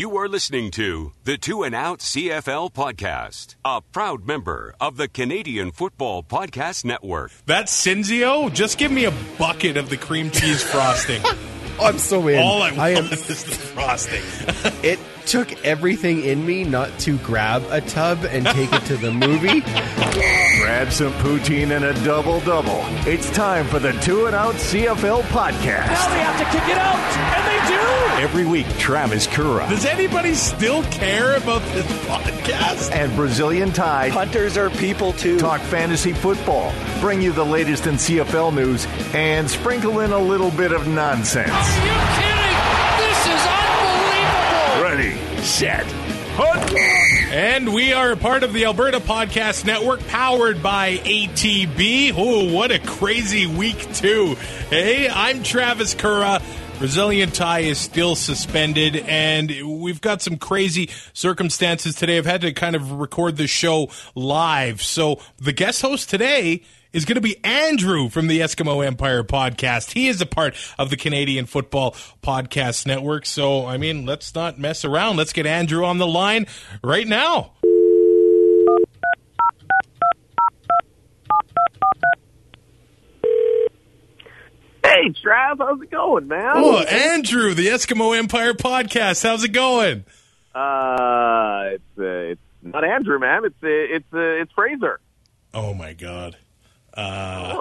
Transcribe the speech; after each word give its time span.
You 0.00 0.16
are 0.16 0.28
listening 0.30 0.70
to 0.70 1.12
the 1.24 1.36
Two 1.36 1.62
and 1.62 1.74
Out 1.74 1.98
CFL 1.98 2.72
podcast, 2.72 3.56
a 3.66 3.82
proud 3.82 4.26
member 4.26 4.74
of 4.80 4.96
the 4.96 5.08
Canadian 5.08 5.72
Football 5.72 6.22
Podcast 6.22 6.86
Network. 6.86 7.32
That's 7.44 7.70
Cinzio. 7.86 8.50
Just 8.50 8.78
give 8.78 8.90
me 8.90 9.04
a 9.04 9.12
bucket 9.38 9.76
of 9.76 9.90
the 9.90 9.98
cream 9.98 10.30
cheese 10.30 10.62
frosting. 10.62 11.20
I'm 11.82 11.98
so 11.98 12.28
in. 12.28 12.38
All 12.38 12.62
I 12.62 12.70
want 12.70 12.78
I 12.78 12.88
am. 12.92 13.04
is 13.12 13.44
the 13.44 13.50
frosting. 13.52 14.22
It 14.82 14.98
took 15.30 15.64
everything 15.64 16.24
in 16.24 16.44
me 16.44 16.64
not 16.64 16.90
to 16.98 17.16
grab 17.18 17.62
a 17.70 17.80
tub 17.80 18.18
and 18.24 18.44
take 18.46 18.72
it 18.72 18.84
to 18.84 18.96
the 18.96 19.12
movie. 19.12 19.60
Grab 20.60 20.90
some 20.90 21.12
poutine 21.14 21.70
and 21.70 21.84
a 21.84 21.94
double 22.04 22.40
double. 22.40 22.82
It's 23.06 23.30
time 23.30 23.64
for 23.66 23.78
the 23.78 23.92
Two 24.00 24.26
and 24.26 24.34
Out 24.34 24.54
CFL 24.56 25.22
podcast. 25.22 25.86
Now 25.86 26.08
they 26.10 26.18
have 26.18 26.38
to 26.38 26.44
kick 26.58 26.68
it 26.68 26.78
out, 26.78 26.98
and 27.36 27.46
they 27.46 27.68
do. 27.68 28.22
Every 28.24 28.44
week, 28.44 28.66
Travis 28.76 29.28
Kura 29.28 29.68
Does 29.68 29.84
anybody 29.86 30.34
still 30.34 30.82
care 30.84 31.36
about 31.36 31.62
this 31.72 31.86
podcast? 32.06 32.90
and 32.90 33.14
Brazilian 33.14 33.70
Tide 33.72 34.10
Hunters 34.10 34.56
are 34.56 34.68
people 34.68 35.12
too. 35.12 35.38
talk 35.38 35.60
fantasy 35.60 36.12
football, 36.12 36.72
bring 37.00 37.22
you 37.22 37.30
the 37.32 37.46
latest 37.46 37.86
in 37.86 37.94
CFL 37.94 38.52
news, 38.52 38.84
and 39.14 39.48
sprinkle 39.48 40.00
in 40.00 40.10
a 40.10 40.18
little 40.18 40.50
bit 40.50 40.72
of 40.72 40.88
nonsense. 40.88 41.50
Are 41.50 41.86
you 41.86 41.92
kidding? 42.18 42.56
This 42.98 43.26
is 43.26 43.46
unbelievable. 43.46 45.29
Set! 45.42 45.86
And 47.32 47.72
we 47.72 47.92
are 47.92 48.12
a 48.12 48.16
part 48.16 48.42
of 48.42 48.52
the 48.52 48.64
Alberta 48.64 49.00
Podcast 49.00 49.64
Network, 49.64 50.06
powered 50.08 50.62
by 50.62 50.96
ATB. 50.98 52.12
Oh, 52.16 52.52
what 52.52 52.70
a 52.70 52.78
crazy 52.78 53.46
week, 53.46 53.92
too. 53.94 54.36
Hey, 54.68 55.08
I'm 55.08 55.42
Travis 55.42 55.94
Kura. 55.94 56.40
Brazilian 56.78 57.30
tie 57.30 57.60
is 57.60 57.78
still 57.78 58.16
suspended, 58.16 58.96
and 58.96 59.80
we've 59.80 60.00
got 60.00 60.22
some 60.22 60.36
crazy 60.36 60.88
circumstances 61.12 61.94
today. 61.94 62.18
I've 62.18 62.26
had 62.26 62.40
to 62.40 62.52
kind 62.52 62.74
of 62.74 62.92
record 62.92 63.36
the 63.36 63.46
show 63.46 63.90
live. 64.14 64.82
So 64.82 65.20
the 65.38 65.52
guest 65.52 65.82
host 65.82 66.08
today 66.10 66.62
is 66.92 67.04
going 67.04 67.16
to 67.16 67.20
be 67.20 67.42
Andrew 67.44 68.08
from 68.08 68.26
the 68.26 68.40
Eskimo 68.40 68.84
Empire 68.84 69.22
podcast. 69.22 69.92
He 69.92 70.08
is 70.08 70.20
a 70.20 70.26
part 70.26 70.54
of 70.78 70.90
the 70.90 70.96
Canadian 70.96 71.46
Football 71.46 71.92
Podcast 72.22 72.86
Network. 72.86 73.26
So, 73.26 73.66
I 73.66 73.76
mean, 73.76 74.06
let's 74.06 74.34
not 74.34 74.58
mess 74.58 74.84
around. 74.84 75.16
Let's 75.16 75.32
get 75.32 75.46
Andrew 75.46 75.84
on 75.84 75.98
the 75.98 76.06
line 76.06 76.46
right 76.82 77.06
now. 77.06 77.52
Hey, 84.82 85.10
Trav, 85.24 85.58
how's 85.58 85.80
it 85.80 85.90
going, 85.90 86.26
man? 86.26 86.52
Oh, 86.56 86.78
Andrew, 86.78 87.54
the 87.54 87.68
Eskimo 87.68 88.18
Empire 88.18 88.54
podcast. 88.54 89.22
How's 89.22 89.44
it 89.44 89.52
going? 89.52 90.04
Uh, 90.52 91.70
it's 91.74 91.98
uh, 91.98 92.02
it's 92.02 92.40
not 92.62 92.84
Andrew, 92.84 93.20
man. 93.20 93.44
It's 93.44 93.54
uh, 93.62 93.68
it's 93.68 94.12
uh, 94.12 94.42
it's 94.42 94.52
Fraser. 94.52 94.98
Oh 95.54 95.72
my 95.74 95.92
God. 95.92 96.36
Uh, 97.00 97.60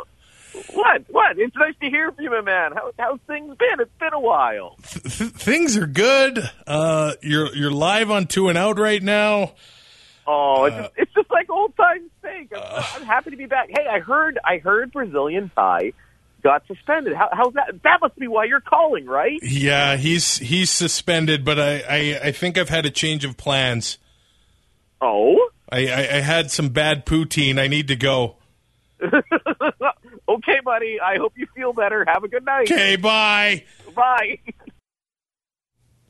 What? 0.74 1.04
What? 1.10 1.38
It's 1.40 1.56
nice 1.56 1.74
to 1.82 1.90
hear 1.90 2.12
from 2.12 2.24
you, 2.24 2.30
my 2.32 2.42
man. 2.42 2.72
How 2.74 2.92
how's 3.00 3.20
things 3.28 3.56
been? 3.58 3.80
It's 3.80 3.92
been 4.00 4.14
a 4.14 4.20
while. 4.20 4.76
th- 4.84 5.32
things 5.32 5.78
are 5.78 5.88
good. 5.88 6.40
Uh, 6.68 7.14
you're 7.22 7.54
you're 7.56 7.72
live 7.72 8.12
on 8.12 8.28
Two 8.28 8.50
and 8.50 8.58
Out 8.58 8.78
right 8.80 9.02
now. 9.02 9.54
Oh, 10.28 10.66
it's 10.66 10.76
just, 10.76 10.92
it's 10.98 11.14
just 11.14 11.32
like 11.32 11.50
old 11.50 11.76
times' 11.76 12.10
sake. 12.22 12.52
I'm, 12.56 12.84
I'm 12.96 13.04
happy 13.04 13.32
to 13.32 13.38
be 13.38 13.46
back. 13.46 13.70
Hey, 13.70 13.88
I 13.90 14.00
heard 14.00 14.38
I 14.44 14.58
heard 14.58 14.92
Brazilian 14.92 15.50
Thai 15.56 15.94
got 16.44 16.66
suspended. 16.68 17.16
How, 17.16 17.30
how's 17.32 17.54
that? 17.54 17.82
That 17.84 18.00
must 18.02 18.18
be 18.18 18.28
why 18.28 18.46
you're 18.46 18.60
calling, 18.62 19.06
right? 19.06 19.40
Yeah, 19.42 19.96
he's 19.98 20.38
he's 20.38 20.70
suspended, 20.70 21.46
but 21.46 21.60
I, 21.60 21.80
I, 21.90 22.20
I 22.26 22.32
think 22.32 22.58
I've 22.58 22.70
had 22.70 22.86
a 22.86 22.92
change 22.92 23.24
of 23.26 23.38
plans. 23.38 23.98
Oh, 25.02 25.50
I, 25.72 25.88
I, 25.88 26.00
I 26.18 26.20
had 26.20 26.52
some 26.52 26.70
bad 26.70 27.06
poutine. 27.06 27.58
I 27.60 27.68
need 27.68 27.88
to 27.88 27.96
go. 27.96 28.36
okay, 30.30 30.60
buddy. 30.64 31.00
I 31.00 31.18
hope 31.18 31.34
you 31.38 31.48
feel 31.56 31.74
better. 31.74 32.06
Have 32.08 32.24
a 32.24 32.28
good 32.28 32.46
night. 32.46 32.72
Okay, 32.72 32.96
bye. 32.96 33.64
Bye. 33.96 34.40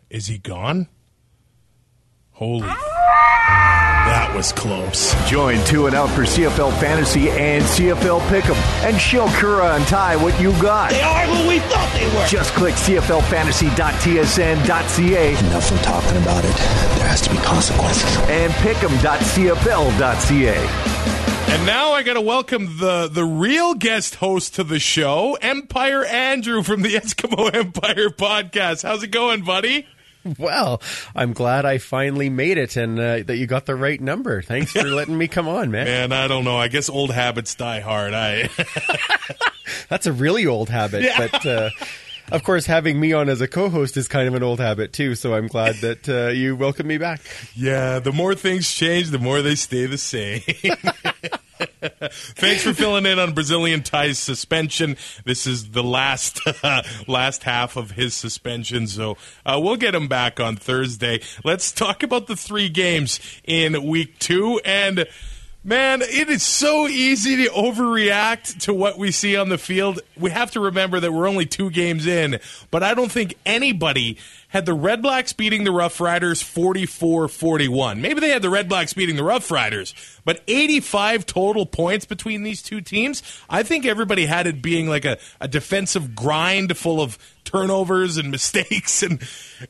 Is 0.09 0.27
he 0.27 0.37
gone? 0.39 0.87
Holy. 2.31 2.67
That 4.09 4.33
was 4.33 4.51
close. 4.53 5.13
Join 5.29 5.63
Two 5.65 5.85
and 5.85 5.95
Out 5.95 6.09
for 6.09 6.21
CFL 6.23 6.71
Fantasy 6.79 7.29
and 7.29 7.63
CFL 7.63 8.21
Pick'em 8.21 8.55
and 8.83 8.99
show 8.99 9.27
Kura 9.39 9.75
and 9.75 9.85
Ty 9.85 10.15
what 10.15 10.39
you 10.41 10.51
got. 10.61 10.89
They 10.89 11.01
are 11.01 11.25
who 11.27 11.47
we 11.47 11.59
thought 11.59 11.91
they 11.93 12.07
were. 12.15 12.25
Just 12.25 12.53
click 12.53 12.73
CFLFantasy.tsn.ca 12.75 15.29
Enough 15.37 15.71
of 15.71 15.81
talking 15.83 16.17
about 16.23 16.43
it. 16.45 16.55
There 16.97 17.07
has 17.07 17.21
to 17.21 17.29
be 17.29 17.37
consequences. 17.37 18.17
and 18.29 18.51
pick'em.cfl.ca. 18.53 21.18
And 21.51 21.65
now 21.65 21.93
I 21.93 22.03
got 22.03 22.13
to 22.13 22.21
welcome 22.21 22.77
the 22.77 23.09
the 23.11 23.25
real 23.25 23.73
guest 23.73 24.15
host 24.15 24.55
to 24.55 24.63
the 24.63 24.79
show, 24.79 25.35
Empire 25.41 26.05
Andrew 26.05 26.61
from 26.61 26.83
the 26.83 26.93
Eskimo 26.95 27.53
Empire 27.53 28.09
podcast. 28.09 28.83
How's 28.83 29.01
it 29.03 29.07
going, 29.11 29.43
buddy? 29.43 29.87
Well, 30.37 30.81
I'm 31.15 31.33
glad 31.33 31.65
I 31.65 31.79
finally 31.79 32.29
made 32.29 32.57
it 32.57 32.75
and 32.75 32.99
uh, 32.99 33.23
that 33.23 33.37
you 33.37 33.47
got 33.47 33.65
the 33.65 33.75
right 33.75 33.99
number. 33.99 34.41
Thanks 34.41 34.73
for 34.73 34.83
letting 34.83 35.17
me 35.17 35.27
come 35.27 35.47
on, 35.47 35.71
man. 35.71 35.85
Man, 35.85 36.11
I 36.11 36.27
don't 36.27 36.43
know. 36.43 36.57
I 36.57 36.67
guess 36.67 36.87
old 36.89 37.11
habits 37.11 37.55
die 37.55 37.79
hard. 37.79 38.13
I 38.13 38.49
That's 39.89 40.05
a 40.05 40.13
really 40.13 40.45
old 40.45 40.69
habit, 40.69 41.11
but. 41.17 41.45
Uh, 41.45 41.69
of 42.31 42.43
course, 42.43 42.65
having 42.65 42.99
me 42.99 43.13
on 43.13 43.29
as 43.29 43.41
a 43.41 43.47
co-host 43.47 43.97
is 43.97 44.07
kind 44.07 44.27
of 44.27 44.35
an 44.35 44.43
old 44.43 44.59
habit 44.59 44.93
too. 44.93 45.15
So 45.15 45.33
I'm 45.33 45.47
glad 45.47 45.75
that 45.81 46.09
uh, 46.09 46.29
you 46.29 46.55
welcomed 46.55 46.87
me 46.87 46.97
back. 46.97 47.21
Yeah, 47.55 47.99
the 47.99 48.11
more 48.11 48.35
things 48.35 48.71
change, 48.71 49.09
the 49.09 49.19
more 49.19 49.41
they 49.41 49.55
stay 49.55 49.85
the 49.85 49.97
same. 49.97 50.41
Thanks 51.81 52.63
for 52.63 52.73
filling 52.73 53.05
in 53.05 53.19
on 53.19 53.33
Brazilian 53.33 53.83
Ty's 53.83 54.17
suspension. 54.17 54.95
This 55.25 55.45
is 55.47 55.71
the 55.71 55.83
last 55.83 56.39
last 57.07 57.43
half 57.43 57.75
of 57.75 57.91
his 57.91 58.13
suspension, 58.13 58.87
so 58.87 59.17
uh, 59.45 59.59
we'll 59.61 59.75
get 59.75 59.95
him 59.95 60.07
back 60.07 60.39
on 60.39 60.55
Thursday. 60.55 61.21
Let's 61.43 61.71
talk 61.71 62.03
about 62.03 62.27
the 62.27 62.35
three 62.35 62.69
games 62.69 63.19
in 63.43 63.85
week 63.85 64.19
two 64.19 64.59
and. 64.63 65.07
Man, 65.61 66.01
it 66.01 66.29
is 66.29 66.41
so 66.41 66.87
easy 66.87 67.43
to 67.43 67.51
overreact 67.51 68.61
to 68.61 68.73
what 68.73 68.97
we 68.97 69.11
see 69.11 69.35
on 69.35 69.49
the 69.49 69.57
field. 69.57 69.99
We 70.15 70.31
have 70.31 70.51
to 70.51 70.61
remember 70.61 71.01
that 71.01 71.11
we're 71.11 71.27
only 71.27 71.45
two 71.45 71.69
games 71.69 72.07
in, 72.07 72.39
but 72.71 72.81
I 72.81 72.93
don't 72.93 73.11
think 73.11 73.35
anybody 73.45 74.17
had 74.49 74.65
the 74.65 74.73
Red 74.73 75.01
Blacks 75.01 75.31
beating 75.31 75.63
the 75.63 75.71
Rough 75.71 76.01
Riders 76.01 76.41
44 76.41 77.27
41. 77.27 78.01
Maybe 78.01 78.19
they 78.19 78.29
had 78.29 78.41
the 78.41 78.49
Red 78.49 78.67
Blacks 78.67 78.93
beating 78.93 79.15
the 79.15 79.23
Rough 79.23 79.49
Riders, 79.49 79.93
but 80.25 80.41
85 80.47 81.25
total 81.25 81.65
points 81.65 82.05
between 82.05 82.43
these 82.43 82.61
two 82.61 82.81
teams. 82.81 83.23
I 83.49 83.63
think 83.63 83.85
everybody 83.85 84.25
had 84.25 84.47
it 84.47 84.61
being 84.61 84.87
like 84.87 85.05
a, 85.05 85.17
a 85.39 85.47
defensive 85.47 86.15
grind 86.15 86.75
full 86.77 86.99
of 86.99 87.17
turnovers 87.43 88.17
and 88.17 88.31
mistakes 88.39 89.01
and 89.01 89.21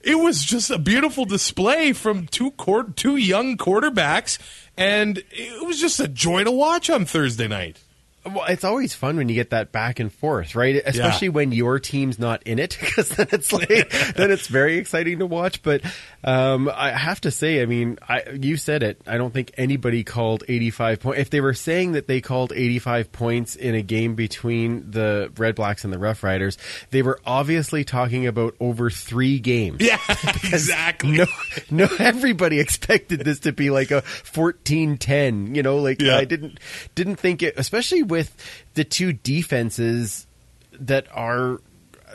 it 0.01 0.15
was 0.15 0.43
just 0.43 0.69
a 0.69 0.77
beautiful 0.77 1.25
display 1.25 1.93
from 1.93 2.27
two 2.27 2.51
quar- 2.51 2.91
two 2.95 3.15
young 3.15 3.57
quarterbacks 3.57 4.37
and 4.75 5.23
it 5.31 5.65
was 5.65 5.79
just 5.79 5.99
a 5.99 6.07
joy 6.07 6.43
to 6.43 6.51
watch 6.51 6.89
on 6.89 7.05
Thursday 7.05 7.47
night. 7.47 7.79
Well, 8.25 8.45
it's 8.49 8.63
always 8.63 8.93
fun 8.93 9.17
when 9.17 9.29
you 9.29 9.35
get 9.35 9.51
that 9.51 9.71
back 9.71 9.99
and 9.99 10.11
forth, 10.11 10.55
right? 10.55 10.75
Especially 10.85 11.29
when 11.29 11.51
your 11.51 11.79
team's 11.79 12.19
not 12.19 12.43
in 12.43 12.59
it, 12.59 12.77
because 12.81 13.09
then 13.09 13.27
it's 13.31 13.51
like 13.53 13.67
then 14.15 14.31
it's 14.31 14.47
very 14.47 14.77
exciting 14.77 15.19
to 15.19 15.25
watch. 15.25 15.63
But 15.63 15.81
um, 16.23 16.69
I 16.73 16.91
have 16.91 17.21
to 17.21 17.31
say, 17.31 17.61
I 17.61 17.65
mean, 17.65 17.97
I, 18.07 18.23
you 18.39 18.57
said 18.57 18.83
it. 18.83 19.01
I 19.07 19.17
don't 19.17 19.33
think 19.33 19.51
anybody 19.57 20.03
called 20.03 20.43
85 20.47 20.99
points. 20.99 21.19
If 21.21 21.29
they 21.29 21.41
were 21.41 21.53
saying 21.53 21.93
that 21.93 22.07
they 22.07 22.19
called 22.21 22.51
85 22.53 23.11
points 23.11 23.55
in 23.55 23.73
a 23.75 23.81
game 23.81 24.15
between 24.15 24.91
the 24.91 25.31
Red 25.37 25.55
Blacks 25.55 25.83
and 25.83 25.93
the 25.93 25.99
Rough 25.99 26.23
Riders, 26.23 26.57
they 26.91 27.01
were 27.01 27.19
obviously 27.25 27.83
talking 27.83 28.27
about 28.27 28.55
over 28.59 28.89
three 28.89 29.39
games. 29.39 29.77
Yeah, 29.81 29.99
exactly. 30.43 31.17
No, 31.17 31.25
no, 31.71 31.87
everybody 31.99 32.59
expected 32.59 33.21
this 33.21 33.39
to 33.41 33.53
be 33.53 33.69
like 33.69 33.91
a 33.91 34.01
14-10, 34.01 35.55
you 35.55 35.63
know, 35.63 35.77
like 35.77 36.01
Yeah. 36.01 36.17
I 36.17 36.25
didn't, 36.25 36.59
didn't 36.95 37.15
think 37.17 37.43
it, 37.43 37.53
especially 37.57 38.03
with 38.09 38.35
the 38.73 38.83
two 38.83 39.13
defenses 39.13 40.27
that 40.73 41.07
are 41.13 41.61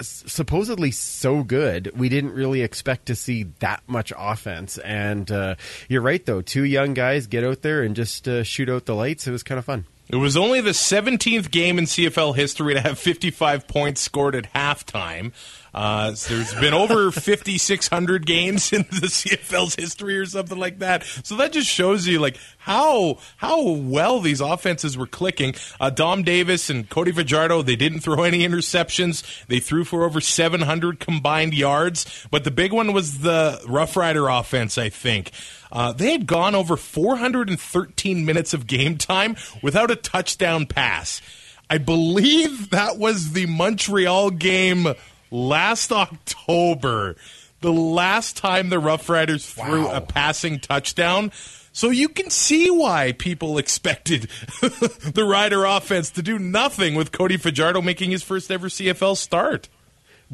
supposedly 0.00 0.90
so 0.90 1.42
good. 1.42 1.92
We 1.96 2.08
didn't 2.08 2.32
really 2.32 2.62
expect 2.62 3.06
to 3.06 3.14
see 3.14 3.44
that 3.60 3.82
much 3.86 4.12
offense. 4.16 4.76
And, 4.78 5.30
uh, 5.30 5.54
you're 5.88 6.02
right 6.02 6.24
though. 6.24 6.42
Two 6.42 6.64
young 6.64 6.94
guys 6.94 7.26
get 7.28 7.44
out 7.44 7.62
there 7.62 7.82
and 7.82 7.94
just, 7.94 8.26
uh, 8.28 8.42
shoot 8.42 8.68
out 8.68 8.86
the 8.86 8.94
lights. 8.94 9.26
It 9.26 9.30
was 9.30 9.42
kind 9.42 9.58
of 9.58 9.64
fun. 9.64 9.86
It 10.08 10.16
was 10.16 10.36
only 10.36 10.60
the 10.60 10.70
17th 10.70 11.50
game 11.50 11.78
in 11.78 11.84
CFL 11.86 12.36
history 12.36 12.74
to 12.74 12.80
have 12.80 12.98
55 12.98 13.66
points 13.66 14.02
scored 14.02 14.34
at 14.34 14.52
halftime. 14.52 15.32
Uh, 15.72 16.14
so 16.14 16.34
there's 16.34 16.54
been 16.54 16.74
over 16.74 17.10
5,600 17.10 18.26
games 18.26 18.72
in 18.72 18.82
the 18.82 19.08
CFL's 19.08 19.74
history 19.74 20.16
or 20.16 20.26
something 20.26 20.58
like 20.58 20.78
that. 20.78 21.04
So 21.24 21.36
that 21.36 21.52
just 21.52 21.68
shows 21.68 22.06
you 22.06 22.20
like 22.20 22.38
how 22.58 23.18
how 23.38 23.62
well 23.72 24.20
these 24.20 24.40
offenses 24.40 24.96
were 24.96 25.06
clicking. 25.06 25.54
Uh, 25.80 25.90
Dom 25.90 26.22
Davis 26.22 26.70
and 26.70 26.88
Cody 26.88 27.10
Fajardo, 27.10 27.62
they 27.62 27.74
didn't 27.74 28.00
throw 28.00 28.22
any 28.22 28.46
interceptions. 28.46 29.46
They 29.46 29.58
threw 29.58 29.84
for 29.84 30.04
over 30.04 30.20
700 30.20 31.00
combined 31.00 31.54
yards. 31.54 32.26
But 32.30 32.44
the 32.44 32.52
big 32.52 32.72
one 32.72 32.92
was 32.92 33.18
the 33.20 33.60
Rough 33.66 33.96
Rider 33.96 34.28
offense, 34.28 34.78
I 34.78 34.90
think. 34.90 35.32
Uh, 35.72 35.92
they 35.92 36.12
had 36.12 36.26
gone 36.26 36.54
over 36.54 36.76
413 36.76 38.24
minutes 38.24 38.54
of 38.54 38.66
game 38.66 38.96
time 38.96 39.36
without 39.62 39.90
a 39.90 39.96
touchdown 39.96 40.66
pass. 40.66 41.20
I 41.68 41.78
believe 41.78 42.70
that 42.70 42.98
was 42.98 43.32
the 43.32 43.46
Montreal 43.46 44.30
game 44.30 44.94
last 45.30 45.90
October, 45.90 47.16
the 47.60 47.72
last 47.72 48.36
time 48.36 48.68
the 48.68 48.78
Rough 48.78 49.08
Riders 49.08 49.50
threw 49.50 49.86
wow. 49.86 49.96
a 49.96 50.00
passing 50.00 50.60
touchdown. 50.60 51.32
So 51.72 51.90
you 51.90 52.08
can 52.08 52.30
see 52.30 52.70
why 52.70 53.12
people 53.12 53.58
expected 53.58 54.28
the 54.60 55.26
Rider 55.28 55.64
offense 55.64 56.10
to 56.10 56.22
do 56.22 56.38
nothing 56.38 56.94
with 56.94 57.12
Cody 57.12 57.36
Fajardo 57.36 57.82
making 57.82 58.10
his 58.10 58.22
first 58.22 58.50
ever 58.50 58.68
CFL 58.68 59.16
start. 59.16 59.68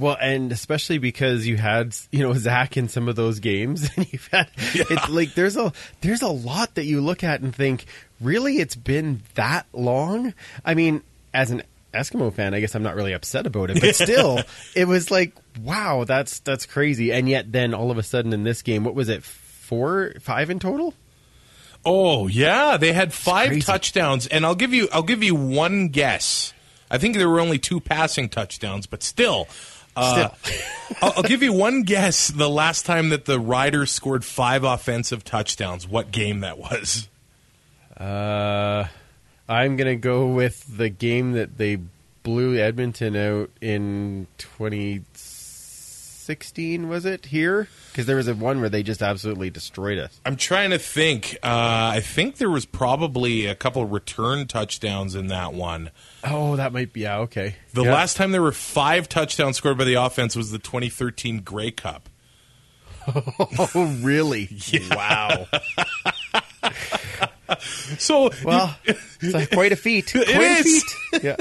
Well, 0.00 0.16
and 0.18 0.50
especially 0.50 0.96
because 0.96 1.46
you 1.46 1.58
had 1.58 1.94
you 2.10 2.20
know 2.20 2.32
Zach 2.32 2.78
in 2.78 2.88
some 2.88 3.06
of 3.06 3.16
those 3.16 3.38
games, 3.38 3.90
and 3.96 4.10
you've 4.10 4.26
had 4.28 4.48
yeah. 4.74 4.84
it's 4.88 5.08
like 5.10 5.34
there's 5.34 5.58
a 5.58 5.74
there's 6.00 6.22
a 6.22 6.28
lot 6.28 6.74
that 6.76 6.86
you 6.86 7.02
look 7.02 7.22
at 7.22 7.42
and 7.42 7.54
think, 7.54 7.84
really, 8.18 8.56
it's 8.56 8.74
been 8.74 9.20
that 9.34 9.66
long. 9.74 10.32
I 10.64 10.72
mean, 10.72 11.02
as 11.34 11.50
an 11.50 11.64
Eskimo 11.92 12.32
fan, 12.32 12.54
I 12.54 12.60
guess 12.60 12.74
I'm 12.74 12.82
not 12.82 12.94
really 12.94 13.12
upset 13.12 13.46
about 13.46 13.70
it, 13.70 13.78
but 13.78 13.94
still, 13.94 14.40
it 14.74 14.86
was 14.86 15.10
like, 15.10 15.34
wow, 15.60 16.04
that's 16.04 16.40
that's 16.40 16.64
crazy. 16.64 17.12
And 17.12 17.28
yet, 17.28 17.52
then 17.52 17.74
all 17.74 17.90
of 17.90 17.98
a 17.98 18.02
sudden 18.02 18.32
in 18.32 18.42
this 18.42 18.62
game, 18.62 18.84
what 18.84 18.94
was 18.94 19.10
it, 19.10 19.22
four, 19.22 20.14
five 20.20 20.48
in 20.48 20.60
total? 20.60 20.94
Oh 21.84 22.26
yeah, 22.26 22.78
they 22.78 22.94
had 22.94 23.12
five 23.12 23.60
touchdowns, 23.60 24.26
and 24.26 24.46
I'll 24.46 24.54
give 24.54 24.72
you 24.72 24.88
I'll 24.94 25.02
give 25.02 25.22
you 25.22 25.34
one 25.34 25.88
guess. 25.88 26.54
I 26.90 26.96
think 26.96 27.16
there 27.16 27.28
were 27.28 27.40
only 27.40 27.58
two 27.58 27.80
passing 27.80 28.30
touchdowns, 28.30 28.86
but 28.86 29.02
still. 29.02 29.46
Uh, 29.96 30.28
I'll, 31.02 31.12
I'll 31.16 31.22
give 31.22 31.42
you 31.42 31.52
one 31.52 31.82
guess. 31.82 32.28
The 32.28 32.48
last 32.48 32.86
time 32.86 33.10
that 33.10 33.24
the 33.24 33.38
Riders 33.38 33.90
scored 33.90 34.24
five 34.24 34.64
offensive 34.64 35.24
touchdowns, 35.24 35.86
what 35.86 36.10
game 36.10 36.40
that 36.40 36.58
was? 36.58 37.08
Uh, 37.96 38.86
I'm 39.48 39.76
gonna 39.76 39.96
go 39.96 40.28
with 40.28 40.76
the 40.76 40.88
game 40.88 41.32
that 41.32 41.58
they 41.58 41.78
blew 42.22 42.56
Edmonton 42.56 43.16
out 43.16 43.50
in 43.60 44.26
2016. 46.30 46.88
Was 46.88 47.04
it 47.04 47.26
here? 47.26 47.68
Because 47.90 48.06
there 48.06 48.16
was 48.16 48.28
a 48.28 48.34
one 48.34 48.60
where 48.60 48.68
they 48.68 48.82
just 48.82 49.02
absolutely 49.02 49.50
destroyed 49.50 49.98
us. 49.98 50.20
I'm 50.24 50.36
trying 50.36 50.70
to 50.70 50.78
think. 50.78 51.34
Uh, 51.42 51.92
I 51.94 52.00
think 52.00 52.36
there 52.36 52.50
was 52.50 52.64
probably 52.64 53.46
a 53.46 53.54
couple 53.54 53.84
return 53.84 54.46
touchdowns 54.46 55.14
in 55.14 55.26
that 55.28 55.52
one. 55.52 55.90
Oh, 56.24 56.56
that 56.56 56.72
might 56.72 56.92
be 56.92 57.00
yeah. 57.00 57.18
Okay. 57.18 57.56
The 57.72 57.82
last 57.82 58.16
time 58.16 58.32
there 58.32 58.42
were 58.42 58.52
five 58.52 59.08
touchdowns 59.08 59.56
scored 59.56 59.78
by 59.78 59.84
the 59.84 59.94
offense 59.94 60.36
was 60.36 60.50
the 60.50 60.58
2013 60.58 61.40
Grey 61.40 61.70
Cup. 61.70 62.08
oh, 63.14 63.98
really? 64.02 64.48
Wow. 64.90 65.46
so 67.98 68.30
well, 68.44 68.76
it's 68.84 69.34
like 69.34 69.50
quite 69.50 69.72
a 69.72 69.76
feat. 69.76 70.10
Quite 70.12 70.28
it 70.28 70.60
a 70.60 70.64
feat. 70.64 70.82
Yeah. 71.22 71.36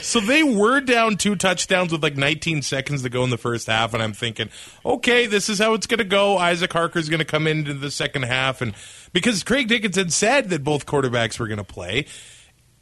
so 0.00 0.20
they 0.20 0.42
were 0.42 0.80
down 0.80 1.16
two 1.16 1.34
touchdowns 1.34 1.90
with 1.92 2.02
like 2.02 2.16
19 2.16 2.62
seconds 2.62 3.02
to 3.02 3.08
go 3.08 3.24
in 3.24 3.30
the 3.30 3.38
first 3.38 3.66
half, 3.66 3.92
and 3.92 4.02
I'm 4.02 4.12
thinking, 4.12 4.50
okay, 4.84 5.26
this 5.26 5.48
is 5.48 5.58
how 5.58 5.74
it's 5.74 5.86
going 5.86 5.98
to 5.98 6.04
go. 6.04 6.38
Isaac 6.38 6.72
Harker's 6.72 7.08
going 7.08 7.18
to 7.18 7.24
come 7.24 7.46
into 7.46 7.74
the 7.74 7.90
second 7.90 8.22
half, 8.24 8.60
and 8.62 8.74
because 9.12 9.42
Craig 9.42 9.68
Dickenson 9.68 10.10
said 10.10 10.50
that 10.50 10.62
both 10.62 10.86
quarterbacks 10.86 11.38
were 11.38 11.48
going 11.48 11.58
to 11.58 11.64
play. 11.64 12.06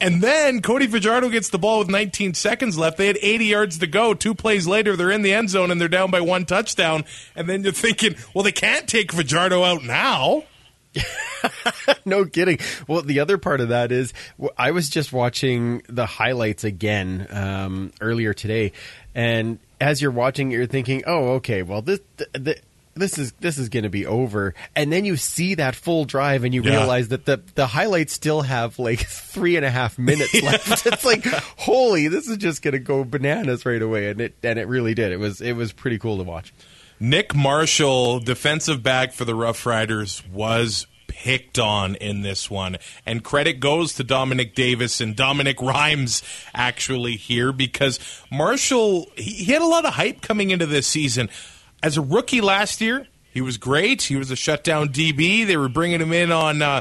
And 0.01 0.23
then 0.23 0.63
Cody 0.63 0.87
Fajardo 0.87 1.29
gets 1.29 1.49
the 1.49 1.59
ball 1.59 1.81
with 1.81 1.89
19 1.89 2.35
seconds 2.35 2.79
left. 2.79 2.99
They 2.99 3.09
had 3.09 3.19
80 3.21 3.45
yards 3.47 3.79
to 3.79 3.87
go. 3.89 4.15
Two 4.15 4.33
plays 4.33 4.65
later, 4.65 4.95
they're 4.97 5.11
in 5.11 5.23
the 5.23 5.33
end 5.33 5.51
zone 5.51 5.73
and 5.73 5.81
they're 5.81 5.89
down 5.89 6.13
by 6.13 6.21
one 6.21 6.45
touchdown. 6.45 7.05
And 7.35 7.49
then 7.49 7.65
you're 7.65 7.73
thinking, 7.73 8.15
well, 8.33 8.45
they 8.45 8.53
can't 8.53 8.87
take 8.89 9.11
Fajardo 9.11 9.65
out 9.65 9.83
now. 9.83 10.45
no 12.05 12.25
kidding. 12.25 12.59
Well, 12.87 13.03
the 13.03 13.21
other 13.21 13.39
part 13.39 13.61
of 13.61 13.69
that 13.69 13.93
is 13.93 14.13
I 14.57 14.71
was 14.71 14.89
just 14.89 15.13
watching 15.13 15.83
the 15.89 16.07
highlights 16.07 16.65
again 16.65 17.27
um, 17.31 17.93
earlier 18.01 18.35
today, 18.35 18.73
and 19.15 19.59
as 19.81 20.03
you're 20.03 20.11
watching, 20.11 20.51
you're 20.51 20.67
thinking, 20.67 21.03
"Oh, 21.07 21.35
okay. 21.35 21.63
Well, 21.63 21.83
this 21.83 22.01
the, 22.17 22.59
this 22.95 23.19
is 23.19 23.33
this 23.41 23.59
is 23.59 23.69
going 23.69 23.85
to 23.85 23.89
be 23.91 24.07
over." 24.07 24.55
And 24.75 24.93
then 24.93 25.05
you 25.05 25.17
see 25.17 25.55
that 25.57 25.75
full 25.75 26.05
drive, 26.05 26.45
and 26.45 26.55
you 26.55 26.63
yeah. 26.63 26.79
realize 26.79 27.09
that 27.09 27.25
the 27.25 27.43
the 27.55 27.67
highlights 27.67 28.13
still 28.13 28.43
have 28.43 28.79
like 28.79 29.01
three 29.09 29.57
and 29.57 29.65
a 29.65 29.71
half 29.71 29.99
minutes 29.99 30.35
left. 30.43 30.87
it's 30.87 31.05
like, 31.05 31.25
holy, 31.57 32.09
this 32.09 32.29
is 32.29 32.37
just 32.37 32.63
going 32.63 32.73
to 32.73 32.79
go 32.79 33.05
bananas 33.05 33.65
right 33.65 33.83
away, 33.83 34.11
and 34.11 34.21
it 34.21 34.35
and 34.43 34.59
it 34.59 34.67
really 34.69 34.95
did. 34.95 35.13
It 35.13 35.19
was 35.19 35.41
it 35.41 35.53
was 35.53 35.73
pretty 35.73 35.99
cool 35.99 36.19
to 36.19 36.25
watch. 36.25 36.53
Nick 37.01 37.35
Marshall, 37.35 38.21
defensive 38.21 38.83
back 38.83 39.13
for 39.13 39.25
the 39.25 39.35
Rough 39.35 39.65
Riders, 39.67 40.23
was 40.33 40.87
picked 41.07 41.59
on 41.59 41.95
in 41.97 42.23
this 42.23 42.51
one. 42.51 42.77
And 43.05 43.25
credit 43.25 43.61
goes 43.61 43.95
to 43.95 44.05
Dominique 44.05 44.55
Davis 44.55 45.01
and 45.01 45.17
Dominique 45.17 45.61
Rhymes 45.61 46.23
actually 46.55 47.17
here 47.17 47.53
because 47.53 47.99
Marshall, 48.31 49.11
he, 49.17 49.45
he 49.45 49.53
had 49.53 49.63
a 49.63 49.67
lot 49.67 49.85
of 49.85 49.95
hype 49.95 50.21
coming 50.21 50.51
into 50.51 50.67
this 50.67 50.87
season. 50.87 51.29
As 51.83 51.97
a 51.97 52.03
rookie 52.03 52.41
last 52.41 52.81
year, 52.81 53.07
he 53.39 53.43
was 53.43 53.57
great. 53.57 54.03
He 54.03 54.17
was 54.17 54.33
a 54.33 54.37
shutdown 54.37 54.89
DB. 54.89 55.47
They 55.47 55.57
were 55.57 55.69
bringing 55.69 56.01
him 56.01 56.13
in 56.13 56.33
on 56.33 56.61
uh, 56.63 56.81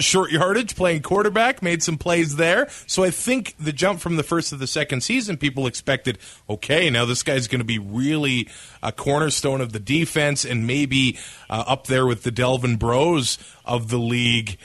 short 0.00 0.30
yardage, 0.30 0.74
playing 0.74 1.02
quarterback, 1.02 1.62
made 1.62 1.82
some 1.82 1.98
plays 1.98 2.36
there. 2.36 2.66
So 2.86 3.04
I 3.04 3.10
think 3.10 3.54
the 3.60 3.74
jump 3.74 4.00
from 4.00 4.16
the 4.16 4.22
first 4.22 4.48
to 4.48 4.56
the 4.56 4.66
second 4.66 5.02
season, 5.02 5.36
people 5.36 5.66
expected, 5.66 6.16
okay, 6.48 6.88
now 6.88 7.04
this 7.04 7.22
guy's 7.22 7.46
going 7.46 7.58
to 7.58 7.64
be 7.66 7.78
really 7.78 8.48
a 8.82 8.90
cornerstone 8.90 9.60
of 9.60 9.74
the 9.74 9.78
defense 9.78 10.46
and 10.46 10.66
maybe 10.66 11.18
uh, 11.50 11.64
up 11.66 11.88
there 11.88 12.06
with 12.06 12.22
the 12.22 12.30
Delvin 12.30 12.78
Breauxs 12.78 13.36
of 13.66 13.90
the 13.90 13.98
league. 13.98 14.56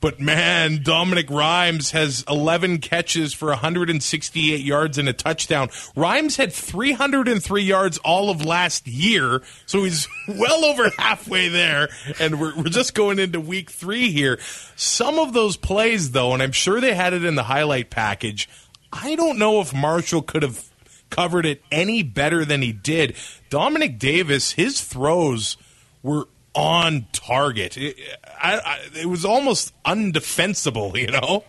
But 0.00 0.20
man, 0.20 0.82
Dominique 0.82 1.30
Rhymes 1.30 1.92
has 1.92 2.22
11 2.28 2.78
catches 2.78 3.32
for 3.32 3.48
168 3.48 4.60
yards 4.60 4.98
and 4.98 5.08
a 5.08 5.12
touchdown. 5.12 5.70
Rhymes 5.94 6.36
had 6.36 6.52
303 6.52 7.62
yards 7.62 7.98
all 7.98 8.28
of 8.28 8.44
last 8.44 8.86
year, 8.86 9.42
so 9.64 9.84
he's 9.84 10.06
well 10.28 10.64
over 10.64 10.90
halfway 10.98 11.48
there. 11.48 11.88
And 12.20 12.38
we're, 12.38 12.54
we're 12.56 12.64
just 12.64 12.94
going 12.94 13.18
into 13.18 13.40
week 13.40 13.70
three 13.70 14.10
here. 14.10 14.38
Some 14.76 15.18
of 15.18 15.32
those 15.32 15.56
plays, 15.56 16.10
though, 16.10 16.34
and 16.34 16.42
I'm 16.42 16.52
sure 16.52 16.80
they 16.80 16.94
had 16.94 17.14
it 17.14 17.24
in 17.24 17.34
the 17.34 17.44
highlight 17.44 17.88
package, 17.88 18.48
I 18.92 19.14
don't 19.14 19.38
know 19.38 19.60
if 19.60 19.74
Marshall 19.74 20.22
could 20.22 20.42
have 20.42 20.68
covered 21.10 21.46
it 21.46 21.62
any 21.70 22.02
better 22.02 22.44
than 22.44 22.62
he 22.62 22.72
did. 22.72 23.16
Dominique 23.48 23.98
Davis, 23.98 24.52
his 24.52 24.82
throws 24.82 25.56
were 26.02 26.28
on 26.56 27.06
target. 27.12 27.76
It, 27.76 27.96
I, 28.42 28.58
I, 28.58 28.78
it 29.00 29.06
was 29.06 29.24
almost 29.24 29.72
undefensible, 29.84 30.96
you 30.96 31.08
know. 31.08 31.44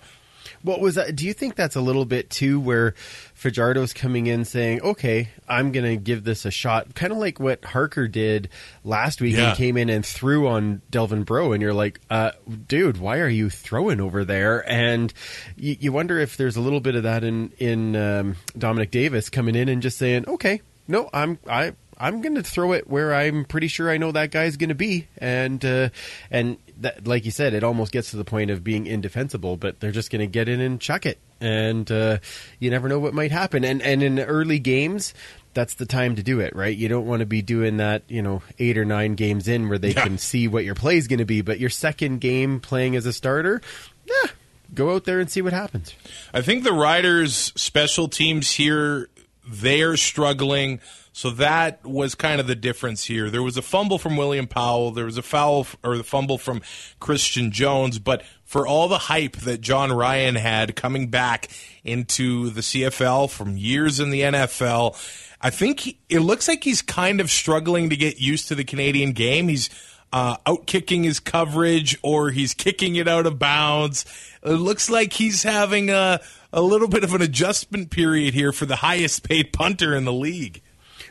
What 0.63 0.81
was 0.81 0.96
that? 0.96 1.15
Do 1.15 1.25
you 1.25 1.34
think 1.34 1.55
that's 1.55 1.75
a 1.75 1.81
little 1.81 2.03
bit 2.03 2.29
too 2.29 2.60
where 2.60 2.93
Fajardo's 3.39 3.93
coming 3.93 4.25
in 4.27 4.43
saying, 4.43 4.81
"Okay, 4.81 5.29
I'm 5.48 5.72
going 5.72 5.86
to 5.86 5.96
give 5.96 6.24
this 6.24 6.46
a 6.46 6.51
shot," 6.51 6.96
kind 6.96 7.13
of 7.13 7.20
like 7.20 7.39
what 7.39 7.63
Harker 7.63 8.08
did 8.08 8.50
last 8.84 9.22
week. 9.22 9.36
Yeah. 9.36 9.51
He 9.51 9.55
came 9.55 9.77
in 9.77 9.89
and 9.89 10.05
threw 10.05 10.48
on 10.48 10.81
Delvin 10.89 11.24
Breaux, 11.24 11.51
and 11.51 11.62
you're 11.62 11.75
like, 11.75 12.01
uh, 12.10 12.31
"Dude, 12.67 12.98
why 12.98 13.20
are 13.20 13.29
you 13.29 13.50
throwing 13.50 14.01
over 14.01 14.25
there?" 14.25 14.70
And 14.70 15.13
you, 15.55 15.77
you 15.79 15.91
wonder 15.91 16.17
if 16.20 16.38
there's 16.38 16.58
a 16.58 16.62
little 16.62 16.81
bit 16.81 16.96
of 16.96 17.03
that 17.03 17.24
in 17.24 17.51
in 17.60 17.96
um, 17.96 18.36
Dominique 18.58 18.91
Davis 18.91 19.29
coming 19.29 19.55
in 19.55 19.70
and 19.70 19.81
just 19.81 19.98
saying, 19.98 20.25
"Okay, 20.27 20.62
no, 20.88 21.10
I'm 21.13 21.38
I 21.48 21.74
I'm 22.00 22.22
going 22.22 22.36
to 22.36 22.44
throw 22.44 22.74
it 22.74 22.88
where 22.88 23.13
I'm 23.13 23.46
pretty 23.46 23.68
sure 23.68 23.89
I 23.89 23.98
know 23.98 24.12
that 24.12 24.32
guy's 24.32 24.58
going 24.58 24.70
to 24.70 24.75
be, 24.75 25.08
and 25.18 25.63
uh, 25.66 25.89
and 26.30 26.58
that, 26.80 27.08
like 27.08 27.25
you 27.25 27.32
said, 27.32 27.54
it 27.54 27.63
almost 27.63 27.92
gets 27.92 28.12
to 28.12 28.18
the 28.18 28.25
point 28.25 28.51
of 28.51 28.63
being 28.63 28.86
indefensible. 28.86 29.58
But 29.58 29.80
they're 29.80 29.92
just 29.92 30.12
going 30.12 30.20
to 30.20 30.27
get 30.27 30.48
in 30.48 30.62
and 30.62 30.80
chuck 30.80 31.06
it, 31.06 31.18
and 31.42 31.89
uh, 31.92 32.20
you 32.60 32.70
never 32.70 32.88
know 32.88 33.00
what 33.00 33.13
might 33.13 33.32
happen. 33.32 33.63
And 33.63 33.82
and 33.82 34.04
in 34.04 34.20
early 34.20 34.60
games, 34.60 35.13
that's 35.54 35.74
the 35.74 35.88
time 35.88 36.16
to 36.16 36.24
do 36.24 36.39
it, 36.39 36.56
right? 36.56 36.75
You 36.75 36.88
don't 36.88 37.08
want 37.08 37.22
to 37.22 37.25
be 37.25 37.42
doing 37.42 37.77
that, 37.77 38.04
you 38.08 38.22
know, 38.22 38.44
eight 38.60 38.77
or 38.77 38.86
nine 38.86 39.16
games 39.16 39.48
in 39.48 39.68
where 39.68 39.80
they 39.80 39.92
yeah. 39.92 40.04
can 40.04 40.20
see 40.20 40.48
what 40.48 40.63
your 40.66 40.75
play 40.75 40.98
is 40.98 41.08
going 41.08 41.20
to 41.20 41.25
be. 41.25 41.42
But 41.42 41.60
your 41.60 41.72
second 41.72 42.22
game 42.22 42.60
playing 42.60 42.96
as 42.96 43.08
a 43.08 43.13
starter, 43.13 43.60
yeah, 44.06 44.32
go 44.72 44.94
out 44.94 45.06
there 45.06 45.20
and 45.20 45.32
see 45.32 45.42
what 45.42 45.54
happens. 45.54 45.96
I 46.32 46.42
think 46.42 46.63
the 46.63 46.74
Riders' 46.74 47.54
special 47.56 48.08
teams 48.08 48.51
here 48.51 49.10
they're 49.48 49.98
struggling. 49.98 50.80
So 51.13 51.32
that 51.32 51.84
was 51.84 52.13
kind 52.13 52.39
of 52.39 52.46
the 52.46 52.56
difference 52.56 53.06
here. 53.06 53.30
There 53.30 53.42
was 53.42 53.58
a 53.58 53.62
fumble 53.62 53.98
from 53.98 54.18
William 54.18 54.46
Powell. 54.46 54.92
There 54.92 55.06
was 55.06 55.18
a 55.18 55.24
foul 55.24 55.66
or 55.84 55.98
the 55.98 56.04
fumble 56.04 56.38
from 56.38 56.62
Christian 57.00 57.51
Jones. 57.51 57.98
But 57.98 58.24
for 58.44 58.68
all 58.68 58.88
the 58.88 59.00
hype 59.00 59.36
that 59.38 59.62
Jon 59.62 59.92
Ryan 59.92 60.36
had 60.36 60.75
coming 60.75 61.08
back 61.08 61.50
into 61.84 62.51
the 62.51 62.62
CFL 62.62 63.32
from 63.32 63.58
years 63.58 64.00
in 64.00 64.12
the 64.12 64.22
NFL, 64.22 64.96
I 65.42 65.50
think 65.50 65.80
he, 65.82 66.00
it 66.08 66.20
looks 66.20 66.48
like 66.48 66.63
he's 66.63 66.82
kind 66.82 67.20
of 67.20 67.32
struggling 67.32 67.89
to 67.89 67.98
get 67.98 68.20
used 68.20 68.48
to 68.50 68.56
the 68.56 68.63
Canadian 68.63 69.13
game. 69.13 69.48
He's 69.48 69.70
uh, 70.13 70.38
out 70.46 70.68
kicking 70.68 71.04
his 71.04 71.20
coverage 71.20 71.98
or 72.01 72.30
he's 72.30 72.54
kicking 72.54 72.96
it 72.96 73.08
out 73.08 73.25
of 73.25 73.39
bounds. 73.39 74.06
It 74.44 74.54
looks 74.54 74.89
like 74.89 75.13
he's 75.13 75.44
having 75.44 75.89
a, 75.89 76.22
a 76.54 76.62
little 76.62 76.88
bit 76.88 77.04
of 77.04 77.13
an 77.13 77.22
adjustment 77.22 77.89
period 77.89 78.34
here 78.34 78.51
for 78.51 78.66
the 78.66 78.77
highest 78.77 79.24
paid 79.27 79.51
punter 79.54 79.96
in 79.96 80.06
the 80.06 80.13
league. 80.13 80.62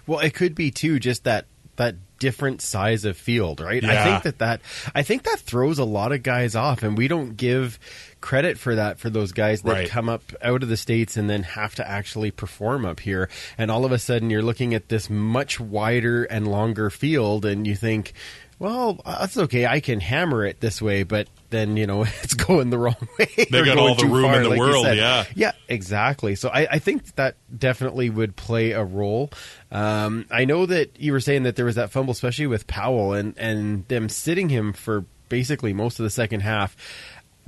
Well, 0.07 0.21
it 0.21 0.35
could 0.35 0.55
be 0.55 0.71
too 0.71 0.99
just 0.99 1.25
that 1.25 1.47
that 1.77 1.97
different 2.19 2.63
size 2.63 3.05
of 3.05 3.19
field, 3.19 3.61
right? 3.61 3.83
Yeah. 3.83 4.01
I 4.01 4.05
think 4.05 4.23
that 4.23 4.39
that 4.39 4.61
I 4.95 5.03
think 5.03 5.25
that 5.25 5.39
throws 5.41 5.79
a 5.79 5.85
lot 5.85 6.13
of 6.13 6.23
guys 6.23 6.55
off, 6.57 6.83
and 6.83 6.97
we 6.97 7.09
don't 7.09 7.37
give 7.37 7.79
credit 8.23 8.57
for 8.59 8.75
that 8.77 8.99
for 8.99 9.11
those 9.11 9.33
guys 9.33 9.61
that 9.63 9.73
Right. 9.73 9.89
come 9.89 10.09
up 10.09 10.23
out 10.43 10.63
of 10.63 10.69
the 10.71 10.77
states 10.79 11.17
and 11.19 11.29
then 11.29 11.43
have 11.43 11.75
to 11.75 11.87
actually 11.87 12.31
perform 12.31 12.87
up 12.87 13.01
here, 13.01 13.29
and 13.59 13.71
all 13.71 13.85
of 13.85 13.93
a 13.93 13.99
sudden 13.99 14.31
you're 14.31 14.41
looking 14.43 14.73
at 14.73 14.89
this 14.89 15.11
much 15.11 15.61
wider 15.61 16.25
and 16.25 16.49
longer 16.49 16.89
field, 16.91 17.45
and 17.45 17.67
you 17.67 17.75
think. 17.77 18.15
Well, 18.59 19.03
that's 19.05 19.37
okay. 19.37 19.67
I 19.67 19.81
can 19.81 20.01
hammer 20.01 20.43
it 20.47 20.61
this 20.61 20.81
way, 20.81 21.03
but 21.03 21.29
then 21.51 21.77
you 21.77 21.87
know 21.87 22.03
it's 22.23 22.35
going 22.35 22.71
the 22.71 22.79
wrong 22.79 23.09
way. 23.19 23.29
They 23.37 23.65
got 23.65 23.79
all 23.79 23.95
the 23.95 24.07
room 24.07 24.25
far, 24.25 24.37
in 24.37 24.43
the 24.45 24.49
like 24.51 24.59
world, 24.59 24.87
yeah. 24.87 25.25
Yeah, 25.35 25.53
exactly. 25.69 26.35
So 26.35 26.49
I, 26.49 26.67
I 26.73 26.79
think 26.79 27.15
that 27.17 27.37
definitely 27.57 28.11
would 28.11 28.37
play 28.37 28.73
a 28.73 28.85
role. 28.85 29.31
Um, 29.71 30.27
I 30.31 30.45
know 30.45 30.67
that 30.67 31.01
you 31.01 31.13
were 31.13 31.21
saying 31.21 31.45
that 31.45 31.57
there 31.57 31.65
was 31.65 31.77
that 31.77 31.91
fumble, 31.91 32.13
especially 32.13 32.47
with 32.47 32.67
Powell, 32.67 33.13
and 33.13 33.37
and 33.39 33.87
them 33.89 34.09
sitting 34.09 34.49
him 34.49 34.73
for 34.73 35.05
basically 35.29 35.73
most 35.73 35.99
of 35.99 36.05
the 36.05 36.11
second 36.11 36.41
half. 36.41 36.77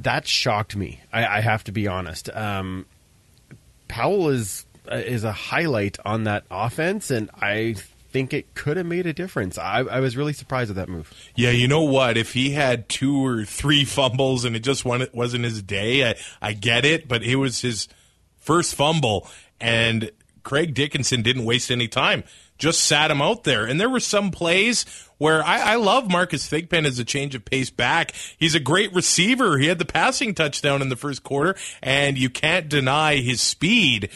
That 0.01 0.27
shocked 0.27 0.77
me. 0.77 1.01
I, 1.13 1.39
I 1.39 1.41
have 1.41 1.65
to 1.65 1.73
be 1.73 1.89
honest. 1.89 2.31
Um, 2.31 2.87
Powell 3.89 4.29
is 4.29 4.65
uh, 4.91 4.97
is 4.97 5.25
a 5.25 5.33
highlight 5.33 5.99
on 6.05 6.25
that 6.25 6.45
offense, 6.51 7.11
and 7.11 7.31
I 7.35 7.77
think 8.11 8.33
it 8.33 8.55
could 8.55 8.77
have 8.77 8.87
made 8.87 9.07
a 9.07 9.13
difference. 9.13 9.59
I, 9.59 9.81
I 9.81 10.01
was 10.01 10.17
really 10.17 10.33
surprised 10.33 10.71
at 10.71 10.77
that 10.77 10.89
move. 10.89 11.13
Yeah, 11.35 11.51
you 11.51 11.69
know 11.69 11.83
what? 11.83 12.17
If 12.17 12.33
he 12.33 12.51
had 12.51 12.89
two 12.89 13.25
or 13.25 13.45
three 13.45 13.85
fumbles 13.87 14.45
and 14.45 14.57
it 14.57 14.61
just 14.61 14.85
wa- 14.85 15.07
wasn't 15.13 15.45
his 15.45 15.63
day, 15.63 16.09
I, 16.09 16.15
I 16.41 16.53
get 16.53 16.85
it, 16.85 17.09
but 17.09 17.23
it 17.23 17.37
was 17.37 17.61
his 17.61 17.89
first 18.39 18.75
fumble, 18.75 19.29
and 19.61 20.11
Craig 20.43 20.73
Dickenson 20.73 21.23
didn't 21.23 21.45
waste 21.45 21.71
any 21.71 21.89
time. 21.89 22.25
Just 22.57 22.83
sat 22.83 23.11
him 23.11 23.21
out 23.21 23.45
there. 23.45 23.67
And 23.67 23.79
there 23.79 23.91
were 23.91 24.01
some 24.01 24.31
plays 24.31 24.85
where 25.19 25.45
I, 25.45 25.73
I 25.73 25.75
love 25.77 26.11
Marcus 26.11 26.49
Thigpen 26.49 26.87
as 26.87 26.99
a 26.99 27.05
change 27.05 27.35
of 27.35 27.45
pace 27.45 27.71
back. 27.71 28.13
He's 28.39 28.55
a 28.55 28.61
great 28.61 28.93
receiver. 28.95 29.59
He 29.59 29.67
had 29.67 29.79
the 29.79 29.85
passing 29.85 30.35
touchdown 30.35 30.81
in 30.81 30.89
the 30.89 30.97
first 30.97 31.23
quarter, 31.23 31.55
and 31.83 32.17
you 32.17 32.31
can't 32.31 32.69
deny 32.69 33.17
his 33.17 33.43
speed 33.43 34.09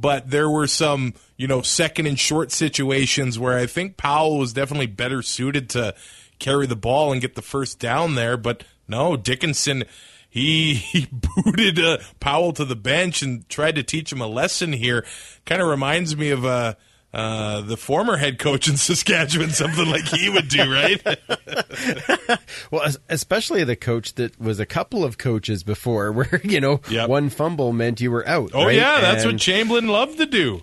but 0.00 0.30
there 0.30 0.48
were 0.48 0.66
some, 0.66 1.14
you 1.36 1.46
know, 1.46 1.62
second 1.62 2.06
and 2.06 2.18
short 2.18 2.52
situations 2.52 3.38
where 3.38 3.58
I 3.58 3.66
think 3.66 3.96
Powell 3.96 4.38
was 4.38 4.52
definitely 4.52 4.86
better 4.86 5.22
suited 5.22 5.70
to 5.70 5.94
carry 6.38 6.66
the 6.66 6.76
ball 6.76 7.12
and 7.12 7.20
get 7.20 7.34
the 7.34 7.42
first 7.42 7.78
down 7.78 8.14
there. 8.14 8.36
But 8.36 8.64
no, 8.86 9.16
Dickenson, 9.16 9.84
he, 10.28 10.74
he 10.74 11.08
booted 11.10 11.78
uh, 11.78 11.98
Powell 12.20 12.52
to 12.52 12.64
the 12.64 12.76
bench 12.76 13.22
and 13.22 13.48
tried 13.48 13.74
to 13.74 13.82
teach 13.82 14.12
him 14.12 14.20
a 14.20 14.26
lesson 14.26 14.72
here. 14.72 15.04
Kind 15.44 15.60
of 15.60 15.68
reminds 15.68 16.16
me 16.16 16.30
of 16.30 16.44
uh, 16.44 16.74
uh, 17.14 17.60
the 17.62 17.76
former 17.76 18.16
head 18.16 18.38
coach 18.38 18.68
in 18.68 18.76
Saskatchewan, 18.78 19.50
something 19.50 19.86
like 19.90 20.04
he 20.04 20.28
would 20.28 20.48
do, 20.48 20.72
right? 20.72 21.02
Well, 22.70 22.86
especially 23.08 23.64
the 23.64 23.76
coach 23.76 24.14
that 24.16 24.38
was 24.38 24.60
a 24.60 24.66
couple 24.66 25.02
of 25.04 25.16
coaches 25.16 25.62
before, 25.62 26.12
where 26.18 26.40
you 26.44 26.60
know 26.60 26.80
Yep. 26.90 27.08
one 27.08 27.30
fumble 27.30 27.72
meant 27.72 28.00
you 28.00 28.10
were 28.10 28.26
out. 28.28 28.50
oh 28.54 28.66
right? 28.66 28.76
yeah, 28.76 29.00
that's 29.00 29.24
And- 29.24 29.32
what 29.34 29.40
Chamblin 29.40 29.88
loved 29.88 30.18
to 30.18 30.26
do. 30.26 30.62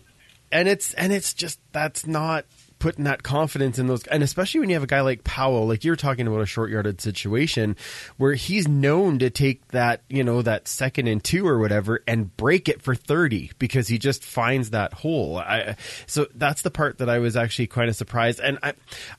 and 0.52 0.68
it's 0.68 0.94
and 0.94 1.12
it's 1.12 1.34
just 1.34 1.60
that's 1.72 2.06
not 2.06 2.46
putting 2.80 3.06
that 3.06 3.24
confidence 3.24 3.80
in 3.80 3.88
those 3.88 4.06
and 4.08 4.24
especially 4.24 4.60
when 4.60 4.70
you 4.70 4.76
have 4.76 4.84
a 4.84 4.88
guy 4.88 5.02
like 5.02 5.24
Powell 5.24 5.68
like 5.68 5.84
you're 5.84 5.96
talking 5.96 6.28
about 6.28 6.42
a 6.42 6.46
short 6.46 6.70
yarded 6.70 7.02
situation 7.02 7.76
where 8.18 8.34
he's 8.34 8.68
known 8.68 9.20
to 9.20 9.30
take 9.30 9.68
that 9.70 10.02
you 10.10 10.24
know 10.24 10.42
that 10.42 10.68
second 10.68 11.08
and 11.08 11.24
two 11.24 11.48
or 11.48 11.60
whatever 11.60 12.04
and 12.08 12.36
break 12.38 12.70
it 12.70 12.82
for 12.82 12.96
30 12.96 13.52
because 13.60 13.88
he 13.88 13.98
just 13.98 14.24
finds 14.24 14.72
that 14.72 14.94
hole. 14.94 15.38
I, 15.38 15.76
so 16.06 16.28
that's 16.36 16.62
the 16.62 16.72
part 16.72 17.00
that 17.00 17.10
I 17.10 17.20
was 17.20 17.36
actually 17.36 17.68
kind 17.68 17.90
of 17.90 17.96
surprised. 17.96 18.40
And 18.40 18.60
I 18.64 18.74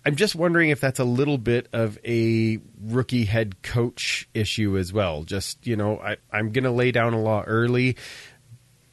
I'm 0.04 0.16
just 0.16 0.34
wondering 0.34 0.70
if 0.70 0.80
that's 0.80 0.98
a 0.98 1.04
little 1.04 1.38
bit 1.38 1.68
of 1.72 1.98
a 2.04 2.58
rookie 2.80 3.24
head 3.24 3.62
coach 3.62 4.28
issue 4.34 4.76
as 4.76 4.92
well. 4.92 5.24
Just 5.24 5.66
you 5.66 5.76
know 5.76 5.98
I, 5.98 6.16
I'm 6.32 6.52
gonna 6.52 6.72
lay 6.72 6.92
down 6.92 7.14
a 7.14 7.20
law 7.20 7.42
early 7.42 7.96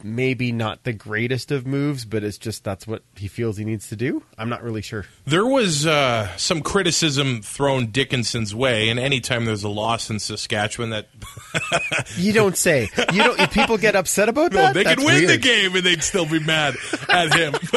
maybe 0.04 0.52
not 0.52 0.84
the 0.84 0.94
greatest 0.94 1.52
of 1.52 1.66
moves, 1.66 2.06
but 2.06 2.24
it's 2.24 2.38
just 2.38 2.64
that's 2.64 2.86
what 2.86 3.04
he 3.16 3.28
feels 3.28 3.58
he 3.58 3.66
needs 3.66 3.90
to 3.90 3.96
do. 3.96 4.24
I'm 4.38 4.50
not 4.50 4.62
really 4.64 4.82
sure. 4.82 5.06
There 5.26 5.46
was 5.46 5.86
uh, 5.88 6.36
some 6.38 6.62
criticism 6.62 7.42
thrown 7.42 7.88
Dickenson's 7.92 8.54
way, 8.54 8.90
and 8.90 9.00
anytime 9.00 9.46
there's 9.46 9.64
a 9.64 9.70
loss 9.70 10.10
in 10.10 10.20
Saskatchewan, 10.20 10.90
that 10.92 11.08
You 12.18 12.34
don't 12.34 12.58
say. 12.58 12.90
You 13.12 13.24
don't. 13.24 13.52
People 13.52 13.78
get 13.78 13.96
upset 13.96 14.30
about 14.30 14.52
no, 14.52 14.62
that. 14.62 14.74
they 14.74 14.84
That's 14.84 14.96
could 15.02 15.06
win 15.06 15.28
the 15.28 15.38
game 15.38 15.76
and 15.76 15.86
they'd 15.86 16.04
still 16.04 16.26
be 16.26 16.40
mad 16.40 16.76
at 17.10 17.34
him. 17.34 17.54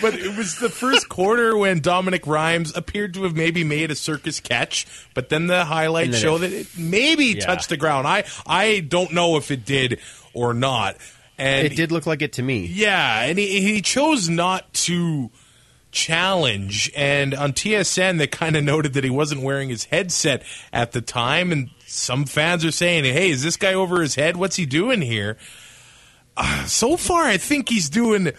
but 0.00 0.14
it 0.14 0.36
was 0.36 0.58
the 0.58 0.68
first 0.70 1.08
quarter 1.08 1.56
when 1.56 1.80
Dominique 1.80 2.26
Rhymes 2.26 2.76
appeared 2.76 3.14
to 3.14 3.24
have 3.24 3.34
maybe 3.36 3.64
made 3.64 3.90
a 3.90 3.94
circus 3.96 4.40
catch, 4.40 4.86
but 5.14 5.28
then 5.28 5.46
the 5.46 5.64
highlights 5.64 6.12
then 6.12 6.20
show 6.20 6.36
it- 6.36 6.38
that 6.40 6.52
it 6.52 6.66
maybe 6.78 7.26
Yeah. 7.26 7.44
touched 7.46 7.68
the 7.68 7.76
ground. 7.76 8.06
I 8.06 8.24
I 8.46 8.80
don't 8.80 9.12
know 9.12 9.36
if 9.36 9.50
it 9.50 9.64
did 9.64 10.00
or 10.32 10.54
not. 10.54 10.96
And 11.40 11.66
It 11.66 11.74
did 11.74 11.90
look 11.90 12.04
like 12.06 12.20
it 12.20 12.34
to 12.34 12.42
me. 12.42 12.66
Yeah, 12.66 13.22
and 13.22 13.38
he, 13.38 13.62
he 13.62 13.80
chose 13.80 14.28
not 14.28 14.72
to 14.74 15.30
challenge. 15.90 16.92
And 16.94 17.32
on 17.34 17.54
TSN, 17.54 18.18
they 18.18 18.26
kind 18.26 18.56
of 18.56 18.64
noted 18.72 18.92
that 18.92 19.04
he 19.04 19.10
wasn't 19.10 19.42
wearing 19.42 19.70
his 19.70 19.84
headset 19.84 20.42
at 20.70 20.92
the 20.92 21.00
time. 21.00 21.50
And 21.50 21.70
some 21.86 22.26
fans 22.26 22.62
are 22.64 22.70
saying, 22.70 23.04
hey, 23.04 23.30
is 23.30 23.42
this 23.42 23.56
guy 23.56 23.72
over 23.72 24.02
his 24.02 24.16
head? 24.16 24.36
What's 24.36 24.56
he 24.56 24.66
doing 24.66 25.00
here? 25.00 25.38
Uh, 26.36 26.66
so 26.66 26.98
far, 26.98 27.24
I 27.24 27.38
think 27.38 27.70
he's 27.70 27.88
doing 27.88 28.32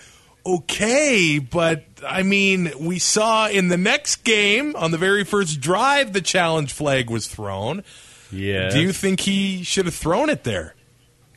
okay. 0.45 1.39
But, 1.39 1.85
I 2.07 2.21
mean, 2.21 2.71
we 2.79 2.99
saw 2.99 3.47
in 3.47 3.69
the 3.69 3.77
next 3.77 4.17
game, 4.17 4.75
on 4.75 4.91
the 4.91 4.97
very 4.99 5.23
first 5.23 5.59
drive, 5.59 6.13
the 6.13 6.21
challenge 6.21 6.71
flag 6.71 7.09
was 7.09 7.27
thrown. 7.27 7.83
Yeah. 8.31 8.69
Do 8.69 8.79
you 8.79 8.93
think 8.93 9.21
he 9.21 9.63
should 9.63 9.85
have 9.85 9.95
thrown 9.95 10.29
it 10.29 10.43
there? 10.43 10.75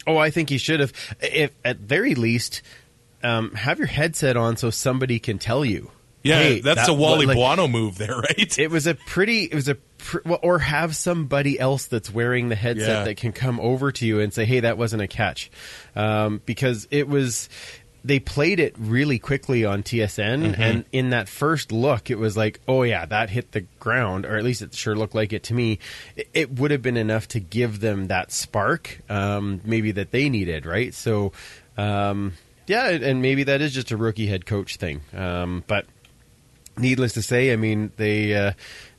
Oh, 0.06 0.16
I 0.16 0.30
think 0.30 0.49
he 0.50 0.58
should 0.58 0.80
have. 0.80 0.92
If 1.20 1.52
at 1.64 1.78
very 1.78 2.14
least, 2.14 2.62
um, 3.23 3.52
have 3.52 3.78
your 3.78 3.88
headset 3.88 4.37
on 4.37 4.56
so 4.56 4.70
somebody 4.70 5.18
can 5.18 5.38
tell 5.38 5.64
you. 5.64 5.90
Yeah, 6.23 6.38
hey, 6.38 6.61
that's 6.61 6.87
that- 6.87 6.90
a 6.90 6.94
Wally 6.94 7.26
like, 7.26 7.37
Buono 7.37 7.68
move 7.68 7.99
there, 7.99 8.16
right? 8.18 8.58
It 8.58 8.70
was 8.70 8.87
a 8.87 8.94
pretty. 8.94 9.44
It 9.44 9.54
was 9.54 9.68
a. 9.68 9.75
Pr- 9.99 10.18
well, 10.25 10.38
or 10.42 10.58
have 10.58 10.96
somebody 10.96 11.58
else 11.61 11.87
that's 11.87 12.11
wearing 12.12 12.49
the 12.49 12.54
headset 12.54 12.88
Yeah. 12.88 13.04
that 13.04 13.16
can 13.18 13.32
come 13.32 13.58
over 13.61 13.92
to 13.92 14.06
you 14.06 14.20
and 14.20 14.32
say, 14.32 14.44
"Hey, 14.46 14.61
that 14.61 14.78
wasn't 14.78 15.02
a 15.02 15.06
catch," 15.06 15.50
um, 15.96 16.40
because 16.46 16.88
it 16.90 17.08
was. 17.08 17.49
They 18.04 18.18
played 18.20 18.61
it 18.61 18.75
really 18.78 19.18
quickly 19.18 19.64
on 19.64 19.82
TSN, 19.82 20.42
Mm-hmm. 20.52 20.62
and 20.62 20.84
in 20.92 21.11
that 21.11 21.26
first 21.28 21.73
look, 21.73 22.11
it 22.11 22.18
was 22.18 22.37
like, 22.37 22.61
"Oh 22.68 22.82
yeah, 22.82 23.06
that 23.06 23.30
hit 23.30 23.52
the 23.52 23.62
ground," 23.80 24.26
or 24.26 24.37
at 24.37 24.44
least 24.44 24.61
it 24.61 24.75
sure 24.75 24.94
looked 24.94 25.14
like 25.14 25.32
it 25.32 25.44
to 25.44 25.54
me. 25.54 25.78
It, 26.14 26.28
it 26.34 26.50
would 26.58 26.70
have 26.70 26.82
been 26.82 26.99
enough 26.99 27.28
to 27.28 27.40
give 27.40 27.80
them 27.80 28.08
that 28.08 28.30
spark, 28.30 29.00
um, 29.08 29.62
maybe 29.64 29.92
that 29.92 30.11
they 30.11 30.28
needed, 30.28 30.66
right? 30.66 30.92
So, 30.92 31.32
um, 31.78 32.34
yeah, 32.66 32.88
and 32.90 33.23
maybe 33.23 33.44
that 33.44 33.61
is 33.62 33.73
just 33.73 33.90
a 33.90 33.96
rookie 33.96 34.26
head 34.26 34.44
coach 34.44 34.76
thing, 34.76 35.00
um, 35.14 35.64
but 35.66 35.87
needless 36.76 37.12
to 37.14 37.23
say, 37.23 37.52
I 37.52 37.57
mean 37.57 37.93
they 37.97 38.35
uh, 38.35 38.52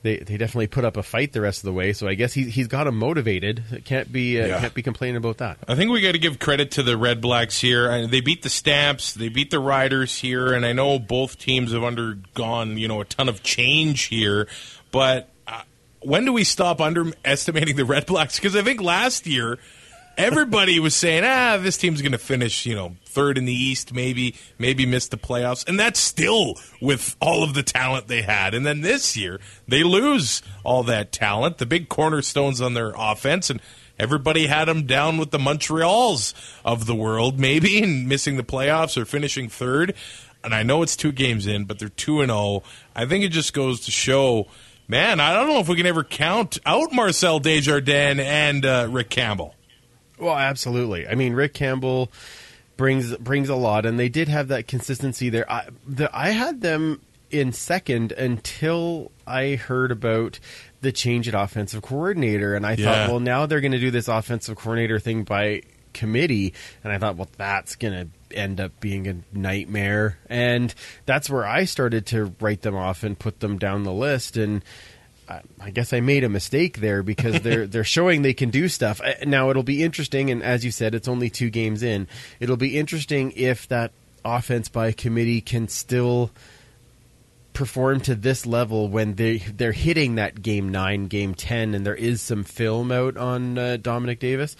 they 0.04 0.18
they 0.18 0.38
definitely 0.38 0.68
put 0.68 0.86
up 0.86 0.98
a 0.98 1.04
fight 1.04 1.34
the 1.34 1.42
rest 1.42 1.60
of 1.60 1.66
the 1.66 1.74
way. 1.74 1.94
So 1.94 2.08
I 2.08 2.14
guess 2.14 2.34
he 2.34 2.44
he's 2.50 2.68
got 2.68 2.88
him 2.88 2.98
motivated. 2.98 3.64
Can't 3.86 4.12
be 4.12 4.40
uh, 4.42 4.46
Yeah. 4.48 4.60
can't 4.60 4.74
be 4.74 4.82
complaining 4.82 5.18
about 5.18 5.38
that. 5.38 5.58
I 5.68 5.76
think 5.76 5.92
we 5.92 6.02
got 6.02 6.14
to 6.14 6.20
give 6.20 6.40
credit 6.40 6.72
to 6.72 6.84
the 6.84 6.96
Red 6.98 7.22
Blacks 7.22 7.60
here. 7.60 7.90
Uh, 7.92 8.08
They 8.08 8.22
beat 8.22 8.44
the 8.44 8.50
Stamps, 8.50 9.14
they 9.14 9.30
beat 9.30 9.52
the 9.52 9.60
Riders 9.60 10.18
here, 10.20 10.54
and 10.54 10.66
I 10.66 10.74
know 10.74 11.00
both 11.00 11.38
teams 11.40 11.72
have 11.74 11.84
undergone 11.84 12.78
you 12.78 12.88
know 12.88 13.02
a 13.02 13.06
ton 13.06 13.30
of 13.30 13.44
change 13.44 14.04
here. 14.04 14.48
But 14.92 15.30
uh, 15.48 15.62
when 16.02 16.26
do 16.26 16.32
we 16.34 16.44
stop 16.44 16.80
underestimating 16.82 17.76
the 17.76 17.86
Red 17.86 18.06
Blacks? 18.06 18.38
Because 18.40 18.56
I 18.56 18.62
think 18.62 18.82
last 18.82 19.28
year 19.28 19.58
everybody 20.18 20.80
was 20.80 20.96
saying, 20.96 21.24
ah, 21.26 21.58
this 21.58 21.78
team's 21.78 22.02
going 22.02 22.12
to 22.12 22.18
finish 22.18 22.66
you 22.66 22.76
know 22.76 22.96
third 23.06 23.38
in 23.38 23.46
the 23.46 23.54
East, 23.54 23.94
maybe 23.94 24.36
maybe 24.58 24.86
miss 24.86 25.08
the 25.08 25.18
playoffs, 25.18 25.68
and 25.68 25.80
that's 25.80 26.00
still 26.00 26.56
with 26.82 27.16
all 27.20 27.44
of 27.44 27.54
the 27.54 27.64
talent 27.64 28.08
they 28.08 28.22
had. 28.22 28.54
And 28.54 28.66
then 28.66 28.82
this 28.82 29.16
year 29.16 29.40
they 29.68 29.84
lose 29.84 30.42
all 30.64 30.84
that 30.84 31.12
talent, 31.12 31.58
the 31.58 31.66
big 31.66 31.90
cornerstones 31.90 32.62
on 32.62 32.74
their 32.74 32.94
offense, 32.98 33.50
and 33.50 33.62
everybody 33.98 34.48
had 34.48 34.66
them 34.66 34.86
down 34.86 35.18
with 35.18 35.32
the 35.32 35.38
Montreals 35.38 36.34
of 36.64 36.86
the 36.86 36.96
world, 36.96 37.40
maybe, 37.40 37.82
and 37.82 38.08
missing 38.08 38.38
the 38.38 38.44
playoffs 38.44 38.98
or 38.98 39.06
finishing 39.06 39.50
third. 39.50 39.96
And 40.44 40.54
I 40.54 40.62
know 40.62 40.84
it's 40.84 40.96
two 40.96 41.12
games 41.12 41.48
in, 41.48 41.66
but 41.66 41.80
they're 41.80 41.90
2 41.90 42.22
and 42.22 42.30
0. 42.30 42.62
I 42.96 43.08
think 43.08 43.24
it 43.24 43.30
just 43.30 43.52
goes 43.52 43.82
to 43.82 43.92
show, 43.92 44.48
man, 44.88 45.20
I 45.20 45.34
don't 45.34 45.48
know 45.48 45.60
if 45.60 45.68
we 45.68 45.76
can 45.76 45.88
ever 45.88 46.04
count 46.04 46.60
out 46.68 46.94
Marcel 46.94 47.40
Desjardins 47.40 48.20
and 48.20 48.64
uh, 48.64 48.88
Rick 48.92 49.10
Campbell. 49.10 49.56
Well, 50.20 50.36
absolutely. 50.36 51.08
I 51.08 51.16
mean, 51.16 51.34
Rick 51.34 51.54
Campbell 51.54 52.12
brings 52.78 53.16
brings 53.18 53.50
a 53.50 53.56
lot, 53.56 53.86
and 53.86 54.00
they 54.00 54.10
did 54.10 54.28
have 54.28 54.50
that 54.50 54.68
consistency 54.68 55.30
there. 55.30 55.50
I, 55.52 55.68
the, 55.88 56.10
I 56.16 56.30
had 56.30 56.62
them 56.62 57.02
in 57.32 57.52
second 57.52 58.12
until 58.14 59.12
I 59.28 59.56
heard 59.56 59.92
about 59.92 60.40
the 60.82 60.92
change 60.92 61.28
at 61.28 61.34
offensive 61.34 61.82
coordinator, 61.82 62.56
and 62.56 62.66
I 62.66 62.74
Yeah. 62.74 62.86
thought, 62.86 63.10
well, 63.10 63.20
now 63.20 63.46
they're 63.46 63.62
going 63.62 63.72
to 63.72 63.80
do 63.80 63.92
this 63.92 64.08
offensive 64.08 64.56
coordinator 64.58 65.00
thing 65.00 65.24
by 65.24 65.64
committee, 65.94 66.54
and 66.84 66.94
I 66.94 66.98
thought, 66.98 67.16
well, 67.18 67.30
that's 67.38 67.76
going 67.76 67.94
to 67.94 68.38
end 68.38 68.60
up 68.62 68.80
being 68.80 69.08
a 69.08 69.16
nightmare, 69.34 70.20
and 70.30 70.74
that's 71.06 71.30
where 71.30 71.46
I 71.46 71.66
started 71.66 72.06
to 72.08 72.34
write 72.40 72.62
them 72.62 72.76
off 72.76 73.04
and 73.04 73.18
put 73.18 73.40
them 73.40 73.58
down 73.58 73.84
the 73.84 73.94
list, 73.94 74.38
and. 74.38 74.64
I- 75.28 75.42
I 75.60 75.70
guess 75.72 75.92
I 75.94 76.00
made 76.02 76.24
a 76.24 76.30
mistake 76.30 76.80
there 76.80 77.02
because 77.04 77.42
they're 77.42 77.66
they're 77.72 77.84
showing 77.84 78.22
they 78.22 78.34
can 78.34 78.50
do 78.50 78.68
stuff. 78.68 79.02
Uh, 79.04 79.14
Now 79.26 79.50
it'll 79.50 79.64
be 79.64 79.84
interesting, 79.84 80.30
and 80.30 80.44
as 80.44 80.64
you 80.64 80.72
said, 80.72 80.94
it's 80.96 81.08
only 81.08 81.30
two 81.30 81.50
games 81.50 81.82
in. 81.84 82.08
It'll 82.40 82.58
be 82.58 82.78
interesting 82.78 83.32
if 83.36 83.68
that 83.70 83.92
offense 84.24 84.70
by 84.70 84.92
committee 84.92 85.42
can 85.42 85.68
still 85.68 86.32
perform 87.56 88.02
to 88.02 88.14
this 88.14 88.46
level 88.46 88.88
when 88.88 89.16
they 89.16 89.38
they're 89.38 89.72
hitting 89.72 90.16
that 90.16 90.42
game 90.42 90.70
nine, 90.70 91.08
game 91.08 91.34
ten, 91.34 91.74
and 91.74 91.86
there 91.86 91.96
is 91.96 92.22
some 92.22 92.44
film 92.44 92.92
out 92.92 93.18
on 93.18 93.58
uh, 93.58 93.78
Dominique 93.78 94.20
Davis. 94.20 94.56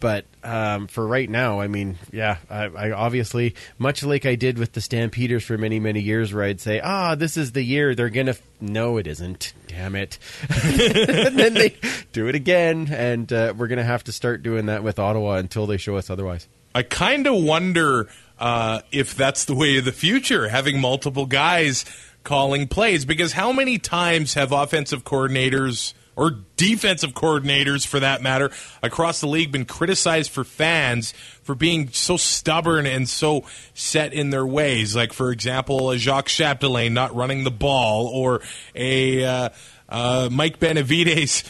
But 0.00 0.24
um, 0.42 0.88
for 0.88 1.06
right 1.06 1.28
now, 1.28 1.60
I 1.60 1.68
mean, 1.68 1.98
yeah, 2.12 2.38
I, 2.50 2.64
I 2.64 2.90
obviously 2.92 3.54
much 3.78 4.02
like 4.02 4.26
I 4.26 4.34
did 4.34 4.58
with 4.58 4.72
the 4.72 4.80
Stampeders 4.80 5.44
for 5.44 5.56
many 5.56 5.78
many 5.78 6.00
years, 6.00 6.32
where 6.32 6.44
I'd 6.44 6.60
say, 6.60 6.80
ah, 6.80 7.14
this 7.14 7.36
is 7.36 7.52
the 7.52 7.62
year 7.62 7.94
they're 7.94 8.10
gonna. 8.10 8.30
F-. 8.30 8.42
No, 8.60 8.96
it 8.96 9.06
isn't. 9.06 9.52
Damn 9.68 9.94
it! 9.94 10.18
and 10.50 11.38
then 11.38 11.54
they 11.54 11.76
do 12.12 12.26
it 12.26 12.34
again, 12.34 12.88
and 12.90 13.32
uh, 13.32 13.54
we're 13.56 13.68
gonna 13.68 13.84
have 13.84 14.04
to 14.04 14.12
start 14.12 14.42
doing 14.42 14.66
that 14.66 14.82
with 14.82 14.98
Ottawa 14.98 15.36
until 15.36 15.66
they 15.66 15.76
show 15.76 15.96
us 15.96 16.10
otherwise. 16.10 16.48
I 16.74 16.82
kind 16.82 17.26
of 17.26 17.42
wonder 17.42 18.08
uh, 18.38 18.82
if 18.92 19.14
that's 19.14 19.44
the 19.44 19.54
way 19.54 19.78
of 19.78 19.84
the 19.84 19.92
future, 19.92 20.48
having 20.48 20.80
multiple 20.80 21.26
guys 21.26 21.84
calling 22.24 22.68
plays. 22.68 23.04
Because 23.04 23.32
how 23.32 23.52
many 23.52 23.78
times 23.78 24.34
have 24.34 24.52
offensive 24.52 25.04
coordinators 25.04 25.94
or 26.16 26.32
defensive 26.56 27.12
coordinators, 27.12 27.86
for 27.86 28.00
that 28.00 28.20
matter, 28.20 28.50
across 28.82 29.20
the 29.20 29.28
league 29.28 29.52
been 29.52 29.64
criticized 29.64 30.32
for 30.32 30.42
fans 30.42 31.12
for 31.42 31.54
being 31.54 31.90
so 31.92 32.16
stubborn 32.16 32.86
and 32.86 33.08
so 33.08 33.44
set 33.72 34.12
in 34.12 34.30
their 34.30 34.44
ways? 34.44 34.96
Like, 34.96 35.12
for 35.12 35.30
example, 35.30 35.90
a 35.90 35.98
Jacques 35.98 36.26
Chapdelaine 36.26 36.92
not 36.92 37.14
running 37.14 37.44
the 37.44 37.52
ball, 37.52 38.08
or 38.08 38.40
a 38.74 39.24
uh, 39.24 39.48
uh, 39.88 40.28
Mike 40.30 40.58
Benevides 40.58 41.44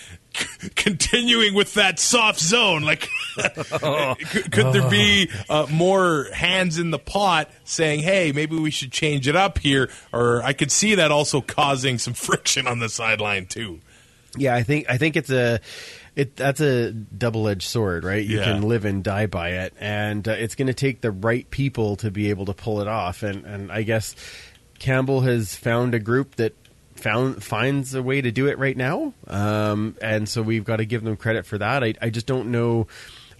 continuing 0.76 1.54
with 1.54 1.74
that 1.74 1.98
soft 1.98 2.40
zone. 2.40 2.82
Like, 2.82 3.08
could, 3.36 4.52
could 4.52 4.72
there 4.72 4.88
be 4.90 5.30
uh, 5.48 5.66
more 5.70 6.26
hands 6.32 6.78
in 6.78 6.90
the 6.90 6.98
pot 6.98 7.50
saying, 7.64 8.00
"Hey, 8.00 8.32
maybe 8.32 8.56
we 8.58 8.70
should 8.70 8.92
change 8.92 9.28
it 9.28 9.36
up 9.36 9.58
here"? 9.58 9.90
Or 10.12 10.42
I 10.42 10.52
could 10.52 10.72
see 10.72 10.94
that 10.96 11.10
also 11.12 11.40
causing 11.40 11.98
some 11.98 12.14
friction 12.14 12.66
on 12.66 12.78
the 12.78 12.88
sideline 12.88 13.46
too. 13.46 13.80
Yeah, 14.36 14.54
I 14.54 14.62
think 14.62 14.86
I 14.88 14.98
think 14.98 15.16
it's 15.16 15.30
a 15.30 15.60
it 16.16 16.36
that's 16.36 16.60
a 16.60 16.92
double 16.92 17.48
edged 17.48 17.66
sword, 17.68 18.04
right? 18.04 18.24
You 18.24 18.38
Yeah. 18.38 18.44
can 18.44 18.62
live 18.62 18.84
and 18.84 19.02
die 19.04 19.26
by 19.26 19.50
it, 19.50 19.72
and 19.78 20.26
uh, 20.26 20.32
it's 20.32 20.54
going 20.54 20.66
to 20.66 20.74
take 20.74 21.00
the 21.00 21.10
right 21.12 21.48
people 21.50 21.96
to 21.96 22.10
be 22.10 22.30
able 22.30 22.44
to 22.46 22.52
pull 22.54 22.80
it 22.80 22.88
off. 22.88 23.22
And 23.22 23.44
and 23.46 23.70
I 23.72 23.82
guess 23.82 24.14
Campbell 24.78 25.20
has 25.22 25.54
found 25.54 25.94
a 25.94 25.98
group 25.98 26.36
that 26.36 26.54
found 26.98 27.42
finds 27.42 27.94
a 27.94 28.02
way 28.02 28.20
to 28.20 28.30
do 28.30 28.46
it 28.48 28.58
right 28.58 28.76
now, 28.76 29.14
um, 29.26 29.96
and 30.02 30.28
so 30.28 30.42
we've 30.42 30.64
got 30.64 30.76
to 30.76 30.84
give 30.86 31.02
them 31.04 31.16
credit 31.16 31.46
for 31.46 31.58
that. 31.58 31.82
I 31.84 31.94
I 32.02 32.10
just 32.10 32.26
don't 32.26 32.50
know. 32.50 32.86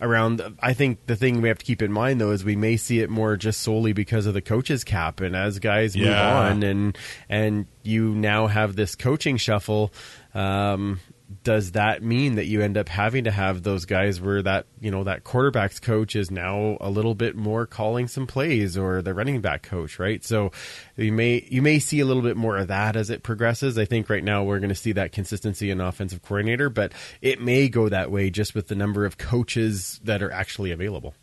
Around, 0.01 0.41
I 0.63 0.75
think 0.75 1.07
the 1.07 1.17
thing 1.17 1.41
we 1.43 1.49
have 1.49 1.59
to 1.59 1.65
keep 1.65 1.83
in 1.83 1.91
mind 1.91 2.21
though 2.21 2.31
is 2.31 2.45
we 2.45 2.55
may 2.55 2.77
see 2.77 3.01
it 3.01 3.11
more 3.11 3.37
just 3.37 3.63
solely 3.63 3.93
because 3.93 4.27
of 4.27 4.35
the 4.35 4.41
coaches 4.41 4.85
cap, 4.85 5.21
and 5.21 5.35
as 5.35 5.59
guys 5.59 5.97
move 5.97 6.07
Yeah. 6.07 6.39
on, 6.51 6.63
and 6.63 6.97
and 7.29 7.67
you 7.83 8.15
now 8.15 8.47
have 8.47 8.77
this 8.77 8.95
coaching 8.95 9.39
shuffle. 9.39 9.93
Um, 10.35 11.01
does 11.43 11.73
that 11.73 12.03
mean 12.03 12.37
that 12.37 12.47
you 12.47 12.63
end 12.63 12.79
up 12.79 12.89
having 12.89 13.25
to 13.25 13.31
have 13.31 13.63
those 13.63 13.85
guys 13.85 14.21
where 14.21 14.43
that 14.43 14.67
you 14.81 14.91
know 14.91 15.05
that 15.05 15.25
quarterbacks 15.25 15.81
coach 15.81 16.17
is 16.17 16.31
now 16.31 16.79
a 16.81 16.89
little 16.89 17.15
bit 17.15 17.37
more 17.37 17.67
calling 17.67 18.09
some 18.09 18.27
plays 18.27 18.79
or 18.79 19.03
the 19.03 19.13
running 19.13 19.41
back 19.41 19.63
coach 19.63 19.99
right 19.99 20.25
so 20.25 20.51
you 20.97 21.13
may 21.13 21.47
you 21.51 21.61
may 21.61 21.79
see 21.79 22.01
a 22.01 22.07
little 22.07 22.23
bit 22.23 22.37
more 22.37 22.57
of 22.57 22.69
that 22.69 22.97
as 22.97 23.11
it 23.11 23.23
progresses 23.23 23.77
i 23.77 23.85
think 23.85 24.09
right 24.09 24.25
now 24.25 24.43
we're 24.43 24.59
going 24.59 24.71
to 24.71 24.75
see 24.75 24.93
that 24.93 25.13
consistency 25.13 25.71
in 25.71 25.81
offensive 25.81 26.23
coordinator 26.23 26.71
but 26.71 26.93
it 27.21 27.41
may 27.43 27.69
go 27.69 27.91
that 27.91 28.11
way 28.11 28.31
just 28.31 28.55
with 28.55 28.69
the 28.69 28.75
number 28.75 29.05
of 29.05 29.19
coaches 29.19 30.01
that 30.05 30.23
are 30.23 30.33
actually 30.33 30.73
available 30.73 31.15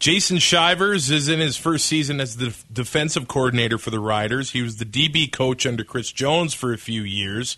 Jason 0.00 0.38
Shivers 0.38 1.10
is 1.10 1.28
in 1.28 1.38
his 1.38 1.56
first 1.56 1.86
season 1.86 2.20
as 2.20 2.36
the 2.36 2.54
defensive 2.70 3.26
coordinator 3.26 3.78
for 3.78 3.88
the 3.88 4.00
Riders. 4.00 4.50
He 4.50 4.60
was 4.60 4.76
the 4.76 4.84
DB 4.84 5.32
coach 5.32 5.64
under 5.64 5.82
Chris 5.82 6.12
Jones 6.12 6.52
for 6.52 6.74
a 6.74 6.76
few 6.76 7.02
years. 7.02 7.56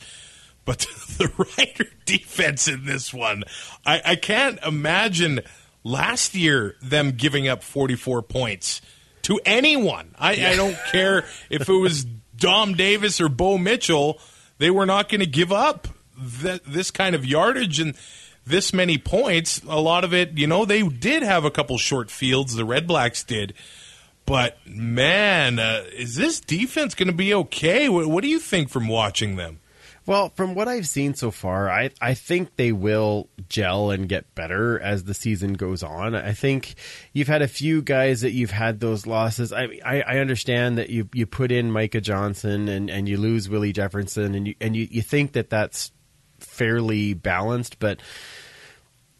But 0.66 0.80
the 1.18 1.32
Rider 1.38 1.90
defense 2.04 2.68
in 2.68 2.84
this 2.84 3.14
one, 3.14 3.44
I, 3.86 4.02
I 4.04 4.16
can't 4.16 4.62
imagine 4.62 5.40
last 5.82 6.34
year 6.34 6.76
them 6.82 7.12
giving 7.12 7.48
up 7.48 7.62
44 7.62 8.20
points 8.22 8.82
to 9.22 9.40
anyone. 9.46 10.14
I, 10.18 10.32
I 10.32 10.56
don't 10.56 10.76
care 10.92 11.24
if 11.48 11.66
it 11.66 11.72
was 11.72 12.04
Dom 12.36 12.74
Davis 12.74 13.18
or 13.18 13.30
Bo 13.30 13.56
Mitchell, 13.56 14.20
they 14.58 14.70
were 14.70 14.84
not 14.84 15.08
going 15.08 15.20
to 15.20 15.26
give 15.26 15.52
up 15.52 15.88
th- 16.42 16.62
this 16.66 16.90
kind 16.90 17.14
of 17.14 17.24
yardage 17.24 17.80
and 17.80 17.96
this 18.44 18.72
many 18.72 18.98
points. 18.98 19.62
A 19.64 19.80
lot 19.80 20.04
of 20.04 20.12
it, 20.12 20.36
you 20.36 20.46
know, 20.46 20.64
they 20.64 20.82
did 20.82 21.22
have 21.22 21.44
a 21.44 21.50
couple 21.50 21.78
short 21.78 22.10
fields, 22.10 22.54
the 22.54 22.64
Red 22.64 22.86
Blacks 22.86 23.24
did. 23.24 23.54
But 24.26 24.58
man, 24.66 25.58
uh, 25.58 25.84
is 25.92 26.16
this 26.16 26.40
defense 26.40 26.94
going 26.94 27.08
to 27.08 27.14
be 27.14 27.32
okay? 27.32 27.88
What, 27.88 28.06
what 28.06 28.22
do 28.22 28.28
you 28.28 28.40
think 28.40 28.68
from 28.68 28.88
watching 28.88 29.36
them? 29.36 29.60
Well, 30.06 30.30
from 30.36 30.54
what 30.54 30.68
I've 30.68 30.86
seen 30.86 31.14
so 31.14 31.32
far, 31.32 31.68
I 31.68 31.90
I 32.00 32.14
think 32.14 32.54
they 32.54 32.70
will 32.70 33.28
gel 33.48 33.90
and 33.90 34.08
get 34.08 34.34
better 34.36 34.78
as 34.80 35.04
the 35.04 35.14
season 35.14 35.54
goes 35.54 35.82
on. 35.82 36.14
I 36.14 36.32
think 36.32 36.76
you've 37.12 37.28
had 37.28 37.42
a 37.42 37.48
few 37.48 37.82
guys 37.82 38.20
that 38.20 38.30
you've 38.30 38.52
had 38.52 38.78
those 38.78 39.06
losses. 39.06 39.52
I 39.52 39.64
I, 39.84 40.02
I 40.02 40.18
understand 40.18 40.78
that 40.78 40.90
you 40.90 41.08
you 41.12 41.26
put 41.26 41.50
in 41.50 41.72
Micah 41.72 42.00
Johnson 42.00 42.68
and, 42.68 42.88
and 42.88 43.08
you 43.08 43.16
lose 43.16 43.48
Willie 43.48 43.72
Jefferson 43.72 44.36
and 44.36 44.46
you 44.46 44.54
and 44.60 44.76
you, 44.76 44.86
you 44.90 45.02
think 45.02 45.32
that 45.32 45.50
that's 45.50 45.90
fairly 46.38 47.14
balanced, 47.14 47.80
but 47.80 48.00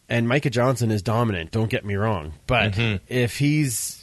and 0.07 0.27
Micah 0.27 0.49
Johnson 0.49 0.89
is 0.91 1.01
dominant. 1.01 1.51
Don't 1.51 1.69
get 1.69 1.83
me 1.83 1.95
wrong, 1.95 2.31
but 2.47 2.73
mm-hmm. 2.73 3.03
if 3.09 3.37
he's 3.37 3.96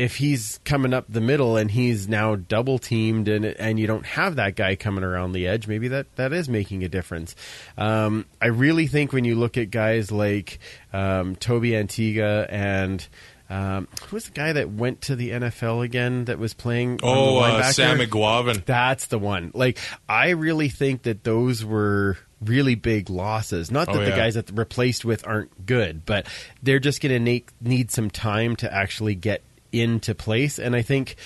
if 0.00 0.16
he's 0.16 0.58
coming 0.64 0.94
up 0.94 1.04
the 1.10 1.20
middle 1.20 1.58
and 1.58 1.70
he's 1.70 2.08
now 2.08 2.34
double 2.34 2.78
teamed 2.78 3.28
and 3.28 3.44
and 3.44 3.78
you 3.78 3.86
don't 3.86 4.06
have 4.06 4.36
that 4.36 4.56
guy 4.56 4.74
coming 4.74 5.04
around 5.04 5.32
the 5.32 5.46
edge, 5.46 5.68
maybe 5.68 5.88
that, 5.88 6.06
that 6.16 6.32
is 6.32 6.48
making 6.48 6.82
a 6.84 6.88
difference. 6.88 7.36
Um, 7.76 8.24
I 8.40 8.46
really 8.46 8.86
think 8.86 9.12
when 9.12 9.24
you 9.24 9.34
look 9.34 9.58
at 9.58 9.70
guys 9.70 10.10
like 10.10 10.58
um, 10.94 11.36
Tobi 11.36 11.72
Antigha 11.72 12.46
and 12.50 13.06
um, 13.50 13.88
who 14.08 14.16
was 14.16 14.24
the 14.26 14.30
guy 14.30 14.52
that 14.54 14.70
went 14.70 15.02
to 15.02 15.16
the 15.16 15.30
NFL 15.32 15.84
again 15.84 16.24
that 16.26 16.38
was 16.38 16.54
playing? 16.54 16.92
on 16.94 16.98
Oh, 17.02 17.34
the 17.42 17.58
uh. 17.58 17.62
Sam 17.72 17.98
Eguavoen. 17.98 18.64
That's 18.64 19.06
the 19.08 19.18
one. 19.18 19.50
Like 19.54 19.78
I 20.08 20.30
really 20.30 20.70
think 20.70 21.02
that 21.02 21.24
those 21.24 21.62
were 21.62 22.16
really 22.40 22.74
big 22.74 23.10
losses. 23.10 23.70
Not 23.70 23.88
that 23.88 23.96
Oh, 23.96 24.04
the 24.04 24.12
guys 24.12 24.34
that 24.34 24.50
replaced 24.54 25.04
with 25.04 25.26
aren't 25.26 25.66
good, 25.66 26.06
but 26.06 26.26
they're 26.62 26.78
just 26.78 27.02
going 27.02 27.22
to 27.24 27.42
need 27.60 27.90
some 27.90 28.08
time 28.08 28.56
to 28.56 28.72
actually 28.72 29.14
get 29.14 29.42
into 29.72 30.14
place. 30.14 30.58
And 30.58 30.74
I 30.76 30.82
think 30.82 31.16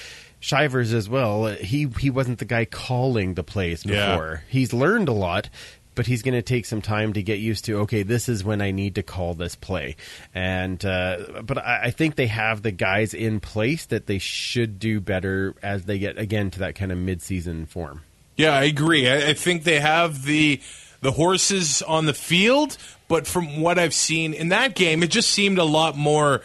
Shivers 0.41 0.93
as 0.93 1.09
well. 1.09 1.47
He 1.47 1.89
he 1.99 2.11
wasn't 2.11 2.39
the 2.39 2.45
guy 2.45 2.65
calling 2.67 3.35
the 3.35 3.43
plays 3.45 3.85
Yeah. 3.85 4.13
before. 4.13 4.43
He's 4.49 4.73
learned 4.73 5.09
a 5.09 5.13
lot. 5.13 5.49
But 5.97 6.09
he's 6.09 6.23
going 6.23 6.35
to 6.35 6.43
take 6.43 6.67
some 6.67 6.83
time 6.83 7.13
to 7.13 7.23
get 7.23 7.39
used 7.39 7.67
to. 7.67 7.79
Okay, 7.83 8.03
this 8.03 8.29
is 8.29 8.43
when 8.43 8.61
I 8.61 8.73
need 8.73 8.97
to 8.97 9.05
call 9.05 9.35
this 9.35 9.55
play, 9.55 9.95
and 10.35 10.85
uh, 10.85 11.41
but 11.45 11.57
I, 11.59 11.83
I 11.85 11.91
think 11.93 12.17
they 12.17 12.27
have 12.27 12.63
the 12.63 12.73
guys 12.73 13.15
in 13.15 13.39
place 13.39 13.87
that 13.87 14.07
they 14.07 14.19
should 14.19 14.81
do 14.81 14.99
better 15.01 15.55
as 15.63 15.85
they 15.85 16.01
get 16.01 16.19
again 16.19 16.51
to 16.51 16.59
that 16.59 16.75
kind 16.75 16.91
of 16.91 16.99
mid-season 16.99 17.67
form. 17.67 18.03
Yeah, 18.37 18.55
I 18.55 18.65
agree. 18.65 19.09
I, 19.09 19.29
I 19.29 19.35
think 19.35 19.63
they 19.63 19.79
have 19.79 20.25
the 20.25 20.61
the 21.01 21.13
horses 21.13 21.81
on 21.81 22.07
the 22.07 22.13
field, 22.15 22.77
but 23.07 23.29
from 23.29 23.61
what 23.61 23.79
I've 23.79 23.95
seen 23.95 24.35
in 24.35 24.49
that 24.49 24.75
game, 24.75 25.01
it 25.05 25.13
just 25.13 25.31
seemed 25.31 25.59
a 25.59 25.65
lot 25.65 25.97
more 25.97 26.41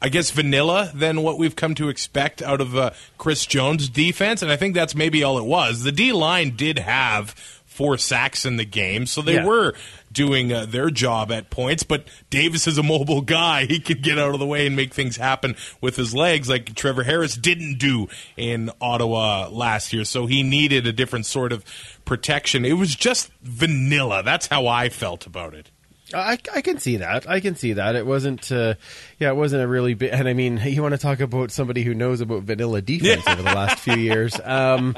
I 0.00 0.08
guess, 0.08 0.30
vanilla 0.30 0.90
than 0.94 1.22
what 1.22 1.38
we've 1.38 1.56
come 1.56 1.74
to 1.76 1.88
expect 1.88 2.40
out 2.42 2.60
of 2.60 2.76
uh, 2.76 2.90
Chris 3.18 3.44
Jones' 3.46 3.88
defense, 3.88 4.42
and 4.42 4.50
I 4.52 4.56
think 4.56 4.74
that's 4.74 4.94
maybe 4.94 5.22
all 5.24 5.38
it 5.38 5.44
was. 5.44 5.82
The 5.82 5.92
D 5.92 6.12
line 6.12 6.54
did 6.56 6.78
have 6.78 7.30
four 7.66 7.96
sacks 7.98 8.44
in 8.44 8.56
the 8.56 8.64
game, 8.64 9.06
so 9.06 9.22
they 9.22 9.34
Yeah. 9.34 9.44
were 9.44 9.74
doing 10.10 10.52
uh, 10.52 10.66
their 10.66 10.90
job 10.90 11.30
at 11.30 11.48
points. 11.50 11.82
But 11.82 12.06
Davis 12.30 12.66
is 12.66 12.78
a 12.78 12.82
mobile 12.82 13.20
guy; 13.20 13.64
he 13.68 13.78
can 13.80 14.00
get 14.00 14.18
out 14.18 14.34
of 14.34 14.38
the 14.40 14.46
way 14.46 14.66
and 14.66 14.74
make 14.76 14.94
things 14.94 15.16
happen 15.16 15.56
with 15.80 15.96
his 15.96 16.14
legs, 16.14 16.48
like 16.48 16.74
Trevor 16.74 17.02
Harris 17.04 17.34
didn't 17.36 17.78
do 17.78 18.08
in 18.36 18.70
Ottawa 18.80 19.48
last 19.50 19.92
year. 19.92 20.04
So 20.04 20.26
he 20.26 20.42
needed 20.44 20.86
a 20.86 20.92
different 20.92 21.26
sort 21.26 21.52
of 21.52 21.64
protection. 22.04 22.64
It 22.64 22.74
was 22.74 22.94
just 22.94 23.30
vanilla. 23.42 24.22
That's 24.22 24.46
how 24.46 24.66
I 24.68 24.88
felt 24.88 25.26
about 25.26 25.54
it. 25.54 25.70
I, 26.14 26.38
I 26.54 26.62
can 26.62 26.78
see 26.78 26.96
that. 26.98 27.28
I 27.28 27.40
can 27.40 27.54
see 27.54 27.74
that. 27.74 27.94
It 27.94 28.06
wasn't, 28.06 28.50
uh, 28.50 28.74
yeah, 29.18 29.28
it 29.30 29.36
wasn't 29.36 29.62
a 29.62 29.68
really 29.68 29.94
big. 29.94 30.10
And 30.12 30.26
I 30.28 30.32
mean, 30.32 30.58
you 30.64 30.80
want 30.82 30.92
to 30.92 30.98
talk 30.98 31.20
about 31.20 31.50
somebody 31.50 31.82
who 31.82 31.92
knows 31.94 32.20
about 32.20 32.42
vanilla 32.44 32.80
defense 32.80 33.26
over 33.28 33.42
the 33.42 33.52
last 33.54 33.78
few 33.80 33.96
years. 33.96 34.38
Um, 34.42 34.96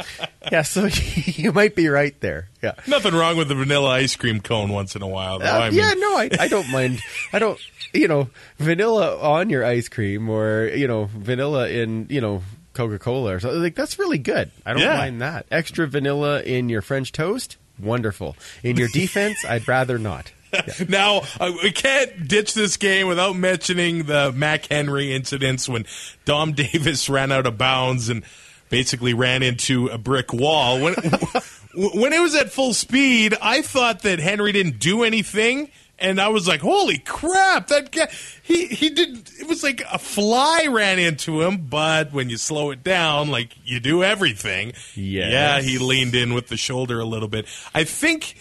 yeah, 0.53 0.62
so 0.62 0.87
you 1.25 1.53
might 1.53 1.75
be 1.75 1.88
right 1.88 2.18
there. 2.20 2.49
Yeah. 2.62 2.73
Nothing 2.87 3.14
wrong 3.14 3.37
with 3.37 3.49
the 3.49 3.55
vanilla 3.55 3.88
ice 3.90 4.14
cream 4.16 4.40
cone 4.40 4.70
once 4.70 4.94
in 4.94 5.03
a 5.03 5.09
while, 5.09 5.38
though. 5.40 5.46
Uh, 5.46 5.59
I 5.59 5.70
mean, 5.70 5.79
yeah, 5.79 5.92
no, 5.96 6.16
I, 6.16 6.31
I 6.38 6.49
don't 6.49 6.70
mind. 6.70 7.01
I 7.33 7.38
don't, 7.38 7.59
you 7.92 8.07
know, 8.09 8.31
vanilla 8.59 9.18
on 9.18 9.51
your 9.51 9.64
ice 9.64 9.88
cream 9.88 10.29
or, 10.29 10.66
you 10.75 10.87
know, 10.87 11.05
vanilla 11.07 11.68
in, 11.68 12.07
you 12.09 12.20
know, 12.20 12.42
Coca 12.73 12.99
Cola 13.01 13.35
or 13.35 13.40
something. 13.40 13.61
Like, 13.61 13.75
that's 13.75 13.99
really 13.99 14.18
good. 14.18 14.51
I 14.64 14.73
don't 14.75 14.83
Yeah. 14.83 14.96
mind 14.96 15.23
that. 15.23 15.46
Extra 15.51 15.88
vanilla 15.88 16.40
in 16.42 16.68
your 16.68 16.83
French 16.83 17.11
toast? 17.11 17.57
Wonderful. 17.81 18.37
In 18.62 18.77
your 18.77 18.88
defense, 18.92 19.44
I'd 19.44 19.66
rather 19.66 19.99
not. 19.99 20.31
Now 20.89 21.23
uh, 21.39 21.53
we 21.63 21.71
can't 21.73 22.27
ditch 22.29 22.55
this 22.55 22.77
game 22.77 23.07
without 23.07 23.37
mentioning 23.37 24.05
the 24.05 24.33
Mac 24.33 24.67
Henry 24.67 25.13
incidents 25.15 25.69
when 25.69 25.87
Dom 26.25 26.53
Davis 26.55 27.09
ran 27.09 27.33
out 27.33 27.47
of 27.47 27.57
bounds 27.59 28.09
and 28.09 28.25
basically 28.69 29.15
ran 29.15 29.43
into 29.43 29.89
a 29.89 29.99
brick 29.99 30.33
wall. 30.33 30.81
When 30.81 30.95
when 31.75 32.13
it 32.13 32.21
was 32.21 32.35
at 32.35 32.51
full 32.53 32.75
speed, 32.75 33.35
I 33.41 33.63
thought 33.63 34.03
that 34.03 34.19
Henry 34.19 34.53
didn't 34.53 34.79
do 34.79 35.03
anything. 35.05 35.71
And 36.03 36.19
I 36.19 36.29
was 36.29 36.49
like, 36.49 36.61
"Holy 36.63 36.97
crap! 36.97 37.67
That 37.67 37.91
guy, 37.93 38.09
he 38.43 38.67
he 38.69 38.89
did. 38.89 39.31
It 39.39 39.47
was 39.47 39.63
like 39.63 39.83
a 39.93 39.99
fly 39.99 40.67
ran 40.71 40.99
into 40.99 41.43
him. 41.43 41.67
But 41.69 42.11
when 42.15 42.31
you 42.31 42.39
slow 42.39 42.71
it 42.71 42.83
down, 42.83 43.31
like 43.31 43.51
you 43.67 43.81
do 43.81 44.03
everything, 44.03 44.73
Yes. 44.95 45.31
yeah, 45.31 45.61
he 45.61 45.77
leaned 45.77 46.15
in 46.15 46.33
with 46.33 46.49
the 46.49 46.57
shoulder 46.57 47.01
a 47.01 47.05
little 47.05 47.29
bit. 47.29 47.45
I 47.75 47.85
think 47.85 48.37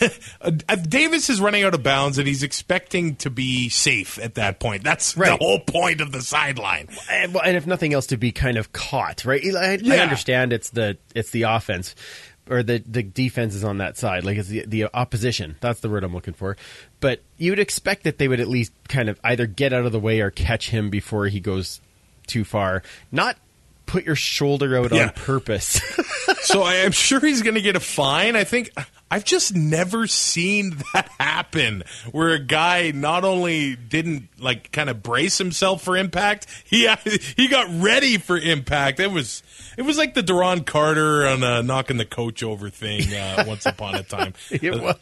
Uh, 0.40 0.50
uh, 0.68 0.76
Davis 0.76 1.30
is 1.30 1.40
running 1.40 1.62
out 1.64 1.72
of 1.74 1.82
bounds 1.82 2.18
and 2.18 2.26
he's 2.28 2.42
expecting 2.42 3.16
to 3.16 3.30
be 3.30 3.68
safe 3.70 4.18
at 4.18 4.34
that 4.34 4.60
point. 4.60 4.84
That's 4.84 5.16
Right. 5.16 5.30
the 5.30 5.36
whole 5.42 5.60
point 5.60 6.00
of 6.02 6.12
the 6.12 6.20
sideline. 6.20 6.88
and, 7.10 7.32
well, 7.32 7.42
and 7.44 7.56
if 7.56 7.66
nothing 7.66 7.94
else, 7.94 8.06
to 8.08 8.16
be 8.18 8.30
kind 8.32 8.58
of 8.58 8.72
caught, 8.72 9.24
right? 9.24 9.42
I, 9.56 9.78
I 9.86 9.98
understand 10.00 10.52
it's 10.52 10.70
the 10.70 10.98
it's 11.14 11.30
the 11.30 11.42
offense 11.42 11.94
or 12.50 12.62
the 12.62 12.82
the 12.86 13.02
defense 13.02 13.54
is 13.54 13.64
on 13.64 13.78
that 13.78 13.96
side, 13.96 14.24
like 14.24 14.36
it's 14.36 14.48
the 14.48 14.64
the 14.66 14.84
opposition. 14.92 15.56
That's 15.60 15.80
the 15.80 15.88
word 15.88 16.04
I'm 16.04 16.12
looking 16.12 16.34
for. 16.34 16.56
But 17.00 17.22
you 17.38 17.52
would 17.52 17.58
expect 17.60 18.04
that 18.04 18.18
they 18.18 18.28
would 18.28 18.40
at 18.40 18.48
least 18.48 18.72
kind 18.88 19.08
of 19.08 19.18
either 19.24 19.46
get 19.46 19.72
out 19.72 19.86
of 19.86 19.92
the 19.92 20.00
way 20.00 20.20
or 20.20 20.30
catch 20.30 20.68
him 20.68 20.90
before 20.90 21.26
he 21.28 21.40
goes 21.40 21.80
too 22.26 22.44
far, 22.44 22.82
not 23.10 23.36
put 23.86 24.04
your 24.04 24.16
shoulder 24.16 24.76
out 24.76 24.92
Yeah. 24.92 25.04
on 25.04 25.10
purpose. 25.10 25.80
so 26.42 26.62
I 26.62 26.74
am 26.76 26.92
sure 26.92 27.20
he's 27.20 27.42
going 27.42 27.54
to 27.54 27.60
get 27.62 27.76
a 27.76 27.80
fine. 27.80 28.36
I 28.36 28.44
think 28.44 28.70
I've 29.14 29.24
just 29.24 29.54
never 29.54 30.08
seen 30.08 30.70
that 30.92 31.08
happen 31.20 31.84
where 32.10 32.30
a 32.30 32.40
guy 32.40 32.90
not 32.90 33.22
only 33.22 33.76
didn't 33.76 34.28
like 34.40 34.72
kind 34.72 34.90
of 34.90 35.04
brace 35.04 35.38
himself 35.38 35.82
for 35.82 35.96
impact, 35.96 36.48
he 36.64 36.92
he 37.36 37.46
got 37.46 37.68
ready 37.80 38.18
for 38.18 38.36
impact. 38.36 38.98
It 38.98 39.12
was 39.12 39.44
it 39.78 39.82
was 39.82 39.96
like 39.98 40.14
the 40.14 40.22
Duron 40.22 40.66
Carter 40.66 41.28
on 41.28 41.44
uh, 41.44 41.62
knocking 41.62 41.96
the 41.96 42.04
coach 42.04 42.42
over 42.42 42.70
thing 42.70 43.14
uh, 43.14 43.44
once 43.48 43.66
upon 43.66 43.94
a 43.94 44.02
time. 44.02 44.34
it 44.50 44.82
was, 44.82 44.96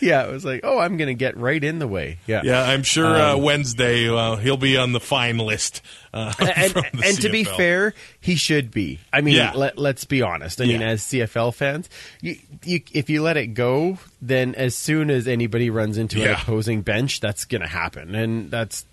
yeah, 0.00 0.24
it 0.24 0.30
was 0.30 0.44
like, 0.44 0.60
oh, 0.62 0.78
I'm 0.78 0.96
going 0.96 1.08
to 1.08 1.14
get 1.14 1.36
right 1.36 1.62
in 1.62 1.80
the 1.80 1.88
way. 1.88 2.18
Yeah, 2.28 2.42
Yeah, 2.44 2.62
I'm 2.62 2.84
sure 2.84 3.06
uh, 3.06 3.34
Um, 3.34 3.42
Wednesday 3.42 4.08
uh, 4.08 4.36
he'll 4.36 4.56
be 4.56 4.76
on 4.76 4.92
the 4.92 5.00
fine 5.00 5.38
list. 5.38 5.82
Uh, 6.12 6.32
and, 6.40 6.74
and 7.04 7.20
to 7.20 7.28
be 7.28 7.44
fair, 7.44 7.94
he 8.20 8.34
should 8.36 8.70
be. 8.70 8.98
I 9.12 9.20
mean, 9.20 9.34
Yeah. 9.36 9.52
let, 9.54 9.76
let's 9.78 10.04
be 10.04 10.22
honest. 10.22 10.60
I 10.60 10.64
mean, 10.66 10.82
as 10.82 11.02
CFL 11.02 11.54
fans, 11.54 11.88
you, 12.22 12.36
you, 12.64 12.80
if 12.92 13.10
you 13.10 13.22
let 13.22 13.36
it 13.36 13.48
go, 13.48 13.98
then 14.22 14.54
as 14.54 14.74
soon 14.74 15.10
as 15.10 15.28
anybody 15.28 15.70
runs 15.70 15.98
into 15.98 16.22
an 16.22 16.30
opposing 16.34 16.82
bench, 16.82 17.20
that's 17.20 17.44
going 17.44 17.60
to 17.62 17.66
happen, 17.68 18.14
and 18.14 18.50
that's 18.50 18.86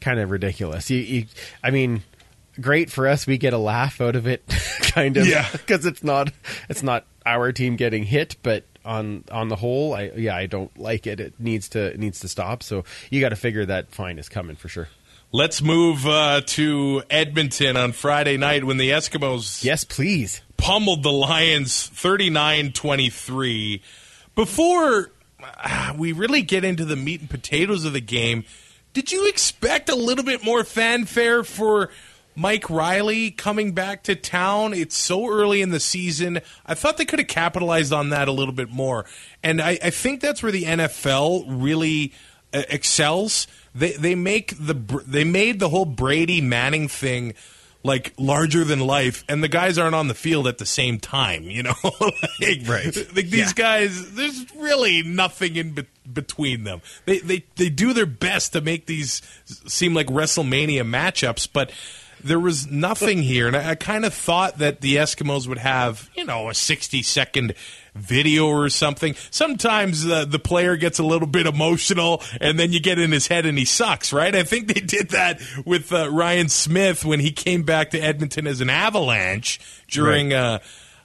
kind 0.00 0.18
of 0.20 0.30
ridiculous. 0.30 0.90
You, 0.90 0.98
you, 0.98 1.26
I 1.62 1.70
mean, 1.70 2.02
great 2.60 2.90
for 2.90 3.06
us. 3.06 3.26
We 3.26 3.38
get 3.38 3.52
a 3.52 3.58
laugh 3.58 4.00
out 4.00 4.16
of 4.16 4.26
it, 4.26 4.42
kind 4.80 5.16
of, 5.16 5.26
Yeah. 5.26 5.48
because 5.52 5.86
it's 5.86 6.02
not 6.02 6.32
it's 6.68 6.82
not 6.82 7.04
our 7.24 7.52
team 7.52 7.76
getting 7.76 8.04
hit, 8.04 8.36
but. 8.42 8.64
On 8.84 9.24
on 9.32 9.48
the 9.48 9.56
whole, 9.56 9.94
I 9.94 10.12
yeah, 10.14 10.36
I 10.36 10.46
don't 10.46 10.78
like 10.78 11.08
it. 11.08 11.18
It 11.18 11.34
needs 11.40 11.70
to 11.70 11.86
it 11.86 11.98
needs 11.98 12.20
to 12.20 12.28
stop. 12.28 12.62
So 12.62 12.84
you 13.10 13.20
got 13.20 13.30
to 13.30 13.34
figure 13.34 13.66
that 13.66 13.90
fine 13.90 14.16
is 14.20 14.28
coming 14.28 14.54
for 14.54 14.68
sure. 14.68 14.86
Let's 15.36 15.60
move 15.60 16.06
uh, 16.06 16.40
to 16.46 17.02
Edmonton 17.10 17.76
on 17.76 17.92
Friday 17.92 18.38
night 18.38 18.64
when 18.64 18.78
the 18.78 18.88
Eskimos 18.88 19.62
Yes, 19.62 19.84
please. 19.84 20.40
pummeled 20.56 21.02
the 21.02 21.12
Lions 21.12 21.88
39 21.88 22.72
23. 22.72 23.82
Before 24.34 25.10
uh, 25.42 25.92
we 25.94 26.12
really 26.12 26.40
get 26.40 26.64
into 26.64 26.86
the 26.86 26.96
meat 26.96 27.20
and 27.20 27.28
potatoes 27.28 27.84
of 27.84 27.92
the 27.92 28.00
game, 28.00 28.44
did 28.94 29.12
you 29.12 29.28
expect 29.28 29.90
a 29.90 29.94
little 29.94 30.24
bit 30.24 30.42
more 30.42 30.64
fanfare 30.64 31.44
for 31.44 31.90
Mike 32.34 32.70
Reilly 32.70 33.30
coming 33.30 33.72
back 33.72 34.04
to 34.04 34.16
town? 34.16 34.72
It's 34.72 34.96
so 34.96 35.28
early 35.30 35.60
in 35.60 35.68
the 35.68 35.80
season. 35.80 36.40
I 36.64 36.72
thought 36.72 36.96
they 36.96 37.04
could 37.04 37.18
have 37.18 37.28
capitalized 37.28 37.92
on 37.92 38.08
that 38.08 38.28
a 38.28 38.32
little 38.32 38.54
bit 38.54 38.70
more. 38.70 39.04
And 39.42 39.60
I, 39.60 39.78
I 39.84 39.90
think 39.90 40.22
that's 40.22 40.42
where 40.42 40.50
the 40.50 40.62
NFL 40.62 41.44
really 41.46 42.14
uh, 42.54 42.62
excels. 42.70 43.46
They 43.76 43.92
they 43.92 44.14
make 44.14 44.54
the 44.58 44.74
they 45.06 45.24
made 45.24 45.60
the 45.60 45.68
whole 45.68 45.84
Brady 45.84 46.40
Manning 46.40 46.88
thing 46.88 47.34
like 47.82 48.12
larger 48.18 48.64
than 48.64 48.80
life, 48.80 49.22
and 49.28 49.42
the 49.44 49.48
guys 49.48 49.78
aren't 49.78 49.94
on 49.94 50.08
the 50.08 50.14
field 50.14 50.48
at 50.48 50.58
the 50.58 50.66
same 50.66 50.98
time. 50.98 51.44
You 51.44 51.62
know, 51.62 51.74
like, 51.84 52.66
Right. 52.66 52.96
Like 53.14 53.30
these 53.30 53.52
guys, 53.52 54.14
there's 54.14 54.44
really 54.56 55.02
nothing 55.02 55.56
in 55.56 55.72
be- 55.72 55.86
between 56.12 56.64
them. 56.64 56.82
They 57.04 57.18
they 57.18 57.44
they 57.56 57.68
do 57.68 57.92
their 57.92 58.06
best 58.06 58.52
to 58.54 58.60
make 58.60 58.86
these 58.86 59.22
seem 59.66 59.94
like 59.94 60.08
WrestleMania 60.08 60.82
matchups, 60.82 61.48
but. 61.52 61.70
There 62.24 62.40
was 62.40 62.68
nothing 62.68 63.22
here, 63.22 63.46
and 63.46 63.54
I, 63.54 63.72
I 63.72 63.74
kind 63.74 64.04
of 64.04 64.12
thought 64.12 64.58
that 64.58 64.80
the 64.80 64.96
Eskimos 64.96 65.46
would 65.46 65.58
have, 65.58 66.08
you 66.16 66.24
know, 66.24 66.48
a 66.48 66.54
60 66.54 67.02
second 67.02 67.54
video 67.96 68.46
or 68.46 68.68
something. 68.68 69.14
Sometimes 69.30 70.06
uh, 70.06 70.24
the 70.24 70.38
player 70.38 70.76
gets 70.76 70.98
a 70.98 71.04
little 71.04 71.28
bit 71.28 71.46
emotional, 71.46 72.22
and 72.40 72.58
then 72.58 72.72
you 72.72 72.80
get 72.80 72.98
in 72.98 73.12
his 73.12 73.26
head 73.26 73.46
and 73.46 73.58
he 73.58 73.64
sucks, 73.64 74.12
right? 74.12 74.34
I 74.34 74.42
think 74.42 74.68
they 74.68 74.80
did 74.80 75.10
that 75.10 75.40
with 75.64 75.92
uh, 75.92 76.10
Ryan 76.10 76.48
Smyth 76.48 77.04
when 77.04 77.20
he 77.20 77.32
came 77.32 77.62
back 77.62 77.90
to 77.90 77.98
Edmonton 77.98 78.46
as 78.46 78.60
an 78.60 78.70
Avalanche 78.70 79.60
during. 79.88 80.32
Uh, 80.32 80.58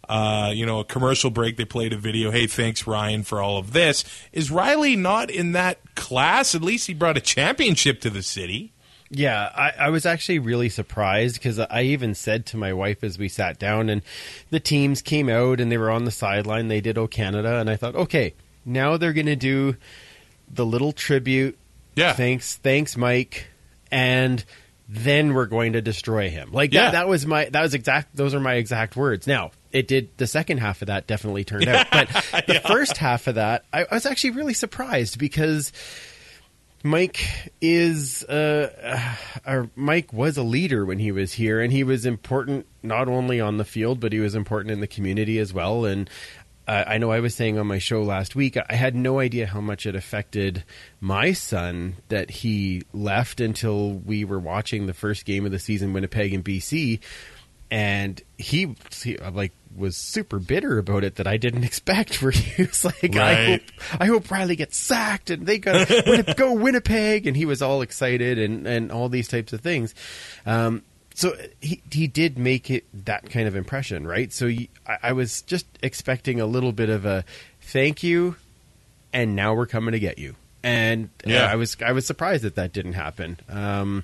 uh, 0.10 0.52
you 0.54 0.66
know, 0.66 0.82
a 0.82 0.84
commercial 0.84 1.30
break, 1.30 1.56
they 1.56 1.64
played 1.64 1.94
a 1.94 1.98
video. 1.98 2.32
Hey, 2.32 2.46
thanks, 2.46 2.86
Ryan, 2.86 3.24
for 3.24 3.42
all 3.42 3.58
of 3.58 3.72
this. 3.72 4.04
Is 4.34 4.52
Reilly 4.52 4.98
not 4.98 5.30
in 5.32 5.54
that 5.54 5.96
class? 5.96 6.54
At 6.54 6.62
least 6.62 6.88
he 6.88 6.94
brought 6.94 7.16
a 7.16 7.22
championship 7.22 8.02
to 8.02 8.10
the 8.10 8.22
city. 8.22 8.74
Yeah, 9.14 9.50
I, 9.54 9.74
I 9.78 9.90
was 9.90 10.06
actually 10.06 10.40
really 10.40 10.70
surprised 10.70 11.36
because 11.36 11.60
I 11.60 11.82
even 11.82 12.16
said 12.16 12.46
to 12.48 12.58
my 12.58 12.72
wife 12.72 13.04
as 13.04 13.20
we 13.20 13.28
sat 13.28 13.60
down 13.60 13.90
and 13.90 14.02
the 14.52 14.60
teams 14.62 15.02
came 15.02 15.28
out 15.28 15.60
and 15.60 15.70
they 15.70 15.78
were 15.78 15.92
on 15.92 16.06
the 16.06 16.12
sideline. 16.12 16.70
They 16.70 16.80
did 16.80 16.98
O 16.98 17.08
Canada, 17.08 17.58
and 17.58 17.70
I 17.70 17.76
thought, 17.76 17.96
okay, 17.96 18.34
now 18.64 18.96
they're 18.96 19.12
going 19.12 19.26
to 19.26 19.36
do 19.36 19.76
the 20.50 20.66
little 20.66 20.94
tribute. 20.94 21.58
Yeah. 21.96 22.14
Thanks, 22.14 22.56
thanks, 22.56 22.96
Mike, 22.96 23.48
and 23.92 24.44
then 24.88 25.34
we're 25.34 25.46
going 25.46 25.74
to 25.74 25.82
destroy 25.82 26.30
him. 26.30 26.54
Like 26.54 26.74
Yeah. 26.74 26.84
that. 26.84 26.92
That 26.94 27.08
was 27.10 27.26
my. 27.26 27.46
That 27.50 27.64
was 27.64 27.74
exact. 27.74 28.16
Those 28.16 28.34
are 28.34 28.40
my 28.40 28.54
exact 28.54 28.96
words. 28.96 29.28
Now 29.28 29.52
it 29.74 29.90
did. 29.90 30.10
The 30.18 30.28
second 30.28 30.60
half 30.60 30.82
of 30.82 30.88
that 30.88 31.06
definitely 31.08 31.44
turned 31.44 31.68
out, 31.68 31.88
but 31.92 32.08
the 32.48 32.62
first 32.66 32.96
half 32.96 33.28
of 33.28 33.36
that, 33.36 33.66
I, 33.74 33.84
I 33.84 33.94
was 33.94 34.06
actually 34.06 34.32
really 34.32 34.54
surprised 34.54 35.20
because. 35.20 35.74
Mike 36.84 37.54
is 37.62 38.24
uh, 38.24 39.16
uh, 39.46 39.66
Mike 39.76 40.14
was 40.14 40.38
a 40.38 40.44
leader 40.44 40.86
when 40.86 41.00
he 41.00 41.12
was 41.12 41.34
here, 41.34 41.62
and 41.62 41.72
he 41.72 41.84
was 41.84 42.06
important 42.06 42.66
not 42.82 43.08
only 43.08 43.40
on 43.40 43.58
the 43.58 43.66
field, 43.66 44.00
but 44.00 44.14
he 44.14 44.20
was 44.20 44.34
important 44.34 44.72
in 44.72 44.80
the 44.80 44.88
community 44.88 45.38
as 45.38 45.54
well. 45.54 45.86
And 45.86 46.10
uh, 46.68 46.84
I 46.88 46.98
know 46.98 47.12
I 47.12 47.20
was 47.20 47.36
saying 47.36 47.58
on 47.58 47.68
my 47.68 47.78
show 47.78 48.02
last 48.02 48.36
week, 48.36 48.58
I 48.58 48.76
had 48.76 48.96
no 48.96 49.20
idea 49.20 49.46
how 49.46 49.62
much 49.62 49.86
it 49.86 49.96
affected 49.96 50.64
my 51.00 51.34
son 51.34 51.98
that 52.10 52.30
he 52.32 52.84
left 52.94 53.42
until 53.42 53.92
we 53.92 54.26
were 54.26 54.40
watching 54.40 54.88
the 54.88 54.94
first 54.94 55.26
game 55.26 55.46
of 55.46 55.52
the 55.52 55.60
season, 55.60 55.94
Winnipeg 55.94 56.34
and 56.34 56.46
BC. 56.46 57.00
And 57.72 58.22
he, 58.38 58.76
he 59.02 59.16
like 59.18 59.54
was 59.76 59.96
super 59.96 60.40
bitter 60.40 60.78
about 60.78 61.06
it 61.06 61.16
that 61.16 61.26
I 61.28 61.38
didn't 61.38 61.64
expect. 61.72 62.22
Where 62.22 62.32
he 62.32 62.64
was 62.64 62.84
like, 62.84 63.16
I 63.16 63.46
hope 63.46 63.62
I 64.00 64.06
hope 64.08 64.30
Reilly 64.30 64.58
gets 64.58 64.78
sacked 64.78 65.30
and 65.30 65.46
they 65.48 65.58
got 65.58 65.88
to 65.88 66.34
go 66.38 66.54
Winnipeg, 66.54 67.26
and 67.28 67.38
he 67.38 67.46
was 67.46 67.62
all 67.62 67.82
excited 67.82 68.38
and 68.38 68.68
and 68.68 68.92
all 68.92 69.08
these 69.08 69.30
types 69.30 69.54
of 69.54 69.62
things. 69.62 69.96
Um, 70.46 70.84
so 71.16 71.34
he 71.62 71.82
he 71.90 72.08
did 72.08 72.38
make 72.38 72.70
it 72.70 72.84
that 73.06 73.30
kind 73.30 73.48
of 73.48 73.56
impression, 73.56 74.06
right? 74.06 74.34
So 74.34 74.48
you, 74.48 74.68
I, 74.86 74.98
I 75.04 75.14
was 75.14 75.42
just 75.44 75.66
expecting 75.82 76.42
a 76.42 76.46
little 76.46 76.74
bit 76.74 76.90
of 76.90 77.06
a 77.06 77.24
thank 77.62 78.04
you, 78.04 78.36
and 79.14 79.34
now 79.36 79.54
we're 79.54 79.66
coming 79.66 79.94
to 79.94 80.00
get 80.00 80.18
you. 80.18 80.36
And 80.64 81.10
uh, 81.26 81.30
Yeah. 81.30 81.46
I 81.52 81.56
was 81.56 81.78
I 81.82 81.94
was 81.94 82.06
surprised 82.06 82.44
that 82.44 82.56
that 82.56 82.74
didn't 82.74 82.94
happen. 82.94 83.40
Um, 83.50 84.04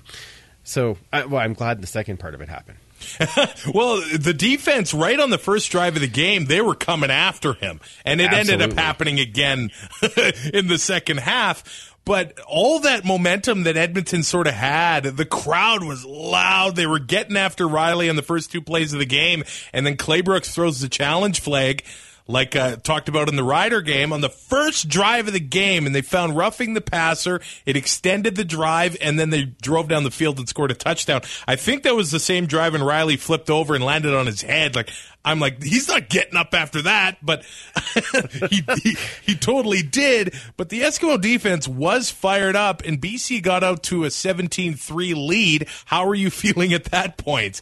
so 0.64 0.96
I, 1.12 1.26
well, 1.26 1.40
I'm 1.42 1.52
glad 1.54 1.82
the 1.82 1.86
second 1.86 2.18
part 2.18 2.34
of 2.34 2.40
it 2.40 2.48
happened. 2.48 2.78
Well, 3.74 4.02
the 4.18 4.34
defense, 4.34 4.94
right 4.94 5.18
on 5.18 5.30
the 5.30 5.38
first 5.38 5.70
drive 5.70 5.96
of 5.96 6.00
the 6.02 6.08
game, 6.08 6.46
they 6.46 6.60
were 6.60 6.74
coming 6.74 7.10
after 7.10 7.54
him. 7.54 7.80
And 8.04 8.20
it 8.20 8.32
ended 8.32 8.62
up 8.62 8.72
happening 8.72 9.20
again 9.20 9.70
in 10.52 10.68
the 10.68 10.78
second 10.78 11.18
half. 11.18 11.94
But 12.04 12.38
all 12.46 12.80
that 12.80 13.04
momentum 13.04 13.64
that 13.64 13.76
Edmonton 13.76 14.22
sort 14.22 14.46
of 14.46 14.54
had, 14.54 15.04
the 15.04 15.26
crowd 15.26 15.84
was 15.84 16.06
loud. 16.06 16.74
They 16.74 16.86
were 16.86 16.98
getting 16.98 17.36
after 17.36 17.68
Reilly 17.68 18.08
on 18.08 18.16
the 18.16 18.22
first 18.22 18.50
two 18.50 18.62
plays 18.62 18.94
of 18.94 18.98
the 18.98 19.04
game. 19.04 19.44
And 19.74 19.84
then 19.84 19.98
Claybrooks 19.98 20.50
throws 20.54 20.80
the 20.80 20.88
challenge 20.88 21.40
flag 21.40 21.84
like 22.28 22.54
uh, 22.54 22.76
talked 22.76 23.08
about 23.08 23.28
in 23.28 23.36
the 23.36 23.42
Rider 23.42 23.80
game, 23.80 24.12
on 24.12 24.20
the 24.20 24.28
first 24.28 24.88
drive 24.88 25.26
of 25.26 25.32
the 25.32 25.40
game, 25.40 25.86
and 25.86 25.94
they 25.94 26.02
found 26.02 26.36
roughing 26.36 26.74
the 26.74 26.80
passer. 26.82 27.40
It 27.64 27.76
extended 27.76 28.36
the 28.36 28.44
drive, 28.44 28.96
and 29.00 29.18
then 29.18 29.30
they 29.30 29.44
drove 29.44 29.88
down 29.88 30.04
the 30.04 30.10
field 30.10 30.38
and 30.38 30.48
scored 30.48 30.70
a 30.70 30.74
touchdown. 30.74 31.22
I 31.48 31.56
think 31.56 31.82
that 31.82 31.96
was 31.96 32.10
the 32.10 32.20
same 32.20 32.46
drive, 32.46 32.74
and 32.74 32.86
Reilly 32.86 33.16
flipped 33.16 33.48
over 33.48 33.74
and 33.74 33.82
landed 33.82 34.14
on 34.14 34.26
his 34.26 34.42
head. 34.42 34.76
Like 34.76 34.90
I'm 35.24 35.40
like, 35.40 35.62
he's 35.62 35.88
not 35.88 36.08
getting 36.08 36.36
up 36.36 36.54
after 36.54 36.82
that, 36.82 37.18
but 37.20 37.42
he, 38.50 38.62
he 38.82 38.96
he 39.26 39.34
totally 39.34 39.82
did. 39.82 40.34
But 40.56 40.68
the 40.70 40.80
Eskimo 40.80 41.20
defense 41.20 41.68
was 41.68 42.10
fired 42.10 42.56
up, 42.56 42.82
and 42.84 43.00
BC 43.00 43.42
got 43.42 43.62
out 43.62 43.82
to 43.84 44.04
a 44.04 44.08
17-3 44.08 45.26
lead. 45.28 45.68
How 45.86 46.08
are 46.08 46.14
you 46.14 46.30
feeling 46.30 46.72
at 46.72 46.84
that 46.86 47.16
point? 47.18 47.60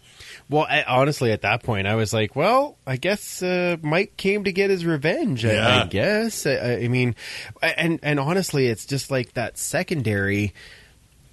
Well, 0.48 0.66
I, 0.68 0.84
honestly, 0.84 1.32
at 1.32 1.42
that 1.42 1.64
point, 1.64 1.88
I 1.88 1.96
was 1.96 2.12
like, 2.12 2.36
"Well, 2.36 2.76
I 2.86 2.96
guess 2.96 3.42
uh, 3.42 3.78
Mike 3.82 4.16
came 4.16 4.44
to 4.44 4.52
get 4.52 4.70
his 4.70 4.84
revenge." 4.84 5.44
I, 5.44 5.52
Yeah. 5.54 5.82
I 5.82 5.86
guess. 5.86 6.46
I, 6.46 6.82
I 6.82 6.88
mean, 6.88 7.16
and 7.62 7.98
and 8.02 8.20
honestly, 8.20 8.66
it's 8.66 8.86
just 8.86 9.10
like 9.10 9.32
that 9.32 9.58
secondary. 9.58 10.54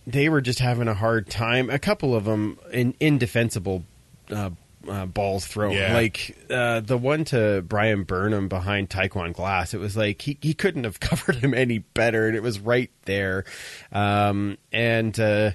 They 0.07 0.29
were 0.29 0.41
just 0.41 0.59
having 0.59 0.87
a 0.87 0.95
hard 0.95 1.29
time. 1.29 1.69
A 1.69 1.77
couple 1.79 2.15
of 2.15 2.25
them 2.25 2.57
in 2.71 2.95
indefensible 2.99 3.83
uh, 4.31 4.49
uh, 4.87 5.05
balls 5.05 5.45
thrown, 5.47 5.73
Yeah. 5.73 5.93
like 5.93 6.35
uh, 6.49 6.79
the 6.81 6.97
one 6.97 7.25
to 7.25 7.61
Bryan 7.61 8.03
Burnham 8.03 8.47
behind 8.47 8.89
Taekwon 8.89 9.33
Glass. 9.33 9.73
It 9.73 9.79
was 9.79 9.95
like 9.97 10.21
he 10.21 10.37
he 10.41 10.53
couldn't 10.53 10.83
have 10.83 10.99
covered 10.99 11.35
him 11.37 11.53
any 11.53 11.79
better, 11.79 12.27
and 12.27 12.35
it 12.35 12.43
was 12.43 12.59
right 12.59 12.91
there. 13.05 13.45
Um, 13.91 14.57
and 14.71 15.17
uh, 15.19 15.51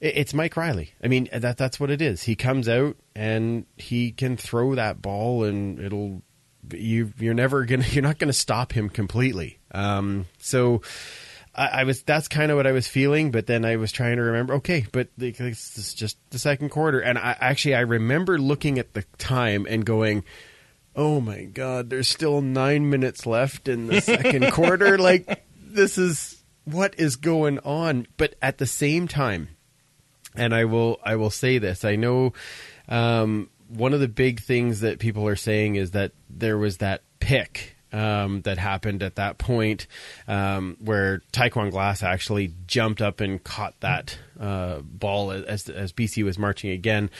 it- 0.00 0.16
it's 0.16 0.34
Mike 0.34 0.56
Reilly. 0.56 0.92
I 1.02 1.08
mean, 1.08 1.28
that 1.32 1.56
that's 1.56 1.78
what 1.78 1.90
it 1.90 2.00
is. 2.02 2.22
He 2.22 2.36
comes 2.36 2.68
out 2.68 2.96
and 3.14 3.66
he 3.76 4.12
can 4.12 4.36
throw 4.36 4.74
that 4.74 5.02
ball, 5.02 5.44
and 5.44 5.78
it'll 5.78 6.22
you 6.72 7.12
you're 7.18 7.34
never 7.34 7.64
gonna 7.64 7.84
you're 7.90 8.02
not 8.02 8.18
gonna 8.18 8.32
stop 8.32 8.72
him 8.72 8.88
completely. 8.88 9.58
Um, 9.72 10.26
so. 10.38 10.82
I, 11.54 11.66
I 11.66 11.84
was 11.84 12.02
that's 12.02 12.28
kind 12.28 12.50
of 12.50 12.56
what 12.56 12.66
I 12.66 12.72
was 12.72 12.86
feeling, 12.86 13.30
but 13.30 13.46
then 13.46 13.64
I 13.64 13.76
was 13.76 13.92
trying 13.92 14.16
to 14.16 14.22
remember. 14.22 14.54
Okay, 14.54 14.86
but 14.92 15.08
this 15.16 15.76
is 15.76 15.94
just 15.94 16.18
the 16.30 16.38
second 16.38 16.70
quarter, 16.70 17.00
and 17.00 17.18
I 17.18 17.36
actually 17.40 17.74
I 17.74 17.80
remember 17.80 18.38
looking 18.38 18.78
at 18.78 18.94
the 18.94 19.04
time 19.18 19.66
and 19.68 19.84
going, 19.84 20.24
"Oh 20.94 21.20
my 21.20 21.44
god, 21.44 21.90
there's 21.90 22.08
still 22.08 22.40
nine 22.40 22.90
minutes 22.90 23.26
left 23.26 23.68
in 23.68 23.88
the 23.88 24.00
second 24.00 24.52
quarter. 24.52 24.98
Like 24.98 25.44
this 25.56 25.98
is 25.98 26.42
what 26.64 26.94
is 26.98 27.16
going 27.16 27.58
on." 27.60 28.06
But 28.16 28.36
at 28.40 28.58
the 28.58 28.66
same 28.66 29.08
time, 29.08 29.48
and 30.34 30.54
I 30.54 30.64
will 30.66 31.00
I 31.04 31.16
will 31.16 31.30
say 31.30 31.58
this. 31.58 31.84
I 31.84 31.96
know 31.96 32.32
um, 32.88 33.50
one 33.68 33.92
of 33.92 34.00
the 34.00 34.08
big 34.08 34.40
things 34.40 34.80
that 34.80 34.98
people 34.98 35.26
are 35.26 35.36
saying 35.36 35.76
is 35.76 35.92
that 35.92 36.12
there 36.28 36.58
was 36.58 36.78
that 36.78 37.02
pick 37.18 37.76
um, 37.92 38.42
that 38.42 38.58
happened 38.58 39.02
at 39.02 39.16
that 39.16 39.38
point 39.38 39.86
um, 40.28 40.76
where 40.80 41.22
Taekwon 41.32 41.70
Glass 41.70 42.02
actually 42.02 42.52
jumped 42.66 43.02
up 43.02 43.20
and 43.20 43.42
caught 43.42 43.78
that 43.80 44.18
uh, 44.38 44.80
ball 44.80 45.30
as 45.30 45.68
as 45.68 45.92
BC 45.92 46.24
was 46.24 46.38
marching 46.38 46.70
again. 46.70 47.10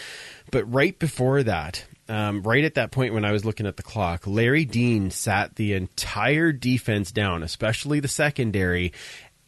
But 0.51 0.73
right 0.73 0.99
before 0.99 1.43
that. 1.43 1.85
Um, 2.09 2.43
right 2.43 2.65
at 2.65 2.75
that 2.75 2.91
point 2.91 3.15
when 3.15 3.25
I 3.25 3.31
was 3.31 3.45
looking 3.45 3.67
at 3.67 3.77
the 3.77 3.85
clock, 3.85 4.27
Larry 4.27 4.65
Dean 4.65 5.13
sat 5.13 5.55
the 5.55 5.75
entire 5.75 6.51
defense 6.51 7.13
down, 7.13 7.45
especially 7.45 8.01
the 8.01 8.09
secondary, 8.09 8.93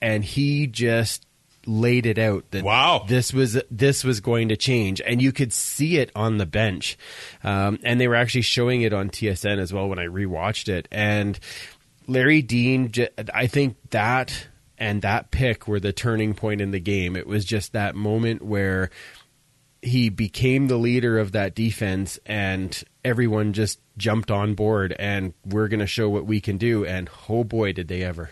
and 0.00 0.24
he 0.24 0.68
just 0.68 1.26
laid 1.66 2.06
it 2.06 2.18
out 2.18 2.50
that 2.50 2.64
Wow. 2.64 3.04
this 3.08 3.32
was 3.32 3.60
this 3.70 4.04
was 4.04 4.20
going 4.20 4.48
to 4.48 4.56
change, 4.56 5.00
and 5.00 5.22
you 5.22 5.32
could 5.32 5.52
see 5.52 5.98
it 5.98 6.10
on 6.14 6.38
the 6.38 6.46
bench, 6.46 6.96
um, 7.44 7.78
and 7.84 8.00
they 8.00 8.08
were 8.08 8.14
actually 8.16 8.42
showing 8.42 8.82
it 8.82 8.92
on 8.92 9.10
TSN 9.10 9.58
as 9.58 9.72
well 9.72 9.88
when 9.88 9.98
I 9.98 10.06
rewatched 10.06 10.68
it. 10.68 10.88
And 10.90 11.38
Larry 12.06 12.42
Dean, 12.42 12.92
i 13.32 13.46
think 13.46 13.76
that 13.90 14.48
and 14.78 15.02
that 15.02 15.30
pick 15.30 15.68
were 15.68 15.78
the 15.78 15.92
turning 15.92 16.34
point 16.34 16.60
in 16.60 16.72
the 16.72 16.80
game. 16.80 17.14
It 17.14 17.26
was 17.26 17.44
just 17.44 17.72
that 17.72 17.94
moment 17.94 18.42
where 18.42 18.90
he 19.80 20.08
became 20.08 20.66
the 20.66 20.76
leader 20.76 21.18
of 21.18 21.32
that 21.32 21.54
defense, 21.54 22.18
and 22.26 22.82
everyone 23.04 23.52
just 23.52 23.78
jumped 23.96 24.30
on 24.30 24.54
board, 24.54 24.94
and 24.98 25.34
we're 25.44 25.68
going 25.68 25.80
to 25.80 25.86
show 25.86 26.08
what 26.08 26.26
we 26.26 26.40
can 26.40 26.56
do. 26.56 26.84
And 26.84 27.08
oh 27.28 27.44
boy, 27.44 27.72
did 27.72 27.86
they 27.88 28.02
ever! 28.02 28.30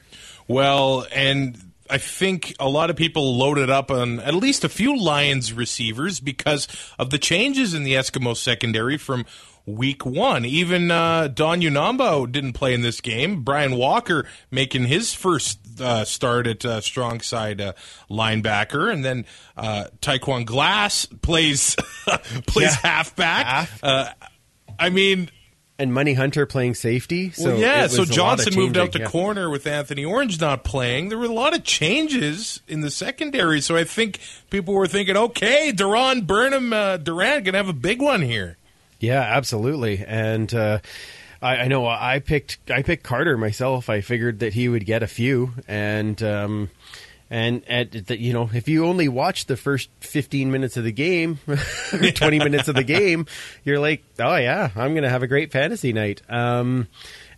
Well, 0.49 1.07
and 1.13 1.57
I 1.91 1.99
think 1.99 2.55
a 2.61 2.69
lot 2.69 2.91
of 2.91 2.97
people 2.97 3.37
loaded 3.37 3.71
up 3.71 3.91
on 3.91 4.21
at 4.21 4.35
least 4.35 4.65
a 4.65 4.69
few 4.69 4.99
Lions 4.99 5.53
receivers 5.53 6.21
because 6.21 6.69
of 6.99 7.11
the 7.11 7.19
changes 7.19 7.75
in 7.75 7.83
the 7.85 7.95
Eskimo 7.95 8.37
secondary 8.37 8.97
from 8.97 9.27
week 9.67 10.05
one. 10.07 10.45
Even 10.45 10.91
uh, 10.91 11.29
Don 11.29 11.61
Unamba 11.61 12.31
didn't 12.31 12.55
play 12.55 12.75
in 12.75 12.81
this 12.83 13.01
game. 13.01 13.43
Brian 13.43 13.77
Walker 13.77 14.27
making 14.51 14.85
his 14.87 15.13
first 15.15 15.59
uh, 15.81 16.05
start 16.05 16.47
at 16.47 16.65
uh, 16.65 16.81
strong 16.81 17.21
side 17.21 17.61
uh, 17.61 17.73
linebacker, 18.11 18.93
and 18.93 19.05
then 19.05 19.27
uh, 19.57 19.85
Taekwon 20.01 20.45
Glass 20.47 21.07
plays 21.23 21.77
plays 22.47 22.75
Yeah. 22.83 22.91
halfback. 22.91 23.47
Half. 23.47 23.85
Uh, 23.85 24.09
I 24.79 24.91
mean, 24.91 25.31
And 25.81 25.95
Money 25.95 26.13
Hunter 26.13 26.45
playing 26.45 26.75
safety. 26.75 27.31
So 27.31 27.53
well, 27.53 27.59
yeah, 27.59 27.87
so 27.87 28.01
was 28.01 28.11
a 28.11 28.23
lot 28.23 28.39
of 28.39 28.45
Johnson 28.45 28.55
moved 28.55 28.77
out 28.77 28.93
to 28.93 28.99
yeah. 28.99 29.07
corner 29.07 29.49
with 29.49 29.67
Anthony 29.67 30.05
Orange 30.05 30.39
not 30.39 30.63
playing. 30.63 31.09
There 31.09 31.17
were 31.17 31.25
a 31.25 31.33
lot 31.33 31.55
of 31.55 31.65
changes 31.65 32.61
in 32.69 32.83
the 32.83 32.91
secondary, 32.91 33.63
so 33.63 33.77
I 33.77 33.85
think 33.85 34.21
people 34.51 34.75
were 34.75 34.87
thinking, 34.87 35.17
okay, 35.17 35.73
Duran 35.73 36.27
Burnham 36.27 36.73
uh, 36.75 36.99
Durant 36.99 37.47
gonna 37.47 37.57
have 37.57 37.69
a 37.71 37.73
big 37.73 38.03
one 38.03 38.21
here. 38.21 38.59
Yeah, 38.99 39.23
absolutely. 39.23 40.05
And 40.07 40.53
uh, 40.53 40.81
I, 41.41 41.57
I 41.57 41.69
know 41.69 41.87
I 41.87 42.19
picked 42.19 42.59
I 42.71 42.83
picked 42.83 43.03
Carter 43.03 43.39
myself. 43.39 43.89
I 43.89 44.03
figured 44.03 44.41
that 44.41 44.53
he 44.53 44.69
would 44.69 44.85
get 44.85 45.03
a 45.03 45.07
few, 45.07 45.53
and 45.67 46.23
um, 46.23 46.71
and 47.31 47.63
at 47.69 47.93
the, 48.09 48.21
you 48.21 48.33
know 48.33 48.51
if 48.53 48.69
you 48.69 48.85
only 48.87 49.09
watch 49.09 49.47
the 49.47 49.57
first 49.57 49.89
fifteen 50.01 50.51
minutes 50.51 50.77
of 50.77 50.85
the 50.85 50.93
game, 50.93 51.39
or 51.49 52.11
twenty 52.11 52.39
minutes 52.39 52.69
of 52.69 52.75
the 52.75 52.85
game, 52.85 53.27
you're 53.65 53.79
like, 53.79 54.03
oh 54.19 54.37
yeah, 54.37 54.71
I'm 54.77 54.95
gonna 54.95 55.09
have 55.11 55.23
a 55.23 55.29
great 55.29 55.53
fantasy 55.53 55.93
night. 55.93 56.23
Um, 56.29 56.89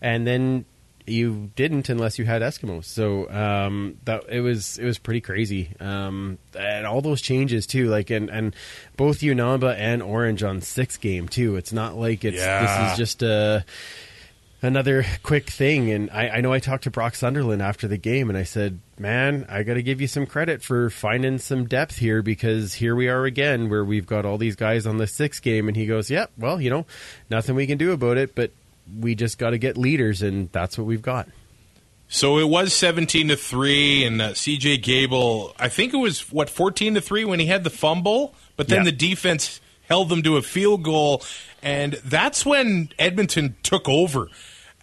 and 0.00 0.26
then 0.26 0.64
you 1.04 1.50
didn't 1.56 1.88
unless 1.88 2.16
you 2.16 2.24
had 2.24 2.42
Eskimos. 2.42 2.84
So 2.84 3.28
um, 3.28 3.98
that 4.04 4.22
it 4.28 4.40
was 4.40 4.78
it 4.78 4.84
was 4.84 4.98
pretty 4.98 5.20
crazy. 5.20 5.70
Um, 5.80 6.38
and 6.56 6.86
all 6.86 7.00
those 7.00 7.20
changes 7.20 7.66
too, 7.66 7.88
like 7.88 8.10
and 8.10 8.30
and 8.30 8.54
both 8.96 9.18
Unamba 9.18 9.74
and 9.76 10.00
Orange 10.00 10.42
on 10.44 10.60
six 10.60 10.96
game 10.96 11.28
too. 11.28 11.56
It's 11.56 11.72
not 11.72 11.96
like 11.96 12.24
it's 12.24 12.36
Yeah. 12.38 12.84
this 12.84 12.92
is 12.92 12.98
just 12.98 13.22
a 13.24 13.64
another 14.62 15.04
quick 15.24 15.50
thing. 15.50 15.90
And 15.90 16.08
I, 16.10 16.28
I 16.28 16.40
know 16.40 16.52
I 16.52 16.60
talked 16.60 16.84
to 16.84 16.90
Brock 16.90 17.14
Sunderland 17.16 17.62
after 17.62 17.88
the 17.88 17.96
game, 17.98 18.28
and 18.28 18.38
I 18.38 18.44
said, 18.44 18.78
"Man, 19.02 19.44
I 19.48 19.64
got 19.64 19.74
to 19.74 19.82
give 19.82 20.00
you 20.00 20.06
some 20.06 20.24
credit 20.26 20.62
for 20.62 20.88
finding 20.88 21.38
some 21.38 21.66
depth 21.66 21.98
here 21.98 22.22
because 22.22 22.74
here 22.74 22.94
we 22.94 23.08
are 23.08 23.24
again, 23.24 23.68
where 23.68 23.84
we've 23.84 24.06
got 24.06 24.24
all 24.24 24.38
these 24.38 24.56
guys 24.56 24.86
on 24.86 24.98
the 24.98 25.06
six 25.06 25.40
game." 25.40 25.66
And 25.68 25.76
he 25.76 25.84
goes, 25.86 26.08
"Yep, 26.08 26.30
well, 26.38 26.60
you 26.60 26.70
know, 26.70 26.86
nothing 27.28 27.54
we 27.56 27.66
can 27.66 27.76
do 27.78 27.90
about 27.92 28.16
it, 28.16 28.34
but 28.34 28.52
we 28.98 29.14
just 29.14 29.38
got 29.38 29.50
to 29.50 29.58
get 29.58 29.76
leaders, 29.76 30.22
and 30.22 30.48
that's 30.52 30.78
what 30.78 30.86
we've 30.86 31.02
got." 31.02 31.28
So 32.08 32.38
it 32.38 32.48
was 32.48 32.72
seventeen 32.72 33.28
to 33.28 33.36
three, 33.36 34.04
and 34.04 34.22
uh, 34.22 34.34
C.J. 34.34 34.76
Gable, 34.78 35.54
I 35.58 35.68
think 35.68 35.92
it 35.92 35.98
was 35.98 36.30
what 36.32 36.48
fourteen 36.48 36.94
to 36.94 37.00
three 37.00 37.24
when 37.24 37.40
he 37.40 37.46
had 37.46 37.64
the 37.64 37.70
fumble, 37.70 38.34
but 38.56 38.68
then 38.68 38.78
Yeah. 38.80 38.84
the 38.84 38.92
defense 38.92 39.60
held 39.88 40.08
them 40.10 40.22
to 40.22 40.36
a 40.36 40.42
field 40.42 40.82
goal, 40.84 41.22
and 41.62 41.94
that's 42.04 42.46
when 42.46 42.90
Edmonton 42.98 43.56
took 43.62 43.88
over. 43.88 44.28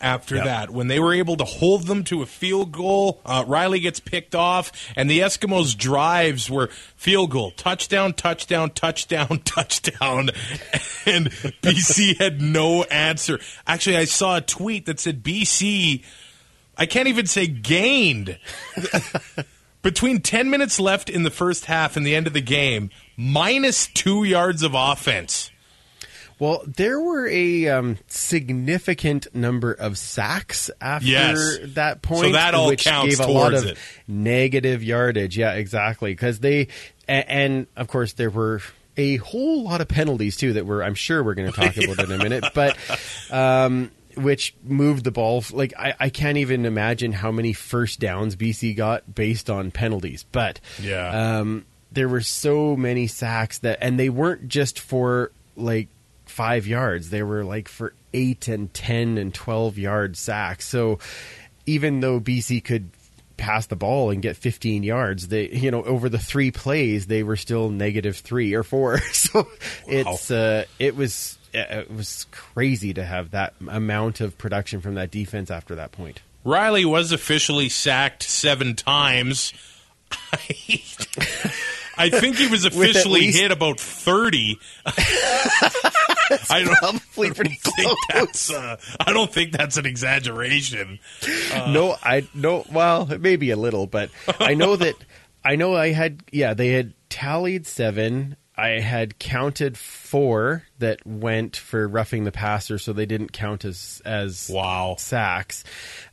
After 0.02 0.36
Yep. 0.36 0.46
that 0.46 0.70
when 0.70 0.88
they 0.88 1.00
were 1.00 1.14
able 1.14 1.36
to 1.38 1.44
hold 1.44 1.88
them 1.88 2.04
to 2.06 2.22
a 2.22 2.26
field 2.26 2.72
goal. 2.72 3.20
Uh, 3.26 3.44
Reilly 3.46 3.80
gets 3.82 4.00
picked 4.00 4.34
off, 4.34 4.72
and 4.96 5.10
the 5.10 5.20
Eskimos' 5.20 5.76
drives 5.78 6.50
were 6.50 6.68
field 6.96 7.32
goal, 7.32 7.52
touchdown, 7.52 8.14
touchdown, 8.14 8.72
touchdown, 8.72 9.42
touchdown, 9.46 10.30
and 11.06 11.28
BC 11.62 12.18
had 12.18 12.42
no 12.42 12.84
answer. 12.84 13.40
Actually, 13.68 13.98
I 13.98 14.06
saw 14.06 14.38
a 14.38 14.42
tweet 14.42 14.86
that 14.86 15.00
said 15.00 15.22
BC. 15.24 16.04
I 16.78 16.86
can't 16.86 17.10
even 17.10 17.26
say 17.26 17.48
gained. 17.48 18.38
Between 19.82 20.22
10 20.22 20.50
minutes 20.50 20.80
left 20.80 21.10
in 21.10 21.24
the 21.24 21.30
first 21.32 21.66
half 21.66 21.96
and 21.96 22.06
the 22.06 22.16
end 22.16 22.28
of 22.28 22.34
the 22.34 22.42
game, 22.42 22.90
minus 23.16 23.88
two 23.88 24.24
yards 24.26 24.62
of 24.62 24.74
offense. 24.76 25.52
Well, 26.40 26.64
there 26.66 27.00
were 27.00 27.28
a 27.28 27.68
um, 27.68 27.98
significant 28.08 29.28
number 29.36 29.74
of 29.74 29.98
sacks 29.98 30.72
after 30.82 31.08
Yes. 31.08 31.58
that 31.76 32.02
point, 32.02 32.28
So 32.28 32.32
that 32.34 32.54
all 32.56 32.68
which 32.68 32.84
counts 32.86 33.18
gave 33.18 33.28
a 33.28 33.32
lot 33.32 33.50
towards 33.50 33.64
of 33.66 33.72
it. 33.72 33.78
negative 34.08 34.84
yardage. 34.84 35.38
Yeah, 35.38 35.54
exactly. 35.54 36.12
Because 36.14 36.40
they, 36.40 36.70
and, 37.08 37.26
and 37.30 37.68
of 37.76 37.88
course, 37.88 38.14
there 38.14 38.30
were 38.30 38.62
a 38.98 39.18
whole 39.18 39.64
lot 39.64 39.82
of 39.82 39.88
penalties 39.88 40.38
too 40.38 40.54
that 40.54 40.66
we're, 40.66 40.82
I'm 40.82 40.96
sure, 40.96 41.24
we're 41.24 41.34
going 41.36 41.52
to 41.52 41.56
talk 41.56 41.76
about 41.84 42.00
in 42.04 42.12
a 42.12 42.18
minute. 42.18 42.46
But 42.54 42.78
um, 43.32 43.92
which 44.16 44.54
moved 44.64 45.04
the 45.04 45.12
ball. 45.12 45.44
Like 45.52 45.74
I, 45.78 45.94
I 46.00 46.10
can't 46.10 46.38
even 46.38 46.66
imagine 46.66 47.12
how 47.12 47.32
many 47.32 47.54
first 47.54 48.00
downs 48.00 48.36
BC 48.36 48.76
got 48.76 49.14
based 49.14 49.50
on 49.50 49.72
penalties. 49.72 50.26
But 50.32 50.60
Yeah. 50.82 51.40
um, 51.40 51.66
there 51.92 52.08
were 52.10 52.22
so 52.22 52.76
many 52.76 53.08
sacks 53.08 53.60
that, 53.60 53.80
and 53.82 54.00
they 54.00 54.10
weren't 54.10 54.48
just 54.48 54.80
for 54.80 55.32
like 55.56 55.88
five 56.30 56.68
yards. 56.68 57.10
They 57.10 57.24
were 57.24 57.44
like 57.44 57.68
for 57.68 57.94
eight 58.14 58.48
and 58.48 58.74
ten 58.74 59.18
and 59.18 59.34
twelve 59.34 59.78
yard 59.78 60.18
sacks. 60.18 60.68
So 60.68 61.00
even 61.66 62.00
though 62.00 62.20
BC 62.20 62.64
could 62.64 62.90
pass 63.38 63.68
the 63.68 63.76
ball 63.78 64.10
and 64.10 64.22
get 64.22 64.36
15 64.36 64.84
yards 64.84 65.30
they 65.30 65.48
you 65.48 65.72
know 65.72 65.82
over 65.84 66.10
the 66.10 66.18
three 66.20 66.52
plays 66.52 67.08
they 67.08 67.24
were 67.24 67.38
still 67.38 67.70
negative 67.70 68.18
three 68.18 68.54
or 68.54 68.64
four 68.64 69.00
so 69.14 69.48
it's 69.88 70.30
uh 70.30 70.66
it 70.78 70.94
was 70.94 71.38
it 71.54 71.90
was 71.90 72.28
crazy 72.32 72.94
to 72.94 73.02
have 73.02 73.32
that 73.32 73.54
amount 73.70 74.20
of 74.20 74.38
production 74.38 74.82
from 74.82 74.96
that 74.96 75.10
defense 75.10 75.50
after 75.50 75.76
that 75.76 75.94
point 75.94 76.20
Reilly 76.44 76.86
was 76.86 77.12
officially 77.12 77.70
sacked 77.70 78.24
seven 78.24 78.76
times. 78.76 79.54
I 81.98 82.10
think 82.10 82.38
he 82.38 82.48
was 82.48 82.66
officially 82.66 83.22
least- 83.22 83.40
hit 83.40 83.52
about 83.52 83.80
30. 83.80 84.58
I 86.50 86.64
don't, 86.64 86.76
probably 86.78 87.32
pretty 87.32 87.56
think 87.56 87.76
close. 87.76 87.98
that's 88.14 88.52
uh, 88.52 88.78
I 89.00 89.14
don't 89.14 89.32
think 89.32 89.52
that's 89.52 89.78
an 89.78 89.86
exaggeration. 89.86 91.00
no, 91.54 91.96
I 92.04 92.28
no. 92.34 92.66
Well, 92.72 93.06
maybe 93.20 93.52
a 93.52 93.58
little, 93.58 93.88
but 93.88 94.10
I 94.40 94.54
know 94.54 94.76
that 94.76 94.96
I 95.44 95.56
know 95.56 95.76
I 95.76 95.90
had. 95.92 96.24
Yeah, 96.32 96.54
they 96.54 96.70
had 96.70 96.94
tallied 97.10 97.66
seven. 97.66 98.36
I 98.60 98.80
had 98.82 99.18
counted 99.20 99.78
four 99.78 100.64
that 100.80 101.06
went 101.06 101.56
for 101.56 101.88
roughing 101.88 102.26
the 102.26 102.32
passer, 102.32 102.78
so 102.78 102.92
they 102.94 103.06
didn't 103.06 103.32
count 103.32 103.64
as 103.64 104.02
as 104.06 104.50
Wow. 104.54 104.96
sacks. 105.00 105.64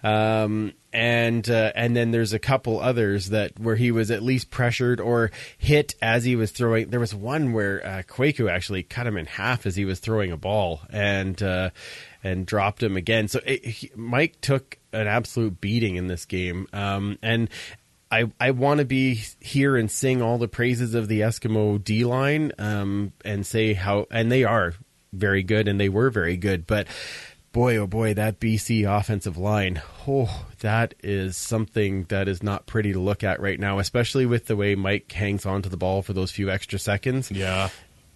Um, 0.03 0.73
and 0.93 1.49
uh, 1.51 1.73
and 1.75 1.97
then 1.97 2.13
there's 2.13 2.33
a 2.33 2.39
couple 2.39 2.81
others 2.81 3.31
that 3.31 3.59
where 3.59 3.77
he 3.77 3.91
was 3.91 4.11
at 4.11 4.23
least 4.23 4.51
pressured 4.51 5.01
or 5.01 5.31
hit 5.59 5.95
as 6.01 6.25
he 6.25 6.37
was 6.37 6.53
throwing. 6.53 6.89
There 6.91 7.01
was 7.01 7.15
one 7.15 7.53
where 7.53 7.85
uh, 7.85 8.03
Kwaku 8.07 8.51
actually 8.51 8.83
cut 8.85 9.07
him 9.07 9.17
in 9.17 9.27
half 9.27 9.67
as 9.67 9.77
he 9.77 9.85
was 9.85 9.99
throwing 9.99 10.31
a 10.31 10.37
ball 10.37 10.81
and 10.91 11.43
uh, 11.43 11.71
and 12.23 12.47
dropped 12.47 12.83
him 12.83 12.97
again. 12.97 13.29
So 13.29 13.41
it, 13.45 13.65
he, 13.65 13.91
Mike 13.97 14.41
took 14.41 14.79
an 14.93 15.07
absolute 15.07 15.61
beating 15.61 15.97
in 15.97 16.07
this 16.07 16.25
game. 16.25 16.67
Um, 16.73 17.19
and 17.23 17.51
I, 18.11 18.31
I 18.41 18.53
want 18.53 18.79
to 18.79 18.85
be 18.85 19.23
here 19.41 19.77
and 19.77 19.91
sing 19.91 20.23
all 20.23 20.39
the 20.39 20.49
praises 20.49 20.95
of 20.95 21.09
the 21.09 21.21
Eskimo 21.21 21.83
D 21.83 22.05
line 22.05 22.53
um, 22.59 23.13
and 23.25 23.45
say 23.45 23.75
how, 23.75 24.07
and 24.11 24.31
they 24.31 24.45
are 24.45 24.75
very 25.13 25.43
good 25.43 25.67
and 25.67 25.81
they 25.81 25.89
were 25.89 26.11
very 26.11 26.37
good. 26.37 26.67
But 26.67 26.87
boy, 27.53 27.77
oh 27.79 27.87
boy, 27.87 28.15
that 28.15 28.39
BC 28.39 28.89
offensive 28.89 29.37
line, 29.37 29.83
oh, 30.07 30.47
that 30.61 30.95
is 31.03 31.37
something 31.37 32.05
that 32.05 32.29
is 32.29 32.43
not 32.43 32.67
pretty 32.67 32.93
to 32.93 33.01
look 33.01 33.25
at 33.25 33.41
right 33.41 33.59
now, 33.59 33.79
especially 33.79 34.27
with 34.27 34.47
the 34.47 34.57
way 34.57 34.75
Mike 34.75 35.11
hangs 35.11 35.45
on 35.45 35.63
to 35.63 35.69
the 35.69 35.77
ball 35.77 36.03
for 36.03 36.13
those 36.13 36.31
few 36.31 36.51
extra 36.51 36.79
seconds. 36.79 37.31
Yeah. 37.31 37.71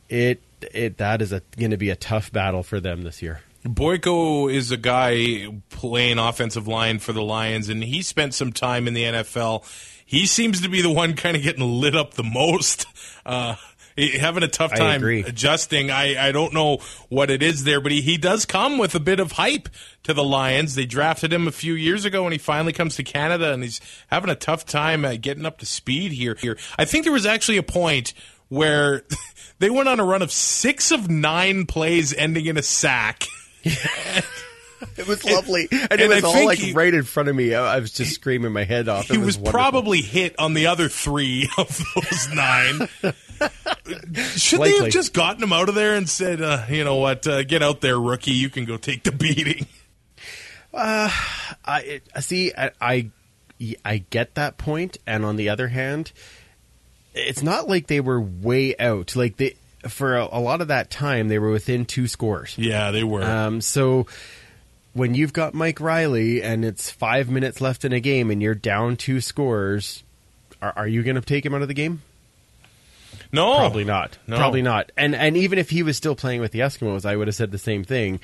It, 0.09 0.43
it 0.73 0.99
that 0.99 1.23
is 1.23 1.35
going 1.57 1.71
to 1.71 1.77
be 1.77 1.91
a 1.91 1.97
tough 1.97 2.31
battle 2.31 2.63
for 2.63 2.81
them 2.81 3.03
this 3.03 3.23
year. 3.23 3.41
Boyko 3.65 4.53
is 4.53 4.71
a 4.71 4.77
guy 4.77 5.49
playing 5.69 6.19
offensive 6.19 6.67
line 6.67 6.99
for 6.99 7.13
the 7.13 7.23
Lions, 7.23 7.69
and 7.69 7.85
he 7.85 8.03
spent 8.03 8.35
some 8.35 8.53
time 8.53 8.89
in 8.89 8.95
the 8.95 9.05
NFL. 9.05 9.65
He 10.05 10.27
seems 10.27 10.63
to 10.63 10.69
be 10.69 10.83
the 10.83 10.91
one 10.91 11.15
kind 11.15 11.37
of 11.37 11.43
getting 11.43 11.81
lit 11.81 11.95
up 11.95 12.15
the 12.15 12.25
most. 12.25 12.87
Uh, 13.25 13.57
having 14.19 14.43
a 14.43 14.49
tough 14.49 14.75
time 14.75 15.01
agree. 15.01 15.23
adjusting. 15.23 15.91
I, 15.91 16.29
I 16.29 16.33
don't 16.33 16.55
know 16.55 16.79
what 17.09 17.31
it 17.31 17.43
is 17.43 17.65
there, 17.65 17.81
but 17.81 17.93
he, 17.93 18.01
he 18.01 18.17
does 18.17 18.47
come 18.47 18.79
with 18.79 18.95
a 18.95 19.01
bit 19.01 19.21
of 19.21 19.33
hype 19.33 19.69
to 20.05 20.15
the 20.15 20.25
Lions. 20.25 20.75
They 20.75 20.87
drafted 20.87 21.33
him 21.33 21.47
a 21.47 21.53
few 21.53 21.75
years 21.75 22.05
ago, 22.05 22.25
and 22.25 22.33
he 22.33 22.39
finally 22.39 22.73
comes 22.73 22.97
to 22.97 23.03
Canada, 23.03 23.53
and 23.53 23.63
he's 23.63 23.81
having 24.09 24.31
a 24.31 24.35
tough 24.35 24.65
time 24.65 25.05
uh, 25.05 25.17
getting 25.21 25.45
up 25.45 25.59
to 25.59 25.67
speed 25.67 26.13
here. 26.13 26.35
Here, 26.35 26.57
I 26.79 26.85
think 26.85 27.05
there 27.05 27.13
was 27.13 27.27
actually 27.27 27.59
a 27.59 27.63
point 27.63 28.15
where 28.49 29.05
they 29.59 29.71
went 29.71 29.89
on 29.89 30.01
a 30.01 30.05
run 30.05 30.23
of 30.23 30.33
six 30.33 30.91
of 30.91 31.11
nine 31.11 31.67
plays 31.67 32.15
ending 32.15 32.47
in 32.47 32.57
a 32.57 32.63
sack. 32.63 33.25
It 34.97 35.07
was 35.07 35.23
lovely, 35.25 35.69
and, 35.71 35.93
and 35.93 36.01
it 36.01 36.09
was 36.09 36.25
I 36.25 36.27
all 36.27 36.47
like 36.47 36.59
he- 36.59 36.73
right 36.73 36.93
in 36.93 37.03
front 37.03 37.29
of 37.29 37.37
me. 37.37 37.55
I 37.55 37.77
I 37.77 37.81
was 37.81 37.93
just 37.93 38.15
screaming 38.15 38.53
my 38.53 38.65
head 38.65 38.89
off. 38.89 39.09
He 39.09 39.15
It 39.15 39.19
was, 39.19 39.37
wonderful. 39.37 39.53
probably 39.53 40.01
hit 40.01 40.39
on 40.39 40.55
the 40.55 40.69
other 40.69 40.89
three 40.89 41.51
of 41.59 41.83
those 41.95 42.35
nine. 42.35 42.89
Should 44.37 44.63
they 44.63 44.79
have 44.79 44.89
just 44.89 45.13
gotten 45.13 45.43
him 45.43 45.53
out 45.53 45.69
of 45.69 45.75
there 45.75 45.97
and 45.97 46.09
said, 46.09 46.41
uh, 46.41 46.65
you 46.71 46.83
know 46.85 46.97
what, 46.97 47.27
uh, 47.27 47.43
get 47.45 47.63
out 47.63 47.83
there, 47.83 48.01
rookie, 48.01 48.33
you 48.33 48.49
can 48.49 48.65
go 48.65 48.79
take 48.79 49.03
the 49.03 49.13
beating? 49.13 49.67
I 50.73 51.11
it, 51.67 52.09
see. 52.21 52.53
I, 52.57 52.71
I 52.81 53.11
I 53.85 53.99
get 53.99 54.35
that 54.37 54.57
point, 54.57 54.97
and 55.07 55.25
on 55.27 55.37
the 55.37 55.51
other 55.51 55.69
hand, 55.69 56.13
it's 57.15 57.43
not 57.43 57.69
like 57.69 57.87
they 57.87 58.01
were 58.01 58.21
way 58.21 58.77
out. 58.79 59.15
Like 59.15 59.37
they 59.37 59.57
for 59.89 60.17
a, 60.17 60.29
a 60.33 60.41
lot 60.41 60.61
of 60.61 60.69
that 60.69 60.91
time, 60.91 61.29
they 61.29 61.39
were 61.39 61.51
within 61.51 61.85
two 61.85 62.07
scores. 62.07 62.55
Yeah, 62.59 62.91
they 62.91 63.05
were. 63.05 63.23
Um, 63.23 63.61
so 63.61 64.07
when 64.93 65.15
you've 65.15 65.33
got 65.33 65.55
Mike 65.55 65.81
Reilly 65.81 66.43
and 66.43 66.65
it's 66.65 66.91
five 66.91 67.31
minutes 67.31 67.61
left 67.61 67.85
in 67.85 67.93
a 67.93 68.01
game 68.01 68.31
and 68.31 68.43
you're 68.43 68.55
down 68.55 68.97
two 68.97 69.21
scores, 69.21 70.03
are, 70.61 70.73
are 70.77 70.89
you 70.89 71.03
going 71.03 71.17
to 71.17 71.23
take 71.23 71.45
him 71.45 71.55
out 71.55 71.63
of 71.63 71.69
the 71.69 71.75
game? 71.75 72.03
no, 73.33 73.57
Probably 73.59 73.85
not. 73.85 74.19
No. 74.27 74.37
Probably 74.37 74.63
not. 74.63 74.91
And 74.97 75.15
and 75.15 75.37
even 75.37 75.59
if 75.59 75.71
he 75.71 75.83
was 75.83 75.97
still 75.97 76.17
playing 76.17 76.41
with 76.41 76.53
the 76.53 76.61
Eskimos, 76.61 77.05
I 77.05 77.17
would 77.17 77.29
have 77.29 77.35
said 77.35 77.51
the 77.53 77.59
same 77.59 77.85
thing. 77.85 78.21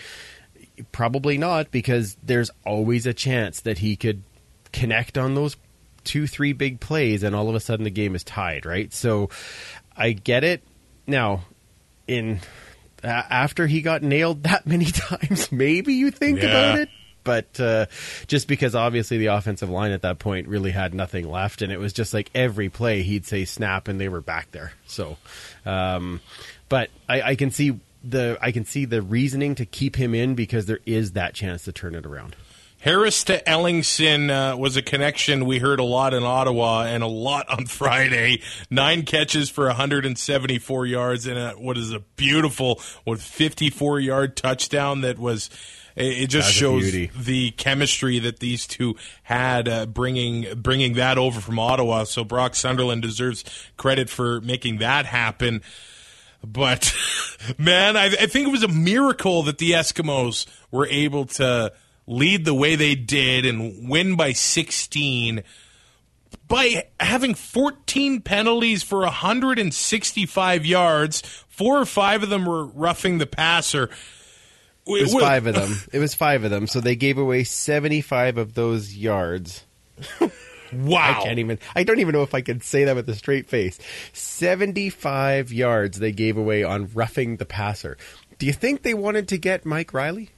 Probably 0.92 1.38
not 1.38 1.70
because 1.70 2.16
there's 2.22 2.50
always 2.64 3.06
a 3.06 3.14
chance 3.14 3.60
that 3.60 3.78
he 3.78 3.96
could 3.96 4.22
connect 4.72 5.16
on 5.16 5.34
those 5.34 5.56
two, 6.04 6.26
three 6.26 6.52
big 6.52 6.80
plays, 6.80 7.22
and 7.22 7.34
all 7.34 7.48
of 7.48 7.54
a 7.54 7.60
sudden 7.60 7.84
the 7.84 7.90
game 7.90 8.14
is 8.14 8.24
tied. 8.24 8.66
Right. 8.66 8.92
So 8.92 9.30
I 9.96 10.12
get 10.12 10.44
it. 10.44 10.62
Now, 11.06 11.44
in 12.06 12.40
a 13.02 13.06
after 13.08 13.66
he 13.66 13.82
got 13.82 14.02
nailed 14.02 14.44
that 14.44 14.66
many 14.66 14.84
times, 14.90 15.50
maybe 15.52 15.94
you 15.94 16.10
think 16.10 16.40
Yeah. 16.40 16.46
about 16.48 16.78
it. 16.78 16.88
But 17.24 17.58
uh, 17.58 17.86
just 18.28 18.46
because 18.46 18.76
obviously 18.76 19.18
the 19.18 19.26
offensive 19.26 19.68
line 19.68 19.90
at 19.90 20.02
that 20.02 20.20
point 20.20 20.46
really 20.46 20.70
had 20.70 20.94
nothing 20.94 21.28
left, 21.28 21.60
and 21.60 21.72
it 21.72 21.78
was 21.80 21.92
just 21.92 22.14
like 22.14 22.30
every 22.36 22.68
play 22.68 23.02
he'd 23.02 23.26
say 23.26 23.44
snap, 23.44 23.88
and 23.88 24.00
they 24.00 24.08
were 24.08 24.20
back 24.20 24.52
there. 24.52 24.72
So, 24.86 25.16
um, 25.64 26.20
but 26.68 26.88
I, 27.08 27.22
I 27.22 27.34
can 27.34 27.50
see 27.50 27.80
the 28.04 28.38
I 28.40 28.52
can 28.52 28.64
see 28.64 28.84
the 28.84 29.02
reasoning 29.02 29.56
to 29.56 29.66
keep 29.66 29.96
him 29.96 30.14
in 30.14 30.36
because 30.36 30.66
there 30.66 30.78
is 30.86 31.12
that 31.12 31.34
chance 31.34 31.64
to 31.64 31.72
turn 31.72 31.96
it 31.96 32.06
around. 32.06 32.36
Harris 32.80 33.24
to 33.24 33.42
Ellingson 33.42 34.30
uh, 34.30 34.56
was 34.56 34.76
a 34.76 34.82
connection 34.82 35.44
we 35.44 35.58
heard 35.58 35.80
a 35.80 35.84
lot 35.84 36.14
in 36.14 36.22
Ottawa 36.22 36.82
and 36.82 37.02
a 37.02 37.08
lot 37.08 37.48
on 37.48 37.66
Friday. 37.66 38.42
Nine 38.70 39.04
catches 39.04 39.50
for 39.50 39.66
174 39.66 40.86
yards 40.86 41.26
and 41.26 41.38
a, 41.38 41.50
what 41.52 41.78
is 41.78 41.92
a 41.92 42.00
beautiful, 42.00 42.80
what 43.04 43.18
54 43.18 44.00
yard 44.00 44.36
touchdown 44.36 45.00
that 45.00 45.18
was. 45.18 45.50
It 45.96 46.24
it 46.24 46.26
just 46.26 46.48
That's 46.48 46.56
shows 46.58 46.92
the 46.92 47.52
chemistry 47.52 48.18
that 48.18 48.38
these 48.38 48.66
two 48.66 48.96
had, 49.22 49.66
uh, 49.66 49.86
bringing 49.86 50.54
bringing 50.60 50.92
that 50.94 51.16
over 51.16 51.40
from 51.40 51.58
Ottawa. 51.58 52.04
So 52.04 52.22
Brock 52.22 52.54
Sunderland 52.54 53.00
deserves 53.00 53.44
credit 53.78 54.10
for 54.10 54.42
making 54.42 54.78
that 54.78 55.06
happen. 55.06 55.62
But 56.44 56.94
man, 57.58 57.96
I, 57.96 58.06
I 58.06 58.26
think 58.26 58.46
it 58.46 58.50
was 58.50 58.62
a 58.62 58.68
miracle 58.68 59.42
that 59.44 59.56
the 59.56 59.72
Eskimos 59.72 60.46
were 60.70 60.86
able 60.86 61.24
to 61.24 61.72
lead 62.06 62.44
the 62.44 62.54
way 62.54 62.76
they 62.76 62.94
did 62.94 63.46
and 63.46 63.88
win 63.88 64.16
by 64.16 64.32
16 64.32 65.42
by 66.48 66.86
having 67.00 67.34
14 67.34 68.20
penalties 68.20 68.82
for 68.82 69.00
165 69.00 70.66
yards. 70.66 71.22
Four 71.48 71.78
or 71.78 71.86
five 71.86 72.22
of 72.22 72.28
them 72.28 72.44
were 72.44 72.64
roughing 72.66 73.18
the 73.18 73.26
passer. 73.26 73.90
It 74.86 75.02
was 75.02 75.14
five 75.14 75.46
of 75.46 75.54
them. 75.54 75.76
It 75.92 75.98
was 75.98 76.14
five 76.14 76.44
of 76.44 76.50
them. 76.50 76.66
So 76.66 76.80
they 76.80 76.94
gave 76.94 77.18
away 77.18 77.42
75 77.44 78.38
of 78.38 78.54
those 78.54 78.94
yards. 78.94 79.64
Wow. 80.72 81.20
I 81.20 81.24
can't 81.24 81.38
even, 81.38 81.58
I 81.74 81.84
don't 81.84 82.00
even 82.00 82.12
know 82.12 82.22
if 82.22 82.34
I 82.34 82.40
can 82.40 82.60
say 82.60 82.84
that 82.84 82.96
with 82.96 83.08
a 83.08 83.14
straight 83.14 83.48
face. 83.48 83.78
75 84.12 85.52
yards 85.52 85.98
they 85.98 86.12
gave 86.12 86.36
away 86.36 86.62
on 86.64 86.90
roughing 86.92 87.36
the 87.36 87.46
passer. 87.46 87.96
Do 88.38 88.46
you 88.46 88.52
think 88.52 88.82
they 88.82 88.94
wanted 88.94 89.28
to 89.28 89.38
get 89.38 89.64
Mike 89.64 89.94
Reilly? 89.94 90.30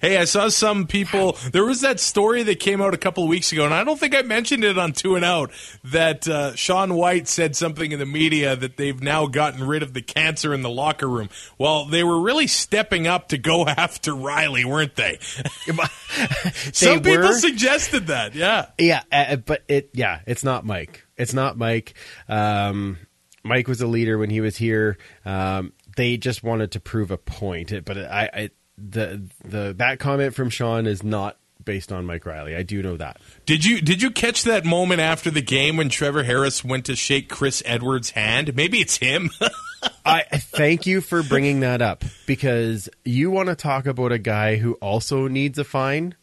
Hey, 0.00 0.16
I 0.16 0.24
saw 0.24 0.48
some 0.48 0.86
people. 0.86 1.36
There 1.52 1.64
was 1.64 1.82
that 1.82 2.00
story 2.00 2.42
that 2.44 2.60
came 2.60 2.80
out 2.80 2.94
a 2.94 2.98
couple 2.98 3.22
of 3.24 3.28
weeks 3.28 3.52
ago, 3.52 3.64
and 3.64 3.74
I 3.74 3.84
don't 3.84 3.98
think 4.00 4.14
I 4.14 4.22
mentioned 4.22 4.64
it 4.64 4.78
on 4.78 4.92
Two 4.92 5.16
and 5.16 5.24
Out. 5.24 5.50
That 5.84 6.26
uh, 6.26 6.54
Sean 6.56 6.94
Whyte 6.94 7.28
said 7.28 7.54
something 7.56 7.92
in 7.92 7.98
the 7.98 8.06
media 8.06 8.56
that 8.56 8.76
they've 8.76 9.00
now 9.02 9.26
gotten 9.26 9.66
rid 9.66 9.82
of 9.82 9.92
the 9.92 10.02
cancer 10.02 10.54
in 10.54 10.62
the 10.62 10.70
locker 10.70 11.08
room. 11.08 11.28
Well, 11.58 11.84
they 11.84 12.02
were 12.04 12.20
really 12.20 12.46
stepping 12.46 13.06
up 13.06 13.28
to 13.28 13.38
go 13.38 13.66
after 13.66 14.14
Reilly, 14.14 14.64
weren't 14.64 14.96
they? 14.96 15.18
some 16.72 17.02
They 17.02 17.10
people 17.12 17.28
were. 17.28 17.32
suggested 17.34 18.06
that. 18.08 18.34
Yeah. 18.34 18.66
Yeah, 18.78 19.02
uh, 19.12 19.36
but 19.36 19.62
it 19.68 19.90
yeah, 19.92 20.20
it's 20.26 20.44
not 20.44 20.64
Mike. 20.64 21.04
It's 21.16 21.34
not 21.34 21.56
Mike. 21.58 21.94
Um, 22.28 22.98
Mike 23.42 23.68
was 23.68 23.80
a 23.80 23.86
leader 23.86 24.18
when 24.18 24.30
he 24.30 24.40
was 24.40 24.56
here. 24.56 24.98
Um, 25.24 25.72
they 25.96 26.16
just 26.16 26.42
wanted 26.42 26.72
to 26.72 26.80
prove 26.80 27.10
a 27.10 27.16
point. 27.18 27.72
But 27.84 27.98
I, 27.98 28.30
I 28.32 28.50
the 28.78 29.22
the 29.44 29.74
that 29.78 29.98
comment 29.98 30.34
from 30.34 30.50
Sean 30.50 30.86
is 30.86 31.02
not 31.02 31.36
based 31.64 31.92
on 31.92 32.06
Mike 32.06 32.24
Reilly. 32.24 32.56
I 32.56 32.62
do 32.62 32.82
know 32.82 32.96
that. 32.96 33.20
Did 33.44 33.64
you 33.64 33.80
did 33.80 34.00
you 34.00 34.10
catch 34.10 34.44
that 34.44 34.64
moment 34.64 35.00
after 35.00 35.30
the 35.30 35.42
game 35.42 35.76
when 35.76 35.88
Trevor 35.88 36.22
Harris 36.22 36.64
went 36.64 36.86
to 36.86 36.96
shake 36.96 37.28
Chris 37.28 37.62
Edwards' 37.66 38.10
hand? 38.10 38.54
Maybe 38.56 38.78
it's 38.78 38.96
him. 38.96 39.30
I 40.04 40.22
thank 40.22 40.86
you 40.86 41.00
for 41.00 41.22
bringing 41.22 41.60
that 41.60 41.82
up 41.82 42.04
because 42.26 42.88
you 43.04 43.30
want 43.30 43.48
to 43.48 43.56
talk 43.56 43.86
about 43.86 44.12
a 44.12 44.18
guy 44.18 44.56
who 44.56 44.74
also 44.74 45.28
needs 45.28 45.58
a 45.58 45.64
fine. 45.64 46.14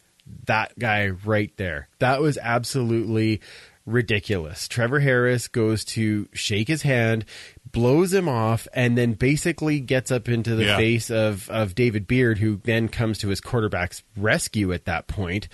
That 0.46 0.78
guy 0.80 1.10
right 1.10 1.52
there. 1.58 1.90
That 2.00 2.22
was 2.22 2.38
absolutely 2.42 3.42
ridiculous. 3.86 4.68
Trevor 4.68 5.02
Harris 5.02 5.48
goes 5.48 5.84
to 5.86 6.28
shake 6.34 6.68
his 6.68 6.84
hand, 6.84 7.26
blows 7.74 8.14
him 8.14 8.30
off, 8.30 8.68
and 8.74 8.98
then 8.98 9.14
basically 9.14 9.82
gets 9.82 10.10
up 10.12 10.30
into 10.30 10.56
the 10.56 10.64
Yeah. 10.66 10.78
face 10.78 11.10
of, 11.12 11.50
of 11.50 11.76
David 11.76 12.08
Beard, 12.08 12.38
who 12.38 12.62
then 12.64 12.88
comes 12.88 13.18
to 13.18 13.28
his 13.28 13.42
quarterback's 13.42 14.02
rescue 14.16 14.72
at 14.72 14.86
that 14.86 15.08
point. 15.08 15.50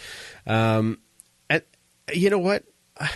Um, 0.45 0.99
and 1.49 1.63
you 2.13 2.29
know 2.29 2.37
what? 2.39 2.63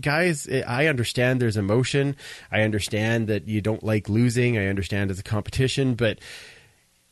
guys, 0.00 0.48
I 0.48 0.86
understand 0.86 1.40
there's 1.40 1.56
emotion. 1.56 2.16
I 2.50 2.62
understand 2.62 3.28
that 3.28 3.48
you 3.48 3.60
don't 3.60 3.82
like 3.82 4.08
losing. 4.08 4.56
I 4.56 4.66
understand 4.68 5.10
it's 5.10 5.20
a 5.20 5.24
competition, 5.24 5.94
but 5.94 6.18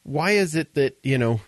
why 0.03 0.33
is 0.33 0.55
it 0.55 0.75
that, 0.75 0.97
you 1.03 1.19
know, 1.19 1.41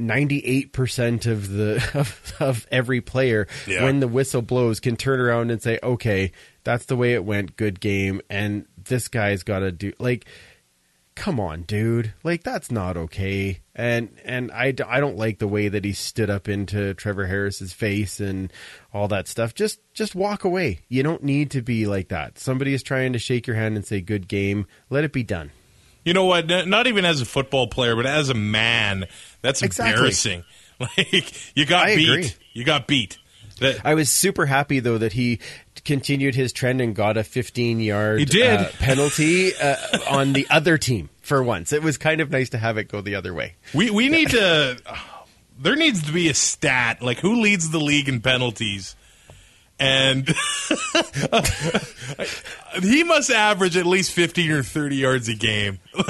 98% 0.00 1.26
of 1.26 1.48
the 1.50 1.76
of, 1.94 2.32
of 2.40 2.66
every 2.72 3.00
player 3.00 3.46
Yeah. 3.66 3.84
when 3.84 4.00
the 4.00 4.08
whistle 4.08 4.42
blows 4.42 4.80
can 4.80 4.96
turn 4.96 5.20
around 5.20 5.50
and 5.52 5.62
say, 5.62 5.78
"Okay, 5.82 6.32
that's 6.64 6.86
the 6.86 6.96
way 6.96 7.14
it 7.14 7.24
went. 7.24 7.56
Good 7.56 7.78
game." 7.78 8.20
And 8.28 8.66
this 8.86 9.08
guy's 9.08 9.42
got 9.42 9.60
to 9.60 9.72
do 9.72 9.92
like 9.98 10.26
come 11.14 11.38
on, 11.38 11.60
dude. 11.62 12.14
Like 12.24 12.42
that's 12.42 12.70
not 12.70 12.96
okay. 12.96 13.60
And 13.74 14.08
and 14.24 14.50
I, 14.50 14.74
I 14.86 14.98
don't 15.00 15.16
like 15.18 15.38
the 15.38 15.48
way 15.48 15.68
that 15.68 15.84
he 15.84 15.92
stood 15.92 16.30
up 16.30 16.48
into 16.48 16.94
Trevor 16.94 17.26
Harris's 17.26 17.72
face 17.74 18.18
and 18.18 18.50
all 18.94 19.08
that 19.08 19.28
stuff. 19.28 19.54
Just 19.54 19.80
just 19.92 20.14
walk 20.14 20.44
away. 20.44 20.80
You 20.88 21.02
don't 21.02 21.22
need 21.22 21.50
to 21.50 21.60
be 21.62 21.86
like 21.86 22.08
that. 22.08 22.38
Somebody 22.38 22.72
is 22.72 22.82
trying 22.82 23.12
to 23.12 23.18
shake 23.18 23.46
your 23.46 23.56
hand 23.56 23.76
and 23.76 23.84
say 23.84 24.00
good 24.00 24.26
game. 24.26 24.66
Let 24.88 25.04
it 25.04 25.12
be 25.12 25.22
done. 25.22 25.50
You 26.04 26.14
know 26.14 26.24
what? 26.24 26.46
Not 26.48 26.86
even 26.86 27.04
as 27.04 27.20
a 27.20 27.24
football 27.26 27.68
player, 27.68 27.94
but 27.94 28.06
as 28.06 28.28
a 28.28 28.34
man, 28.34 29.04
that's 29.42 29.62
Exactly. 29.62 29.92
embarrassing. 29.92 30.44
Like 30.80 31.56
you 31.56 31.64
got 31.64 31.86
I 31.90 31.94
beat. 31.94 32.08
agree. 32.08 32.30
You 32.54 32.64
got 32.64 32.88
beat. 32.88 33.18
That, 33.60 33.80
I 33.84 33.94
was 33.94 34.10
super 34.10 34.46
happy 34.46 34.80
though 34.80 34.98
that 34.98 35.12
he 35.12 35.38
continued 35.84 36.34
his 36.34 36.52
trend 36.52 36.80
and 36.80 36.94
got 36.94 37.16
a 37.16 37.24
15 37.24 37.80
yard 37.80 38.18
He 38.20 38.24
did. 38.24 38.60
uh, 38.60 38.68
penalty 38.78 39.54
uh, 39.56 39.76
on 40.08 40.32
the 40.32 40.46
other 40.50 40.78
team 40.78 41.10
for 41.20 41.42
once. 41.42 41.72
It 41.72 41.82
was 41.82 41.98
kind 41.98 42.20
of 42.20 42.30
nice 42.30 42.50
to 42.50 42.58
have 42.58 42.78
it 42.78 42.88
go 42.88 43.00
the 43.00 43.14
other 43.16 43.34
way. 43.34 43.54
we 43.74 43.90
we 43.90 44.08
need 44.08 44.30
to. 44.30 44.78
There 45.60 45.76
needs 45.76 46.02
to 46.04 46.12
be 46.12 46.28
a 46.28 46.34
stat 46.34 47.02
like 47.02 47.18
who 47.18 47.40
leads 47.40 47.70
the 47.70 47.78
league 47.78 48.08
in 48.08 48.20
penalties, 48.20 48.96
and 49.78 50.28
he 52.82 53.04
must 53.04 53.30
average 53.30 53.76
at 53.76 53.86
least 53.86 54.12
fifteen 54.12 54.50
or 54.50 54.62
thirty 54.62 54.96
yards 54.96 55.28
a 55.28 55.34
game. 55.34 55.78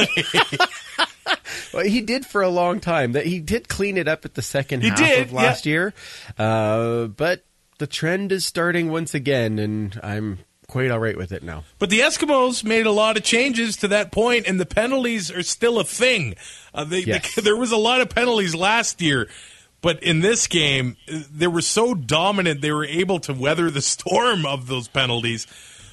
Well, 1.72 1.84
he 1.84 2.02
did 2.02 2.26
for 2.26 2.42
a 2.42 2.48
long 2.50 2.80
time. 2.80 3.12
That 3.12 3.24
he 3.24 3.40
did 3.40 3.66
clean 3.68 3.96
it 3.96 4.06
up 4.06 4.24
at 4.26 4.34
the 4.34 4.42
second 4.42 4.82
He 4.82 4.88
half 4.90 4.98
did, 4.98 5.20
of 5.28 5.32
last 5.32 5.64
year, 5.64 5.94
uh, 6.38 7.06
but 7.06 7.44
the 7.78 7.86
trend 7.86 8.30
is 8.30 8.44
starting 8.44 8.90
once 8.90 9.14
again, 9.14 9.58
and 9.58 9.98
I'm 10.02 10.40
quite 10.68 10.90
all 10.90 10.98
right 10.98 11.16
with 11.16 11.32
it 11.32 11.42
now. 11.42 11.64
But 11.78 11.88
the 11.90 12.00
Eskimos 12.00 12.62
made 12.62 12.84
a 12.86 12.90
lot 12.90 13.16
of 13.16 13.22
changes 13.22 13.76
to 13.78 13.88
that 13.88 14.12
point, 14.12 14.46
and 14.46 14.60
the 14.60 14.66
penalties 14.66 15.30
are 15.30 15.42
still 15.42 15.78
a 15.78 15.84
thing. 15.84 16.34
Uh, 16.74 16.84
they, 16.84 17.00
Yes. 17.00 17.34
there 17.42 17.56
was 17.56 17.72
a 17.72 17.76
lot 17.78 18.00
of 18.02 18.10
penalties 18.10 18.54
last 18.54 19.00
year, 19.00 19.28
but 19.80 20.02
in 20.02 20.20
this 20.20 20.46
game, 20.46 20.96
they 21.08 21.46
were 21.46 21.62
so 21.62 21.94
dominant 21.94 22.60
they 22.60 22.72
were 22.72 22.84
able 22.84 23.18
to 23.20 23.32
weather 23.32 23.70
the 23.70 23.82
storm 23.82 24.44
of 24.44 24.66
those 24.66 24.88
penalties. 24.88 25.46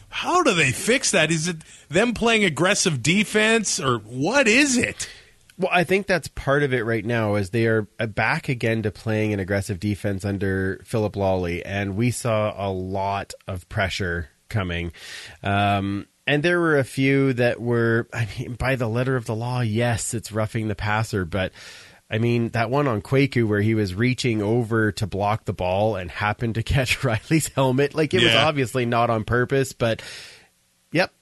How 0.10 0.44
do 0.44 0.54
they 0.54 0.72
fix 0.72 1.12
that? 1.12 1.32
Is 1.32 1.48
it 1.48 1.58
them 1.88 2.14
playing 2.14 2.44
aggressive 2.44 3.02
defense, 3.04 3.80
or 3.80 4.00
what 4.00 4.48
is 4.48 4.76
it? 4.76 5.08
Well, 5.60 5.70
I 5.74 5.84
think 5.84 6.08
that's 6.08 6.30
part 6.30 6.64
of 6.64 6.74
it 6.74 6.86
right 6.86 7.04
now, 7.06 7.36
as 7.36 7.50
they 7.50 7.68
are 7.68 7.86
uh, 8.00 8.06
back 8.06 8.48
again 8.48 8.82
to 8.84 8.92
playing 8.92 9.34
an 9.34 9.42
aggressive 9.42 9.78
defense 9.78 10.24
under 10.24 10.80
Phillip 10.86 11.18
Lolley, 11.18 11.62
and 11.66 11.98
we 11.98 12.12
saw 12.12 12.56
a 12.58 12.72
lot 12.72 13.34
of 13.46 13.68
pressure 13.68 14.30
coming. 14.48 14.94
Um, 15.44 16.08
and 16.26 16.44
there 16.44 16.62
were 16.62 16.78
a 16.78 16.86
few 16.86 17.34
that 17.34 17.60
were, 17.60 18.08
I 18.14 18.26
mean, 18.38 18.54
by 18.54 18.78
the 18.78 18.88
letter 18.88 19.18
of 19.18 19.26
the 19.26 19.36
law, 19.36 19.60
yes, 19.60 20.14
it's 20.14 20.32
roughing 20.32 20.70
the 20.70 20.76
passer, 20.76 21.26
but 21.26 21.52
I 22.10 22.20
mean, 22.20 22.50
that 22.50 22.70
one 22.70 22.88
on 22.88 23.02
Kwaku 23.02 23.46
where 23.46 23.62
he 23.62 23.76
was 23.76 23.94
reaching 23.94 24.42
over 24.42 24.94
to 24.94 25.08
block 25.08 25.44
the 25.44 25.54
ball 25.54 25.98
and 25.98 26.10
happened 26.10 26.56
to 26.56 26.64
catch 26.64 27.04
Reilly's 27.04 27.50
helmet, 27.50 27.94
like 27.96 28.14
it 28.14 28.24
was 28.24 28.34
obviously 28.34 28.86
not 28.86 29.10
on 29.10 29.26
purpose, 29.26 29.74
but 29.74 30.02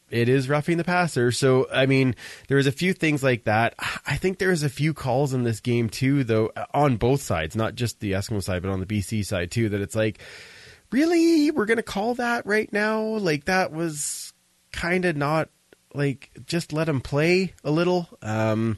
it 0.10 0.30
is 0.30 0.50
roughing 0.50 0.78
the 0.78 0.84
passer. 0.84 1.32
So, 1.32 1.68
I 1.72 1.86
mean, 1.86 2.16
there 2.48 2.58
was 2.58 2.68
a 2.68 2.72
few 2.72 2.94
things 2.94 3.24
like 3.24 3.44
that. 3.44 3.76
I 4.06 4.16
think 4.18 4.38
there 4.38 4.50
was 4.50 4.64
a 4.64 4.70
few 4.70 4.94
calls 4.94 5.34
in 5.34 5.44
this 5.44 5.60
game 5.60 5.90
too, 5.90 6.24
though, 6.24 6.52
on 6.74 6.98
both 6.98 7.22
sides, 7.22 7.56
not 7.56 7.76
just 7.76 8.00
the 8.00 8.14
Eskimo 8.14 8.42
side, 8.42 8.62
but 8.62 8.72
on 8.72 8.80
the 8.80 8.86
BC 8.86 9.26
side 9.26 9.52
too. 9.52 9.70
That 9.70 9.82
it's 9.82 9.96
like, 9.96 10.20
really, 10.92 11.52
we're 11.52 11.66
gonna 11.66 11.84
call 11.84 12.16
that 12.16 12.46
right 12.46 12.72
now? 12.72 13.02
Like 13.04 13.46
that 13.46 13.72
was 13.72 14.34
kind 14.72 15.06
of 15.06 15.16
not 15.16 15.50
like 15.94 16.30
just 16.46 16.74
let 16.74 16.88
him 16.88 17.02
play 17.02 17.54
a 17.64 17.72
little. 17.72 18.08
Um, 18.22 18.78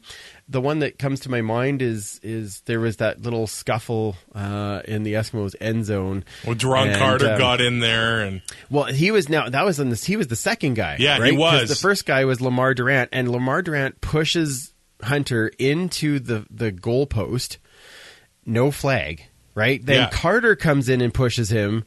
the 0.52 0.60
one 0.60 0.80
that 0.80 0.98
comes 0.98 1.20
to 1.22 1.30
my 1.30 1.42
mind 1.42 1.82
is 1.82 2.20
is 2.24 2.62
there 2.62 2.80
was 2.80 2.98
that 2.98 3.22
little 3.22 3.46
scuffle 3.46 4.16
uh, 4.34 4.82
in 4.86 5.04
the 5.04 5.14
Eskimos 5.14 5.54
end 5.62 5.86
zone. 5.86 6.24
Well, 6.46 6.56
And, 6.90 6.98
Carter 6.98 7.34
um, 7.34 7.38
got 7.38 7.62
in 7.62 7.80
there, 7.80 8.22
and 8.22 8.42
well, 8.70 8.86
he 8.86 9.12
was 9.12 9.30
now 9.30 9.48
that 9.48 9.64
was 9.64 9.80
in 9.80 9.90
this. 9.90 10.04
He 10.04 10.18
was 10.18 10.28
the 10.28 10.36
second 10.36 10.74
guy. 10.74 10.98
Yeah, 11.00 11.24
he 11.24 11.38
was. 11.38 11.70
The 11.70 11.76
first 11.76 12.06
guy 12.08 12.26
was 12.26 12.40
Lemar 12.40 12.76
Durant, 12.76 13.10
and 13.14 13.28
Lemar 13.28 13.64
Durant 13.64 14.02
pushes 14.02 14.74
Hunter 15.04 15.52
into 15.60 16.20
the 16.20 16.46
the 16.50 16.72
goalpost. 16.72 17.58
No 18.46 18.72
flag, 18.72 19.24
right? 19.54 19.86
Then 19.86 20.02
Yeah. 20.02 20.10
Carter 20.10 20.56
comes 20.56 20.90
in 20.90 21.02
and 21.02 21.14
pushes 21.14 21.52
him, 21.52 21.84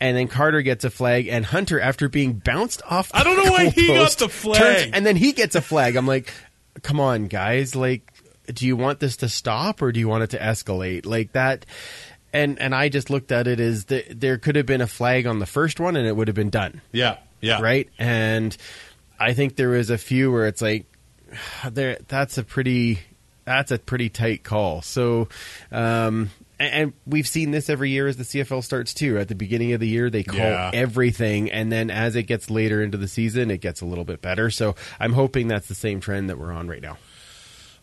and 0.00 0.16
then 0.16 0.26
Carter 0.28 0.62
gets 0.62 0.84
a 0.84 0.90
flag, 0.90 1.28
and 1.28 1.44
Hunter, 1.44 1.78
after 1.78 2.08
being 2.08 2.34
bounced 2.34 2.80
off, 2.88 3.10
I 3.12 3.22
don't 3.24 3.36
know 3.36 3.50
why 3.52 3.66
he 3.68 3.88
got 3.88 4.12
the 4.12 4.28
flag. 4.30 4.58
turns- 4.58 4.90
and 4.94 5.04
then 5.04 5.16
he 5.16 5.32
gets 5.32 5.54
a 5.54 5.60
flag. 5.60 5.96
I'm 5.96 6.06
like, 6.06 6.32
come 6.86 7.00
on, 7.00 7.26
guys, 7.26 7.74
like. 7.74 8.12
Do 8.46 8.64
you 8.64 8.76
want 8.76 9.00
this 9.00 9.16
to 9.16 9.28
stop 9.28 9.82
or 9.82 9.90
do 9.90 9.98
you 9.98 10.06
want 10.06 10.22
it 10.22 10.30
to 10.30 10.38
escalate 10.38 11.04
like 11.04 11.32
that? 11.32 11.66
And 12.32 12.60
and 12.60 12.72
I 12.76 12.88
just 12.88 13.10
looked 13.10 13.32
at 13.32 13.48
it 13.48 13.58
as 13.58 13.86
th- 13.86 14.06
there 14.08 14.38
could 14.38 14.54
have 14.54 14.66
been 14.66 14.80
a 14.80 14.86
flag 14.86 15.26
on 15.26 15.40
the 15.40 15.46
first 15.46 15.80
one 15.80 15.96
and 15.96 16.06
it 16.06 16.14
would 16.14 16.28
have 16.28 16.36
been 16.36 16.50
done 16.50 16.80
yeah, 16.92 17.16
yeah, 17.40 17.60
right? 17.60 17.88
And 17.98 18.56
I 19.18 19.34
think 19.34 19.56
there 19.56 19.70
was 19.70 19.90
a 19.90 19.98
few 19.98 20.30
where 20.30 20.46
it's 20.46 20.62
like, 20.62 20.86
there 21.68 21.98
that's 22.06 22.38
a 22.38 22.44
pretty 22.44 23.00
that's 23.44 23.72
a 23.72 23.80
pretty 23.80 24.10
tight 24.10 24.44
call. 24.44 24.80
So, 24.82 25.28
um, 25.72 26.30
and, 26.58 26.92
we've 27.06 27.26
seen 27.28 27.50
this 27.50 27.68
every 27.68 27.90
year 27.90 28.06
as 28.06 28.16
the 28.16 28.24
CFL 28.24 28.62
starts 28.64 28.94
too. 28.94 29.18
At 29.18 29.28
the 29.28 29.34
beginning 29.34 29.72
of 29.72 29.80
the 29.80 29.88
year, 29.88 30.10
they 30.10 30.22
call 30.22 30.38
Yeah. 30.38 30.70
everything, 30.72 31.50
and 31.50 31.70
then 31.70 31.90
as 31.90 32.16
it 32.16 32.24
gets 32.24 32.50
later 32.50 32.82
into 32.82 32.98
the 32.98 33.08
season, 33.08 33.50
it 33.50 33.60
gets 33.60 33.80
a 33.80 33.84
little 33.86 34.04
bit 34.04 34.22
better. 34.22 34.50
So, 34.50 34.74
I'm 35.00 35.12
hoping 35.12 35.48
that's 35.48 35.68
the 35.68 35.74
same 35.74 36.00
trend 36.00 36.30
that 36.30 36.38
we're 36.38 36.52
on 36.52 36.68
right 36.68 36.82
now. 36.82 36.98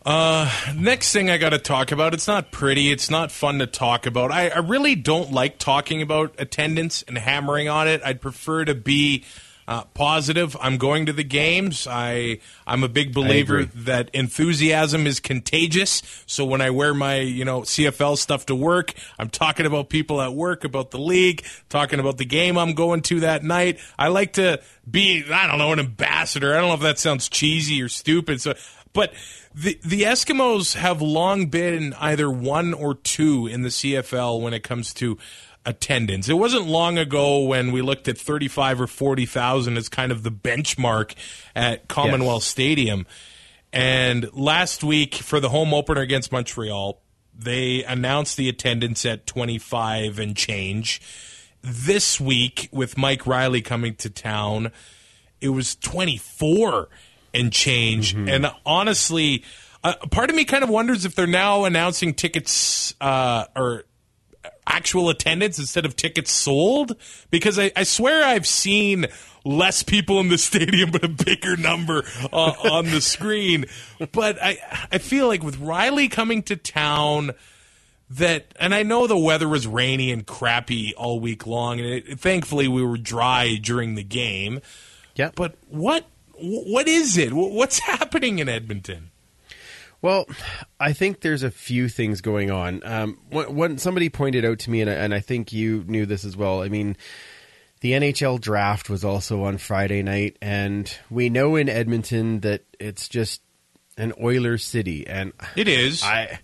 Uh, 0.06 0.50
next 0.76 1.12
thing 1.14 1.30
I 1.30 1.38
got 1.38 1.50
to 1.50 1.58
talk 1.58 1.90
about. 1.90 2.12
It's 2.12 2.26
not 2.28 2.50
pretty. 2.50 2.92
It's 2.92 3.08
not 3.10 3.32
fun 3.32 3.60
to 3.60 3.66
talk 3.66 4.04
about. 4.04 4.30
I, 4.30 4.48
I 4.50 4.58
really 4.58 4.96
don't 4.96 5.32
like 5.32 5.58
talking 5.58 6.02
about 6.02 6.34
attendance 6.38 7.02
and 7.08 7.16
hammering 7.16 7.70
on 7.70 7.88
it. 7.88 8.02
I'd 8.04 8.20
prefer 8.20 8.66
to 8.66 8.74
be 8.74 9.24
uh, 9.66 9.84
positive. 9.94 10.56
I'm 10.60 10.76
going 10.78 11.06
to 11.06 11.12
the 11.12 11.24
games. 11.24 11.86
I 11.88 12.38
I'm 12.66 12.84
a 12.84 12.88
big 12.88 13.14
believer 13.14 13.64
that 13.64 14.10
enthusiasm 14.12 15.06
is 15.06 15.20
contagious. 15.20 16.02
So 16.26 16.44
when 16.44 16.60
I 16.60 16.70
wear 16.70 16.94
my 16.94 17.16
you 17.20 17.44
know 17.44 17.62
CFL 17.62 18.18
stuff 18.18 18.46
to 18.46 18.54
work, 18.54 18.92
I'm 19.18 19.30
talking 19.30 19.66
about 19.66 19.88
people 19.88 20.20
at 20.20 20.34
work, 20.34 20.64
about 20.64 20.90
the 20.90 20.98
league, 20.98 21.44
talking 21.68 22.00
about 22.00 22.18
the 22.18 22.24
game 22.24 22.58
I'm 22.58 22.74
going 22.74 23.02
to 23.02 23.20
that 23.20 23.42
night. 23.42 23.78
I 23.98 24.08
like 24.08 24.34
to 24.34 24.60
be 24.88 25.24
I 25.30 25.46
don't 25.46 25.58
know 25.58 25.72
an 25.72 25.80
ambassador. 25.80 26.54
I 26.54 26.60
don't 26.60 26.68
know 26.68 26.74
if 26.74 26.80
that 26.80 26.98
sounds 26.98 27.28
cheesy 27.28 27.82
or 27.82 27.88
stupid. 27.88 28.40
So, 28.40 28.54
but 28.92 29.12
the 29.54 29.78
the 29.84 30.02
Eskimos 30.02 30.74
have 30.74 31.00
long 31.00 31.46
been 31.46 31.94
either 31.94 32.30
one 32.30 32.74
or 32.74 32.94
two 32.94 33.46
in 33.46 33.62
the 33.62 33.68
CFL 33.68 34.40
when 34.40 34.52
it 34.52 34.62
comes 34.62 34.92
to 34.94 35.16
attendance. 35.66 36.28
It 36.28 36.34
wasn't 36.34 36.66
long 36.66 36.98
ago 36.98 37.40
when 37.44 37.72
we 37.72 37.82
looked 37.82 38.08
at 38.08 38.18
35 38.18 38.82
or 38.82 38.86
40,000 38.86 39.76
as 39.76 39.88
kind 39.88 40.12
of 40.12 40.22
the 40.22 40.30
benchmark 40.30 41.14
at 41.54 41.88
Commonwealth 41.88 42.42
Stadium. 42.42 43.06
And 43.72 44.32
last 44.32 44.84
week 44.84 45.14
for 45.14 45.40
the 45.40 45.48
home 45.48 45.74
opener 45.74 46.00
against 46.00 46.30
Montreal, 46.30 47.00
they 47.36 47.82
announced 47.84 48.36
the 48.36 48.48
attendance 48.48 49.04
at 49.04 49.26
25 49.26 50.18
and 50.18 50.36
change. 50.36 51.00
This 51.62 52.20
week 52.20 52.68
with 52.70 52.96
Mike 52.96 53.26
Reilly 53.26 53.62
coming 53.62 53.96
to 53.96 54.10
town, 54.10 54.70
it 55.40 55.48
was 55.48 55.74
24 55.76 56.88
and 57.32 57.52
change. 57.52 58.14
And 58.14 58.52
honestly, 58.64 59.44
uh, 59.82 59.94
part 60.10 60.30
of 60.30 60.36
me 60.36 60.44
kind 60.44 60.62
of 60.62 60.70
wonders 60.70 61.04
if 61.04 61.14
they're 61.14 61.26
now 61.26 61.64
announcing 61.64 62.14
tickets 62.14 62.94
uh, 63.00 63.46
or 63.56 63.84
actual 64.66 65.10
attendance 65.10 65.58
instead 65.58 65.84
of 65.84 65.96
tickets 65.96 66.30
sold 66.30 66.96
because 67.30 67.58
I, 67.58 67.72
I 67.76 67.82
swear 67.82 68.24
I've 68.24 68.46
seen 68.46 69.06
less 69.44 69.82
people 69.82 70.20
in 70.20 70.28
the 70.28 70.38
stadium 70.38 70.90
but 70.90 71.04
a 71.04 71.08
bigger 71.08 71.56
number 71.56 72.04
uh, 72.32 72.54
on 72.70 72.86
the 72.86 73.00
screen. 73.00 73.66
But 74.12 74.38
I 74.42 74.58
I 74.90 74.98
feel 74.98 75.26
like 75.26 75.42
with 75.42 75.58
Reilly 75.58 76.08
coming 76.08 76.42
to 76.44 76.56
town 76.56 77.32
that 78.10 78.52
and 78.58 78.74
I 78.74 78.82
know 78.82 79.06
the 79.06 79.18
weather 79.18 79.48
was 79.48 79.66
rainy 79.66 80.10
and 80.12 80.26
crappy 80.26 80.94
all 80.94 81.20
week 81.20 81.46
long 81.46 81.80
and 81.80 81.88
it, 81.88 82.20
thankfully 82.20 82.68
we 82.68 82.82
were 82.82 82.98
dry 82.98 83.56
during 83.60 83.94
the 83.94 84.04
game. 84.04 84.60
Yeah. 85.14 85.30
But 85.34 85.56
what 85.68 86.06
what 86.40 86.88
is 86.88 87.16
it? 87.16 87.32
What's 87.32 87.78
happening 87.78 88.38
in 88.38 88.48
Edmonton? 88.48 89.10
Well, 90.04 90.28
I 90.78 90.92
think 90.92 91.22
there's 91.22 91.44
a 91.44 91.50
few 91.50 91.88
things 91.88 92.20
going 92.20 92.50
on. 92.50 92.82
Um, 92.84 93.78
somebody 93.78 94.10
pointed 94.10 94.44
out 94.44 94.58
to 94.58 94.70
me, 94.70 94.82
and 94.82 94.90
I, 94.90 94.92
and 94.92 95.14
I 95.14 95.20
think 95.20 95.50
you 95.50 95.82
knew 95.86 96.04
this 96.04 96.26
as 96.26 96.36
well. 96.36 96.60
I 96.60 96.68
mean, 96.68 96.98
the 97.80 97.92
NHL 97.92 98.38
draft 98.38 98.90
was 98.90 99.02
also 99.02 99.44
on 99.44 99.56
Friday 99.56 100.02
night, 100.02 100.36
and 100.42 100.94
we 101.08 101.30
know 101.30 101.56
in 101.56 101.70
Edmonton 101.70 102.40
that 102.40 102.64
it's 102.78 103.08
just 103.08 103.40
an 103.96 104.12
Oilers 104.22 104.62
city, 104.62 105.06
and 105.06 105.32
It 105.56 105.68
is. 105.68 106.02
I, 106.02 106.38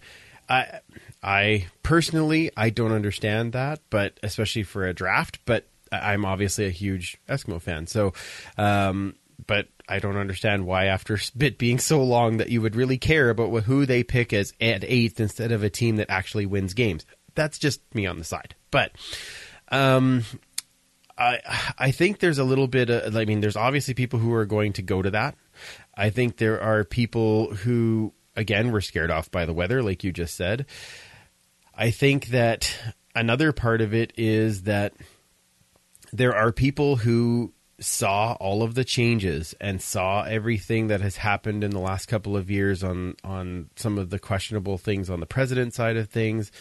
I, 0.48 0.80
I 1.22 1.66
personally 1.82 2.50
I 2.56 2.70
don't 2.70 2.92
understand 2.92 3.52
that, 3.52 3.80
but 3.90 4.18
especially 4.22 4.62
for 4.62 4.86
a 4.86 4.94
draft. 4.94 5.38
But 5.44 5.66
I'm 5.92 6.24
obviously 6.24 6.64
a 6.64 6.70
huge 6.70 7.18
Eskimo 7.28 7.60
fan, 7.60 7.86
so. 7.86 8.14
Um, 8.56 9.16
but 9.46 9.68
I 9.90 9.98
don't 9.98 10.16
understand 10.16 10.66
why, 10.66 10.86
after 10.86 11.18
it 11.40 11.58
being 11.58 11.80
so 11.80 12.02
long, 12.04 12.36
that 12.36 12.48
you 12.48 12.62
would 12.62 12.76
really 12.76 12.96
care 12.96 13.28
about 13.28 13.64
who 13.64 13.86
they 13.86 14.04
pick 14.04 14.32
as 14.32 14.52
at 14.60 14.84
eighth 14.84 15.18
instead 15.18 15.50
of 15.50 15.64
a 15.64 15.68
team 15.68 15.96
that 15.96 16.08
actually 16.08 16.46
wins 16.46 16.74
games. 16.74 17.04
That's 17.34 17.58
just 17.58 17.80
me 17.92 18.06
on 18.06 18.16
the 18.18 18.24
side. 18.24 18.54
But 18.70 18.92
um, 19.68 20.22
I 21.18 21.40
I 21.76 21.90
think 21.90 22.20
there's 22.20 22.38
a 22.38 22.44
little 22.44 22.68
bit. 22.68 22.88
Of, 22.88 23.16
I 23.16 23.24
mean, 23.24 23.40
there's 23.40 23.56
obviously 23.56 23.94
people 23.94 24.20
who 24.20 24.32
are 24.32 24.46
going 24.46 24.74
to 24.74 24.82
go 24.82 25.02
to 25.02 25.10
that. 25.10 25.34
I 25.94 26.10
think 26.10 26.36
there 26.36 26.62
are 26.62 26.84
people 26.84 27.52
who, 27.52 28.12
again, 28.36 28.70
were 28.70 28.80
scared 28.80 29.10
off 29.10 29.28
by 29.30 29.44
the 29.44 29.52
weather, 29.52 29.82
like 29.82 30.04
you 30.04 30.12
just 30.12 30.36
said. 30.36 30.66
I 31.74 31.90
think 31.90 32.28
that 32.28 32.72
another 33.14 33.52
part 33.52 33.80
of 33.80 33.92
it 33.92 34.12
is 34.16 34.62
that 34.62 34.94
there 36.12 36.34
are 36.34 36.52
people 36.52 36.96
who 36.96 37.52
saw 37.80 38.34
all 38.34 38.62
of 38.62 38.74
the 38.74 38.84
changes 38.84 39.54
and 39.60 39.80
saw 39.80 40.22
everything 40.24 40.88
that 40.88 41.00
has 41.00 41.16
happened 41.16 41.64
in 41.64 41.70
the 41.70 41.78
last 41.80 42.06
couple 42.06 42.36
of 42.36 42.50
years 42.50 42.84
on 42.84 43.14
on 43.24 43.70
some 43.76 43.96
of 43.98 44.10
the 44.10 44.18
questionable 44.18 44.76
things 44.76 45.08
on 45.08 45.18
the 45.20 45.26
president 45.26 45.72
side 45.74 45.96
of 45.96 46.08
things 46.10 46.52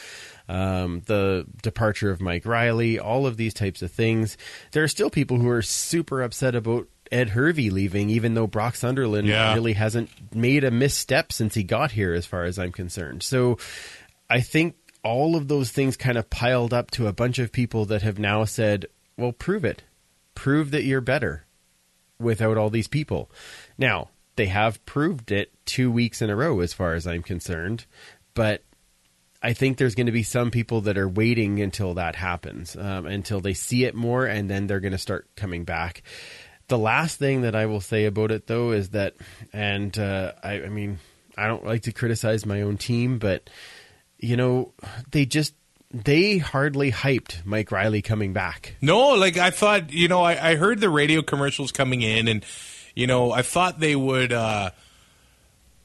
um, 0.48 1.02
the 1.06 1.46
departure 1.62 2.10
of 2.10 2.22
Mike 2.22 2.46
Reilly 2.46 3.00
all 3.00 3.28
of 3.28 3.38
these 3.38 3.54
types 3.54 3.82
of 3.82 3.92
things 3.92 4.38
there 4.72 4.84
are 4.84 4.88
still 4.88 5.10
people 5.10 5.38
who 5.38 5.50
are 5.50 5.62
super 5.62 6.22
upset 6.22 6.56
about 6.56 6.88
Ed 7.12 7.30
Hervey 7.30 7.70
leaving 7.70 8.10
even 8.10 8.34
though 8.34 8.48
Brock 8.48 8.76
Sunderland 8.76 9.28
Yeah. 9.28 9.54
really 9.54 9.74
hasn't 9.74 10.10
made 10.34 10.64
a 10.64 10.72
misstep 10.72 11.34
since 11.34 11.54
he 11.56 11.64
got 11.64 11.92
here 11.92 12.14
as 12.14 12.26
far 12.26 12.46
as 12.46 12.58
I'm 12.58 12.72
concerned 12.72 13.24
so 13.24 13.58
I 14.30 14.40
think 14.42 14.76
all 15.04 15.36
of 15.36 15.48
those 15.48 15.72
things 15.72 15.98
kind 15.98 16.18
of 16.18 16.30
piled 16.30 16.74
up 16.74 16.92
to 16.92 17.08
a 17.08 17.14
bunch 17.14 17.40
of 17.40 17.52
people 17.52 17.86
that 17.86 18.02
have 18.02 18.20
now 18.20 18.44
said, 18.44 18.86
well, 19.18 19.32
prove 19.32 19.64
it. 19.64 19.82
Prove 20.40 20.72
that 20.72 20.86
you're 20.86 21.02
better 21.02 21.44
without 22.18 22.58
all 22.58 22.70
these 22.70 22.88
people. 22.88 23.30
Now, 23.78 24.08
they 24.38 24.46
have 24.46 24.86
proved 24.86 25.34
it 25.34 25.52
two 25.66 25.92
weeks 25.92 26.22
in 26.22 26.30
a 26.30 26.36
row, 26.38 26.62
as 26.62 26.72
far 26.72 26.94
as 26.94 27.06
I'm 27.06 27.24
concerned, 27.24 27.86
but 28.34 28.64
I 29.44 29.52
think 29.52 29.78
there's 29.78 29.96
going 29.96 30.06
to 30.06 30.14
be 30.14 30.24
some 30.24 30.50
people 30.50 30.80
that 30.82 30.98
are 30.98 31.10
waiting 31.10 31.62
until 31.62 31.96
that 31.96 32.16
happens, 32.16 32.78
um, 32.78 33.06
until 33.06 33.42
they 33.42 33.54
see 33.54 33.84
it 33.84 33.96
more, 33.96 34.26
and 34.26 34.50
then 34.50 34.66
they're 34.66 34.80
going 34.80 34.94
to 34.94 34.98
start 34.98 35.28
coming 35.36 35.66
back. 35.66 36.04
The 36.70 36.78
last 36.78 37.20
thing 37.20 37.42
that 37.42 37.54
I 37.54 37.66
will 37.66 37.82
say 37.82 38.06
about 38.06 38.32
it, 38.32 38.48
though, 38.48 38.72
is 38.72 38.92
that, 38.92 39.16
and 39.52 40.00
uh, 40.00 40.32
I, 40.42 40.62
I 40.62 40.70
mean, 40.70 41.00
I 41.38 41.48
don't 41.48 41.66
like 41.66 41.82
to 41.82 41.92
criticize 41.92 42.46
my 42.46 42.62
own 42.62 42.78
team, 42.78 43.20
but 43.20 43.50
you 44.18 44.38
know, 44.38 44.72
they 45.12 45.26
just 45.26 45.54
they 45.92 46.38
hardly 46.38 46.92
hyped 46.92 47.46
Mike 47.46 47.72
Reilly 47.72 48.02
coming 48.02 48.32
back. 48.34 48.76
No, 48.82 49.10
like 49.16 49.38
I 49.38 49.50
thought, 49.50 49.92
you 49.92 50.08
know, 50.08 50.22
I, 50.22 50.52
I 50.52 50.56
heard 50.56 50.80
the 50.80 50.90
radio 50.90 51.22
commercials 51.22 51.72
coming 51.72 52.02
in, 52.02 52.28
and 52.28 52.46
you 52.96 53.08
know, 53.08 53.32
I 53.32 53.42
thought 53.42 53.80
they 53.80 53.96
would. 53.96 54.32
uh 54.34 54.72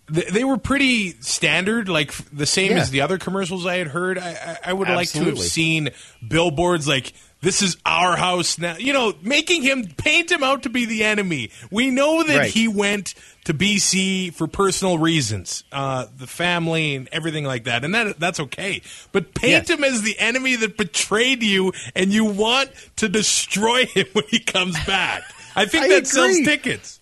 they, 0.06 0.24
they 0.24 0.44
were 0.44 0.58
pretty 0.58 1.12
standard, 1.22 1.88
like 1.88 2.12
the 2.30 2.44
same 2.44 2.72
Yeah. 2.72 2.78
as 2.80 2.90
the 2.90 3.00
other 3.00 3.16
commercials 3.16 3.64
I 3.64 3.76
had 3.78 3.86
heard. 3.86 4.18
I, 4.18 4.32
I, 4.64 4.70
I 4.70 4.72
would 4.74 4.88
like 4.88 5.08
to 5.12 5.24
have 5.24 5.38
seen 5.38 5.88
billboards 6.26 6.86
like 6.86 7.14
"This 7.44 7.62
is 7.62 7.76
our 7.86 8.16
house 8.16 8.58
now." 8.58 8.76
You 8.76 8.92
know, 8.92 9.14
making 9.22 9.62
him 9.62 9.86
paint 9.96 10.32
him 10.32 10.42
out 10.42 10.64
to 10.64 10.68
be 10.70 10.84
the 10.84 11.04
enemy. 11.04 11.50
We 11.70 11.90
know 11.90 12.24
that 12.24 12.36
Right. 12.38 12.50
he 12.50 12.66
went 12.66 13.14
to 13.44 13.54
BC 13.54 14.30
for 14.30 14.46
personal 14.48 14.98
reasons, 14.98 15.62
uh, 15.70 16.06
the 16.16 16.26
family 16.26 16.94
and 16.96 17.08
everything 17.12 17.44
like 17.44 17.64
that, 17.64 17.84
and 17.84 17.94
that 17.94 18.18
that's 18.18 18.40
okay. 18.40 18.82
But 19.12 19.34
paint 19.34 19.68
Yes. 19.68 19.70
him 19.78 19.84
as 19.84 20.02
the 20.02 20.18
enemy 20.18 20.56
that 20.56 20.76
betrayed 20.76 21.42
you, 21.42 21.72
and 21.94 22.12
you 22.12 22.24
want 22.24 22.70
to 22.96 23.08
destroy 23.08 23.84
him 23.94 24.06
when 24.14 24.24
he 24.28 24.38
comes 24.40 24.82
back. 24.86 25.22
I 25.54 25.66
think 25.66 25.84
I 25.84 25.88
that 25.90 26.06
sells 26.08 26.38
tickets. 26.40 26.98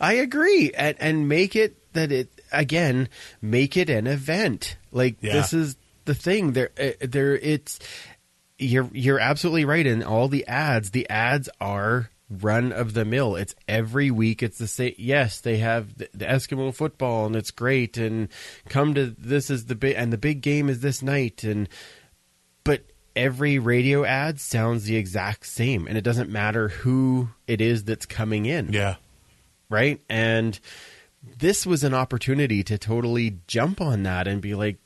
I 0.00 0.12
agree, 0.12 0.70
and, 0.76 0.96
and 1.00 1.28
make 1.28 1.56
it 1.56 1.74
that 1.94 2.12
it 2.12 2.28
again 2.52 3.08
make 3.42 3.76
it 3.76 3.90
an 3.90 4.06
event. 4.06 4.76
Like 4.92 5.16
Yeah. 5.20 5.32
this 5.32 5.52
is 5.52 5.76
the 6.04 6.14
thing. 6.14 6.52
There, 6.52 6.70
uh, 6.78 6.90
there. 7.00 7.36
It's 7.36 7.78
you're 8.58 8.88
you're 8.92 9.20
absolutely 9.20 9.64
right. 9.64 9.86
In 9.86 10.02
all 10.02 10.28
the 10.28 10.46
ads, 10.46 10.90
the 10.90 11.08
ads 11.10 11.48
are 11.60 12.10
run 12.30 12.72
of 12.72 12.92
the 12.92 13.04
mill. 13.04 13.36
It's 13.36 13.54
every 13.66 14.10
week. 14.10 14.42
It's 14.42 14.58
the 14.58 14.66
same. 14.66 14.94
Yes, 14.98 15.40
they 15.40 15.58
have 15.58 15.96
the, 15.96 16.08
the 16.12 16.26
Eskimo 16.26 16.74
football, 16.74 17.26
and 17.26 17.34
it's 17.36 17.50
great. 17.50 17.96
And 17.96 18.28
come 18.68 18.94
to 18.94 19.06
this 19.18 19.48
is 19.50 19.66
the 19.66 19.74
big 19.74 19.94
and 19.96 20.12
the 20.12 20.18
big 20.18 20.40
game 20.42 20.68
is 20.68 20.80
this 20.80 21.02
night. 21.02 21.44
And 21.44 21.68
but 22.64 22.82
every 23.16 23.58
radio 23.58 24.04
ad 24.04 24.40
sounds 24.40 24.84
the 24.84 24.96
exact 24.96 25.46
same, 25.46 25.86
and 25.86 25.96
it 25.96 26.04
doesn't 26.04 26.30
matter 26.30 26.68
who 26.68 27.30
it 27.46 27.60
is 27.60 27.84
that's 27.84 28.06
coming 28.06 28.44
in 28.46 28.72
Yeah. 28.72 28.96
right? 29.70 30.00
And 30.08 30.58
this 31.38 31.66
was 31.66 31.82
an 31.82 31.94
opportunity 31.94 32.62
to 32.64 32.78
totally 32.78 33.38
jump 33.46 33.80
on 33.80 34.02
that 34.04 34.28
and 34.28 34.40
be 34.40 34.54
like, 34.54 34.78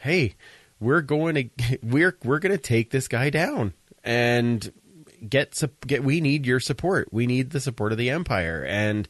"Hey, 0.00 0.34
we're 0.80 1.02
going 1.02 1.34
to 1.34 1.78
we're 1.82 2.16
we're 2.24 2.38
going 2.38 2.52
to 2.52 2.58
take 2.58 2.90
this 2.90 3.08
guy 3.08 3.30
down 3.30 3.74
and 4.02 4.72
get 5.28 5.62
get 5.86 6.02
we 6.02 6.20
need 6.20 6.46
your 6.46 6.60
support. 6.60 7.12
We 7.12 7.26
need 7.26 7.50
the 7.50 7.60
support 7.60 7.92
of 7.92 7.98
the 7.98 8.10
empire." 8.10 8.64
And 8.64 9.08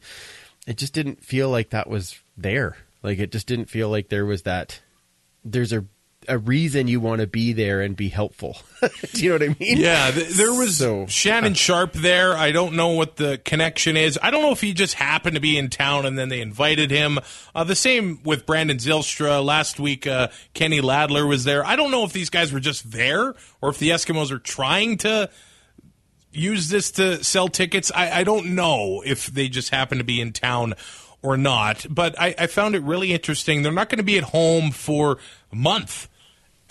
it 0.67 0.77
just 0.77 0.93
didn't 0.93 1.23
feel 1.23 1.49
like 1.49 1.71
that 1.71 1.89
was 1.89 2.19
there. 2.37 2.77
Like 3.01 3.19
it 3.19 3.31
just 3.31 3.47
didn't 3.47 3.69
feel 3.69 3.89
like 3.89 4.09
there 4.09 4.25
was 4.25 4.43
that 4.43 4.81
there's 5.43 5.73
a 5.73 5.85
a 6.27 6.37
reason 6.37 6.87
you 6.87 6.99
want 6.99 7.21
to 7.21 7.27
be 7.27 7.51
there 7.53 7.81
and 7.81 7.95
be 7.95 8.07
helpful. 8.09 8.57
Do 9.13 9.23
you 9.23 9.29
know 9.29 9.35
what 9.35 9.43
I 9.43 9.55
mean? 9.59 9.77
Yeah, 9.77 10.11
th- 10.11 10.29
there 10.29 10.53
was 10.53 10.77
So- 10.77 11.07
Shannon 11.07 11.53
Sharp 11.55 11.93
there. 11.93 12.37
I 12.37 12.51
don't 12.51 12.75
know 12.75 12.89
what 12.89 13.15
the 13.15 13.39
connection 13.43 13.97
is. 13.97 14.19
I 14.21 14.29
don't 14.31 14.41
know 14.41 14.51
if 14.51 14.61
he 14.61 14.73
just 14.73 14.93
happened 14.93 15.35
to 15.35 15.41
be 15.41 15.57
in 15.57 15.69
town 15.69 16.05
and 16.05 16.17
then 16.17 16.29
they 16.29 16.41
invited 16.41 16.91
him. 16.91 17.19
Uh, 17.55 17.63
the 17.63 17.75
same 17.75 18.19
with 18.23 18.45
Brandon 18.45 18.77
Zylstra. 18.77 19.43
Last 19.43 19.79
week, 19.79 20.05
uh, 20.05 20.27
Kenny 20.53 20.79
Ladler 20.81 21.27
was 21.27 21.43
there. 21.43 21.65
I 21.65 21.75
don't 21.75 21.91
know 21.91 22.03
if 22.03 22.13
these 22.13 22.29
guys 22.29 22.51
were 22.53 22.59
just 22.59 22.91
there 22.91 23.33
or 23.61 23.69
if 23.69 23.79
the 23.79 23.89
Eskimos 23.89 24.31
are 24.31 24.39
trying 24.39 24.97
to 24.99 25.29
use 26.31 26.69
this 26.69 26.91
to 26.91 27.23
sell 27.23 27.47
tickets? 27.47 27.91
I, 27.93 28.19
I 28.19 28.23
don't 28.23 28.55
know 28.55 29.01
if 29.05 29.27
they 29.27 29.49
just 29.49 29.69
happen 29.69 29.97
to 29.97 30.03
be 30.03 30.21
in 30.21 30.31
town 30.33 30.75
or 31.21 31.37
not, 31.37 31.85
but 31.89 32.19
I, 32.19 32.33
I 32.37 32.47
found 32.47 32.73
it 32.75 32.81
really 32.83 33.11
interesting. 33.11 33.61
They're 33.61 33.71
not 33.71 33.89
going 33.89 33.97
to 33.97 34.03
be 34.03 34.17
at 34.17 34.23
home 34.23 34.71
for 34.71 35.17
a 35.51 35.55
month. 35.55 36.07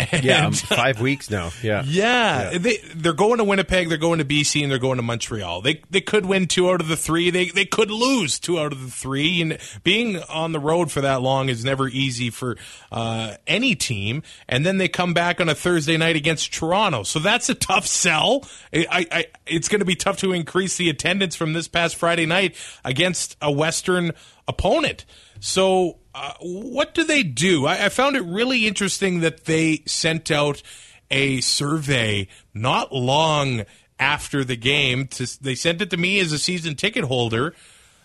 yeah, 0.23 0.47
And- 0.47 0.59
five 0.59 1.01
weeks 1.01 1.31
now. 1.31 1.51
Yeah. 1.63 1.83
yeah, 1.87 2.57
they 2.59 2.79
they're 2.95 3.13
going 3.13 3.39
to 3.39 3.45
Winnipeg, 3.45 3.89
they're 3.89 3.99
going 3.99 4.19
to 4.19 4.25
BC, 4.25 4.63
and 4.63 4.71
they're 4.71 4.79
going 4.79 4.97
to 4.97 5.03
Montreal. 5.03 5.61
They 5.63 5.83
they 5.91 6.01
could 6.01 6.27
win 6.27 6.47
two 6.47 6.71
out 6.71 6.81
of 6.81 6.89
the 6.89 6.97
three. 6.97 7.31
They 7.31 7.47
they 7.51 7.65
could 7.65 7.91
lose 7.91 8.39
two 8.39 8.59
out 8.59 8.73
of 8.73 8.83
the 8.83 8.91
three. 8.91 9.43
And 9.43 9.59
being 9.85 10.19
on 10.25 10.53
the 10.53 10.61
road 10.61 10.91
for 10.91 11.01
that 11.03 11.23
long 11.23 11.49
is 11.49 11.65
never 11.65 11.89
easy 11.89 12.31
for 12.31 12.57
uh, 12.91 13.35
any 13.47 13.75
team. 13.75 14.23
And 14.49 14.65
then 14.65 14.79
they 14.79 14.89
come 14.89 15.15
back 15.15 15.41
on 15.41 15.49
a 15.49 15.55
Thursday 15.55 15.97
night 15.97 16.17
against 16.17 16.53
Toronto, 16.53 17.03
so 17.03 17.19
that's 17.19 17.49
a 17.49 17.55
tough 17.55 17.87
sell. 17.87 18.45
I, 18.73 18.87
I, 18.91 19.07
I 19.13 19.27
it's 19.47 19.69
going 19.69 19.81
to 19.81 19.85
be 19.87 19.97
tough 19.97 20.19
to 20.19 20.33
increase 20.33 20.77
the 20.77 20.89
attendance 20.91 21.37
from 21.37 21.53
this 21.53 21.69
past 21.69 21.97
Friday 21.97 22.27
night 22.27 22.57
against 22.85 23.37
a 23.43 23.51
Western 23.53 24.13
opponent. 24.49 25.05
So, 25.43 26.00
uh, 26.15 26.35
what 26.41 26.95
do 26.95 27.05
they 27.05 27.23
do? 27.23 27.67
I, 27.67 27.87
I 27.87 27.89
found 27.89 28.17
it 28.17 28.23
really 28.23 28.67
interesting 28.67 29.21
that 29.21 29.45
they 29.45 29.83
sent 29.87 30.31
out 30.31 30.63
a 31.11 31.41
survey 31.41 32.29
not 32.55 32.93
long 32.93 33.65
after 33.99 34.45
the 34.45 34.57
game. 34.57 35.07
To, 35.09 35.43
they 35.43 35.55
sent 35.55 35.83
it 35.83 35.91
to 35.91 35.97
me 35.97 36.19
as 36.21 36.33
a 36.33 36.39
season 36.39 36.75
ticket 36.75 37.05
holder. 37.05 37.55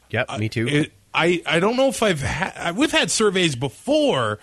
Yep, 0.09 0.39
me 0.39 0.49
too. 0.49 0.67
It, 0.67 0.93
I 1.13 1.41
I 1.45 1.59
don't 1.59 1.77
know 1.77 1.87
if 1.87 2.03
I've 2.03 2.75
we've 2.75 2.91
had 2.91 3.09
surveys 3.09 3.55
before, 3.55 4.39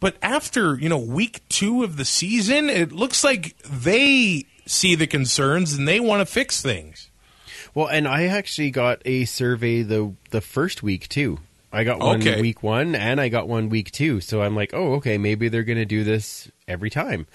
but 0.00 0.16
after 0.22 0.76
you 0.76 0.88
know 0.88 0.98
week 0.98 1.42
two 1.48 1.84
of 1.84 1.96
the 1.96 2.04
season, 2.04 2.68
it 2.68 2.92
looks 2.92 3.22
like 3.22 3.56
they 3.58 4.46
see 4.66 4.94
the 4.94 5.06
concerns 5.06 5.74
and 5.74 5.86
they 5.86 6.00
want 6.00 6.20
to 6.20 6.26
fix 6.26 6.62
things. 6.62 7.10
Well, 7.74 7.88
and 7.88 8.08
I 8.08 8.26
actually 8.26 8.70
got 8.70 9.02
a 9.04 9.24
survey 9.24 9.82
the 9.82 10.14
the 10.30 10.40
first 10.40 10.82
week 10.82 11.08
too. 11.08 11.38
I 11.74 11.84
got 11.84 11.98
one 11.98 12.20
Okay. 12.20 12.40
week 12.40 12.62
one 12.62 12.94
and 12.94 13.20
I 13.20 13.28
got 13.28 13.48
one 13.48 13.68
week 13.68 13.90
two. 13.90 14.20
So 14.20 14.42
I'm 14.42 14.54
like, 14.54 14.72
oh, 14.72 14.94
okay, 14.94 15.18
maybe 15.18 15.48
they're 15.48 15.64
going 15.64 15.78
to 15.78 15.84
do 15.84 16.04
this 16.04 16.50
every 16.68 16.90
time. 16.90 17.26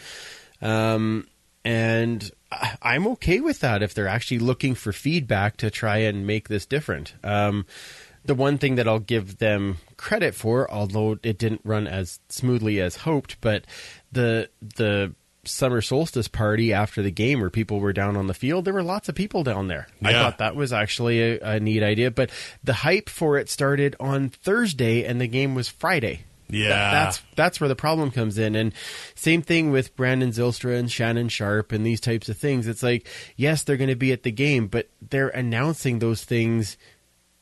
Um, 0.62 1.28
and 1.66 2.32
I'm 2.82 3.06
okay 3.08 3.42
with 3.42 3.60
that 3.60 3.84
if 3.84 3.94
they're 3.94 4.08
actually 4.08 4.40
looking 4.40 4.76
for 4.76 4.92
feedback 4.94 5.58
to 5.58 5.70
try 5.70 5.98
and 5.98 6.26
make 6.26 6.48
this 6.48 6.66
different. 6.66 7.14
Um, 7.24 7.66
the 8.26 8.36
one 8.36 8.58
thing 8.58 8.76
that 8.76 8.88
I'll 8.88 9.00
give 9.00 9.38
them 9.38 9.78
credit 9.98 10.36
for, 10.36 10.70
although 10.72 11.18
it 11.24 11.38
didn't 11.38 11.62
run 11.64 11.88
as 11.88 12.20
smoothly 12.30 12.80
as 12.82 12.98
hoped, 12.98 13.40
but 13.42 13.66
the 14.12 14.50
the 14.78 15.14
summer 15.50 15.82
solstice 15.82 16.28
party 16.28 16.72
after 16.74 17.02
the 17.02 17.12
game 17.12 17.39
where 17.41 17.50
people 17.50 17.80
were 17.80 17.93
down 17.93 18.16
on 18.16 18.28
the 18.28 18.34
field, 18.34 18.66
there 18.66 18.74
were 18.74 18.84
lots 18.84 19.10
of 19.10 19.16
people 19.16 19.43
down 19.43 19.68
there. 19.68 19.88
I 20.04 20.12
thought 20.24 20.38
that 20.39 20.56
was 20.56 20.72
actually 20.74 21.22
a, 21.22 21.39
a 21.56 21.60
neat 21.60 21.84
idea. 21.84 22.12
But 22.12 22.30
the 22.64 22.74
hype 22.74 23.10
for 23.10 23.38
it 23.38 23.50
started 23.50 23.95
on 24.00 24.30
Thursday 24.30 25.04
and 25.06 25.20
the 25.20 25.28
game 25.28 25.56
was 25.56 25.68
Friday. 25.70 26.22
Yeah. 26.52 26.70
That- 26.70 26.93
that's 27.06 27.22
that's 27.36 27.62
where 27.62 27.68
the 27.68 27.76
problem 27.76 28.10
comes 28.10 28.39
in. 28.39 28.56
And 28.56 28.74
same 29.14 29.43
thing 29.43 29.70
with 29.70 29.95
Brandon 29.95 30.32
Zylstra 30.32 30.80
and 30.80 30.91
Shannon 30.91 31.30
Sharp 31.30 31.72
and 31.72 31.86
these 31.86 32.02
types 32.02 32.28
of 32.28 32.38
things. 32.38 32.68
It's 32.68 32.82
like, 32.82 33.08
yes, 33.36 33.62
they're 33.62 33.78
going 33.78 33.89
to 33.91 33.95
be 33.95 34.12
at 34.12 34.24
the 34.24 34.32
game, 34.32 34.66
but 34.66 34.89
they're 35.10 35.30
announcing 35.30 36.00
those 36.00 36.24
things 36.24 36.76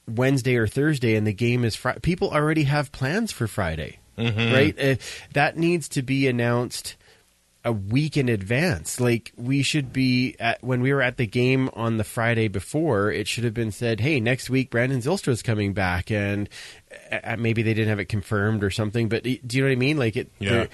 Wednesday 0.10 0.56
or 0.58 0.68
Thursday, 0.68 1.16
and 1.16 1.26
the 1.26 1.32
game 1.34 1.64
is 1.64 1.76
Friday. 1.76 2.00
People 2.02 2.32
already 2.32 2.64
have 2.64 2.92
plans 2.92 3.32
for 3.32 3.48
Friday, 3.48 4.00
right? 4.18 4.76
Uh, 4.78 4.96
that 5.34 5.58
needs 5.58 5.88
to 5.90 6.02
be 6.02 6.28
announced 6.28 6.97
a 7.68 7.72
week 7.74 8.16
in 8.16 8.30
advance. 8.30 9.00
Like 9.00 9.34
we 9.36 9.62
should 9.62 9.92
be 9.92 10.38
at 10.40 10.64
when 10.64 10.80
we 10.80 10.94
were 10.94 11.02
at 11.02 11.18
the 11.18 11.28
game 11.28 11.70
on 11.74 11.98
the 11.98 12.06
Friday 12.06 12.48
before, 12.48 13.12
it 13.12 13.28
should 13.28 13.44
have 13.44 13.54
been 13.54 13.72
said, 13.72 14.00
"Hey, 14.00 14.22
next 14.22 14.50
week 14.50 14.70
Brandon 14.70 15.02
Zylstra 15.02 15.30
is 15.30 15.44
coming 15.44 15.74
back," 15.74 16.10
and 16.10 16.48
uh, 17.12 17.36
maybe 17.38 17.64
they 17.64 17.74
didn't 17.74 17.90
have 17.90 18.00
it 18.00 18.06
confirmed 18.06 18.64
or 18.64 18.72
something. 18.72 19.10
But 19.10 19.24
do 19.24 19.38
you 19.50 19.62
know 19.62 19.68
what 19.68 19.74
I 19.74 19.76
mean? 19.76 19.98
Like 19.98 20.16
it. 20.16 20.32
Yeah. 20.40 20.68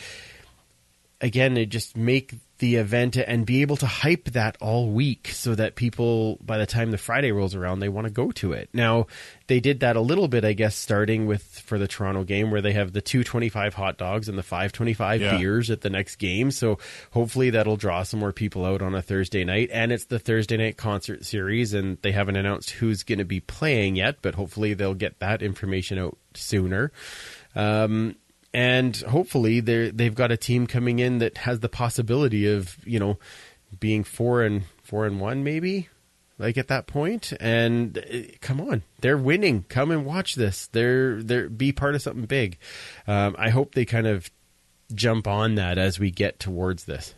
Again, 1.23 1.55
it 1.55 1.67
just 1.69 1.95
make 1.95 2.35
the 2.59 2.75
event 2.75 3.17
and 3.17 3.45
be 3.45 3.61
able 3.61 3.75
to 3.77 3.85
hype 3.85 4.25
that 4.25 4.57
all 4.61 4.89
week 4.89 5.29
so 5.29 5.55
that 5.55 5.75
people, 5.75 6.37
by 6.41 6.57
the 6.57 6.65
time 6.65 6.91
the 6.91 6.97
Friday 6.97 7.31
rolls 7.31 7.55
around, 7.55 7.79
they 7.79 7.89
want 7.89 8.05
to 8.05 8.11
go 8.11 8.31
to 8.31 8.53
it. 8.53 8.69
Now, 8.73 9.07
they 9.47 9.59
did 9.59 9.79
that 9.79 9.95
a 9.95 10.01
little 10.01 10.27
bit, 10.27 10.45
I 10.45 10.53
guess, 10.53 10.75
starting 10.75 11.25
with 11.25 11.43
for 11.43 11.77
the 11.79 11.87
Toronto 11.87 12.23
game 12.23 12.51
where 12.51 12.61
they 12.61 12.73
have 12.73 12.93
the 12.93 13.01
two 13.01 13.23
twenty 13.23 13.49
five 13.49 13.73
hot 13.73 13.97
dogs 13.97 14.29
and 14.29 14.37
the 14.37 14.43
five 14.43 14.71
twenty 14.73 14.93
five 14.93 15.21
Yeah. 15.21 15.37
beers 15.37 15.69
at 15.71 15.81
the 15.81 15.89
next 15.89 16.17
game. 16.17 16.51
So 16.51 16.77
hopefully 17.11 17.49
that'll 17.51 17.77
draw 17.77 18.03
some 18.03 18.19
more 18.19 18.33
people 18.33 18.65
out 18.65 18.81
on 18.81 18.93
a 18.93 19.01
Thursday 19.01 19.43
night. 19.45 19.69
And 19.73 19.91
it's 19.91 20.05
the 20.05 20.19
Thursday 20.19 20.57
night 20.57 20.77
concert 20.77 21.25
series, 21.25 21.73
and 21.73 21.97
they 22.01 22.11
haven't 22.11 22.35
announced 22.35 22.69
who's 22.71 23.03
going 23.03 23.19
to 23.19 23.25
be 23.25 23.39
playing 23.39 23.95
yet, 23.95 24.17
but 24.21 24.35
hopefully 24.35 24.73
they'll 24.73 24.93
get 24.93 25.19
that 25.19 25.41
information 25.41 25.97
out 25.99 26.17
sooner. 26.33 26.91
Um, 27.55 28.15
and 28.53 28.95
hopefully 28.97 29.59
they 29.59 29.89
they've 29.91 30.15
got 30.15 30.31
a 30.31 30.37
team 30.37 30.67
coming 30.67 30.99
in 30.99 31.19
that 31.19 31.39
has 31.39 31.59
the 31.59 31.69
possibility 31.69 32.47
of 32.51 32.77
you 32.85 32.99
know 32.99 33.17
being 33.79 34.03
four 34.03 34.43
and 34.43 34.63
four 34.83 35.05
and 35.05 35.19
one 35.19 35.43
maybe 35.43 35.89
like 36.39 36.57
at 36.57 36.67
that 36.67 36.87
point. 36.87 37.33
And 37.39 37.97
uh, 37.97 38.33
come 38.41 38.61
on 38.61 38.83
they're 39.01 39.17
winning. 39.17 39.65
Come 39.69 39.91
and 39.91 40.05
watch 40.05 40.35
this. 40.35 40.67
They're 40.67 41.21
they're 41.21 41.49
be 41.49 41.71
part 41.71 41.95
of 41.95 42.01
something 42.01 42.25
big. 42.25 42.57
Um, 43.07 43.35
i 43.37 43.49
hope 43.49 43.75
they 43.75 43.85
kind 43.85 44.07
of 44.07 44.29
jump 44.93 45.27
on 45.27 45.55
that 45.55 45.77
as 45.77 45.99
we 45.99 46.11
get 46.11 46.39
towards 46.39 46.85
this. 46.85 47.15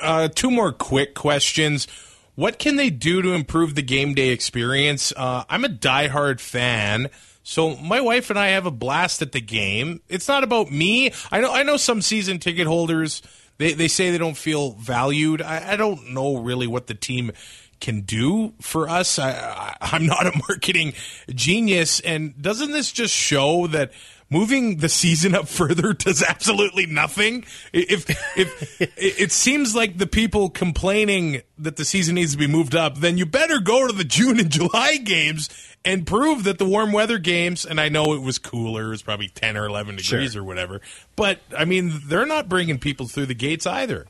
Uh, 0.00 0.28
two 0.28 0.50
more 0.50 0.72
quick 0.72 1.14
questions. 1.14 1.86
What 2.34 2.58
can 2.58 2.76
they 2.76 2.88
do 2.88 3.20
to 3.20 3.32
improve 3.32 3.74
the 3.74 3.82
game 3.82 4.14
day 4.14 4.28
experience? 4.28 5.12
Uh, 5.14 5.44
I'm 5.50 5.64
a 5.64 5.68
diehard 5.68 6.40
fan, 6.40 7.10
so 7.42 7.76
my 7.76 8.00
wife 8.00 8.30
and 8.30 8.38
I 8.38 8.48
have 8.48 8.66
a 8.66 8.70
blast 8.70 9.22
at 9.22 9.32
the 9.32 9.40
game. 9.40 10.00
It's 10.08 10.28
not 10.28 10.44
about 10.44 10.70
me. 10.70 11.12
I 11.30 11.40
know. 11.40 11.52
I 11.52 11.62
know 11.62 11.76
some 11.76 12.02
season 12.02 12.38
ticket 12.38 12.66
holders. 12.66 13.22
They 13.58 13.72
they 13.72 13.88
say 13.88 14.10
they 14.10 14.18
don't 14.18 14.36
feel 14.36 14.72
valued. 14.72 15.42
I, 15.42 15.72
I 15.72 15.76
don't 15.76 16.10
know 16.10 16.36
really 16.36 16.66
what 16.66 16.86
the 16.86 16.94
team 16.94 17.32
can 17.80 18.02
do 18.02 18.54
for 18.60 18.88
us. 18.88 19.18
I, 19.18 19.32
I, 19.32 19.76
I'm 19.80 20.06
not 20.06 20.26
a 20.26 20.32
marketing 20.48 20.94
genius, 21.34 22.00
and 22.00 22.40
doesn't 22.40 22.70
this 22.70 22.92
just 22.92 23.14
show 23.14 23.66
that? 23.68 23.92
Moving 24.32 24.78
the 24.78 24.88
season 24.88 25.34
up 25.34 25.46
further 25.60 25.92
does 25.92 26.22
absolutely 26.22 26.86
nothing. 26.86 27.44
If 27.72 28.08
if 28.36 28.80
it, 28.96 29.30
seems 29.30 29.74
like 29.74 29.98
the 29.98 30.06
people 30.06 30.50
complaining 30.50 31.42
that 31.58 31.76
the 31.76 31.84
season 31.84 32.16
needs 32.16 32.32
to 32.32 32.38
be 32.38 32.46
moved 32.46 32.74
up, 32.74 32.98
then 32.98 33.18
you 33.18 33.26
better 33.26 33.60
go 33.60 33.86
to 33.86 33.92
the 33.92 34.04
June 34.04 34.40
and 34.40 34.50
July 34.50 34.96
games 34.96 35.48
and 35.84 36.06
prove 36.06 36.44
that 36.44 36.58
the 36.58 36.64
warm 36.64 36.92
weather 36.92 37.18
games. 37.18 37.64
And 37.64 37.80
I 37.80 37.88
know 37.88 38.14
it 38.14 38.22
was 38.22 38.38
cooler; 38.38 38.86
it 38.86 38.90
was 38.90 39.02
probably 39.02 39.28
ten 39.28 39.56
or 39.56 39.66
eleven 39.66 39.96
degrees 39.96 40.34
or 40.34 40.42
whatever. 40.42 40.80
But 41.14 41.40
I 41.56 41.64
mean, 41.64 42.00
they're 42.06 42.26
not 42.26 42.48
bringing 42.48 42.78
people 42.78 43.06
through 43.06 43.26
the 43.26 43.34
gates 43.34 43.66
either. 43.66 44.06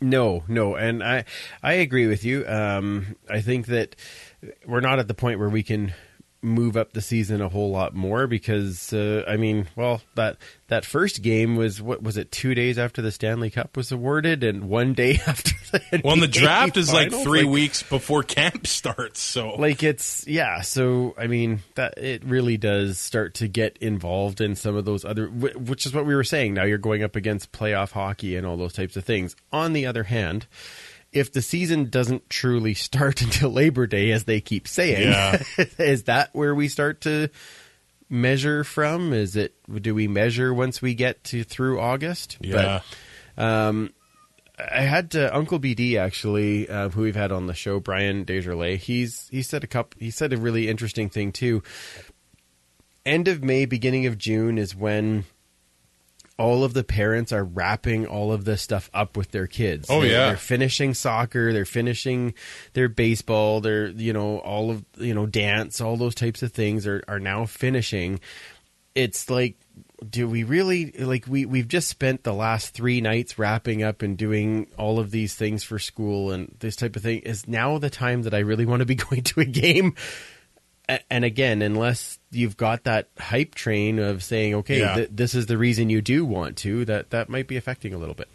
No, 0.00 0.44
no, 0.46 0.74
and 0.76 1.02
I 1.02 1.24
I 1.62 1.74
agree 1.74 2.06
with 2.06 2.24
you. 2.24 2.46
Um, 2.46 3.16
I 3.28 3.40
think 3.40 3.66
that 3.66 3.96
we're 4.66 4.80
not 4.80 4.98
at 4.98 5.08
the 5.08 5.14
point 5.14 5.38
where 5.38 5.48
we 5.48 5.62
can 5.62 5.94
move 6.46 6.76
up 6.76 6.92
the 6.92 7.02
season 7.02 7.40
a 7.42 7.48
whole 7.48 7.70
lot 7.70 7.94
more 7.94 8.26
because 8.26 8.92
uh, 8.92 9.24
I 9.28 9.36
mean, 9.36 9.66
well, 9.76 10.00
that 10.14 10.36
that 10.68 10.84
first 10.84 11.22
game 11.22 11.56
was 11.56 11.82
what 11.82 12.02
was 12.02 12.16
it? 12.16 12.30
Two 12.32 12.54
days 12.54 12.78
after 12.78 13.02
the 13.02 13.10
Stanley 13.12 13.50
Cup 13.50 13.76
was 13.76 13.92
awarded, 13.92 14.42
and 14.44 14.68
one 14.68 14.94
day 14.94 15.20
after 15.26 15.52
the 15.72 16.00
Well, 16.04 16.14
and 16.14 16.22
the 16.22 16.28
NBA 16.28 16.32
draft 16.32 16.76
is 16.76 16.92
like 16.92 17.10
three 17.10 17.42
Like- 17.42 17.50
weeks 17.52 17.82
before 17.82 18.22
camp 18.22 18.66
starts. 18.76 19.20
So 19.20 19.50
like 19.56 19.82
it's 19.82 20.26
yeah 20.26 20.60
so 20.60 21.14
i 21.18 21.26
mean 21.26 21.60
that 21.74 21.98
it 21.98 22.24
really 22.24 22.56
does 22.56 22.98
start 22.98 23.34
to 23.34 23.48
get 23.48 23.76
involved 23.78 24.40
in 24.40 24.54
some 24.54 24.76
of 24.76 24.84
those 24.84 25.04
other 25.04 25.26
which 25.28 25.86
is 25.86 25.94
what 25.94 26.06
we 26.06 26.14
were 26.14 26.24
saying 26.24 26.54
now 26.54 26.64
you're 26.64 26.78
going 26.78 27.02
up 27.02 27.16
against 27.16 27.52
playoff 27.52 27.90
hockey 27.92 28.36
and 28.36 28.46
all 28.46 28.56
those 28.56 28.72
types 28.72 28.96
of 28.96 29.04
things 29.04 29.34
on 29.52 29.72
the 29.72 29.86
other 29.86 30.04
hand 30.04 30.46
if 31.16 31.32
the 31.32 31.42
season 31.42 31.88
doesn't 31.88 32.28
truly 32.28 32.74
start 32.74 33.22
until 33.22 33.50
labor 33.50 33.86
day 33.86 34.10
as 34.12 34.24
they 34.24 34.40
keep 34.40 34.68
saying 34.68 35.10
Yeah. 35.10 35.42
is 35.78 36.04
that 36.04 36.30
where 36.32 36.54
we 36.54 36.68
start 36.68 37.02
to 37.02 37.30
measure 38.08 38.62
from 38.62 39.12
is 39.12 39.34
it 39.34 39.54
do 39.82 39.94
we 39.94 40.06
measure 40.06 40.54
once 40.54 40.80
we 40.80 40.94
get 40.94 41.24
to 41.24 41.42
through 41.42 41.80
august 41.80 42.38
yeah. 42.40 42.80
um, 43.36 43.90
I 44.58 44.82
had 44.82 45.14
uh, 45.14 45.28
Uncle 45.34 45.60
BD 45.60 45.98
actually, 45.98 46.66
uh, 46.66 46.88
who 46.88 47.02
we've 47.02 47.14
had 47.14 47.30
on 47.30 47.46
the 47.46 47.52
show, 47.52 47.78
Brian 47.78 48.24
Desjardins. 48.24 48.82
He's 48.82 49.28
he 49.28 49.42
said 49.42 49.64
a 49.64 49.66
couple. 49.66 50.00
He 50.00 50.10
said 50.10 50.32
a 50.32 50.38
really 50.38 50.68
interesting 50.68 51.10
thing 51.10 51.32
too. 51.32 51.62
End 53.04 53.28
of 53.28 53.44
May, 53.44 53.66
beginning 53.66 54.06
of 54.06 54.16
June 54.16 54.56
is 54.56 54.74
when 54.74 55.24
all 56.38 56.64
of 56.64 56.74
the 56.74 56.84
parents 56.84 57.32
are 57.32 57.44
wrapping 57.44 58.06
all 58.06 58.30
of 58.32 58.44
this 58.44 58.60
stuff 58.60 58.90
up 58.92 59.16
with 59.16 59.30
their 59.30 59.46
kids. 59.46 59.86
Oh, 59.90 60.00
They're- 60.02 60.10
yeah. 60.10 60.28
they're 60.28 60.36
finishing 60.36 60.92
soccer, 60.94 61.52
they're 61.52 61.64
finishing 61.64 62.34
their 62.74 62.88
baseball, 62.88 63.60
they're 63.60 63.88
you 63.88 64.12
know 64.12 64.38
all 64.38 64.70
of 64.70 64.84
you 64.98 65.14
know 65.14 65.26
dance, 65.26 65.80
all 65.80 65.96
those 65.96 66.14
types 66.14 66.42
of 66.42 66.52
things 66.52 66.86
are 66.86 67.02
are 67.08 67.20
now 67.20 67.46
finishing. 67.46 68.20
It's 68.94 69.28
like 69.30 69.56
do 70.10 70.28
we 70.28 70.44
really 70.44 70.92
like 70.92 71.26
we 71.26 71.46
we've 71.46 71.68
just 71.68 71.88
spent 71.88 72.22
the 72.22 72.32
last 72.34 72.74
three 72.74 73.00
nights 73.00 73.38
wrapping 73.38 73.82
up 73.82 74.02
and 74.02 74.16
doing 74.18 74.66
all 74.76 74.98
of 74.98 75.10
these 75.10 75.34
things 75.34 75.64
for 75.64 75.78
school 75.78 76.32
and 76.32 76.54
this 76.60 76.76
type 76.76 76.96
of 76.96 77.02
thing 77.02 77.20
is 77.20 77.48
now 77.48 77.78
the 77.78 77.88
time 77.90 78.22
that 78.22 78.34
I 78.34 78.38
really 78.40 78.66
want 78.66 78.80
to 78.80 78.86
be 78.86 78.94
going 79.08 79.22
to 79.22 79.40
a 79.40 79.44
game 79.46 79.94
and 81.10 81.24
again 81.24 81.62
unless 81.62 82.18
you've 82.30 82.56
got 82.56 82.84
that 82.84 83.08
hype 83.18 83.54
train 83.54 83.98
of 83.98 84.22
saying 84.22 84.54
okay 84.54 84.80
Yeah. 84.80 84.94
th- 84.94 85.08
this 85.12 85.34
is 85.34 85.46
the 85.46 85.58
reason 85.58 85.90
you 85.90 86.00
do 86.00 86.24
want 86.24 86.56
to 86.58 86.84
that 86.84 87.10
that 87.10 87.28
might 87.28 87.48
be 87.48 87.56
affecting 87.56 87.92
a 87.94 87.98
little 87.98 88.14
bit 88.14 88.28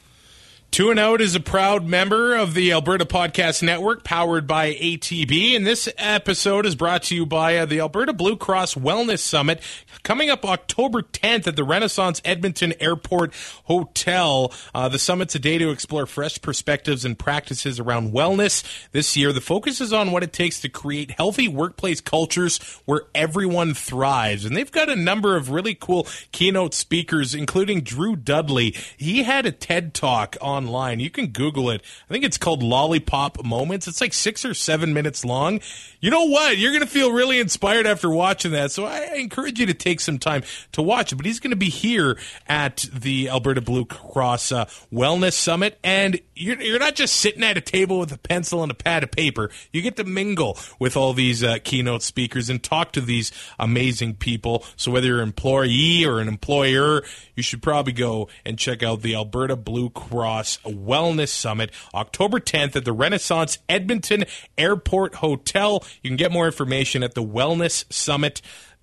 Two 0.72 0.89
and 0.89 0.97
Out 0.97 1.20
is 1.20 1.36
a 1.36 1.41
proud 1.41 1.86
member 1.86 2.34
of 2.34 2.54
the 2.54 2.72
Alberta 2.72 3.04
Podcast 3.06 3.62
Network, 3.62 4.06
powered 4.06 4.47
by 4.47 4.74
ATB. 4.76 5.54
And 5.54 5.68
this 5.68 5.89
episode 5.97 6.66
is 6.66 6.76
brought 6.78 7.04
to 7.04 7.16
you 7.16 7.26
by 7.26 7.58
uh, 7.58 7.66
the 7.66 7.82
Alberta 7.82 8.14
Blue 8.14 8.38
Cross 8.38 8.76
Wellness 8.76 9.20
Summit, 9.20 9.60
coming 10.04 10.30
up 10.30 10.46
October 10.46 11.02
10th 11.02 11.48
at 11.48 11.56
the 11.56 11.64
Renaissance 11.64 12.22
Edmonton 12.26 12.74
Airport 12.80 13.34
Hotel. 13.66 14.54
Uh, 14.74 14.89
the 14.89 15.00
summit's 15.00 15.36
a 15.36 15.39
day 15.39 15.58
to 15.58 15.70
explore 15.70 16.06
fresh 16.06 16.42
perspectives 16.42 17.06
and 17.06 17.18
practices 17.18 17.80
around 17.80 18.14
wellness. 18.14 18.64
This 18.92 19.16
year, 19.16 19.32
the 19.34 19.42
focus 19.42 19.82
is 19.82 19.94
on 19.94 20.12
what 20.12 20.24
it 20.24 20.34
takes 20.34 20.62
to 20.62 20.70
create 20.70 21.12
healthy 21.12 21.48
workplace 21.48 22.02
cultures 22.02 22.60
where 22.86 23.04
everyone 23.14 23.74
thrives. 23.74 24.46
And 24.46 24.56
they've 24.56 24.72
got 24.72 24.89
a 24.89 24.96
number 24.96 25.36
of 25.36 25.50
really 25.50 25.76
cool 25.76 26.08
keynote 26.32 26.74
speakers, 26.74 27.36
including 27.36 27.82
Drew 27.82 28.16
Dudley. 28.16 28.76
He 28.98 29.24
had 29.24 29.46
a 29.46 29.52
TED 29.52 29.94
talk 29.94 30.38
online. 30.42 31.00
You 31.00 31.10
can 31.10 31.28
Google 31.28 31.70
it. 31.70 31.82
I 32.10 32.14
think 32.14 32.24
it's 32.24 32.38
called 32.38 32.64
Lollipop 32.64 33.44
Moments. 33.44 33.88
It's 33.88 34.02
like 34.02 34.14
six 34.14 34.46
or 34.46 34.54
seven 34.54 34.94
minutes 34.94 35.26
long. 35.26 35.60
You 36.00 36.10
know 36.10 36.26
what? 36.26 36.58
You're 36.58 36.72
going 36.72 36.82
to 36.82 36.88
feel 36.88 37.12
really 37.12 37.39
inspired 37.39 37.86
after 37.86 38.10
watching 38.10 38.52
that. 38.54 38.72
So 38.72 38.86
I 38.86 39.16
encourage 39.16 39.60
you 39.60 39.68
to 39.68 39.74
take 39.82 39.99
some 39.99 40.19
time 40.19 40.43
to 40.71 40.82
watch 40.82 41.11
it. 41.11 41.15
But 41.15 41.25
he's 41.25 41.39
going 41.39 41.51
to 41.51 41.57
be 41.57 41.69
here 41.69 42.17
at 42.47 42.86
the 42.93 43.29
Alberta 43.29 43.61
Blue 43.61 43.86
Cross 43.86 44.51
uh, 44.51 44.65
Wellness 44.91 45.34
Summit. 45.34 45.79
And 45.84 46.19
you're, 46.36 46.61
you're 46.61 46.79
not 46.79 46.95
just 46.95 47.15
sitting 47.15 47.43
at 47.43 47.57
a 47.57 47.61
table 47.61 47.99
with 47.99 48.11
a 48.11 48.17
pencil 48.17 48.63
and 48.63 48.71
a 48.71 48.75
pad 48.75 49.03
of 49.03 49.11
paper. 49.11 49.49
You 49.71 49.82
get 49.82 49.95
to 49.97 50.03
mingle 50.03 50.57
with 50.79 50.95
all 50.95 51.13
these 51.13 51.43
uh, 51.43 51.57
keynote 51.63 52.03
speakers 52.03 52.49
and 52.49 52.61
talk 52.61 52.91
to 52.93 53.01
these 53.01 53.32
amazing 53.59 54.15
people. 54.15 54.65
So 54.75 54.91
whether 54.91 55.07
you're 55.07 55.21
an 55.21 55.29
employee 55.29 56.05
or 56.05 56.19
an 56.19 56.27
employer, 56.27 57.03
you 57.36 57.43
should 57.43 57.61
probably 57.61 57.93
go 57.93 58.29
and 58.45 58.57
check 58.57 58.84
out 58.84 59.01
the 59.01 59.15
Alberta 59.15 59.55
Blue 59.55 59.89
Cross 59.89 60.59
Wellness 60.65 61.29
Summit, 61.29 61.71
October 61.93 62.39
10th 62.39 62.75
at 62.75 62.86
the 62.86 62.93
Renaissance 62.93 63.57
Edmonton 63.69 64.25
Airport 64.57 65.15
Hotel. 65.15 65.84
You 66.01 66.09
can 66.09 66.17
get 66.17 66.32
more 66.32 66.45
information 66.45 67.03
at 67.03 67.15
the 67.15 67.23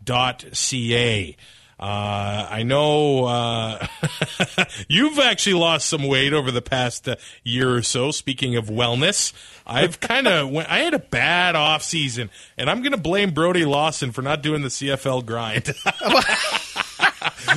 wellnesssummit.ca. 0.08 1.36
Uh, 1.80 2.48
I 2.50 2.64
know 2.64 3.26
uh, 3.26 3.86
you've 4.88 5.20
actually 5.20 5.54
lost 5.54 5.88
some 5.88 6.02
weight 6.08 6.32
over 6.32 6.50
the 6.50 6.60
past 6.60 7.08
uh, 7.08 7.14
year 7.44 7.72
or 7.72 7.82
so. 7.82 8.10
Speaking 8.10 8.56
of 8.56 8.66
wellness, 8.66 9.32
I've 9.64 10.00
kind 10.08 10.26
of. 10.26 10.56
I 10.56 10.78
had 10.80 10.94
a 10.94 10.98
bad 10.98 11.54
off 11.54 11.84
season, 11.84 12.30
and 12.56 12.68
I'm 12.68 12.82
going 12.82 12.92
to 12.92 12.98
blame 12.98 13.30
Brody 13.30 13.64
Lawson 13.64 14.10
for 14.10 14.22
not 14.22 14.42
doing 14.42 14.62
the 14.62 14.68
CFL 14.68 15.24
grind. 15.24 15.72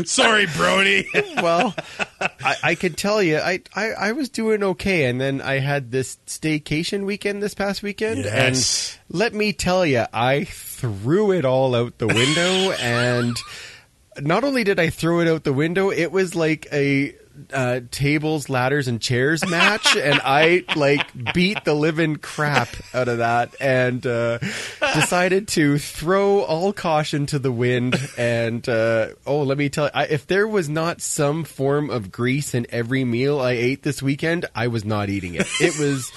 Sorry, 0.07 0.45
Brody. 0.55 1.07
well, 1.37 1.75
I, 2.21 2.55
I 2.63 2.75
could 2.75 2.97
tell 2.97 3.21
you, 3.21 3.37
I, 3.37 3.61
I, 3.75 3.91
I 3.91 4.11
was 4.11 4.29
doing 4.29 4.63
okay, 4.63 5.05
and 5.05 5.19
then 5.19 5.41
I 5.41 5.59
had 5.59 5.91
this 5.91 6.17
staycation 6.27 7.05
weekend 7.05 7.41
this 7.41 7.53
past 7.53 7.81
weekend, 7.83 8.25
Yes. 8.25 8.97
and 9.09 9.17
let 9.17 9.33
me 9.33 9.53
tell 9.53 9.85
you, 9.85 10.05
I 10.13 10.43
threw 10.45 11.31
it 11.31 11.45
all 11.45 11.75
out 11.75 11.97
the 11.97 12.07
window, 12.07 12.71
and 12.79 13.35
not 14.19 14.43
only 14.43 14.63
did 14.63 14.79
I 14.79 14.89
throw 14.89 15.19
it 15.21 15.27
out 15.27 15.43
the 15.43 15.53
window, 15.53 15.89
it 15.91 16.11
was 16.11 16.35
like 16.35 16.67
a 16.71 17.15
uh, 17.53 17.81
tables, 17.91 18.49
ladders, 18.49 18.87
and 18.87 19.01
chairs 19.01 19.47
match, 19.47 19.95
and 19.95 20.19
I 20.23 20.63
like 20.75 21.33
beat 21.33 21.63
the 21.63 21.73
living 21.73 22.17
crap 22.17 22.69
out 22.93 23.07
of 23.07 23.19
that, 23.19 23.55
and 23.59 24.05
uh, 24.05 24.39
decided 24.93 25.47
to 25.49 25.77
throw 25.77 26.41
all 26.41 26.73
caution 26.73 27.25
to 27.27 27.39
the 27.39 27.51
wind. 27.51 27.95
And 28.17 28.67
uh, 28.67 29.09
oh, 29.25 29.43
let 29.43 29.57
me 29.57 29.69
tell 29.69 29.85
you, 29.85 29.91
I, 29.93 30.05
if 30.05 30.27
there 30.27 30.47
was 30.47 30.69
not 30.69 31.01
some 31.01 31.43
form 31.43 31.89
of 31.89 32.11
grease 32.11 32.53
in 32.53 32.67
every 32.69 33.03
meal 33.03 33.39
I 33.39 33.51
ate 33.51 33.83
this 33.83 34.01
weekend, 34.01 34.45
I 34.55 34.67
was 34.67 34.85
not 34.85 35.09
eating 35.09 35.35
it. 35.35 35.47
It 35.59 35.77
was. 35.79 36.11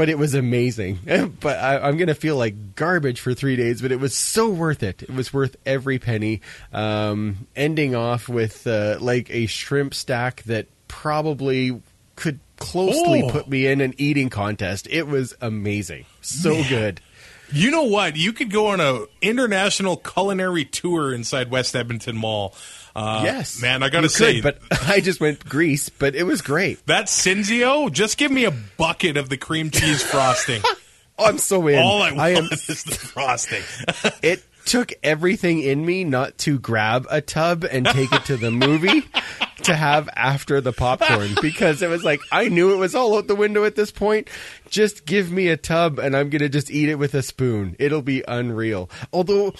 But 0.00 0.08
it 0.08 0.16
was 0.16 0.32
amazing. 0.32 0.98
but 1.40 1.58
I, 1.58 1.76
I'm 1.78 1.98
going 1.98 2.08
to 2.08 2.14
feel 2.14 2.38
like 2.38 2.74
garbage 2.74 3.20
for 3.20 3.34
three 3.34 3.54
days. 3.54 3.82
But 3.82 3.92
it 3.92 4.00
was 4.00 4.16
so 4.16 4.48
worth 4.48 4.82
it. 4.82 5.02
It 5.02 5.10
was 5.10 5.30
worth 5.30 5.56
every 5.66 5.98
penny. 5.98 6.40
Um, 6.72 7.46
ending 7.54 7.94
off 7.94 8.26
with 8.26 8.66
uh, 8.66 8.96
like 8.98 9.28
a 9.28 9.44
shrimp 9.44 9.92
stack 9.92 10.42
that 10.44 10.68
probably 10.88 11.82
could 12.16 12.40
closely 12.58 13.22
Oh. 13.24 13.28
put 13.28 13.46
me 13.46 13.66
in 13.66 13.82
an 13.82 13.92
eating 13.98 14.30
contest. 14.30 14.86
It 14.90 15.06
was 15.06 15.34
amazing. 15.42 16.06
So 16.22 16.62
good. 16.66 17.02
You 17.52 17.70
know 17.70 17.82
what? 17.82 18.16
You 18.16 18.32
could 18.32 18.50
go 18.50 18.68
on 18.68 18.80
a 18.80 19.04
international 19.20 19.98
culinary 19.98 20.64
tour 20.64 21.12
inside 21.12 21.50
West 21.50 21.76
Edmonton 21.76 22.16
Mall. 22.16 22.54
Uh, 22.94 23.22
yes, 23.24 23.60
man, 23.62 23.82
I 23.82 23.88
got 23.88 24.00
to 24.00 24.04
You 24.04 24.08
say, 24.08 24.40
could, 24.40 24.58
but 24.70 24.82
I 24.88 25.00
just 25.00 25.20
went 25.20 25.44
Greece. 25.48 25.88
But 25.88 26.14
it 26.14 26.24
was 26.24 26.42
great. 26.42 26.84
that 26.86 27.06
Cinnzeo, 27.06 27.92
just 27.92 28.18
give 28.18 28.30
me 28.30 28.44
a 28.44 28.50
bucket 28.50 29.16
of 29.16 29.28
the 29.28 29.36
cream 29.36 29.70
cheese 29.70 30.02
frosting. 30.02 30.62
Oh, 30.64 30.76
I'm 31.26 31.38
so 31.38 31.66
in. 31.68 31.78
All 31.78 32.02
I 32.02 32.10
want 32.12 32.20
I 32.20 32.28
am 32.30 32.44
is 32.44 32.84
the 32.84 32.94
frosting. 32.94 33.62
it 34.22 34.42
took 34.64 34.92
everything 35.02 35.60
in 35.60 35.84
me 35.84 36.04
not 36.04 36.38
to 36.38 36.58
grab 36.58 37.06
a 37.10 37.20
tub 37.20 37.64
and 37.64 37.86
take 37.86 38.12
it 38.12 38.24
to 38.26 38.36
the 38.36 38.50
movie 38.50 39.02
to 39.62 39.74
have 39.74 40.08
after 40.14 40.60
the 40.60 40.72
popcorn 40.72 41.30
because 41.42 41.82
it 41.82 41.88
was 41.88 42.04
like 42.04 42.20
I 42.32 42.48
knew 42.48 42.72
it 42.72 42.76
was 42.76 42.94
all 42.94 43.16
out 43.16 43.26
the 43.26 43.34
window 43.34 43.64
at 43.64 43.74
this 43.76 43.90
point. 43.90 44.28
Just 44.68 45.04
give 45.06 45.30
me 45.30 45.48
a 45.48 45.56
tub 45.56 45.98
and 45.98 46.16
I'm 46.16 46.30
going 46.30 46.40
to 46.40 46.48
just 46.48 46.70
eat 46.70 46.88
it 46.88 46.96
with 46.96 47.14
a 47.14 47.22
spoon. 47.22 47.76
It'll 47.78 48.02
be 48.02 48.22
unreal. 48.26 48.88
Although 49.12 49.54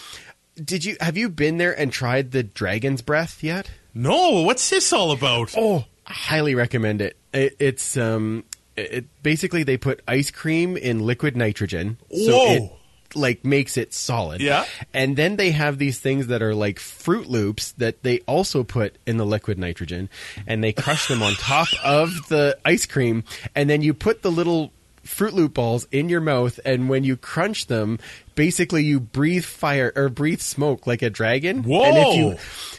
did 0.65 0.85
you 0.85 0.97
have 1.01 1.17
you 1.17 1.29
been 1.29 1.59
there 1.59 1.79
and 1.79 1.93
tried 1.93 2.33
the 2.33 2.43
dragon's 2.43 3.03
breath 3.03 3.43
yet? 3.43 3.71
no, 3.95 4.43
what's 4.43 4.71
this 4.71 4.93
all 4.93 5.11
about? 5.13 5.55
Oh, 5.57 5.85
I 6.07 6.13
highly 6.13 6.55
recommend 6.55 7.01
it. 7.01 7.17
it 7.33 7.57
it's 7.59 7.97
um, 7.97 8.45
it, 8.77 8.93
it 8.93 9.23
basically 9.23 9.63
they 9.63 9.77
put 9.77 10.01
ice 10.07 10.31
cream 10.31 10.77
in 10.77 11.01
liquid 11.01 11.37
nitrogen, 11.37 11.99
so 12.11 12.47
it 12.51 12.73
like 13.15 13.45
makes 13.45 13.77
it 13.77 13.93
solid. 13.93 14.41
Yeah. 14.41 14.65
and 14.95 15.17
then 15.17 15.37
they 15.37 15.51
have 15.51 15.79
these 15.79 15.99
things 15.99 16.29
that 16.29 16.43
are 16.43 16.55
like 16.55 16.79
Fruit 16.79 17.27
Loops 17.29 17.73
that 17.73 18.03
they 18.03 18.21
also 18.21 18.63
put 18.63 18.97
in 19.07 19.17
the 19.17 19.27
liquid 19.27 19.59
nitrogen, 19.59 20.09
and 20.47 20.63
they 20.63 20.73
crush 20.73 21.09
them 21.09 21.23
on 21.23 21.35
top 21.35 21.69
of 21.85 22.29
the 22.29 22.59
ice 22.65 22.87
cream, 22.87 23.25
and 23.55 23.69
then 23.69 23.83
you 23.83 23.95
put 23.95 24.23
the 24.23 24.31
little 24.31 24.73
Fruit 25.11 25.35
Loop 25.35 25.55
balls 25.55 25.87
in 25.93 26.09
your 26.09 26.21
mouth, 26.21 26.59
and 26.65 26.89
when 26.89 27.05
you 27.05 27.17
crunch 27.17 27.67
them, 27.67 27.99
basically 28.35 28.85
you 28.85 29.01
breathe 29.01 29.45
fire 29.45 29.93
or 29.95 30.09
breathe 30.09 30.41
smoke 30.41 30.87
like 30.87 31.03
a 31.03 31.11
dragon. 31.11 31.63
Whoa. 31.65 31.83
And 31.85 31.97
if 31.99 32.17
you 32.17 32.37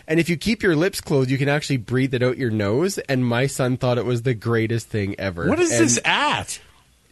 and 0.07 0.19
if 0.19 0.29
you 0.29 0.37
keep 0.37 0.63
your 0.63 0.75
lips 0.75 1.01
closed, 1.01 1.29
you 1.29 1.37
can 1.37 1.49
actually 1.49 1.77
breathe 1.77 2.13
it 2.13 2.23
out 2.23 2.37
your 2.37 2.49
nose. 2.51 2.97
And 2.97 3.25
my 3.25 3.47
son 3.47 3.77
thought 3.77 3.97
it 3.97 4.05
was 4.05 4.23
the 4.23 4.33
greatest 4.33 4.87
thing 4.87 5.15
ever. 5.19 5.47
What 5.47 5.59
is 5.59 5.71
And 5.71 5.81
this 5.83 5.99
at? 6.05 6.59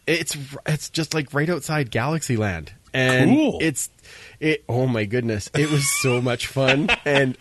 It's 0.06 0.36
it's 0.66 0.90
just 0.90 1.14
like 1.14 1.32
right 1.32 1.48
outside 1.48 1.90
Galaxyland, 1.92 2.70
and 2.92 3.30
Cool. 3.30 3.58
it's 3.60 3.90
it. 4.40 4.64
Oh 4.68 4.86
my 4.88 5.04
goodness, 5.04 5.48
it 5.54 5.70
was 5.70 5.88
so 6.00 6.20
much 6.20 6.46
fun. 6.48 6.88
And 7.04 7.36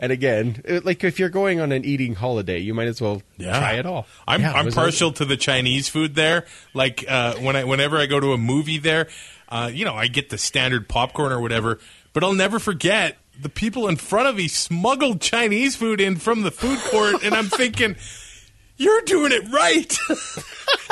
and 0.00 0.10
again, 0.10 0.60
it- 0.64 0.84
like 0.84 1.04
if 1.04 1.20
you're 1.20 1.28
going 1.28 1.60
on 1.60 1.70
an 1.70 1.84
eating 1.84 2.16
holiday, 2.16 2.58
you 2.58 2.74
might 2.74 2.88
as 2.88 3.00
well 3.00 3.22
try 3.38 3.74
it 3.74 3.86
all. 3.86 4.06
I'm, 4.26 4.40
Yeah, 4.40 4.52
I'm 4.54 4.72
partial 4.72 5.12
to 5.12 5.24
the 5.24 5.36
Chinese 5.36 5.88
food 5.88 6.16
there. 6.16 6.46
Like 6.74 7.04
uh, 7.06 7.34
when 7.36 7.54
I 7.54 7.62
whenever 7.64 7.98
I 7.98 8.06
go 8.06 8.18
to 8.18 8.32
a 8.32 8.38
movie 8.38 8.78
there, 8.78 9.06
uh, 9.48 9.70
you 9.72 9.84
know, 9.84 9.94
I 9.94 10.08
get 10.08 10.30
the 10.30 10.38
standard 10.38 10.88
popcorn 10.88 11.30
or 11.30 11.40
whatever. 11.40 11.78
But 12.12 12.24
I'll 12.24 12.32
never 12.34 12.58
forget 12.58 13.18
the 13.40 13.48
people 13.48 13.86
in 13.86 13.94
front 13.96 14.26
of 14.28 14.34
me 14.36 14.48
smuggled 14.48 15.20
Chinese 15.20 15.76
food 15.76 16.00
in 16.00 16.16
from 16.16 16.42
the 16.42 16.50
food 16.50 16.78
court, 16.90 17.22
and 17.22 17.34
I'm 17.34 17.46
thinking, 17.46 17.94
"You're 18.76 19.02
doing 19.02 19.30
it 19.32 19.48
right. 19.52 19.96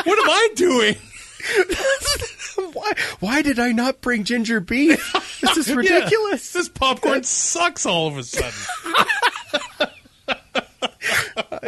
what 0.04 0.18
am 0.18 0.30
I 0.30 0.48
doing?" 0.54 0.94
why 2.72 2.92
why 3.20 3.42
did 3.42 3.58
I 3.58 3.72
not 3.72 4.00
bring 4.00 4.24
ginger 4.24 4.60
beef? 4.60 5.12
This 5.40 5.56
is 5.56 5.74
ridiculous. 5.74 6.52
This 6.52 6.68
popcorn 6.68 7.22
sucks 7.22 7.86
all 7.86 8.08
of 8.08 8.16
a 8.18 8.22
sudden. 8.24 8.52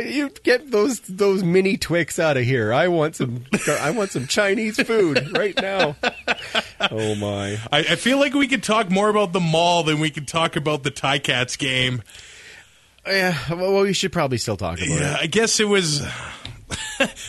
You 0.05 0.31
get 0.45 0.71
those 0.71 1.01
those 1.01 1.43
mini 1.43 1.77
Twix 1.77 2.19
out 2.19 2.37
of 2.37 2.45
here. 2.45 2.73
I 2.73 2.89
want 2.89 3.17
some. 3.17 3.45
I 3.69 3.91
want 3.91 4.11
some 4.11 4.27
Chinese 4.27 4.81
food 4.81 5.37
right 5.37 5.55
now. 5.61 5.97
Oh 6.91 7.15
my! 7.17 7.59
I, 7.73 7.79
I 7.81 7.97
feel 7.97 8.19
like 8.19 8.33
we 8.35 8.49
could 8.49 8.63
talk 8.63 8.91
more 8.91 9.09
about 9.09 9.33
the 9.33 9.41
mall 9.41 9.83
than 9.83 9.99
we 10.01 10.11
could 10.11 10.27
talk 10.29 10.57
about 10.57 10.83
the 10.85 10.91
Ticats 10.91 11.59
game. 11.59 12.03
Yeah, 13.07 13.37
well, 13.51 13.83
we 13.83 13.93
should 13.93 14.13
probably 14.13 14.39
still 14.39 14.57
talk 14.57 14.79
about 14.79 14.89
Yeah, 14.89 15.15
it. 15.17 15.21
I 15.23 15.27
guess 15.27 15.61
it 15.61 15.69
was 15.69 16.03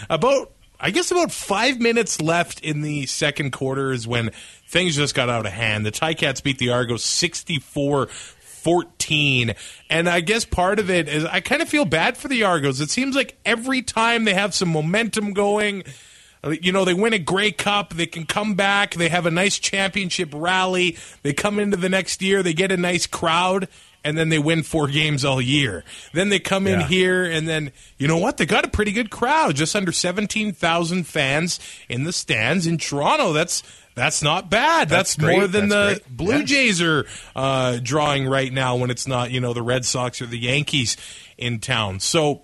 about 0.10 0.52
I 0.84 0.90
guess 0.90 1.12
about 1.12 1.32
five 1.32 1.80
minutes 1.80 2.20
left 2.20 2.60
in 2.62 2.82
the 2.82 3.06
second 3.06 3.52
quarter 3.52 3.92
is 3.92 4.08
when 4.08 4.32
things 4.68 4.96
just 4.96 5.14
got 5.14 5.30
out 5.30 5.46
of 5.46 5.52
hand. 5.52 5.86
The 5.86 5.92
Ticats 5.92 6.42
beat 6.42 6.58
the 6.58 6.72
Argos 6.72 7.04
64 7.04 8.08
14. 8.08 9.54
And 9.90 10.10
I 10.10 10.22
guess 10.22 10.46
part 10.46 10.80
of 10.80 10.90
it 10.90 11.08
is 11.08 11.26
I 11.26 11.40
kind 11.40 11.62
of 11.62 11.70
feel 11.70 11.86
bad 11.86 12.18
for 12.18 12.28
the 12.28 12.44
Argos. 12.44 12.82
It 12.82 12.90
seems 12.90 13.16
like 13.16 13.38
every 13.46 13.82
time 13.82 14.26
they 14.26 14.34
have 14.34 14.54
some 14.54 14.70
momentum 14.70 15.34
going, 15.34 15.84
you 16.44 16.72
know, 16.72 16.86
they 16.86 16.94
win 16.94 17.14
a 17.14 17.20
Grey 17.20 17.52
Cup, 17.52 17.94
they 17.94 18.06
can 18.08 18.26
come 18.26 18.56
back, 18.56 18.96
they 18.96 19.10
have 19.10 19.26
a 19.26 19.32
nice 19.32 19.60
championship 19.60 20.30
rally, 20.34 20.98
they 21.22 21.34
come 21.34 21.60
into 21.60 21.78
the 21.78 21.90
next 21.90 22.22
year, 22.22 22.42
they 22.42 22.54
get 22.54 22.72
a 22.72 22.78
nice 22.78 23.06
crowd, 23.06 23.68
and 24.04 24.18
then 24.18 24.30
they 24.30 24.40
win 24.40 24.64
four 24.64 24.88
games 24.88 25.24
all 25.24 25.40
year. 25.42 25.84
Then 26.14 26.30
they 26.30 26.40
come 26.40 26.66
in 26.68 26.80
Yeah. 26.82 26.88
here, 26.88 27.24
and 27.24 27.48
then, 27.48 27.72
you 27.98 28.08
know 28.08 28.18
what? 28.18 28.38
They 28.38 28.46
got 28.46 28.66
a 28.66 28.68
pretty 28.70 28.92
good 28.92 29.10
crowd, 29.12 29.56
just 29.56 29.76
under 29.76 29.92
17,000 29.92 31.06
fans 31.06 31.60
in 31.88 32.04
the 32.04 32.14
stands 32.14 32.66
in 32.68 32.78
Toronto. 32.78 33.34
That's. 33.34 33.64
That's 33.94 34.24
not 34.24 34.50
bad. 34.50 34.88
That's, 34.88 35.16
That's 35.16 35.34
more 35.34 35.48
than 35.48 35.68
That's 35.68 36.00
the 36.00 36.04
great. 36.06 36.18
Blue 36.18 36.38
Yeah. 36.38 36.44
Jays 36.46 36.82
are 36.82 37.06
uh, 37.36 37.80
drawing 37.84 38.26
right 38.26 38.52
now 38.52 38.78
when 38.78 38.90
it's 38.90 39.06
not, 39.06 39.32
you 39.32 39.42
know, 39.42 39.52
the 39.54 39.62
Red 39.62 39.84
Sox 39.84 40.22
or 40.22 40.28
the 40.28 40.40
Yankees 40.40 40.96
in 41.38 41.60
town. 41.60 42.00
So 42.00 42.44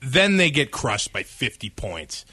then 0.00 0.36
they 0.36 0.48
get 0.50 0.70
crushed 0.70 1.12
by 1.12 1.24
50 1.24 1.70
points. 1.70 2.24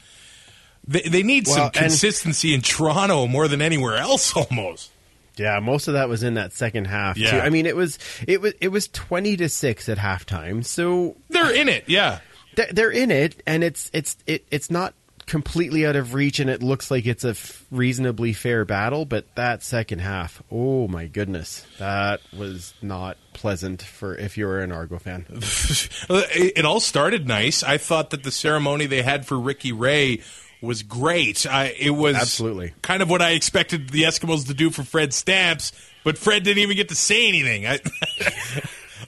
They, 0.86 1.02
they 1.02 1.22
need 1.24 1.46
Well, 1.48 1.56
some 1.56 1.70
consistency 1.70 2.54
in 2.54 2.60
Toronto 2.62 3.26
more 3.26 3.48
than 3.48 3.60
anywhere 3.60 3.96
else 3.96 4.34
almost. 4.36 4.90
Yeah, 5.38 5.60
most 5.60 5.88
of 5.88 5.94
that 5.94 6.08
was 6.08 6.22
in 6.22 6.34
that 6.34 6.52
second 6.52 6.86
half. 6.86 7.16
Yeah. 7.16 7.30
too. 7.32 7.38
I 7.38 7.50
mean, 7.50 7.66
it 7.66 7.76
was 7.76 7.98
it 8.26 8.40
was 8.40 8.54
it 8.60 8.68
was 8.68 8.88
twenty 8.88 9.36
to 9.36 9.48
six 9.48 9.88
at 9.88 9.98
halftime. 9.98 10.64
So 10.64 11.16
They're 11.28 11.54
in 11.54 11.68
it, 11.68 11.84
yeah. 11.88 12.20
they're, 12.56 12.72
they're 12.72 12.90
in 12.90 13.10
it, 13.10 13.42
and 13.46 13.62
it's 13.64 13.90
it's 13.92 14.16
it, 14.26 14.44
it's 14.50 14.70
not 14.70 14.94
completely 15.26 15.86
out 15.86 15.94
of 15.94 16.14
reach, 16.14 16.40
and 16.40 16.48
it 16.48 16.62
looks 16.62 16.90
like 16.90 17.04
it's 17.04 17.22
a 17.22 17.30
f- 17.30 17.64
reasonably 17.70 18.32
fair 18.32 18.64
battle. 18.64 19.04
But 19.04 19.26
that 19.34 19.62
second 19.62 19.98
half, 20.00 20.42
oh 20.50 20.88
my 20.88 21.06
goodness, 21.06 21.66
that 21.78 22.20
was 22.36 22.72
not 22.82 23.16
pleasant 23.34 23.82
for 23.82 24.14
if 24.16 24.38
you 24.38 24.46
were 24.46 24.60
an 24.60 24.72
Argo 24.72 24.98
fan. 24.98 25.26
it, 25.30 26.52
it 26.56 26.64
all 26.64 26.80
started 26.80 27.28
nice. 27.28 27.62
I 27.62 27.76
thought 27.78 28.10
that 28.10 28.22
the 28.22 28.30
ceremony 28.30 28.86
they 28.86 29.02
had 29.02 29.26
for 29.26 29.38
Ricky 29.38 29.70
Ray 29.72 30.22
was 30.60 30.82
great. 30.82 31.46
I, 31.46 31.74
it 31.78 31.90
was 31.90 32.16
Absolutely. 32.16 32.72
kind 32.82 33.02
of 33.02 33.08
what 33.10 33.22
I 33.22 33.30
expected 33.30 33.90
the 33.90 34.02
Eskimos 34.02 34.46
to 34.48 34.54
do 34.54 34.70
for 34.70 34.82
Fred 34.82 35.12
Stamps, 35.14 35.72
but 36.04 36.18
Fred 36.18 36.42
didn't 36.42 36.58
even 36.62 36.76
get 36.76 36.88
to 36.88 36.94
say 36.94 37.28
anything. 37.28 37.66
I, 37.66 37.78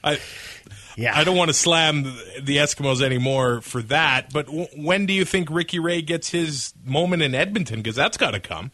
I, 0.04 0.18
Yeah, 0.96 1.16
I 1.18 1.24
don't 1.24 1.36
want 1.36 1.48
to 1.48 1.54
slam 1.54 2.02
the- 2.40 2.56
Eskimos 2.58 3.00
anymore 3.02 3.60
for 3.62 3.82
that. 3.82 4.32
But 4.32 4.46
w- 4.46 4.68
when 4.76 5.06
do 5.06 5.12
you 5.12 5.24
think 5.24 5.48
Ricky 5.50 5.78
Ray 5.78 6.02
gets 6.02 6.28
his 6.30 6.74
moment 6.84 7.22
in 7.22 7.34
Edmonton? 7.34 7.80
Because 7.80 7.96
that's 7.96 8.16
got 8.16 8.32
to 8.32 8.40
come. 8.40 8.70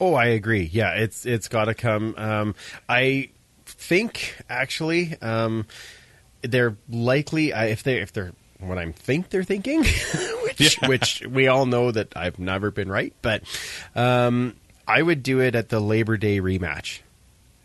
Oh, 0.00 0.14
I 0.14 0.26
agree. 0.26 0.68
Yeah, 0.72 0.94
it's 0.94 1.24
it's 1.24 1.48
got 1.48 1.66
to 1.66 1.74
come. 1.74 2.14
Um, 2.18 2.54
I 2.88 3.30
think 3.64 4.36
actually 4.50 5.16
um, 5.22 5.66
they're 6.42 6.76
likely 6.90 7.52
I- 7.52 7.66
if 7.66 7.82
they 7.84 7.98
if 8.00 8.12
they're 8.12 8.32
what 8.60 8.78
I 8.78 8.90
think 8.92 9.30
they're 9.30 9.44
thinking, 9.44 9.80
which 10.42 10.78
Yeah. 10.82 10.88
which 10.88 11.22
we 11.26 11.46
all 11.48 11.66
know 11.66 11.90
that 11.90 12.16
I've 12.16 12.38
never 12.38 12.70
been 12.70 12.90
right, 12.90 13.12
but 13.22 13.42
um, 13.94 14.54
I 14.86 15.00
would 15.02 15.22
do 15.22 15.40
it 15.40 15.54
at 15.54 15.68
the 15.68 15.80
Labor 15.80 16.16
Day 16.16 16.40
rematch, 16.40 17.00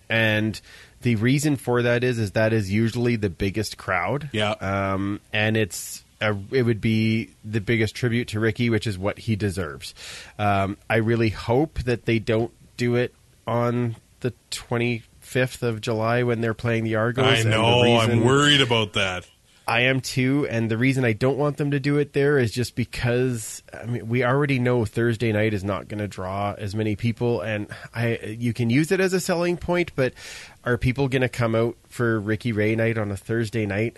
and 0.09 0.59
the 1.01 1.15
reason 1.15 1.55
for 1.57 1.81
that 1.81 2.03
is 2.03 2.19
is 2.19 2.31
that 2.31 2.53
is 2.53 2.71
usually 2.71 3.15
the 3.15 3.29
biggest 3.29 3.77
crowd. 3.77 4.29
Yeah. 4.31 4.51
um, 4.51 5.19
and 5.33 5.57
it's 5.57 6.03
a, 6.21 6.35
it 6.51 6.63
would 6.63 6.79
be 6.79 7.29
the 7.43 7.59
biggest 7.59 7.95
tribute 7.95 8.29
to 8.29 8.39
Ricky, 8.39 8.69
which 8.69 8.87
is 8.87 8.97
what 8.97 9.19
he 9.19 9.35
deserves. 9.35 9.93
Um, 10.39 10.77
I 10.89 10.97
really 10.97 11.29
hope 11.29 11.79
that 11.83 12.05
they 12.05 12.19
don't 12.19 12.51
do 12.77 12.95
it 12.95 13.13
on 13.45 13.95
the 14.21 14.33
25th 14.51 15.63
of 15.63 15.81
July 15.81 16.23
when 16.23 16.39
they're 16.39 16.53
playing 16.53 16.85
the 16.85 16.95
Argos. 16.95 17.45
I 17.45 17.49
know. 17.49 17.97
I'm 17.99 18.23
worried 18.23 18.61
about 18.61 18.93
that. 18.93 19.25
I 19.67 19.81
am 19.81 20.01
too, 20.01 20.45
and 20.49 20.69
the 20.69 20.77
reason 20.77 21.05
I 21.05 21.13
don't 21.13 21.37
want 21.37 21.57
them 21.57 21.71
to 21.71 21.79
do 21.79 21.97
it 21.97 22.13
there 22.13 22.37
is 22.37 22.51
just 22.51 22.75
because 22.75 23.63
I 23.73 23.85
mean 23.85 24.07
we 24.09 24.23
already 24.23 24.59
know 24.59 24.83
Thursday 24.83 25.31
night 25.31 25.53
is 25.53 25.63
not 25.63 25.87
going 25.87 25.99
to 25.99 26.07
draw 26.07 26.53
as 26.57 26.75
many 26.75 26.95
people, 26.95 27.41
and 27.41 27.67
I 27.95 28.35
you 28.39 28.53
can 28.53 28.69
use 28.69 28.91
it 28.91 28.99
as 28.99 29.13
a 29.13 29.21
selling 29.21 29.57
point, 29.57 29.91
but 29.95 30.13
are 30.65 30.77
people 30.77 31.07
going 31.07 31.21
to 31.21 31.29
come 31.29 31.55
out 31.55 31.77
for 31.87 32.19
Ricky 32.19 32.51
Ray 32.51 32.75
night 32.75 32.97
on 32.97 33.09
a 33.11 33.17
Thursday 33.17 33.65
night? 33.65 33.95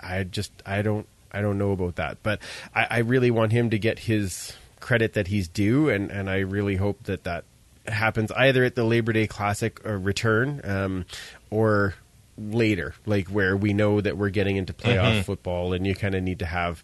I, 0.00 0.18
I 0.18 0.24
just 0.24 0.50
I 0.64 0.82
don't 0.82 1.06
I 1.30 1.40
don't 1.40 1.58
know 1.58 1.70
about 1.70 1.96
that, 1.96 2.18
but 2.22 2.40
I, 2.74 2.86
I 2.90 2.98
really 2.98 3.30
want 3.30 3.52
him 3.52 3.70
to 3.70 3.78
get 3.78 4.00
his 4.00 4.54
credit 4.80 5.12
that 5.12 5.28
he's 5.28 5.46
due, 5.46 5.88
and 5.88 6.10
and 6.10 6.28
I 6.28 6.38
really 6.38 6.76
hope 6.76 7.04
that 7.04 7.24
that 7.24 7.44
happens 7.86 8.32
either 8.32 8.64
at 8.64 8.74
the 8.74 8.84
Labor 8.84 9.12
Day 9.12 9.28
Classic 9.28 9.84
or 9.86 9.98
return, 9.98 10.60
um, 10.64 11.06
or 11.50 11.94
later, 12.38 12.94
like 13.04 13.28
where 13.28 13.56
we 13.56 13.72
know 13.72 14.00
that 14.00 14.16
we're 14.16 14.30
getting 14.30 14.56
into 14.56 14.72
playoff 14.72 15.12
mm-hmm. 15.12 15.22
football, 15.22 15.72
and 15.72 15.86
you 15.86 15.94
kind 15.94 16.14
of 16.14 16.22
need 16.22 16.40
to 16.40 16.46
have 16.46 16.82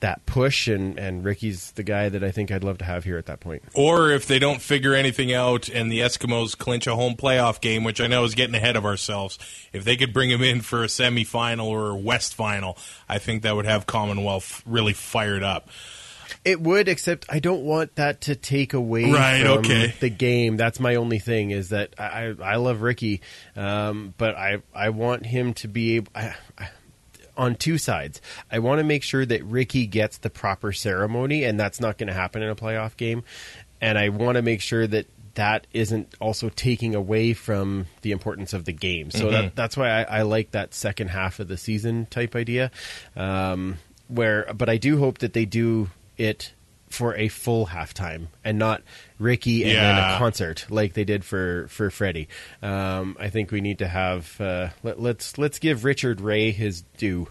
that 0.00 0.26
push. 0.26 0.68
And 0.68 0.98
and 0.98 1.24
Ricky's 1.24 1.72
the 1.72 1.82
guy 1.82 2.08
that 2.08 2.22
I 2.22 2.30
think 2.30 2.50
I'd 2.50 2.64
love 2.64 2.78
to 2.78 2.84
have 2.84 3.04
here 3.04 3.16
at 3.16 3.26
that 3.26 3.40
point. 3.40 3.62
Or 3.74 4.10
if 4.10 4.26
they 4.26 4.38
don't 4.38 4.60
figure 4.60 4.94
anything 4.94 5.32
out 5.32 5.68
and 5.68 5.90
the 5.90 6.00
Eskimos 6.00 6.56
clinch 6.56 6.86
a 6.86 6.94
home 6.94 7.14
playoff 7.14 7.60
game, 7.60 7.84
which 7.84 8.00
I 8.00 8.06
know 8.06 8.24
is 8.24 8.34
getting 8.34 8.54
ahead 8.54 8.76
of 8.76 8.84
ourselves, 8.84 9.38
if 9.72 9.84
they 9.84 9.96
could 9.96 10.12
bring 10.12 10.30
him 10.30 10.42
in 10.42 10.60
for 10.60 10.82
a 10.82 10.88
semifinal 10.88 11.66
or 11.66 11.90
a 11.90 11.96
West 11.96 12.34
final, 12.34 12.76
I 13.08 13.18
think 13.18 13.42
that 13.42 13.56
would 13.56 13.66
have 13.66 13.86
Commonwealth 13.86 14.62
really 14.66 14.92
fired 14.92 15.42
up. 15.42 15.68
It 16.44 16.60
would, 16.60 16.88
except 16.88 17.26
I 17.28 17.38
don't 17.38 17.62
want 17.62 17.94
that 17.96 18.22
to 18.22 18.34
take 18.34 18.74
away 18.74 19.10
Right, 19.12 19.42
from 19.42 19.58
okay. 19.58 19.94
the 20.00 20.10
game. 20.10 20.56
That's 20.56 20.80
my 20.80 20.96
only 20.96 21.20
thing 21.20 21.52
is 21.52 21.68
that 21.68 21.94
I 21.98 22.34
I 22.42 22.56
love 22.56 22.82
Ricky, 22.82 23.20
um, 23.54 24.12
but 24.18 24.34
I 24.36 24.58
I 24.74 24.90
want 24.90 25.24
him 25.24 25.54
to 25.54 25.68
be 25.68 25.96
able. 25.96 26.10
I, 26.14 26.34
I, 26.58 26.68
on 27.36 27.54
two 27.54 27.78
sides, 27.78 28.20
I 28.50 28.58
want 28.58 28.80
to 28.80 28.84
make 28.84 29.02
sure 29.02 29.24
that 29.24 29.44
Ricky 29.44 29.86
gets 29.86 30.18
the 30.18 30.30
proper 30.30 30.72
ceremony, 30.72 31.44
and 31.44 31.58
that's 31.58 31.80
not 31.80 31.96
going 31.96 32.08
to 32.08 32.12
happen 32.12 32.42
in 32.42 32.50
a 32.50 32.56
playoff 32.56 32.96
game. 32.96 33.22
And 33.80 33.96
I 33.96 34.10
want 34.10 34.36
to 34.36 34.42
make 34.42 34.60
sure 34.60 34.86
that 34.86 35.06
that 35.34 35.66
isn't 35.72 36.14
also 36.20 36.50
taking 36.50 36.94
away 36.94 37.32
from 37.32 37.86
the 38.02 38.12
importance 38.12 38.52
of 38.52 38.64
the 38.64 38.72
game. 38.72 39.10
So 39.10 39.30
that, 39.30 39.56
that's 39.56 39.76
why 39.76 39.88
I, 39.88 40.18
I 40.18 40.22
like 40.22 40.50
that 40.50 40.74
second 40.74 41.08
half 41.08 41.40
of 41.40 41.48
the 41.48 41.56
season 41.56 42.06
type 42.06 42.36
idea. 42.36 42.70
Um, 43.16 43.78
where, 44.08 44.52
but 44.54 44.68
I 44.68 44.76
do 44.76 44.98
hope 44.98 45.18
that 45.18 45.32
they 45.32 45.46
do 45.46 45.88
it 46.16 46.52
for 46.92 47.16
a 47.16 47.28
full 47.28 47.66
halftime 47.66 48.26
and 48.44 48.58
not 48.58 48.82
Ricky 49.18 49.64
and 49.64 49.72
then 49.72 49.98
a 49.98 50.18
concert 50.18 50.66
like 50.68 50.92
they 50.92 51.04
did 51.04 51.24
for 51.24 51.66
for 51.68 51.90
Freddie. 51.90 52.28
Um, 52.60 53.16
I 53.18 53.30
think 53.30 53.50
we 53.50 53.60
need 53.60 53.78
to 53.78 53.88
have 53.88 54.40
uh, 54.40 54.68
let, 54.82 55.00
let's 55.00 55.38
let's 55.38 55.58
give 55.58 55.84
Richard 55.84 56.20
Ray 56.20 56.50
his 56.50 56.82
due. 56.98 57.28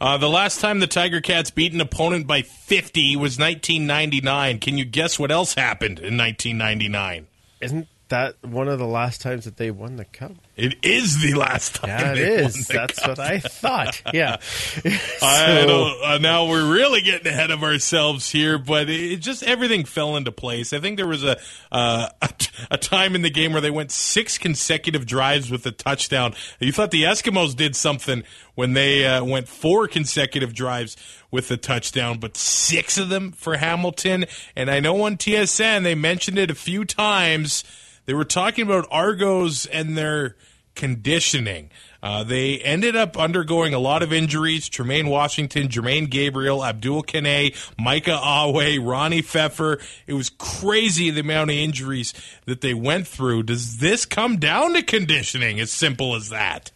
Uh, 0.00 0.16
the 0.16 0.28
last 0.28 0.60
time 0.60 0.80
the 0.80 0.86
Tiger 0.86 1.20
Cats 1.20 1.50
beat 1.50 1.74
an 1.74 1.80
opponent 1.80 2.26
by 2.26 2.40
50 2.40 3.16
was 3.16 3.38
1999. 3.38 4.58
Can 4.58 4.78
you 4.78 4.86
guess 4.86 5.18
what 5.18 5.30
else 5.30 5.54
happened 5.54 5.98
in 5.98 6.16
1999? 6.16 7.26
Isn't 7.60 7.86
that 8.10 8.36
one 8.44 8.68
of 8.68 8.78
the 8.78 8.86
last 8.86 9.20
times 9.20 9.44
that 9.46 9.56
they 9.56 9.70
won 9.70 9.96
the 9.96 10.04
cup? 10.04 10.32
It 10.56 10.76
is 10.84 11.22
the 11.22 11.34
last 11.34 11.76
time. 11.76 11.88
Yeah, 11.88 12.12
it 12.14 12.52
the 12.52 12.66
That's 12.72 12.98
cup. 12.98 13.08
what 13.08 13.18
I 13.18 13.38
thought. 13.40 14.02
Yeah. 14.14 14.36
I 14.36 14.40
So- 15.62 15.66
don't, 15.66 16.04
uh, 16.04 16.18
now 16.18 16.46
we're 16.48 16.70
really 16.70 17.00
getting 17.00 17.26
ahead 17.26 17.50
of 17.50 17.62
ourselves 17.62 18.30
here, 18.30 18.58
but 18.58 18.90
it, 18.90 19.16
just 19.18 19.42
everything 19.42 19.84
fell 19.84 20.16
into 20.16 20.30
place. 20.32 20.72
I 20.72 20.80
think 20.80 20.96
there 20.98 21.06
was 21.06 21.24
a, 21.24 21.38
uh, 21.72 22.08
a 22.20 22.30
a 22.72 22.76
time 22.78 23.14
in 23.14 23.22
the 23.22 23.30
game 23.30 23.52
where 23.52 23.60
they 23.62 23.70
went 23.70 23.90
six 23.90 24.36
consecutive 24.38 25.06
drives 25.06 25.50
with 25.50 25.64
a 25.66 25.70
touchdown. 25.72 26.34
You 26.58 26.72
thought 26.72 26.90
the 26.90 27.04
Eskimos 27.04 27.56
did 27.56 27.74
something 27.74 28.22
when 28.54 28.74
they 28.74 29.06
uh, 29.06 29.24
went 29.24 29.48
four 29.48 29.88
consecutive 29.88 30.52
drives 30.54 30.96
with 31.30 31.50
a 31.50 31.56
touchdown, 31.56 32.18
but 32.18 32.36
six 32.36 32.98
of 32.98 33.08
them 33.08 33.32
for 33.32 33.56
Hamilton. 33.56 34.26
And 34.56 34.70
I 34.70 34.80
know 34.80 35.00
on 35.02 35.16
TSN 35.16 35.84
they 35.84 35.94
mentioned 35.94 36.38
it 36.38 36.50
a 36.50 36.54
few 36.54 36.84
times. 36.84 37.64
They 38.10 38.14
were 38.14 38.24
talking 38.24 38.64
about 38.64 38.88
Argos 38.90 39.66
and 39.66 39.96
their 39.96 40.34
conditioning. 40.74 41.70
Uh, 42.02 42.24
they 42.24 42.58
ended 42.58 42.96
up 42.96 43.16
undergoing 43.16 43.72
a 43.72 43.78
lot 43.78 44.02
of 44.02 44.12
injuries. 44.12 44.68
Tremaine 44.68 45.06
Washington, 45.06 45.68
Jermaine 45.68 46.10
Gabriel, 46.10 46.64
Abdul 46.64 47.04
Kanneh, 47.04 47.54
Micah 47.78 48.18
Awe, 48.20 48.78
Ronnie 48.80 49.22
Pfeffer. 49.22 49.78
It 50.08 50.14
was 50.14 50.28
crazy 50.28 51.10
the 51.10 51.20
amount 51.20 51.50
of 51.50 51.56
injuries 51.56 52.12
that 52.46 52.62
they 52.62 52.74
went 52.74 53.06
through. 53.06 53.44
Does 53.44 53.78
this 53.78 54.06
come 54.06 54.38
down 54.38 54.72
to 54.72 54.82
conditioning? 54.82 55.60
As 55.60 55.70
simple 55.70 56.16
as 56.16 56.30
that. 56.30 56.72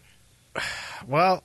Well, 1.09 1.43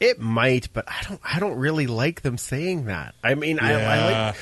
it 0.00 0.20
might, 0.20 0.68
but 0.74 0.84
I 0.86 1.02
don't. 1.08 1.20
I 1.24 1.40
don't 1.40 1.56
really 1.56 1.86
like 1.86 2.20
them 2.20 2.36
saying 2.36 2.84
that. 2.84 3.14
I 3.24 3.36
mean, 3.36 3.58
I, 3.58 3.72
I 3.72 4.04
like. 4.04 4.36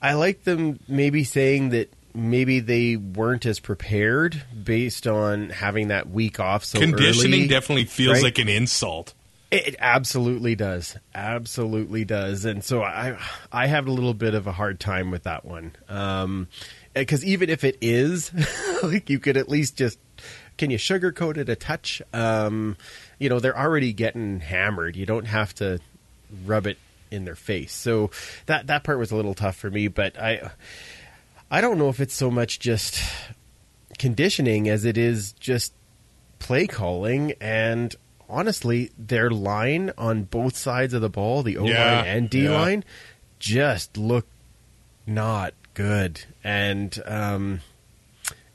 I 0.00 0.12
like 0.12 0.44
them 0.44 0.78
maybe 0.86 1.24
saying 1.24 1.70
that 1.70 1.92
maybe 2.18 2.60
they 2.60 2.96
weren't 2.96 3.46
as 3.46 3.60
prepared 3.60 4.42
based 4.64 5.06
on 5.06 5.50
having 5.50 5.88
that 5.88 6.10
week 6.10 6.40
off 6.40 6.64
so 6.64 6.78
Conditioning 6.78 7.40
early, 7.40 7.48
definitely 7.48 7.84
feels 7.84 8.14
right? 8.14 8.24
like 8.24 8.38
an 8.38 8.48
insult. 8.48 9.14
It 9.50 9.76
absolutely 9.78 10.56
does. 10.56 10.96
Absolutely 11.14 12.04
does. 12.04 12.44
And 12.44 12.62
so 12.62 12.82
I 12.82 13.18
I 13.50 13.66
have 13.66 13.86
a 13.86 13.90
little 13.90 14.12
bit 14.12 14.34
of 14.34 14.46
a 14.46 14.52
hard 14.52 14.78
time 14.78 15.10
with 15.10 15.22
that 15.22 15.44
one. 15.44 15.72
Um 15.88 16.48
because 16.92 17.24
even 17.24 17.48
if 17.48 17.64
it 17.64 17.78
is, 17.80 18.32
like 18.82 19.08
you 19.08 19.18
could 19.18 19.36
at 19.36 19.48
least 19.48 19.76
just 19.76 19.98
can 20.58 20.70
you 20.70 20.78
sugarcoat 20.78 21.36
it 21.36 21.48
a 21.48 21.56
touch? 21.56 22.02
Um, 22.12 22.76
you 23.18 23.28
know, 23.28 23.38
they're 23.38 23.58
already 23.58 23.92
getting 23.92 24.40
hammered. 24.40 24.96
You 24.96 25.06
don't 25.06 25.26
have 25.26 25.54
to 25.56 25.78
rub 26.44 26.66
it 26.66 26.78
in 27.10 27.24
their 27.24 27.36
face. 27.36 27.72
So 27.72 28.10
that 28.46 28.66
that 28.66 28.84
part 28.84 28.98
was 28.98 29.10
a 29.10 29.16
little 29.16 29.34
tough 29.34 29.56
for 29.56 29.70
me, 29.70 29.88
but 29.88 30.18
I 30.18 30.50
I 31.50 31.60
don't 31.60 31.78
know 31.78 31.88
if 31.88 32.00
it's 32.00 32.14
so 32.14 32.30
much 32.30 32.58
just 32.60 33.00
conditioning 33.98 34.68
as 34.68 34.84
it 34.84 34.96
is 34.98 35.32
just 35.32 35.72
play 36.38 36.66
calling 36.66 37.32
and 37.40 37.94
honestly 38.28 38.90
their 38.98 39.30
line 39.30 39.90
on 39.98 40.24
both 40.24 40.56
sides 40.56 40.94
of 40.94 41.00
the 41.00 41.08
ball, 41.08 41.42
the 41.42 41.56
O 41.56 41.62
line 41.64 41.72
Yeah, 41.72 42.04
and 42.04 42.28
D 42.30 42.44
yeah. 42.44 42.50
line, 42.50 42.84
just 43.38 43.96
look 43.96 44.26
not 45.06 45.54
good. 45.74 46.20
And 46.44 47.00
um 47.06 47.60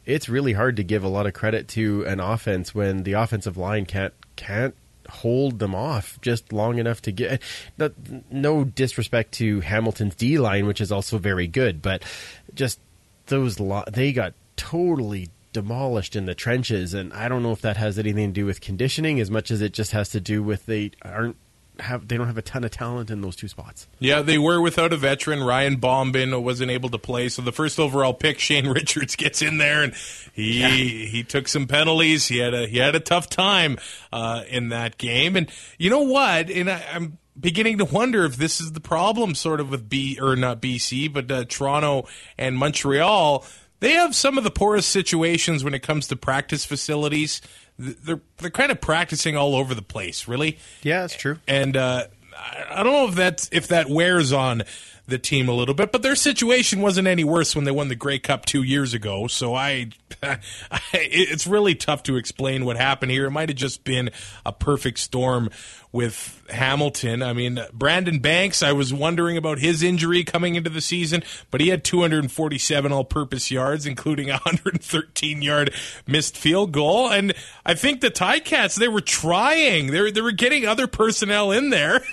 it's 0.06 0.28
really 0.30 0.54
hard 0.54 0.76
to 0.76 0.84
give 0.84 1.04
a 1.04 1.08
lot 1.08 1.26
of 1.26 1.34
credit 1.34 1.68
to 1.70 2.06
an 2.06 2.20
offense 2.20 2.76
when 2.76 3.04
the 3.04 3.14
offensive 3.14 3.58
line 3.58 3.86
can't 3.86 4.14
can't 4.36 4.76
hold 5.10 5.60
them 5.60 5.76
off 5.76 6.20
just 6.22 6.52
long 6.54 6.78
enough 6.78 7.02
to 7.02 7.12
get 7.12 7.42
no, 8.30 8.64
disrespect 8.64 9.34
to 9.34 9.62
Hamilton's 9.62 10.16
D 10.16 10.38
line 10.38 10.66
which 10.66 10.82
is 10.82 10.92
also 10.92 11.18
very 11.18 11.48
good 11.48 11.82
but 11.82 12.04
just 12.54 12.80
those 13.28 13.60
lo- 13.60 13.86
they 13.92 14.12
got 14.12 14.34
totally 14.56 15.30
demolished 15.52 16.16
in 16.16 16.26
the 16.26 16.36
trenches 16.36 16.94
and 16.94 17.14
I 17.14 17.28
don't 17.28 17.44
know 17.44 17.52
if 17.52 17.62
that 17.62 17.78
has 17.78 18.00
anything 18.00 18.30
to 18.30 18.34
do 18.34 18.46
with 18.46 18.62
conditioning 18.62 19.20
as 19.20 19.30
much 19.30 19.52
as 19.52 19.62
it 19.62 19.74
just 19.74 19.92
has 19.92 20.10
to 20.10 20.20
do 20.20 20.42
with 20.42 20.66
they 20.66 20.92
aren't 21.04 21.38
have 21.80 22.08
they 22.08 22.18
don't 22.18 22.28
have 22.28 22.38
a 22.38 22.44
ton 22.44 22.64
of 22.64 22.72
talent 22.72 23.10
in 23.10 23.22
those 23.22 23.36
two 23.36 23.48
spots. 23.48 23.88
Yeah, 24.00 24.22
they 24.22 24.38
were 24.38 24.62
without 24.62 24.94
a 24.94 24.98
veteran. 24.98 25.44
Ryan 25.44 25.78
Bomben 25.78 26.42
wasn't 26.42 26.72
able 26.72 26.90
to 26.90 27.00
play, 27.00 27.30
so 27.30 27.42
the 27.42 27.52
first 27.52 27.80
overall 27.80 28.14
pick, 28.14 28.40
Shane 28.40 28.68
Richards, 28.70 29.16
gets 29.16 29.42
in 29.42 29.58
there 29.58 29.84
and 29.84 29.94
he 30.34 31.06
he 31.06 31.24
took 31.24 31.48
some 31.48 31.68
penalties. 31.68 32.28
He 32.28 32.38
had 32.38 32.54
a 32.54 32.68
he 32.68 32.78
had 32.78 32.96
a 32.96 33.00
tough 33.00 33.30
time 33.30 33.78
uh, 34.12 34.44
in 34.50 34.70
that 34.70 34.98
game, 34.98 35.36
and 35.36 35.50
you 35.78 35.90
know 35.90 36.02
what? 36.02 36.50
And 36.50 36.70
I, 36.70 36.84
I'm 36.94 37.18
beginning 37.40 37.80
to 37.80 37.86
wonder 37.86 38.26
if 38.26 38.38
this 38.38 38.62
is 38.62 38.74
the 38.74 38.80
problem, 38.80 39.36
sort 39.36 39.60
of 39.60 39.72
with 39.72 39.90
B 39.90 40.20
or 40.22 40.36
not 40.36 40.62
BC, 40.62 41.12
but 41.12 41.32
uh, 41.32 41.46
Toronto 41.46 42.08
and 42.38 42.58
Montreal. 42.58 43.46
They 43.80 43.92
have 43.94 44.16
some 44.16 44.38
of 44.38 44.46
the 44.46 44.52
poorest 44.52 44.90
situations 44.90 45.64
when 45.64 45.74
it 45.74 45.84
comes 45.84 46.08
to 46.08 46.16
practice 46.16 46.64
facilities. 46.64 47.42
They're 47.80 48.22
they're 48.38 48.50
kind 48.52 48.72
of 48.72 48.80
practicing 48.82 49.36
all 49.36 49.56
over 49.56 49.74
the 49.74 49.82
place, 49.82 50.28
really 50.28 50.60
Yeah, 50.84 51.02
that's 51.02 51.16
true. 51.16 51.40
and 51.48 51.76
uh, 51.76 52.06
I 52.38 52.66
I 52.80 52.84
don't 52.84 52.94
know 52.94 53.08
if 53.08 53.16
that 53.16 53.50
if 53.52 53.68
that 53.70 53.90
wears 53.90 54.32
on 54.32 54.64
the 55.06 55.18
team 55.18 55.50
a 55.50 55.54
little 55.54 55.76
bit, 55.76 55.92
but 55.92 56.02
their 56.02 56.16
situation 56.16 56.82
wasn't 56.82 57.08
any 57.08 57.24
worse 57.24 57.56
when 57.56 57.66
they 57.66 57.72
won 57.72 57.90
the 57.90 57.96
Grey 57.96 58.20
Cup 58.20 58.46
two 58.46 58.64
years 58.64 58.94
ago. 58.94 59.28
So 59.28 59.54
I, 59.54 59.90
I 60.24 60.40
it's 60.94 61.46
really 61.46 61.76
tough 61.76 62.04
to 62.04 62.16
explain 62.16 62.64
what 62.64 62.78
happened 62.78 63.12
here. 63.12 63.26
It 63.26 63.32
might 63.32 63.50
have 63.50 63.58
just 63.58 63.84
been 63.84 64.12
a 64.46 64.54
perfect 64.54 65.00
storm 65.00 65.50
with 65.92 66.42
Hamilton. 66.50 67.22
I 67.22 67.34
mean, 67.34 67.60
Brandon 67.72 68.20
Banks, 68.20 68.64
I 68.64 68.72
was 68.72 68.94
wondering 68.94 69.38
about 69.38 69.60
his 69.60 69.84
injury 69.84 70.24
coming 70.24 70.56
into 70.56 70.70
the 70.70 70.82
season, 70.82 71.24
but 71.52 71.62
he 71.62 71.68
had 71.68 71.84
247 71.84 72.92
all-purpose 72.92 73.52
yards, 73.52 73.86
including 73.86 74.30
a 74.32 74.40
113-yard 74.40 75.72
missed 76.08 76.36
field 76.36 76.72
goal. 76.72 77.12
And 77.12 77.34
I 77.66 77.76
think 77.76 78.02
the 78.02 78.10
Ticats, 78.10 78.76
they 78.76 78.88
were 78.88 79.02
trying. 79.02 79.88
They 79.88 80.02
were, 80.02 80.12
they 80.12 80.22
were 80.22 80.32
getting 80.32 80.66
other 80.66 80.88
personnel 80.88 81.52
in 81.52 81.70
there. 81.70 82.02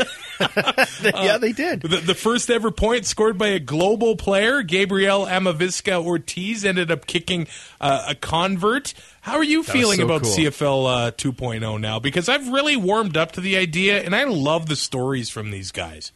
yeah, 1.03 1.38
they 1.38 1.53
did. 1.53 1.82
The, 1.82 1.99
the 1.99 2.14
first 2.14 2.51
ever 2.51 2.70
point 2.70 3.07
scored 3.07 3.38
by 3.38 3.49
a 3.49 3.61
global 3.61 4.16
player, 4.16 4.62
Gabriel 4.62 5.26
Amavizca 5.26 6.03
Ortiz, 6.03 6.64
ended 6.64 6.91
up 6.91 7.07
kicking 7.07 7.47
uh, 7.80 8.05
a 8.09 8.14
convert. 8.14 8.95
How 9.20 9.36
are 9.36 9.45
you 9.45 9.59
was 9.59 9.68
feeling 9.68 9.99
so 9.99 10.05
about 10.07 10.22
cool. 10.22 10.32
CFL 10.32 11.09
uh, 11.09 11.11
2.0 11.12 11.80
now? 11.80 11.99
Because 11.99 12.28
I've 12.28 12.49
really 12.49 12.76
warmed 12.76 13.16
up 13.16 13.32
to 13.32 13.41
the 13.41 13.57
idea, 13.57 14.03
and 14.03 14.16
I 14.16 14.24
love 14.24 14.66
the 14.66 14.76
stories 14.76 15.28
from 15.28 15.51
these 15.51 15.70
guys. 15.70 16.12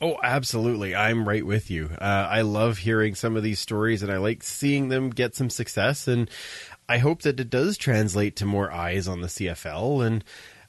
Oh, 0.00 0.18
absolutely. 0.22 0.94
I'm 0.94 1.26
right 1.26 1.46
with 1.46 1.70
you. 1.70 1.88
Uh, 1.98 2.28
I 2.30 2.42
love 2.42 2.78
hearing 2.78 3.14
some 3.14 3.36
of 3.36 3.42
these 3.42 3.58
stories 3.58 4.02
and 4.02 4.12
I 4.12 4.18
like 4.18 4.42
seeing 4.42 4.88
them 4.88 5.08
get 5.08 5.34
some 5.34 5.48
success. 5.48 6.08
And 6.08 6.28
I 6.88 6.98
hope 6.98 7.22
that 7.22 7.40
it 7.40 7.48
does 7.48 7.78
translate 7.78 8.36
to 8.36 8.44
more 8.44 8.70
eyes 8.70 9.08
on 9.08 9.22
the 9.22 9.28
CFL. 9.28 10.04
And 10.06 10.24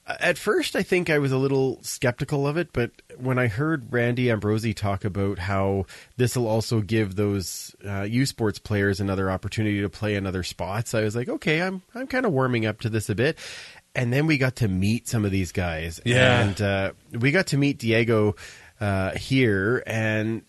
at 0.08 0.38
first, 0.38 0.76
I 0.76 0.84
think 0.84 1.10
I 1.10 1.20
was 1.20 1.32
a 1.32 1.38
little 1.38 1.80
skeptical 1.82 2.48
of 2.48 2.58
it. 2.58 2.74
But 2.74 2.92
when 3.18 3.40
I 3.40 3.48
heard 3.48 3.92
Randy 3.92 4.30
Ambrosie 4.30 4.74
talk 4.74 5.06
about 5.06 5.40
how 5.40 5.86
this 6.18 6.36
will 6.36 6.48
also 6.48 6.82
give 6.82 7.16
those 7.16 7.76
uh, 7.88 8.04
U 8.04 8.26
Sports 8.26 8.60
players 8.60 9.00
another 9.00 9.32
opportunity 9.32 9.82
to 9.82 9.90
play 9.90 10.16
in 10.16 10.26
other 10.26 10.44
spots, 10.44 10.94
I 10.94 11.02
was 11.02 11.16
like, 11.16 11.30
okay, 11.30 11.62
I'm, 11.62 11.82
I'm 11.94 12.08
kind 12.08 12.26
of 12.26 12.34
warming 12.34 12.66
up 12.66 12.82
to 12.82 12.90
this 12.90 13.10
a 13.10 13.16
bit. 13.16 13.38
And 13.96 14.12
then 14.12 14.28
we 14.28 14.38
got 14.38 14.58
to 14.58 14.68
meet 14.68 15.08
some 15.08 15.26
of 15.26 15.32
these 15.32 15.52
guys. 15.52 16.02
Yeah. 16.06 16.42
And 16.42 16.62
uh, 16.62 16.92
we 17.12 17.32
got 17.32 17.48
to 17.48 17.58
meet 17.58 17.80
Diego 17.80 18.36
uh, 18.80 19.12
here, 19.12 19.82
and 19.88 20.42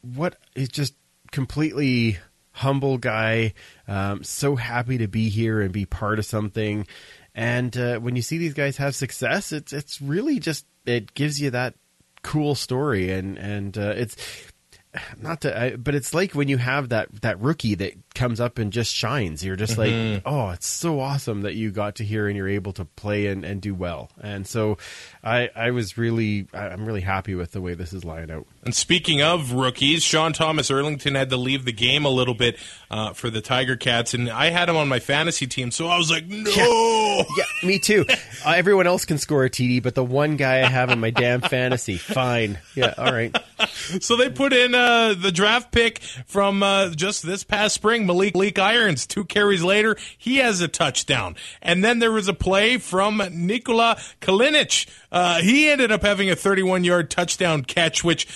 what 0.00 0.36
is 0.54 0.70
just 0.70 0.94
completely 1.30 2.18
humble 2.52 2.96
guy, 2.96 3.52
um, 3.86 4.24
so 4.24 4.56
happy 4.56 4.96
to 4.96 5.06
be 5.06 5.28
here 5.28 5.60
and 5.60 5.72
be 5.72 5.84
part 5.84 6.18
of 6.18 6.24
something. 6.24 6.86
And 7.36 7.76
uh, 7.76 7.98
when 7.98 8.16
you 8.16 8.22
see 8.22 8.38
these 8.38 8.54
guys 8.54 8.78
have 8.78 8.94
success, 8.94 9.52
it's 9.52 9.74
it's 9.74 10.00
really 10.00 10.40
just 10.40 10.64
it 10.86 11.12
gives 11.12 11.38
you 11.38 11.50
that 11.50 11.74
cool 12.22 12.54
story, 12.54 13.12
and 13.12 13.36
and 13.36 13.76
uh, 13.76 13.92
it's 13.94 14.16
not 15.20 15.42
to, 15.42 15.58
I, 15.58 15.76
but 15.76 15.94
it's 15.94 16.14
like 16.14 16.34
when 16.34 16.48
you 16.48 16.56
have 16.56 16.90
that 16.90 17.22
that 17.22 17.40
rookie 17.40 17.74
that 17.76 17.94
comes 18.14 18.40
up 18.40 18.58
and 18.58 18.72
just 18.72 18.94
shines. 18.94 19.44
You're 19.44 19.56
just 19.56 19.78
like, 19.78 20.22
oh, 20.24 20.50
it's 20.50 20.66
so 20.66 21.00
awesome 21.00 21.42
that 21.42 21.54
you 21.54 21.70
got 21.70 21.96
to 21.96 22.04
hear 22.04 22.26
and 22.28 22.36
you're 22.36 22.48
able 22.48 22.72
to 22.74 22.84
play 22.84 23.26
and, 23.26 23.44
and 23.44 23.60
do 23.60 23.74
well. 23.74 24.10
And 24.20 24.46
so, 24.46 24.78
I 25.22 25.50
I 25.54 25.70
was 25.70 25.96
really 25.98 26.48
I'm 26.52 26.86
really 26.86 27.02
happy 27.02 27.34
with 27.34 27.52
the 27.52 27.60
way 27.60 27.74
this 27.74 27.92
is 27.92 28.04
lying 28.04 28.30
out. 28.30 28.46
And 28.64 28.74
speaking 28.74 29.22
of 29.22 29.52
rookies, 29.52 30.02
Sean 30.02 30.32
Thomas 30.32 30.70
Erlington 30.70 31.14
had 31.16 31.30
to 31.30 31.36
leave 31.36 31.64
the 31.64 31.72
game 31.72 32.04
a 32.04 32.10
little 32.10 32.34
bit 32.34 32.58
uh, 32.90 33.12
for 33.12 33.30
the 33.30 33.40
Tiger 33.40 33.76
Cats, 33.76 34.14
and 34.14 34.30
I 34.30 34.50
had 34.50 34.68
him 34.68 34.76
on 34.76 34.88
my 34.88 34.98
fantasy 34.98 35.46
team, 35.46 35.70
so 35.70 35.88
I 35.88 35.98
was 35.98 36.10
like, 36.10 36.26
no. 36.26 37.24
Yeah, 37.36 37.44
me 37.62 37.78
too. 37.78 38.04
Uh, 38.44 38.52
everyone 38.56 38.86
else 38.86 39.04
can 39.04 39.18
score 39.18 39.44
a 39.44 39.50
TD, 39.50 39.82
but 39.82 39.94
the 39.94 40.04
one 40.04 40.36
guy 40.36 40.60
I 40.60 40.68
have 40.68 40.90
in 40.90 41.00
my 41.00 41.10
damn 41.10 41.40
fantasy, 41.40 41.96
fine. 41.96 42.58
Yeah, 42.74 42.94
all 42.96 43.12
right. 43.12 43.36
So 44.00 44.16
they 44.16 44.30
put 44.30 44.52
in 44.52 44.74
uh, 44.74 45.14
the 45.14 45.32
draft 45.32 45.72
pick 45.72 46.00
from 46.26 46.62
uh, 46.62 46.90
just 46.90 47.24
this 47.24 47.44
past 47.44 47.74
spring, 47.74 48.06
Maleek, 48.06 48.32
Maleek 48.32 48.58
Irons. 48.58 49.06
Two 49.06 49.24
carries 49.24 49.62
later, 49.62 49.96
he 50.16 50.36
has 50.38 50.60
a 50.60 50.68
touchdown. 50.68 51.36
And 51.62 51.84
then 51.84 51.98
there 51.98 52.12
was 52.12 52.28
a 52.28 52.34
play 52.34 52.78
from 52.78 53.22
Nikola 53.32 53.96
Kalinic. 54.20 54.88
Uh, 55.10 55.40
he 55.40 55.68
ended 55.68 55.92
up 55.92 56.02
having 56.02 56.30
a 56.30 56.36
31 56.36 56.84
yard 56.84 57.10
touchdown 57.10 57.62
catch, 57.62 58.02
which 58.04 58.26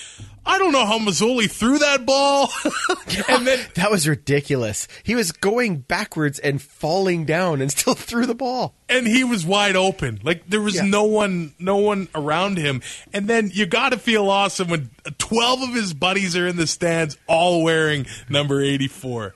I 0.45 0.57
don't 0.57 0.71
know 0.71 0.85
how 0.85 0.97
Masoli 0.99 1.49
threw 1.49 1.77
that 1.77 2.05
ball. 2.05 2.49
and 3.29 3.45
then 3.45 3.59
That 3.75 3.91
was 3.91 4.07
ridiculous. 4.07 4.87
He 5.03 5.13
was 5.15 5.31
going 5.31 5.77
backwards 5.77 6.39
and 6.39 6.61
falling 6.61 7.25
down 7.25 7.61
and 7.61 7.71
still 7.77 7.93
threw 7.93 8.25
the 8.25 8.33
ball. 8.35 8.73
and 8.89 9.05
he 9.07 9.23
was 9.23 9.45
wide 9.45 9.75
open. 9.75 10.19
Like 10.23 10.47
there 10.49 10.61
was 10.61 10.75
Yeah. 10.75 10.85
no 10.85 11.03
one, 11.03 11.53
no 11.59 11.77
one 11.77 12.07
around 12.15 12.57
him. 12.57 12.81
And 13.13 13.27
then 13.27 13.51
you 13.53 13.65
got 13.67 13.89
to 13.89 13.97
feel 13.99 14.29
awesome 14.29 14.67
when 14.69 14.89
twelve 15.19 15.61
of 15.61 15.73
his 15.75 15.93
buddies 15.93 16.35
are 16.35 16.47
in 16.47 16.55
the 16.57 16.67
stands, 16.67 17.17
all 17.27 17.63
wearing 17.63 18.05
number 18.27 18.61
eighty-four. 18.61 19.33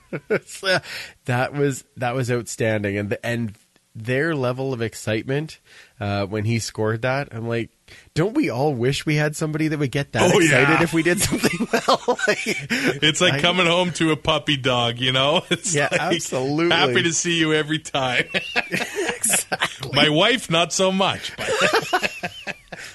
that 1.24 1.52
was 1.54 1.84
that 1.96 2.14
was 2.14 2.30
outstanding, 2.30 2.96
and 2.98 3.10
the, 3.10 3.24
and 3.26 3.54
their 3.96 4.34
level 4.34 4.72
of 4.72 4.82
excitement 4.82 5.58
uh, 5.98 6.26
when 6.26 6.44
he 6.44 6.58
scored 6.58 7.02
that, 7.02 7.28
I'm 7.32 7.48
like, 7.48 7.70
don't 8.14 8.34
we 8.34 8.50
all 8.50 8.74
wish 8.74 9.06
we 9.06 9.14
had 9.16 9.34
somebody 9.36 9.68
that 9.68 9.78
would 9.78 9.90
get 9.90 10.12
that 10.12 10.22
Oh, 10.34 10.38
excited 10.38 10.68
yeah. 10.68 10.82
if 10.82 10.92
we 10.92 11.02
did 11.02 11.20
something 11.20 11.66
well? 11.72 12.18
Like, 12.28 12.38
It's 13.02 13.20
like 13.20 13.34
I- 13.34 13.40
coming 13.40 13.66
home 13.66 13.92
to 13.92 14.12
a 14.12 14.16
puppy 14.16 14.56
dog, 14.56 14.98
you 14.98 15.12
know? 15.12 15.42
It's 15.50 15.74
Yeah, 15.74 15.88
like, 15.90 16.00
absolutely. 16.00 16.76
Happy 16.76 17.02
to 17.04 17.12
see 17.12 17.38
you 17.38 17.54
every 17.54 17.78
time. 17.78 18.24
exactly. 18.34 19.90
My 19.94 20.08
wife, 20.08 20.50
not 20.50 20.72
so 20.72 20.92
much. 20.92 21.32
But, 21.36 22.30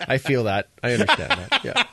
I 0.07 0.17
feel 0.17 0.45
that. 0.45 0.67
I 0.83 0.93
understand 0.93 1.31
that. 1.31 1.63
Yeah. 1.63 1.83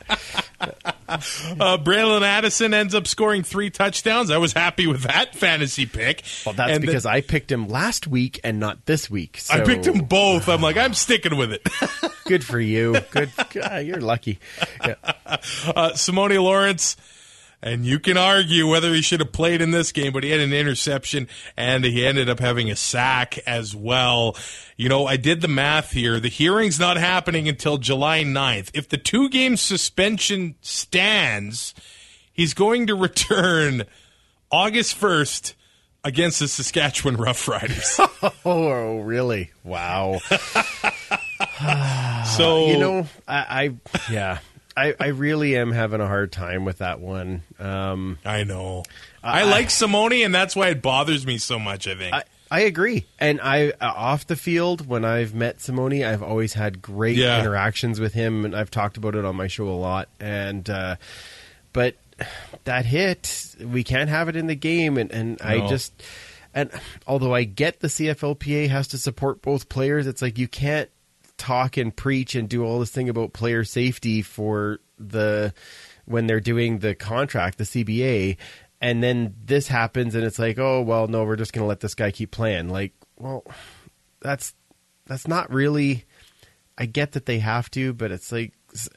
uh, 1.08 1.78
Braylon 1.78 2.22
Addison 2.22 2.74
ends 2.74 2.94
up 2.94 3.06
scoring 3.06 3.42
three 3.42 3.70
touchdowns. 3.70 4.30
I 4.30 4.38
was 4.38 4.52
happy 4.52 4.86
with 4.86 5.02
that 5.02 5.34
fantasy 5.34 5.86
pick. 5.86 6.22
Well, 6.44 6.54
that's 6.54 6.72
And 6.72 6.80
because 6.80 7.06
I 7.06 7.20
picked 7.20 7.50
him 7.50 7.68
last 7.68 8.06
week 8.06 8.40
and 8.44 8.58
not 8.60 8.86
this 8.86 9.08
week. 9.08 9.38
So 9.38 9.54
I 9.54 9.60
picked 9.60 9.86
him 9.86 10.00
both. 10.04 10.48
I'm 10.48 10.60
like, 10.60 10.76
I'm 10.76 10.94
sticking 10.94 11.36
with 11.36 11.52
it. 11.52 11.66
Good 12.24 12.44
for 12.44 12.60
you. 12.60 13.00
Good. 13.10 13.30
God, 13.50 13.86
you're 13.86 14.00
lucky. 14.00 14.38
Yeah. 14.84 14.94
uh, 15.04 15.38
Simoni 15.94 16.42
Lawrence, 16.42 16.96
and 17.62 17.84
you 17.84 17.98
can 17.98 18.16
argue 18.16 18.68
whether 18.68 18.94
he 18.94 19.02
should 19.02 19.20
have 19.20 19.32
played 19.32 19.60
in 19.60 19.72
this 19.72 19.92
game, 19.92 20.12
but 20.12 20.22
he 20.22 20.30
had 20.30 20.40
an 20.40 20.52
interception 20.52 21.28
and 21.56 21.84
he 21.84 22.06
ended 22.06 22.28
up 22.28 22.38
having 22.38 22.70
a 22.70 22.76
sack 22.76 23.38
as 23.46 23.74
well. 23.74 24.36
You 24.76 24.88
know, 24.88 25.06
I 25.06 25.16
did 25.16 25.40
the 25.40 25.48
math 25.48 25.90
here. 25.90 26.20
The 26.20 26.28
hearing's 26.28 26.78
not 26.78 26.96
happening 26.96 27.48
until 27.48 27.78
July 27.78 28.22
9th. 28.22 28.70
If 28.74 28.88
the 28.88 28.96
two 28.96 29.28
game 29.28 29.56
suspension 29.56 30.54
stands, 30.60 31.74
he's 32.32 32.54
going 32.54 32.86
to 32.86 32.94
return 32.94 33.82
August 34.50 34.98
1st 35.00 35.54
against 36.04 36.38
the 36.38 36.48
Saskatchewan 36.48 37.16
Roughriders. 37.16 37.98
Oh, 38.44 39.00
really? 39.00 39.50
Wow. 39.62 40.20
so 42.24 42.66
you 42.66 42.78
know, 42.78 43.06
I, 43.26 43.74
I 44.08 44.10
yeah, 44.10 44.38
I, 44.78 44.94
I 45.00 45.06
really 45.08 45.56
am 45.56 45.72
having 45.72 46.00
a 46.00 46.06
hard 46.06 46.30
time 46.32 46.64
with 46.64 46.78
that 46.78 47.00
one. 47.00 47.42
Um, 47.58 48.18
I 48.24 48.44
know. 48.44 48.84
I, 49.22 49.42
like 49.44 49.66
Simoni, 49.68 50.24
and 50.24 50.34
that's 50.34 50.54
why 50.54 50.68
it 50.68 50.80
bothers 50.82 51.26
me 51.26 51.38
so 51.38 51.58
much. 51.58 51.86
I 51.88 51.94
think. 51.96 52.14
I, 52.14 52.22
I 52.50 52.60
agree, 52.60 53.04
and 53.18 53.40
I 53.42 53.70
uh, 53.72 53.92
off 53.94 54.26
the 54.26 54.36
field 54.36 54.86
when 54.86 55.04
I've 55.04 55.34
met 55.34 55.58
Simoni, 55.58 56.06
I've 56.06 56.22
always 56.22 56.54
had 56.54 56.80
great 56.80 57.16
Yeah. 57.16 57.40
interactions 57.40 58.00
with 58.00 58.14
him, 58.14 58.44
and 58.44 58.56
I've 58.56 58.70
talked 58.70 58.96
about 58.96 59.14
it 59.14 59.24
on 59.24 59.36
my 59.36 59.48
show 59.48 59.68
a 59.68 59.76
lot. 59.76 60.08
And 60.18 60.68
uh, 60.70 60.96
but 61.74 61.96
that 62.64 62.86
hit, 62.86 63.54
we 63.62 63.84
can't 63.84 64.08
have 64.08 64.28
it 64.30 64.36
in 64.36 64.46
the 64.46 64.54
game, 64.54 64.96
and 64.96 65.10
and 65.12 65.42
I 65.42 65.66
just 65.68 65.92
and 66.54 66.70
although 67.06 67.34
I 67.34 67.44
get 67.44 67.80
the 67.80 67.88
CFLPA 67.88 68.70
has 68.70 68.88
to 68.88 68.98
support 68.98 69.42
both 69.42 69.68
players, 69.68 70.06
it's 70.06 70.22
like 70.22 70.38
you 70.38 70.48
can't 70.48 70.88
talk 71.38 71.76
and 71.76 71.94
preach 71.94 72.34
and 72.34 72.48
do 72.48 72.64
all 72.64 72.80
this 72.80 72.90
thing 72.90 73.08
about 73.08 73.32
player 73.32 73.64
safety 73.64 74.22
for 74.22 74.80
the 74.98 75.54
when 76.04 76.26
they're 76.26 76.40
doing 76.40 76.78
the 76.78 76.94
contract, 76.94 77.58
the 77.58 77.64
CBA, 77.64 78.36
and 78.80 79.02
then 79.02 79.34
this 79.44 79.68
happens 79.68 80.14
and 80.14 80.24
it's 80.24 80.38
like, 80.38 80.58
oh 80.58 80.82
well, 80.82 81.06
no, 81.08 81.24
we're 81.24 81.36
just 81.36 81.52
going 81.52 81.62
to 81.62 81.68
let 81.68 81.80
this 81.80 81.94
guy 81.94 82.10
keep 82.10 82.30
playing. 82.30 82.68
Like, 82.68 82.92
well, 83.16 83.44
that's 84.20 84.54
that's 85.06 85.26
not 85.26 85.52
really. 85.52 86.04
I 86.76 86.86
get 86.86 87.12
that 87.12 87.26
they 87.26 87.40
have 87.40 87.70
to, 87.72 87.92
but 87.92 88.12
it's 88.12 88.30
like 88.30 88.52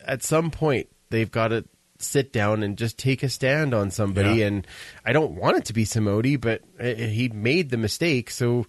at 0.06 0.22
some 0.24 0.52
point 0.52 0.88
they've 1.10 1.32
got 1.32 1.50
to 1.50 1.66
sit 1.98 2.34
down 2.34 2.64
and 2.64 2.78
just 2.78 2.98
take 2.98 3.24
a 3.24 3.30
stand 3.30 3.74
on 3.74 3.92
somebody. 3.92 4.36
Yeah. 4.36 4.48
And 4.48 4.68
I 5.06 5.14
don't 5.14 5.34
want 5.34 5.58
it 5.58 5.66
to 5.66 5.74
be 5.74 5.86
Simoni, 5.86 6.40
but 6.40 6.62
uh, 6.80 6.86
he 6.86 7.30
made 7.30 7.70
the 7.70 7.78
mistake, 7.78 8.30
so 8.30 8.66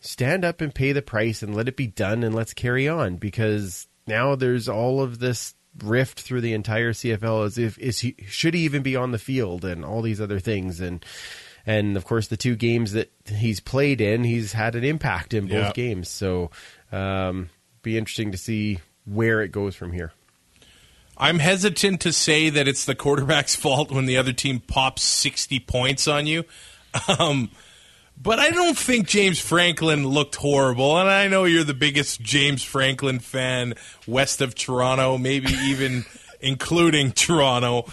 stand 0.00 0.44
up 0.44 0.60
and 0.60 0.74
pay 0.74 0.92
the 0.92 1.02
price 1.02 1.42
and 1.42 1.54
let 1.54 1.68
it 1.68 1.76
be 1.76 1.86
done 1.86 2.22
and 2.22 2.34
let's 2.34 2.54
carry 2.54 2.88
on 2.88 3.16
because 3.16 3.86
now 4.06 4.34
there's 4.34 4.68
all 4.68 5.00
of 5.02 5.18
this 5.18 5.54
rift 5.82 6.20
through 6.20 6.40
the 6.40 6.52
entire 6.54 6.92
CFL 6.92 7.46
as 7.46 7.58
if 7.58 7.78
is 7.78 8.00
he 8.00 8.16
should 8.26 8.54
he 8.54 8.60
even 8.60 8.82
be 8.82 8.96
on 8.96 9.12
the 9.12 9.18
field 9.18 9.64
and 9.64 9.84
all 9.84 10.02
these 10.02 10.20
other 10.20 10.40
things 10.40 10.80
and 10.80 11.04
and 11.66 11.96
of 11.96 12.04
course 12.04 12.28
the 12.28 12.36
two 12.36 12.56
games 12.56 12.92
that 12.92 13.10
he's 13.26 13.60
played 13.60 14.00
in 14.00 14.24
he's 14.24 14.52
had 14.54 14.74
an 14.74 14.82
impact 14.84 15.34
in 15.34 15.46
both 15.46 15.52
Yeah. 15.66 15.72
games 15.72 16.08
so 16.08 16.50
um 16.90 17.50
be 17.82 17.96
interesting 17.98 18.32
to 18.32 18.38
see 18.38 18.78
where 19.04 19.40
it 19.42 19.52
goes 19.52 19.74
from 19.76 19.92
here 19.92 20.12
I'm 21.20 21.40
hesitant 21.40 22.00
to 22.02 22.12
say 22.12 22.48
that 22.48 22.68
it's 22.68 22.84
the 22.84 22.94
quarterback's 22.94 23.56
fault 23.64 23.90
when 23.90 24.06
the 24.06 24.16
other 24.16 24.32
team 24.32 24.60
pops 24.60 25.02
60 25.02 25.58
points 25.60 26.06
on 26.08 26.26
you. 26.28 26.44
Um, 27.18 27.50
but 28.20 28.38
I 28.38 28.50
don't 28.50 28.76
think 28.76 29.06
James 29.06 29.38
Franklin 29.38 30.06
looked 30.06 30.36
horrible. 30.36 30.98
And 30.98 31.08
I 31.08 31.28
know 31.28 31.44
you're 31.44 31.64
the 31.64 31.74
biggest 31.74 32.20
James 32.20 32.62
Franklin 32.62 33.18
fan 33.18 33.74
west 34.06 34.40
of 34.40 34.54
Toronto, 34.54 35.18
maybe 35.18 35.52
even 35.52 36.04
including 36.40 37.12
Toronto. 37.12 37.86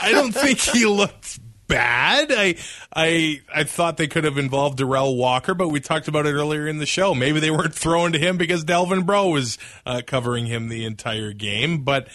I 0.00 0.12
don't 0.12 0.32
think 0.32 0.58
he 0.58 0.86
looked 0.86 1.38
bad. 1.68 2.30
I 2.30 2.56
I 2.94 3.40
I 3.54 3.64
thought 3.64 3.96
they 3.96 4.08
could 4.08 4.24
have 4.24 4.36
involved 4.36 4.78
Derel 4.78 5.16
Walker, 5.16 5.54
but 5.54 5.68
we 5.68 5.80
talked 5.80 6.08
about 6.08 6.26
it 6.26 6.32
earlier 6.32 6.66
in 6.66 6.78
the 6.78 6.86
show. 6.86 7.14
Maybe 7.14 7.40
they 7.40 7.50
weren't 7.50 7.74
throwing 7.74 8.12
to 8.12 8.18
him 8.18 8.36
because 8.36 8.64
Delvin 8.64 9.02
Breaux 9.04 9.30
was 9.30 9.58
uh, 9.86 10.02
covering 10.06 10.46
him 10.46 10.68
the 10.68 10.84
entire 10.84 11.32
game. 11.32 11.82
But 11.82 12.08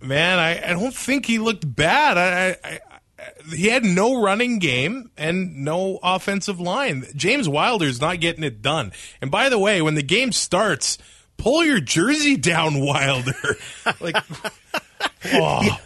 man, 0.00 0.38
I, 0.38 0.70
I 0.70 0.72
don't 0.72 0.94
think 0.94 1.26
he 1.26 1.38
looked 1.38 1.74
bad. 1.74 2.18
I, 2.18 2.56
I, 2.68 2.80
I 2.91 2.91
he 3.54 3.68
had 3.68 3.84
no 3.84 4.22
running 4.22 4.58
game 4.58 5.10
and 5.16 5.64
no 5.64 5.98
offensive 6.02 6.60
line. 6.60 7.04
James 7.14 7.48
Wilder's 7.48 8.00
not 8.00 8.20
getting 8.20 8.44
it 8.44 8.62
done. 8.62 8.92
And 9.20 9.30
by 9.30 9.48
the 9.48 9.58
way, 9.58 9.82
when 9.82 9.94
the 9.94 10.02
game 10.02 10.32
starts, 10.32 10.98
pull 11.36 11.64
your 11.64 11.80
jersey 11.80 12.36
down, 12.36 12.80
Wilder. 12.80 13.56
like, 14.00 14.16
oh, 15.32 15.80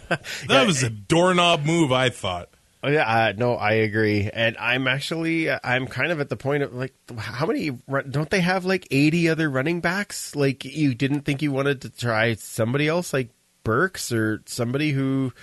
that 0.47 0.67
was 0.67 0.83
a 0.83 0.89
doorknob 0.89 1.65
move. 1.65 1.91
I 1.91 2.09
thought. 2.09 2.49
Oh, 2.83 2.89
yeah, 2.89 3.07
uh, 3.07 3.33
no, 3.35 3.55
I 3.55 3.71
agree, 3.71 4.29
and 4.31 4.55
I'm 4.57 4.87
actually 4.87 5.49
I'm 5.49 5.87
kind 5.87 6.11
of 6.11 6.21
at 6.21 6.29
the 6.29 6.37
point 6.37 6.61
of 6.61 6.73
like, 6.75 6.93
how 7.17 7.47
many 7.47 7.71
run- 7.87 8.11
don't 8.11 8.29
they 8.29 8.39
have 8.39 8.65
like 8.65 8.87
80 8.91 9.29
other 9.29 9.49
running 9.49 9.81
backs? 9.81 10.35
Like, 10.35 10.63
you 10.63 10.93
didn't 10.93 11.21
think 11.21 11.41
you 11.41 11.51
wanted 11.51 11.81
to 11.81 11.89
try 11.89 12.35
somebody 12.35 12.87
else 12.87 13.13
like 13.13 13.31
Burks 13.63 14.11
or 14.11 14.43
somebody 14.45 14.91
who 14.91 15.33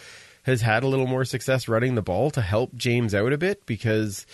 has 0.45 0.63
had 0.63 0.83
a 0.83 0.87
little 0.89 1.07
more 1.07 1.25
success 1.25 1.69
running 1.69 1.95
the 1.95 2.03
ball 2.03 2.31
to 2.31 2.41
help 2.41 2.75
James 2.75 3.15
out 3.15 3.33
a 3.33 3.39
bit? 3.39 3.67
Because, 3.67 4.25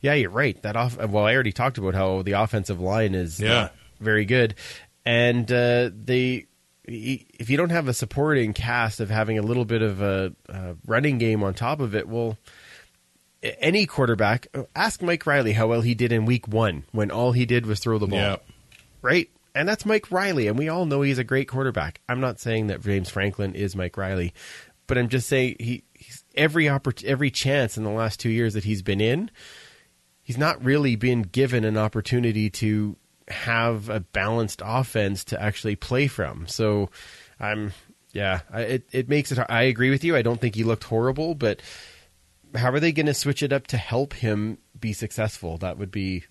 yeah, 0.00 0.14
you're 0.14 0.30
right. 0.30 0.60
That 0.62 0.76
off. 0.76 0.96
Well, 0.96 1.24
I 1.26 1.34
already 1.34 1.52
talked 1.52 1.78
about 1.78 1.94
how 1.94 2.22
the 2.22 2.32
offensive 2.32 2.80
line 2.80 3.14
is 3.14 3.40
Yeah. 3.40 3.70
very 4.00 4.24
good, 4.24 4.54
and 5.04 5.50
uh, 5.50 5.90
they 5.94 6.46
if 6.92 7.48
you 7.50 7.56
don't 7.56 7.70
have 7.70 7.86
a 7.86 7.94
supporting 7.94 8.52
cast 8.52 8.98
of 9.00 9.10
having 9.10 9.38
a 9.38 9.42
little 9.42 9.64
bit 9.64 9.80
of 9.80 10.00
a, 10.02 10.32
a 10.48 10.74
running 10.86 11.18
game 11.18 11.44
on 11.44 11.54
top 11.54 11.78
of 11.78 11.94
it, 11.94 12.08
well, 12.08 12.36
any 13.42 13.86
quarterback, 13.86 14.48
ask 14.74 15.00
Mike 15.00 15.24
Reilly 15.24 15.52
how 15.52 15.68
well 15.68 15.82
he 15.82 15.94
did 15.94 16.10
in 16.12 16.24
week 16.26 16.48
one 16.48 16.84
when 16.92 17.10
all 17.10 17.32
he 17.32 17.46
did 17.46 17.64
was 17.64 17.80
throw 17.80 17.98
the 17.98 18.06
ball. 18.08 18.18
Yeah. 18.18 18.36
Right? 19.02 19.30
And 19.54 19.68
that's 19.68 19.86
Mike 19.86 20.10
Reilly, 20.12 20.46
and 20.46 20.58
we 20.58 20.68
all 20.68 20.84
know 20.84 21.02
he's 21.02 21.18
a 21.18 21.24
great 21.24 21.48
quarterback. 21.48 22.00
I'm 22.08 22.20
not 22.20 22.38
saying 22.40 22.68
that 22.68 22.82
James 22.82 23.08
Franklin 23.08 23.54
is 23.54 23.74
Mike 23.74 23.96
Reilly, 23.96 24.32
but 24.90 24.98
I'm 24.98 25.08
just 25.08 25.28
saying 25.28 25.54
he 25.60 25.84
every 26.34 26.64
oppor- 26.64 27.04
every 27.04 27.30
chance 27.30 27.76
in 27.76 27.84
the 27.84 27.90
last 27.90 28.18
two 28.18 28.28
years 28.28 28.54
that 28.54 28.64
he's 28.64 28.82
been 28.82 29.00
in, 29.00 29.30
he's 30.20 30.36
not 30.36 30.64
really 30.64 30.96
been 30.96 31.22
given 31.22 31.64
an 31.64 31.76
opportunity 31.76 32.50
to 32.50 32.96
have 33.28 33.88
a 33.88 34.00
balanced 34.00 34.60
offense 34.64 35.22
to 35.26 35.40
actually 35.40 35.76
play 35.76 36.08
from. 36.08 36.48
So, 36.48 36.90
I'm 37.38 37.72
yeah, 38.12 38.40
I, 38.52 38.62
it 38.62 38.88
it 38.90 39.08
makes 39.08 39.30
it. 39.30 39.38
I 39.48 39.62
agree 39.62 39.90
with 39.90 40.02
you. 40.02 40.16
I 40.16 40.22
don't 40.22 40.40
think 40.40 40.56
he 40.56 40.64
looked 40.64 40.82
horrible, 40.82 41.36
but 41.36 41.62
how 42.56 42.72
are 42.72 42.80
they 42.80 42.90
going 42.90 43.06
to 43.06 43.14
switch 43.14 43.44
it 43.44 43.52
up 43.52 43.68
to 43.68 43.76
help 43.76 44.14
him 44.14 44.58
be 44.80 44.92
successful? 44.92 45.56
That 45.58 45.78
would 45.78 45.92
be 45.92 46.24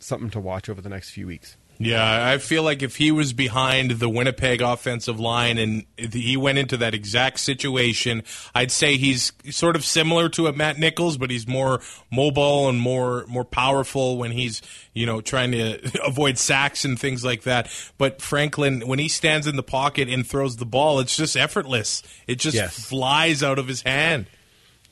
something 0.00 0.30
to 0.30 0.40
watch 0.40 0.68
over 0.68 0.80
the 0.80 0.88
next 0.88 1.10
few 1.10 1.28
weeks. 1.28 1.56
Yeah, 1.78 2.28
I 2.32 2.38
feel 2.38 2.62
like 2.62 2.82
if 2.82 2.96
he 2.96 3.10
was 3.12 3.32
behind 3.34 3.90
the 3.92 4.08
Winnipeg 4.08 4.62
offensive 4.62 5.20
line 5.20 5.58
and 5.58 5.84
he 5.98 6.36
went 6.36 6.56
into 6.56 6.76
that 6.78 6.94
exact 6.94 7.38
situation, 7.40 8.22
I'd 8.54 8.70
say 8.70 8.96
he's 8.96 9.32
sort 9.50 9.76
of 9.76 9.84
similar 9.84 10.28
to 10.30 10.46
a 10.46 10.52
Matt 10.52 10.78
Nichols, 10.78 11.18
but 11.18 11.30
he's 11.30 11.46
more 11.46 11.80
mobile 12.10 12.68
and 12.68 12.80
more 12.80 13.24
more 13.28 13.44
powerful 13.44 14.16
when 14.16 14.30
he's 14.30 14.62
you 14.94 15.04
know 15.04 15.20
trying 15.20 15.52
to 15.52 15.78
avoid 16.06 16.38
sacks 16.38 16.84
and 16.84 16.98
things 16.98 17.24
like 17.24 17.42
that. 17.42 17.68
But 17.98 18.22
Franklin, 18.22 18.86
when 18.86 18.98
he 18.98 19.08
stands 19.08 19.46
in 19.46 19.56
the 19.56 19.62
pocket 19.62 20.08
and 20.08 20.26
throws 20.26 20.56
the 20.56 20.66
ball, 20.66 20.98
it's 21.00 21.16
just 21.16 21.36
effortless. 21.36 22.02
It 22.26 22.38
just 22.38 22.56
Yes. 22.56 22.88
flies 22.88 23.42
out 23.42 23.58
of 23.58 23.68
his 23.68 23.82
hand. 23.82 24.26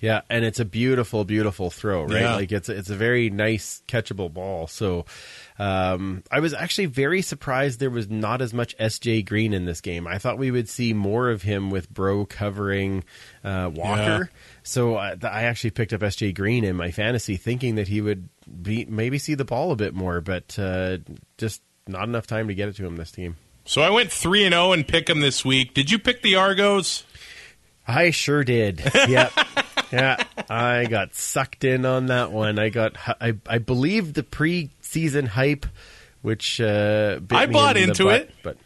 Yeah, 0.00 0.20
and 0.28 0.44
it's 0.44 0.60
a 0.60 0.66
beautiful, 0.66 1.24
beautiful 1.24 1.70
throw, 1.70 2.02
right? 2.04 2.20
Yeah. 2.20 2.34
Like 2.34 2.52
it's 2.52 2.68
it's 2.68 2.90
a 2.90 2.96
very 2.96 3.30
nice 3.30 3.80
catchable 3.88 4.30
ball. 4.30 4.66
So 4.66 5.06
um, 5.58 6.24
I 6.30 6.40
was 6.40 6.52
actually 6.52 6.86
very 6.86 7.22
surprised 7.22 7.78
there 7.78 7.90
was 7.90 8.10
not 8.10 8.42
as 8.42 8.52
much 8.52 8.76
SJ 8.78 9.24
Green 9.24 9.52
in 9.52 9.66
this 9.66 9.80
game. 9.80 10.06
I 10.06 10.18
thought 10.18 10.36
we 10.36 10.50
would 10.50 10.68
see 10.68 10.92
more 10.92 11.30
of 11.30 11.42
him 11.42 11.70
with 11.70 11.88
Breaux 11.88 12.26
covering 12.26 13.04
uh, 13.44 13.70
Walker. 13.72 14.30
So 14.64 14.96
I, 14.96 15.16
I 15.22 15.44
actually 15.44 15.70
picked 15.70 15.92
up 15.92 16.00
SJ 16.00 16.34
Green 16.34 16.64
in 16.64 16.74
my 16.74 16.90
fantasy, 16.90 17.36
thinking 17.36 17.76
that 17.76 17.86
he 17.86 18.00
would 18.00 18.28
be 18.62 18.84
maybe 18.84 19.18
see 19.18 19.34
the 19.34 19.44
ball 19.44 19.70
a 19.70 19.76
bit 19.76 19.94
more, 19.94 20.20
but 20.20 20.58
uh, 20.58 20.98
just 21.38 21.62
not 21.86 22.08
enough 22.08 22.26
time 22.26 22.48
to 22.48 22.54
get 22.54 22.68
it 22.68 22.76
to 22.76 22.86
him 22.86 22.96
this 22.96 23.12
team. 23.12 23.36
So 23.64 23.80
I 23.80 23.90
went 23.90 24.10
three 24.10 24.44
and 24.44 24.52
zero 24.52 24.72
and 24.72 24.86
pick 24.86 25.08
him 25.08 25.20
this 25.20 25.44
week. 25.44 25.72
Did 25.72 25.90
you 25.90 25.98
pick 25.98 26.22
the 26.22 26.36
Argos? 26.36 27.04
I 27.86 28.10
sure 28.10 28.44
did. 28.44 28.82
Yep. 29.08 29.32
yeah, 29.92 30.24
I 30.50 30.86
got 30.86 31.14
sucked 31.14 31.62
in 31.62 31.84
on 31.86 32.06
that 32.06 32.32
one. 32.32 32.58
I 32.58 32.70
got, 32.70 32.96
I, 33.20 33.34
I 33.46 33.58
believe 33.58 34.14
the 34.14 34.22
preseason 34.94 35.28
hype, 35.28 35.66
which 36.22 36.60
uh, 36.60 37.20
bit 37.20 37.36
I 37.36 37.46
me 37.46 37.52
bought 37.52 37.76
in 37.76 37.90
into 37.90 38.04
butt, 38.04 38.22
it. 38.22 38.34
but 38.42 38.56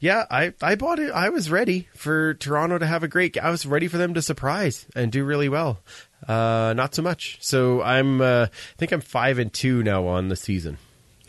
yeah, 0.00 0.24
I, 0.30 0.52
I 0.60 0.74
bought 0.74 0.98
it. 0.98 1.10
I 1.10 1.28
was 1.28 1.50
ready 1.50 1.88
for 1.94 2.34
Toronto 2.34 2.78
to 2.78 2.86
have 2.86 3.02
a 3.02 3.08
great. 3.08 3.38
I 3.38 3.50
was 3.50 3.66
ready 3.66 3.88
for 3.88 3.98
them 3.98 4.14
to 4.14 4.22
surprise 4.22 4.86
and 4.94 5.12
do 5.12 5.24
really 5.24 5.48
well. 5.48 5.80
Uh, 6.26 6.74
not 6.76 6.94
so 6.94 7.02
much. 7.02 7.38
So 7.40 7.82
I'm, 7.82 8.20
uh, 8.20 8.46
I 8.50 8.76
think 8.78 8.92
I'm 8.92 9.00
five 9.00 9.38
and 9.38 9.52
two 9.52 9.82
now 9.82 10.06
on 10.06 10.28
the 10.28 10.36
season. 10.36 10.78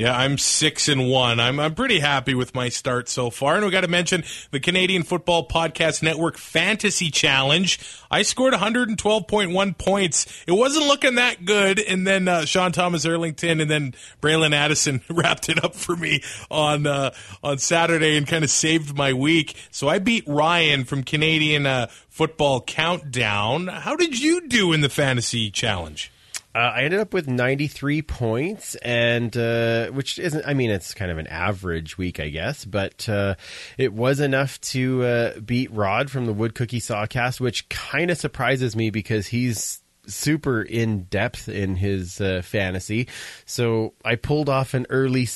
Yeah, 0.01 0.17
I'm 0.17 0.39
six 0.39 0.87
and 0.87 1.11
one. 1.11 1.39
I'm 1.39 1.59
I'm 1.59 1.75
pretty 1.75 1.99
happy 1.99 2.33
with 2.33 2.55
my 2.55 2.69
start 2.69 3.07
so 3.07 3.29
far. 3.29 3.57
And 3.57 3.63
we 3.63 3.69
got 3.69 3.81
to 3.81 3.87
mention 3.87 4.23
the 4.49 4.59
Canadian 4.59 5.03
Football 5.03 5.47
Podcast 5.47 6.01
Network 6.01 6.39
Fantasy 6.39 7.11
Challenge. 7.11 7.79
I 8.09 8.23
scored 8.23 8.55
112.1 8.55 9.77
points. 9.77 10.43
It 10.47 10.53
wasn't 10.53 10.87
looking 10.87 11.15
that 11.15 11.45
good, 11.45 11.79
and 11.79 12.07
then 12.07 12.27
uh, 12.27 12.45
Sean 12.45 12.71
Thomas 12.71 13.05
Erlington 13.05 13.61
and 13.61 13.69
then 13.69 13.93
Braylon 14.23 14.55
Addison 14.55 15.01
wrapped 15.11 15.49
it 15.49 15.63
up 15.63 15.75
for 15.75 15.95
me 15.95 16.23
on 16.49 16.87
uh, 16.87 17.13
on 17.43 17.59
Saturday 17.59 18.17
and 18.17 18.25
kind 18.25 18.43
of 18.43 18.49
saved 18.49 18.97
my 18.97 19.13
week. 19.13 19.55
So 19.69 19.87
I 19.87 19.99
beat 19.99 20.23
Ryan 20.25 20.83
from 20.83 21.03
Canadian 21.03 21.67
uh, 21.67 21.89
Football 22.09 22.61
Countdown. 22.61 23.67
How 23.67 23.95
did 23.95 24.19
you 24.19 24.47
do 24.47 24.73
in 24.73 24.81
the 24.81 24.89
Fantasy 24.89 25.51
Challenge? 25.51 26.11
Uh, 26.53 26.57
I 26.57 26.81
ended 26.81 26.99
up 26.99 27.13
with 27.13 27.29
93 27.29 28.01
points, 28.01 28.75
and 28.75 29.35
uh, 29.37 29.87
which 29.87 30.19
isn't, 30.19 30.45
I 30.45 30.53
mean, 30.53 30.69
it's 30.69 30.93
kind 30.93 31.09
of 31.09 31.17
an 31.17 31.27
average 31.27 31.97
week, 31.97 32.19
I 32.19 32.27
guess, 32.27 32.65
but 32.65 33.07
uh, 33.07 33.35
it 33.77 33.93
was 33.93 34.19
enough 34.19 34.59
to 34.61 35.03
uh, 35.03 35.39
beat 35.39 35.71
Rod 35.71 36.11
from 36.11 36.25
the 36.25 36.33
Wood 36.33 36.53
Cookie 36.53 36.81
Sawcast, 36.81 37.39
which 37.39 37.69
kind 37.69 38.11
of 38.11 38.17
surprises 38.17 38.75
me 38.75 38.89
because 38.89 39.27
he's 39.27 39.80
super 40.07 40.61
in 40.61 41.03
depth 41.03 41.47
in 41.49 41.75
his 41.75 42.19
uh, 42.21 42.41
fantasy. 42.43 43.07
So 43.45 43.93
I 44.03 44.15
pulled 44.15 44.49
off 44.49 44.73
an 44.73 44.85
early 44.89 45.27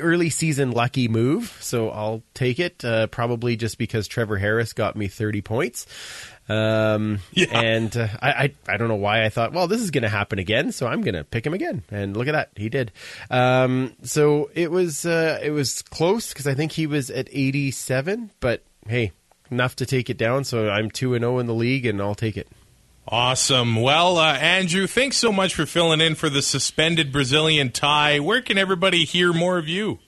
early 0.00 0.30
season 0.30 0.70
lucky 0.72 1.08
move. 1.08 1.56
So 1.60 1.90
I'll 1.90 2.22
take 2.34 2.58
it. 2.58 2.84
Uh, 2.84 3.06
probably 3.06 3.56
just 3.56 3.78
because 3.78 4.06
Trevor 4.08 4.38
Harris 4.38 4.72
got 4.72 4.96
me 4.96 5.08
30 5.08 5.40
points. 5.42 5.86
Um, 6.48 7.20
Yeah. 7.32 7.46
and 7.60 7.96
uh, 7.96 8.08
I, 8.20 8.30
I 8.30 8.54
I 8.68 8.76
don't 8.76 8.88
know 8.88 8.96
why 8.96 9.24
I 9.24 9.28
thought, 9.28 9.52
well, 9.52 9.68
this 9.68 9.80
is 9.80 9.92
going 9.92 10.02
to 10.02 10.08
happen 10.08 10.40
again, 10.40 10.72
so 10.72 10.86
I'm 10.88 11.00
going 11.02 11.14
to 11.14 11.22
pick 11.22 11.46
him 11.46 11.54
again. 11.54 11.84
And 11.92 12.16
look 12.16 12.26
at 12.26 12.32
that, 12.32 12.50
he 12.56 12.68
did. 12.68 12.90
Um, 13.30 13.94
so 14.02 14.50
it 14.54 14.70
was 14.70 15.06
uh, 15.06 15.38
it 15.42 15.50
was 15.52 15.82
close 15.82 16.30
because 16.32 16.48
I 16.48 16.54
think 16.54 16.72
he 16.72 16.88
was 16.88 17.08
at 17.08 17.28
87, 17.30 18.30
but 18.40 18.64
hey, 18.88 19.12
enough 19.50 19.76
to 19.76 19.86
take 19.86 20.10
it 20.10 20.16
down. 20.18 20.42
So 20.42 20.68
I'm 20.68 20.90
two 20.90 21.14
and 21.14 21.22
zero 21.22 21.38
in 21.38 21.46
the 21.46 21.54
league, 21.54 21.86
and 21.86 22.00
I'll 22.02 22.16
take 22.16 22.36
it. 22.36 22.48
Awesome. 23.10 23.82
Well, 23.82 24.18
uh, 24.18 24.34
Andrew, 24.34 24.86
thanks 24.86 25.16
so 25.16 25.32
much 25.32 25.54
for 25.56 25.66
filling 25.66 26.00
in 26.00 26.14
for 26.14 26.30
the 26.30 26.42
suspended 26.42 27.10
Brazilian 27.10 27.72
tie. 27.72 28.20
Where 28.20 28.40
can 28.40 28.56
everybody 28.56 29.04
hear 29.04 29.32
more 29.32 29.58
of 29.58 29.66
you? 29.66 29.98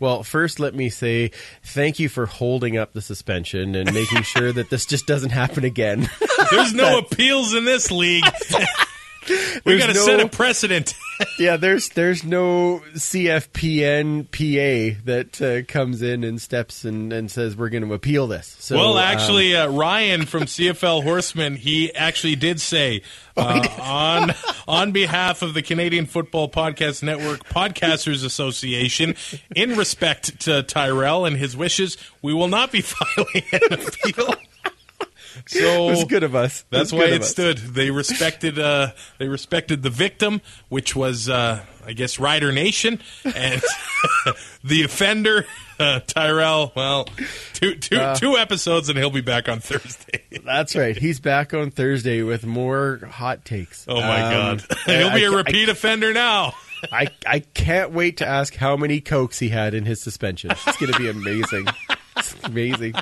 Well, 0.00 0.24
first, 0.24 0.58
let 0.58 0.74
me 0.74 0.90
say 0.90 1.30
thank 1.62 2.00
you 2.00 2.08
for 2.08 2.26
holding 2.26 2.76
up 2.76 2.92
the 2.92 3.00
suspension 3.00 3.76
and 3.76 3.94
making 3.94 4.22
sure 4.22 4.52
that 4.52 4.68
this 4.68 4.84
just 4.84 5.06
doesn't 5.06 5.30
happen 5.30 5.64
again. 5.64 6.10
There's 6.50 6.74
no 6.74 6.98
appeals 7.10 7.54
in 7.54 7.64
this 7.64 7.90
league. 7.92 8.24
we 9.64 9.78
got 9.78 9.86
to 9.86 9.94
no- 9.94 10.04
set 10.04 10.20
a 10.20 10.28
precedent. 10.28 10.94
yeah, 11.38 11.56
there's 11.56 11.90
there's 11.90 12.24
no 12.24 12.82
CFPN 12.94 14.24
PA 14.30 15.00
that 15.04 15.42
uh, 15.42 15.70
comes 15.70 16.02
in 16.02 16.24
and 16.24 16.40
steps 16.40 16.84
and, 16.84 17.12
and 17.12 17.30
says 17.30 17.56
we're 17.56 17.68
going 17.68 17.86
to 17.86 17.94
appeal 17.94 18.26
this. 18.26 18.56
So, 18.58 18.76
well, 18.76 18.92
um, 18.94 19.04
actually, 19.04 19.54
uh, 19.54 19.68
Ryan 19.68 20.26
from 20.26 20.44
CFL 20.44 21.02
Horseman, 21.02 21.56
he 21.56 21.94
actually 21.94 22.36
did 22.36 22.60
say 22.60 23.02
uh, 23.36 23.66
on 23.80 24.34
on 24.66 24.92
behalf 24.92 25.42
of 25.42 25.54
the 25.54 25.62
Canadian 25.62 26.06
Football 26.06 26.48
Podcast 26.48 27.02
Network 27.02 27.44
Podcasters 27.48 28.24
Association, 28.24 29.14
in 29.54 29.76
respect 29.76 30.40
to 30.40 30.62
Tyrell 30.62 31.24
and 31.24 31.36
his 31.36 31.56
wishes, 31.56 31.96
we 32.22 32.34
will 32.34 32.48
not 32.48 32.72
be 32.72 32.80
filing 32.80 33.44
an 33.52 33.72
appeal. 33.72 34.34
So 35.46 35.88
it 35.88 35.90
was 35.90 36.04
good 36.04 36.22
of 36.22 36.34
us. 36.34 36.64
That's 36.70 36.92
was 36.92 37.00
why 37.00 37.06
it 37.08 37.22
us. 37.22 37.30
stood. 37.30 37.58
They 37.58 37.90
respected. 37.90 38.58
Uh, 38.58 38.92
they 39.18 39.28
respected 39.28 39.82
the 39.82 39.90
victim, 39.90 40.40
which 40.68 40.94
was, 40.96 41.28
uh, 41.28 41.64
I 41.86 41.92
guess, 41.92 42.18
Rider 42.18 42.52
Nation, 42.52 43.00
and 43.24 43.62
the 44.64 44.82
offender, 44.84 45.46
uh, 45.78 46.00
Tyrell. 46.00 46.72
Well, 46.74 47.08
two, 47.54 47.74
two, 47.76 47.96
Uh. 47.98 48.14
two 48.14 48.36
episodes, 48.36 48.88
and 48.88 48.98
he'll 48.98 49.10
be 49.10 49.20
back 49.20 49.48
on 49.48 49.60
Thursday. 49.60 50.22
That's 50.44 50.74
right. 50.76 50.96
He's 50.96 51.20
back 51.20 51.54
on 51.54 51.70
Thursday 51.70 52.22
with 52.22 52.44
more 52.46 53.00
hot 53.10 53.44
takes. 53.44 53.86
Oh 53.88 54.00
my 54.00 54.22
Um, 54.22 54.58
God, 54.58 54.64
he'll 54.86 55.14
be 55.14 55.24
a 55.24 55.30
a 55.32 55.36
repeat 55.36 55.68
offender 55.68 56.12
now. 56.12 56.54
I, 56.92 57.08
I 57.26 57.40
can't 57.40 57.92
wait 57.92 58.16
to 58.18 58.26
ask 58.26 58.54
how 58.54 58.74
many 58.76 59.00
cokes 59.02 59.38
he 59.38 59.50
had 59.50 59.74
in 59.74 59.84
his 59.84 60.02
suspension. 60.02 60.50
It's 60.50 60.76
going 60.78 60.90
to 60.92 60.98
be 60.98 61.08
amazing. 61.10 61.66
It's 62.16 62.34
amazing. 62.44 62.94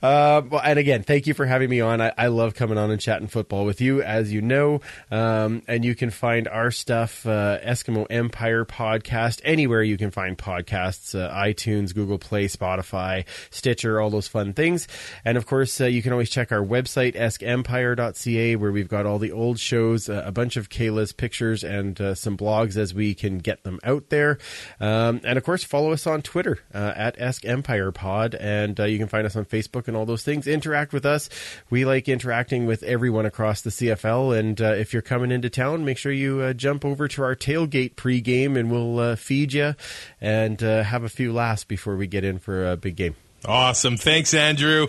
Uh, 0.00 0.42
well, 0.48 0.60
and 0.62 0.78
again, 0.78 1.02
thank 1.02 1.26
you 1.26 1.34
for 1.34 1.44
having 1.44 1.68
me 1.68 1.80
on. 1.80 2.00
I, 2.00 2.12
I 2.16 2.28
love 2.28 2.54
coming 2.54 2.78
on 2.78 2.90
and 2.92 3.00
chatting 3.00 3.26
football 3.26 3.64
with 3.64 3.80
you, 3.80 4.00
as 4.00 4.32
you 4.32 4.40
know. 4.40 4.80
Um, 5.10 5.62
and 5.66 5.84
you 5.84 5.96
can 5.96 6.10
find 6.10 6.46
our 6.46 6.70
stuff, 6.70 7.26
uh, 7.26 7.58
Eskimo 7.58 8.06
Empire 8.08 8.64
podcast, 8.64 9.40
anywhere 9.44 9.82
you 9.82 9.96
can 9.98 10.12
find 10.12 10.38
podcasts, 10.38 11.18
uh, 11.18 11.34
iTunes, 11.34 11.92
Google 11.94 12.18
Play, 12.18 12.46
Spotify, 12.46 13.24
Stitcher, 13.50 14.00
all 14.00 14.10
those 14.10 14.28
fun 14.28 14.52
things. 14.52 14.86
And 15.24 15.36
of 15.36 15.46
course, 15.46 15.80
uh, 15.80 15.86
you 15.86 16.00
can 16.00 16.12
always 16.12 16.30
check 16.30 16.52
our 16.52 16.64
website, 16.64 17.16
eskempire.ca, 17.16 18.54
where 18.54 18.70
we've 18.70 18.88
got 18.88 19.04
all 19.04 19.18
the 19.18 19.32
old 19.32 19.58
shows, 19.58 20.08
uh, 20.08 20.22
a 20.24 20.30
bunch 20.30 20.56
of 20.56 20.68
Kayla's 20.68 21.12
pictures, 21.12 21.64
and 21.64 22.00
uh, 22.00 22.14
some 22.14 22.36
blogs 22.36 22.76
as 22.76 22.94
we 22.94 23.14
can 23.14 23.38
get 23.38 23.64
them 23.64 23.80
out 23.82 24.10
there. 24.10 24.38
Um, 24.78 25.20
and 25.24 25.36
of 25.36 25.42
course, 25.42 25.64
follow 25.64 25.90
us 25.90 26.06
on 26.06 26.22
Twitter 26.22 26.60
at 26.72 27.20
Esk 27.20 27.44
Empire 27.44 27.90
Pod, 27.90 28.36
and 28.36 28.78
you 28.78 28.98
can 28.98 29.08
find 29.08 29.26
us 29.26 29.34
on 29.34 29.44
Facebook 29.44 29.87
and 29.88 29.96
all 29.96 30.06
those 30.06 30.22
things. 30.22 30.46
Interact 30.46 30.92
with 30.92 31.04
us. 31.04 31.28
We 31.70 31.84
like 31.84 32.08
interacting 32.08 32.66
with 32.66 32.82
everyone 32.82 33.26
across 33.26 33.62
the 33.62 33.70
CFL. 33.70 34.38
And 34.38 34.60
uh, 34.60 34.74
if 34.74 34.92
you're 34.92 35.02
coming 35.02 35.32
into 35.32 35.50
town, 35.50 35.84
make 35.84 35.98
sure 35.98 36.12
you 36.12 36.40
uh, 36.40 36.52
jump 36.52 36.84
over 36.84 37.08
to 37.08 37.22
our 37.22 37.34
tailgate 37.34 37.94
pregame, 37.94 38.58
and 38.58 38.70
we'll 38.70 38.98
uh, 39.00 39.16
feed 39.16 39.52
you 39.52 39.74
and 40.20 40.62
uh, 40.62 40.82
have 40.82 41.02
a 41.02 41.08
few 41.08 41.32
laughs 41.32 41.64
before 41.64 41.96
we 41.96 42.06
get 42.06 42.24
in 42.24 42.38
for 42.38 42.70
a 42.70 42.76
big 42.76 42.96
game. 42.96 43.16
Awesome. 43.44 43.96
Thanks, 43.96 44.34
Andrew. 44.34 44.88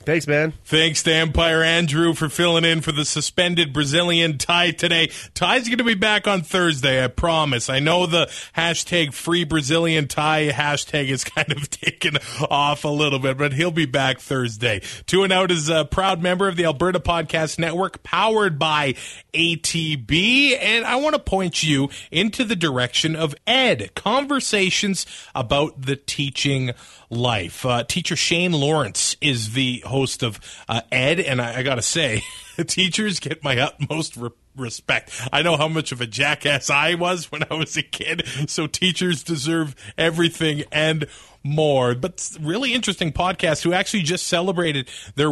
Thanks, 0.00 0.26
man. 0.26 0.54
Thanks 0.64 1.02
to 1.02 1.12
Empire 1.12 1.62
Andrew 1.62 2.14
for 2.14 2.30
filling 2.30 2.64
in 2.64 2.80
for 2.80 2.92
the 2.92 3.04
suspended 3.04 3.74
Brazilian 3.74 4.38
tie 4.38 4.70
today. 4.70 5.08
Tie's 5.34 5.68
going 5.68 5.78
to 5.78 5.84
be 5.84 5.94
back 5.94 6.26
on 6.26 6.42
Thursday, 6.42 7.04
I 7.04 7.08
promise. 7.08 7.68
I 7.68 7.80
know 7.80 8.06
the 8.06 8.26
hashtag 8.56 9.12
free 9.12 9.44
Brazilian 9.44 10.08
tie 10.08 10.48
hashtag 10.48 11.08
is 11.08 11.24
kind 11.38 11.52
of 11.52 11.68
taken 11.68 12.16
off 12.48 12.84
a 12.84 12.88
little 12.88 13.18
bit, 13.18 13.36
but 13.36 13.52
he'll 13.52 13.70
be 13.70 13.86
back 13.86 14.20
Thursday. 14.20 14.80
Two 15.06 15.24
and 15.24 15.32
Out 15.32 15.50
is 15.50 15.68
a 15.68 15.84
proud 15.84 16.22
member 16.22 16.48
of 16.48 16.56
the 16.56 16.64
Alberta 16.64 17.00
Podcast 17.00 17.58
Network, 17.58 18.02
powered 18.02 18.58
by 18.58 18.94
ATB. 19.34 20.56
And 20.58 20.86
I 20.86 20.96
want 20.96 21.16
to 21.16 21.22
point 21.22 21.62
you 21.62 21.90
into 22.10 22.44
the 22.44 22.56
direction 22.56 23.14
of 23.14 23.34
Ed 23.46 23.94
conversations 23.94 25.04
about 25.34 25.82
the 25.82 25.96
teaching 25.96 26.72
life. 27.10 27.64
Uh, 27.64 27.84
teacher 27.84 28.16
Shane 28.16 28.52
Lawrence 28.52 29.07
is 29.20 29.52
the 29.52 29.80
host 29.80 30.22
of 30.22 30.40
uh, 30.68 30.82
Ed, 30.92 31.20
and 31.20 31.40
I, 31.40 31.58
I 31.58 31.62
got 31.62 31.76
to 31.76 31.82
say, 31.82 32.22
teachers 32.66 33.20
get 33.20 33.42
my 33.42 33.58
utmost 33.58 34.16
re- 34.16 34.30
respect. 34.56 35.10
I 35.32 35.42
know 35.42 35.56
how 35.56 35.68
much 35.68 35.92
of 35.92 36.00
a 36.00 36.06
jackass 36.06 36.70
I 36.70 36.94
was 36.94 37.30
when 37.30 37.44
I 37.50 37.54
was 37.54 37.76
a 37.76 37.82
kid, 37.82 38.26
so 38.46 38.66
teachers 38.66 39.22
deserve 39.22 39.74
everything 39.96 40.64
and 40.72 41.06
more. 41.42 41.94
But 41.94 42.36
really 42.40 42.74
interesting 42.74 43.12
podcast 43.12 43.62
who 43.62 43.72
actually 43.72 44.02
just 44.02 44.26
celebrated 44.26 44.88
their 45.14 45.30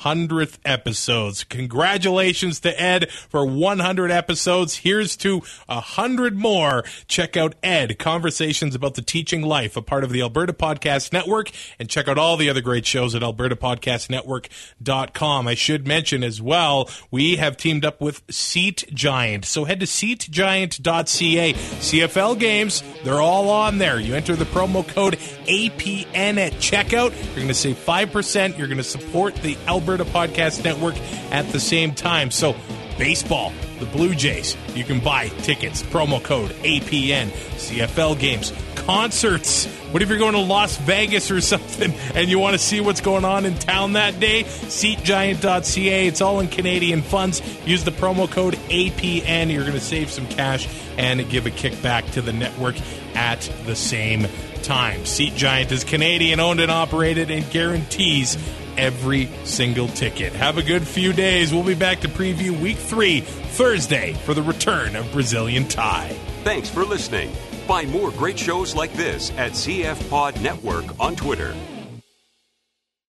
100th 0.00 0.58
episodes. 0.64 1.44
Congratulations 1.44 2.60
to 2.60 2.80
Ed 2.80 3.10
for 3.10 3.44
100 3.44 4.10
episodes. 4.10 4.76
Here's 4.76 5.16
to 5.18 5.42
100 5.66 6.36
more. 6.36 6.84
Check 7.06 7.36
out 7.36 7.54
Ed, 7.62 7.98
Conversations 7.98 8.74
about 8.74 8.94
the 8.94 9.02
Teaching 9.02 9.42
Life, 9.42 9.76
a 9.76 9.82
part 9.82 10.04
of 10.04 10.10
the 10.10 10.22
Alberta 10.22 10.52
Podcast 10.52 11.12
Network, 11.12 11.50
and 11.78 11.88
check 11.88 12.08
out 12.08 12.18
all 12.18 12.36
the 12.36 12.48
other 12.48 12.60
great 12.60 12.86
shows 12.86 13.14
at 13.14 13.22
albertapodcastnetwork.com. 13.22 15.48
I 15.48 15.54
should 15.54 15.86
mention 15.86 16.22
as 16.22 16.40
well, 16.40 16.88
we 17.10 17.36
have 17.36 17.56
teamed 17.56 17.84
up 17.84 18.00
with 18.00 18.22
Seat 18.30 18.84
Giant. 18.92 19.44
So 19.44 19.64
head 19.64 19.80
to 19.80 19.86
seatgiant.ca. 19.86 21.52
CFL 21.52 22.38
games, 22.38 22.82
they're 23.02 23.20
all 23.20 23.50
on 23.50 23.78
there. 23.78 23.98
You 23.98 24.14
enter 24.14 24.36
the 24.36 24.44
promo 24.44 24.86
code 24.86 25.14
APN 25.46 26.38
at 26.38 26.52
checkout. 26.54 27.14
You're 27.24 27.34
going 27.34 27.48
to 27.48 27.54
save 27.54 27.76
5%. 27.76 28.58
You're 28.58 28.68
going 28.68 28.78
to 28.78 28.84
support 28.84 29.34
the 29.36 29.56
Alberta 29.66 29.87
To 29.96 30.04
podcast 30.04 30.64
Network 30.64 30.96
at 31.32 31.48
the 31.48 31.58
same 31.58 31.94
time. 31.94 32.30
So, 32.30 32.54
baseball, 32.98 33.52
the 33.78 33.86
Blue 33.86 34.14
Jays, 34.14 34.56
you 34.74 34.84
can 34.84 35.00
buy 35.00 35.28
tickets, 35.28 35.82
promo 35.82 36.22
code 36.22 36.50
APN, 36.50 37.28
CFL 37.56 38.18
games, 38.18 38.52
concerts. 38.74 39.66
What 39.90 40.02
if 40.02 40.08
you're 40.08 40.18
going 40.18 40.34
to 40.34 40.40
Las 40.40 40.76
Vegas 40.78 41.30
or 41.30 41.40
something 41.42 41.92
and 42.14 42.28
you 42.28 42.38
want 42.38 42.52
to 42.54 42.58
see 42.58 42.80
what's 42.80 43.00
going 43.00 43.24
on 43.24 43.46
in 43.46 43.54
town 43.54 43.94
that 43.94 44.20
day? 44.20 44.44
SeatGiant.ca. 44.44 46.06
It's 46.06 46.20
all 46.20 46.40
in 46.40 46.48
Canadian 46.48 47.02
funds. 47.02 47.40
Use 47.66 47.84
the 47.84 47.90
promo 47.90 48.30
code 48.30 48.54
APN. 48.68 49.50
You're 49.50 49.62
going 49.62 49.72
to 49.72 49.80
save 49.80 50.10
some 50.10 50.26
cash 50.26 50.68
and 50.98 51.28
give 51.30 51.46
a 51.46 51.50
kickback 51.50 52.10
to 52.12 52.20
the 52.22 52.32
network 52.32 52.76
at 53.14 53.40
the 53.64 53.76
same 53.76 54.26
time. 54.62 55.06
Seat 55.06 55.34
Giant 55.34 55.72
is 55.72 55.84
Canadian 55.84 56.40
owned 56.40 56.60
and 56.60 56.70
operated 56.70 57.30
and 57.30 57.48
guarantees 57.50 58.36
every 58.78 59.28
single 59.44 59.88
ticket. 59.88 60.32
Have 60.32 60.56
a 60.56 60.62
good 60.62 60.86
few 60.86 61.12
days. 61.12 61.52
We'll 61.52 61.64
be 61.64 61.74
back 61.74 62.00
to 62.00 62.08
preview 62.08 62.58
week 62.58 62.78
three, 62.78 63.20
Thursday, 63.20 64.14
for 64.24 64.32
the 64.32 64.42
return 64.42 64.96
of 64.96 65.10
Brazilian 65.12 65.68
Tie. 65.68 66.16
Thanks 66.44 66.70
for 66.70 66.84
listening. 66.84 67.30
Find 67.66 67.90
more 67.90 68.10
great 68.12 68.38
shows 68.38 68.74
like 68.74 68.92
this 68.94 69.30
at 69.36 69.52
CF 69.52 70.08
Pod 70.08 70.40
Network 70.40 70.98
on 70.98 71.14
Twitter. 71.16 71.54